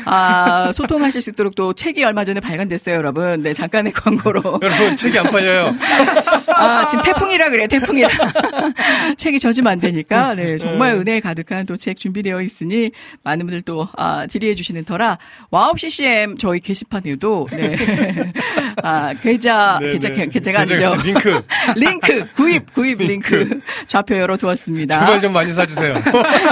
아, 0.05 0.71
소통하실 0.71 1.21
수 1.21 1.29
있도록 1.31 1.53
또 1.55 1.73
책이 1.73 2.03
얼마 2.03 2.23
전에 2.23 2.39
발간됐어요, 2.39 2.95
여러분. 2.95 3.43
네, 3.43 3.53
잠깐의 3.53 3.91
광고로. 3.91 4.59
여러분, 4.63 4.95
책이 4.95 5.19
안 5.19 5.25
팔려요. 5.25 5.75
아, 6.55 6.87
지금 6.87 7.03
태풍이라 7.03 7.49
그래, 7.49 7.67
태풍이라. 7.67 8.09
책이 9.17 9.39
젖으면 9.39 9.71
안 9.73 9.79
되니까. 9.79 10.33
네, 10.35 10.57
정말 10.57 10.93
네. 10.93 10.99
은혜 10.99 11.19
가득한 11.19 11.65
또 11.65 11.75
책 11.81 11.99
준비되어 11.99 12.41
있으니 12.43 12.91
많은 13.23 13.40
분들 13.45 13.61
또 13.63 13.87
아, 13.97 14.27
질의해 14.27 14.55
주시는 14.55 14.85
터라 14.85 15.17
와우 15.49 15.73
CCM 15.77 16.37
저희 16.37 16.59
게시판에도 16.59 17.47
네. 17.51 17.75
아, 18.83 19.13
계좌 19.21 19.79
네, 19.81 19.93
계좌 19.93 20.09
네. 20.09 20.27
계좌가 20.27 20.61
아니죠. 20.61 20.95
링크 21.03 21.41
링크 21.75 22.33
구입 22.33 22.73
구입 22.73 22.99
링크 22.99 23.59
좌표 23.87 24.17
열어 24.17 24.37
두었습니다. 24.37 24.99
제발 24.99 25.21
좀 25.21 25.33
많이 25.33 25.53
사 25.53 25.65
주세요. 25.65 25.95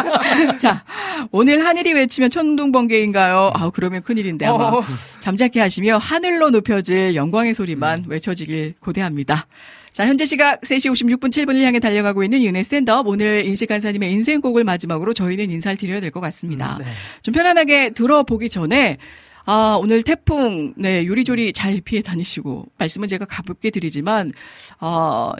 자 0.59 0.83
오늘 1.31 1.65
하늘이 1.65 1.93
외치면 1.93 2.29
천둥 2.29 2.71
번개인가요? 2.71 3.51
아 3.53 3.69
그러면 3.71 4.01
큰일인데 4.03 4.45
아마 4.45 4.65
어. 4.65 4.83
잠자게 5.19 5.59
하시며 5.59 5.97
하늘로 5.97 6.49
높여질 6.49 7.15
영광의 7.15 7.53
소리만 7.53 8.05
외쳐지길 8.07 8.75
고대합니다. 8.79 9.47
자, 9.91 10.07
현재 10.07 10.25
시각 10.25 10.61
3시 10.61 10.91
56분 10.91 11.29
7분을 11.29 11.61
향해 11.63 11.79
달려가고 11.79 12.23
있는 12.23 12.41
윤혜 12.43 12.63
샌더 12.63 13.03
오늘 13.05 13.45
인식 13.45 13.67
간사님의 13.67 14.11
인생곡을 14.11 14.63
마지막으로 14.63 15.13
저희는 15.13 15.49
인사를 15.51 15.77
드려야 15.77 15.99
될 15.99 16.11
것 16.11 16.19
같습니다. 16.21 16.77
음, 16.77 16.83
네. 16.83 16.91
좀 17.21 17.33
편안하게 17.33 17.91
들어보기 17.91 18.49
전에 18.49 18.97
아, 19.45 19.77
오늘 19.81 20.03
태풍, 20.03 20.73
네, 20.77 21.07
요리조리 21.07 21.53
잘 21.53 21.81
피해 21.81 22.03
다니시고, 22.03 22.67
말씀은 22.77 23.07
제가 23.07 23.25
가볍게 23.25 23.71
드리지만, 23.71 24.31
아, 24.79 25.33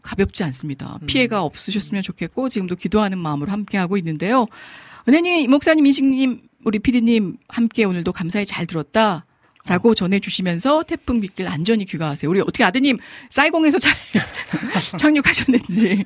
가볍지 0.00 0.42
않습니다. 0.44 0.98
음. 1.02 1.06
피해가 1.06 1.42
없으셨으면 1.42 2.02
좋겠고, 2.02 2.48
지금도 2.48 2.76
기도하는 2.76 3.18
마음으로 3.18 3.52
함께하고 3.52 3.98
있는데요. 3.98 4.46
은혜님, 5.06 5.50
목사님, 5.50 5.84
이식님, 5.84 6.40
우리 6.64 6.78
피디님, 6.78 7.36
함께 7.48 7.84
오늘도 7.84 8.12
감사히 8.12 8.46
잘 8.46 8.64
들었다. 8.66 9.26
라고 9.66 9.94
전해주시면서 9.94 10.82
태풍 10.82 11.20
빗길 11.20 11.48
안전히 11.48 11.86
귀가하세요. 11.86 12.30
우리 12.30 12.40
어떻게 12.40 12.64
아드님 12.64 12.98
사이공에서 13.30 13.78
잘 13.78 13.94
착륙하셨는지. 14.98 16.04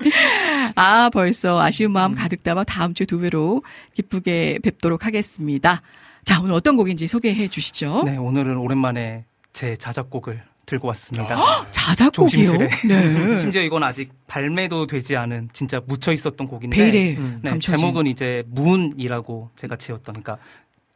아, 0.77 1.11
벌써 1.11 1.61
아쉬운 1.61 1.91
마음 1.91 2.15
가득 2.15 2.45
담아 2.45 2.63
다음 2.65 2.95
주에 2.95 3.05
두 3.05 3.19
배로 3.19 3.63
기쁘게 3.95 4.61
뵙도록 4.63 5.07
하겠습니다. 5.07 5.83
자, 6.25 6.41
오늘 6.41 6.55
어떤 6.55 6.77
곡인지 6.77 7.09
소개해 7.09 7.49
주시죠. 7.49 8.05
네, 8.05 8.17
오늘은 8.17 8.59
오랜만에 8.59 9.25
제 9.53 9.75
자작곡을 9.75 10.41
들고 10.67 10.87
왔습니다. 10.89 11.67
자작곡이요? 11.73 12.53
네. 12.87 13.37
심지어 13.41 13.63
이건 13.63 13.83
아직 13.83 14.13
발매도 14.29 14.87
되지 14.87 15.17
않은 15.17 15.49
진짜 15.53 15.81
묻혀 15.87 16.13
있었던 16.13 16.47
곡인데 16.47 17.17
음, 17.17 17.41
네, 17.43 17.59
제목은 17.59 18.07
이제 18.07 18.45
문이라고 18.49 19.51
제가 19.57 19.77
지었던 19.77 20.23
그러니까 20.23 20.37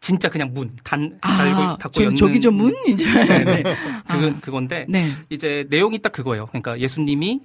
진짜 0.03 0.29
그냥 0.29 0.53
문, 0.53 0.77
단, 0.83 1.16
아, 1.20 1.79
닫고 1.79 1.93
저, 1.93 2.03
연 2.03 2.15
저기 2.16 2.41
저 2.41 2.51
문? 2.51 2.74
이제. 2.89 3.07
네, 3.07 3.45
네. 3.45 3.62
그, 4.09 4.41
그건데, 4.41 4.85
네. 4.89 5.05
이제 5.31 5.65
내용이 5.70 6.01
딱 6.01 6.11
그거예요. 6.11 6.47
그러니까 6.47 6.79
예수님이 6.81 7.41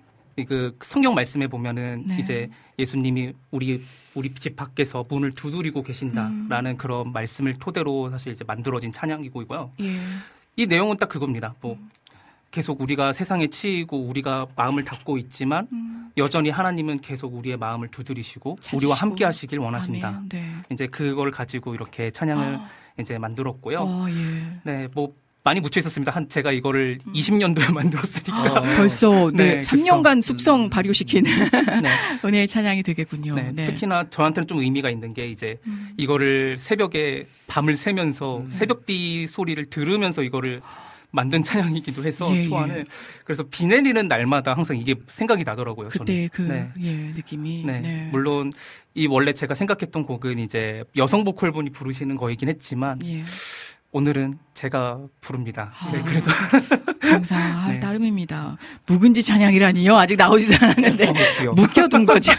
그 0.48 0.76
성경 0.82 1.14
말씀에 1.14 1.46
보면은 1.48 2.06
네. 2.08 2.18
이제 2.20 2.50
예수님이 2.80 3.34
우리 3.52 3.84
우리 4.16 4.34
집 4.34 4.56
밖에서 4.56 5.06
문을 5.08 5.34
두드리고 5.34 5.84
계신다라는 5.84 6.72
음. 6.72 6.78
그런 6.78 7.12
말씀을 7.12 7.60
토대로 7.60 8.10
사실 8.10 8.32
이제 8.32 8.44
만들어진 8.44 8.92
찬양이고요. 8.92 9.72
예. 9.82 9.96
이 10.56 10.66
내용은 10.66 10.98
딱 10.98 11.10
그겁니다. 11.10 11.54
뭐 11.62 11.74
음. 11.74 11.90
계속 12.52 12.82
우리가 12.82 13.14
세상에 13.14 13.48
치이고 13.48 13.98
우리가 13.98 14.48
마음을 14.56 14.84
닫고 14.84 15.18
있지만 15.18 15.68
음. 15.72 16.10
여전히 16.18 16.50
하나님은 16.50 17.02
계속 17.02 17.36
우리의 17.36 17.58
마음을 17.58 17.90
두드리시고 17.90 18.58
찾으시고. 18.62 18.78
우리와 18.78 18.96
함께 18.96 19.26
하시길 19.26 19.60
원하신다. 19.60 20.24
네. 20.30 20.52
이제 20.72 20.88
그걸 20.88 21.32
가지고 21.32 21.76
이렇게 21.76 22.10
찬양을 22.10 22.56
아. 22.56 22.70
이제 23.00 23.18
만들었고요. 23.18 23.80
아, 23.82 24.08
예. 24.10 24.60
네, 24.64 24.88
뭐 24.94 25.14
많이 25.44 25.62
묻혀 25.62 25.80
있었습니다. 25.80 26.12
한 26.12 26.28
제가 26.28 26.52
이거를 26.52 26.98
음. 27.08 27.14
20년도에 27.14 27.72
만들었으니까. 27.72 28.58
아, 28.58 28.62
벌써 28.76 29.32
네, 29.34 29.56
네 29.56 29.60
3년간 29.60 30.16
그쵸. 30.16 30.22
숙성 30.22 30.66
음. 30.66 30.70
발효시킨 30.70 31.24
네. 31.24 31.32
은혜의 32.26 32.48
찬양이 32.48 32.84
되겠군요. 32.84 33.36
네, 33.36 33.52
네, 33.54 33.66
특히나 33.66 34.06
저한테는 34.06 34.48
좀 34.48 34.60
의미가 34.60 34.90
있는 34.90 35.14
게 35.14 35.26
이제 35.26 35.58
음. 35.66 35.92
이거를 35.96 36.58
새벽에 36.60 37.28
밤을 37.48 37.76
새면서 37.76 38.40
음. 38.40 38.52
새벽비 38.52 39.28
소리를 39.28 39.64
들으면서 39.70 40.22
이거를 40.22 40.62
만든 41.12 41.42
찬양이기도 41.42 42.04
해서 42.04 42.36
예, 42.36 42.44
초안을 42.44 42.80
예. 42.80 42.86
그래서 43.24 43.44
비 43.50 43.66
내리는 43.66 44.08
날마다 44.08 44.54
항상 44.54 44.78
이게 44.78 44.96
생각이 45.08 45.44
나더라고요. 45.44 45.88
그때 45.90 46.28
저는. 46.28 46.30
그 46.32 46.42
네. 46.42 46.68
예, 46.82 46.94
느낌이. 47.16 47.64
네. 47.66 47.80
네. 47.80 48.10
물론 48.12 48.52
이 48.94 49.08
원래 49.08 49.34
제가 49.34 49.54
생각했던 49.54 50.04
곡은 50.04 50.40
이제 50.40 50.84
여성 50.96 51.24
보컬분이 51.24 51.70
부르시는 51.72 52.16
거이긴 52.16 52.50
했지만 52.50 53.00
예. 53.06 53.24
오늘은 53.92 54.38
제가 54.54 55.00
부릅니다. 55.22 55.72
아, 55.80 55.92
네, 55.92 56.02
그래도 56.02 56.30
감사할 57.02 57.76
네. 57.76 57.80
따름입니다. 57.80 58.58
묵은지 58.86 59.24
찬양이라니요? 59.24 59.96
아직 59.96 60.18
나오지도 60.18 60.56
않았는데 60.60 61.08
어, 61.08 61.54
묵혀둔 61.54 62.06
거죠. 62.06 62.34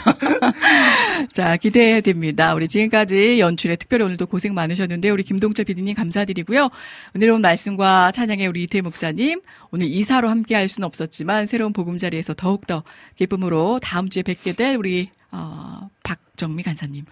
자, 1.33 1.57
기대해야 1.57 2.01
됩니다. 2.01 2.55
우리 2.55 2.69
지금까지 2.69 3.41
연출에 3.41 3.77
특별히 3.77 4.05
오늘도 4.05 4.27
고생 4.27 4.55
많으셨는데 4.55 5.11
우리 5.11 5.23
김동철 5.23 5.65
PD님 5.65 5.95
감사드리고요. 5.95 6.69
은혜로운 7.16 7.41
말씀과 7.41 8.12
찬양의 8.12 8.47
우리 8.47 8.65
이태 8.65 8.83
목사님 8.83 9.41
오늘 9.70 9.87
이사로 9.87 10.29
함께할 10.29 10.69
수는 10.69 10.87
없었지만 10.87 11.47
새로운 11.47 11.73
보금자리에서 11.73 12.35
더욱 12.35 12.66
더 12.66 12.83
기쁨으로 13.16 13.81
다음 13.83 14.11
주에 14.11 14.23
뵙게 14.23 14.53
될 14.53 14.77
우리 14.77 15.11
어, 15.31 15.89
박정미 16.05 16.62
간사님. 16.62 17.05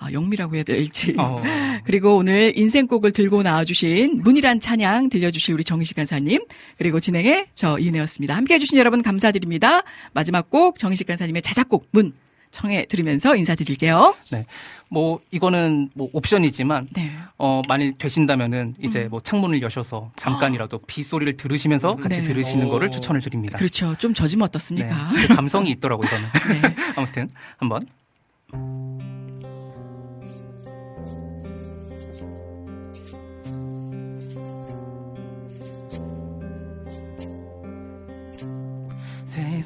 아, 0.00 0.10
영미라고 0.12 0.56
해야 0.56 0.62
될지. 0.62 1.14
어. 1.18 1.42
그리고 1.84 2.16
오늘 2.16 2.56
인생곡을 2.56 3.12
들고 3.12 3.42
나와주신 3.42 4.22
문이란 4.22 4.58
찬양 4.58 5.10
들려주실 5.10 5.54
우리 5.54 5.62
정식 5.62 5.94
간사님. 5.94 6.42
그리고 6.78 7.00
진행해 7.00 7.46
저 7.52 7.78
이은혜였습니다. 7.78 8.34
함께 8.34 8.54
해주신 8.54 8.78
여러분 8.78 9.02
감사드립니다. 9.02 9.82
마지막 10.12 10.48
곡 10.50 10.78
정식 10.78 11.06
간사님의 11.06 11.42
자작곡 11.42 11.88
문 11.92 12.14
청해 12.50 12.86
드리면서 12.86 13.36
인사드릴게요. 13.36 14.14
네. 14.32 14.44
뭐 14.88 15.20
이거는 15.30 15.90
뭐 15.94 16.08
옵션이지만 16.12 16.88
네. 16.94 17.12
어 17.38 17.62
만일 17.68 17.96
되신다면은 17.96 18.74
이제 18.82 19.04
음. 19.04 19.10
뭐 19.10 19.20
창문을 19.20 19.62
여셔서 19.62 20.10
잠깐이라도 20.16 20.78
아. 20.78 20.86
비 20.86 21.02
소리를 21.02 21.36
들으시면서 21.36 21.96
같이 21.96 22.22
네. 22.22 22.24
들으시는 22.24 22.66
오. 22.66 22.70
거를 22.70 22.90
추천을 22.90 23.20
드립니다. 23.20 23.56
그렇죠. 23.56 23.94
좀 23.96 24.14
젖으면 24.14 24.46
어떻습니까? 24.48 25.12
네. 25.12 25.28
그 25.28 25.34
감성이 25.34 25.70
있더라고요, 25.72 26.08
저는. 26.08 26.28
네. 26.62 26.74
아무튼 26.96 27.28
한번 27.58 27.80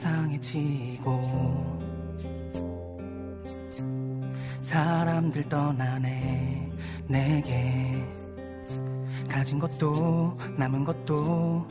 세상에 0.05 0.39
지고 0.39 1.19
사람들 4.61 5.45
떠나네 5.45 6.71
내게. 7.09 8.05
가진 9.27 9.59
것도 9.59 10.37
남은 10.59 10.85
것도 10.85 11.67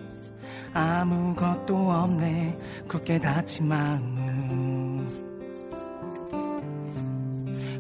아무것도 0.74 1.92
없네. 1.92 2.58
굳게 2.88 3.20
닫힌 3.20 3.68
마음은 3.68 5.08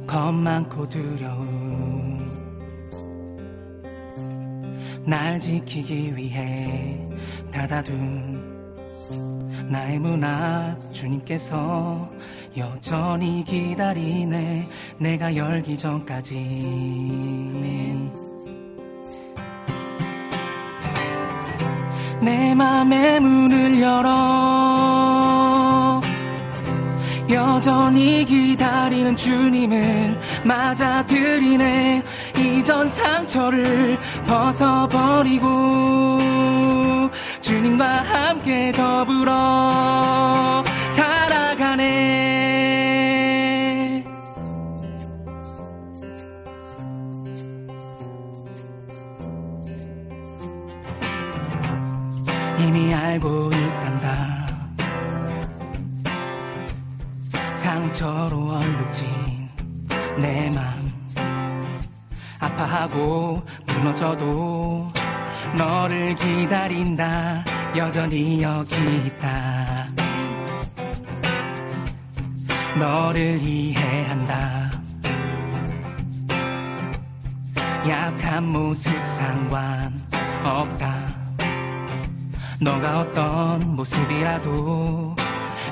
겁 0.05 0.31
많고 0.35 0.87
두려움. 0.87 2.27
날 5.03 5.39
지키기 5.39 6.15
위해 6.15 7.09
닫아둔 7.49 8.53
나의 9.69 9.99
문 9.99 10.23
앞 10.23 10.93
주님께서 10.93 12.09
여전히 12.57 13.43
기다리네. 13.45 14.67
내가 14.99 15.35
열기 15.35 15.77
전까지. 15.77 16.35
내 22.21 22.55
맘의 22.55 23.19
문을 23.19 23.81
열어. 23.81 25.23
여전히 27.29 28.25
기다리는 28.25 29.17
주님을 29.17 30.17
맞아들이네. 30.43 32.03
이전 32.37 32.87
상처를 32.89 33.97
벗어버리고 34.27 35.47
주님과 37.53 37.85
함께 37.85 38.71
더불어 38.71 40.63
살아가네. 40.89 41.83
이미 52.59 52.93
알고 52.93 53.49
있단다. 53.51 54.47
상처로 57.55 58.53
얼룩진 58.55 59.07
내 60.17 60.49
맘 60.49 60.63
아파하고 62.39 63.41
무너져도 63.67 64.91
너를 65.57 66.15
기다린다. 66.15 67.43
여전히 67.77 68.41
여기 68.41 68.75
있다. 69.05 69.85
너를 72.79 73.39
이해한다. 73.39 74.71
약한 77.87 78.45
모습 78.51 79.05
상관 79.05 79.93
없다. 80.43 80.95
너가 82.61 83.01
어떤 83.01 83.75
모습이라도 83.75 85.15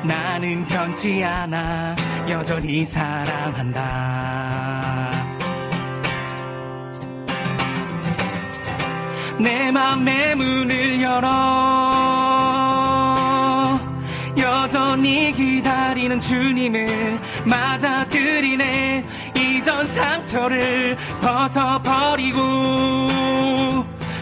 나는 0.04 0.66
변치 0.66 1.24
않아. 1.24 1.96
여전히 2.28 2.86
사랑한다 2.86 4.61
내 9.42 9.72
맘의 9.72 10.36
문을 10.36 11.02
열어. 11.02 11.30
여전히 14.38 15.34
기다리는 15.34 16.22
주님을 16.22 17.20
맞아들이네. 17.46 19.04
이전 19.36 19.88
상처를 19.88 20.96
벗어버리고 21.22 22.40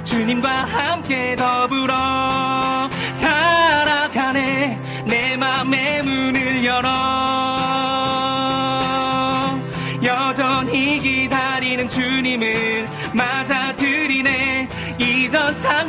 주님과 0.05 0.49
함께 0.49 1.35
더불어 1.35 2.89
살아가네. 3.13 4.77
내 5.05 5.35
맘의 5.35 6.03
문을 6.03 6.63
열어 6.63 7.38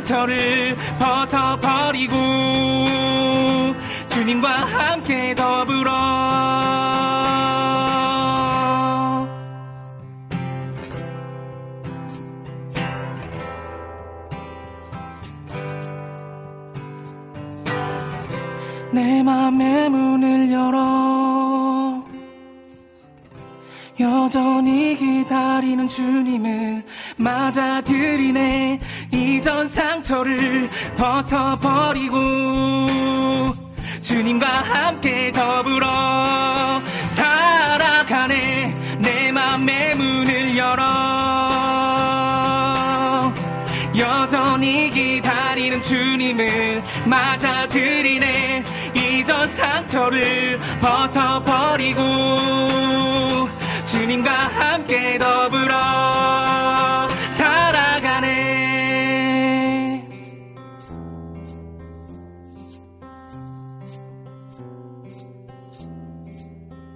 상처를 0.01 0.75
벗어버리고 0.99 2.15
주님과 4.09 4.49
함께 4.49 5.33
더불어. 5.35 5.91
내 18.91 19.23
맘의 19.23 19.89
문을 19.89 20.51
열어. 20.51 22.03
여전히 23.99 24.95
기다리는 24.95 25.87
주님을 25.87 26.83
맞아들이네 27.17 28.79
이전 29.11 29.67
상처를 29.67 30.69
벗어버리고 30.97 32.17
주님과 34.01 34.47
함께 34.47 35.31
더불어 35.31 36.81
살아가네. 37.15 38.73
내 38.99 39.31
맘의 39.31 39.95
문을 39.95 40.57
열어. 40.57 40.81
여전히 43.97 44.89
기다리는 44.89 45.81
주님을 45.83 46.81
맞아들이네. 47.05 48.63
이전 48.95 49.49
상처를 49.51 50.59
벗어버리고 50.81 52.01
주님과 53.85 54.31
함께 54.31 55.17
더 55.17 55.49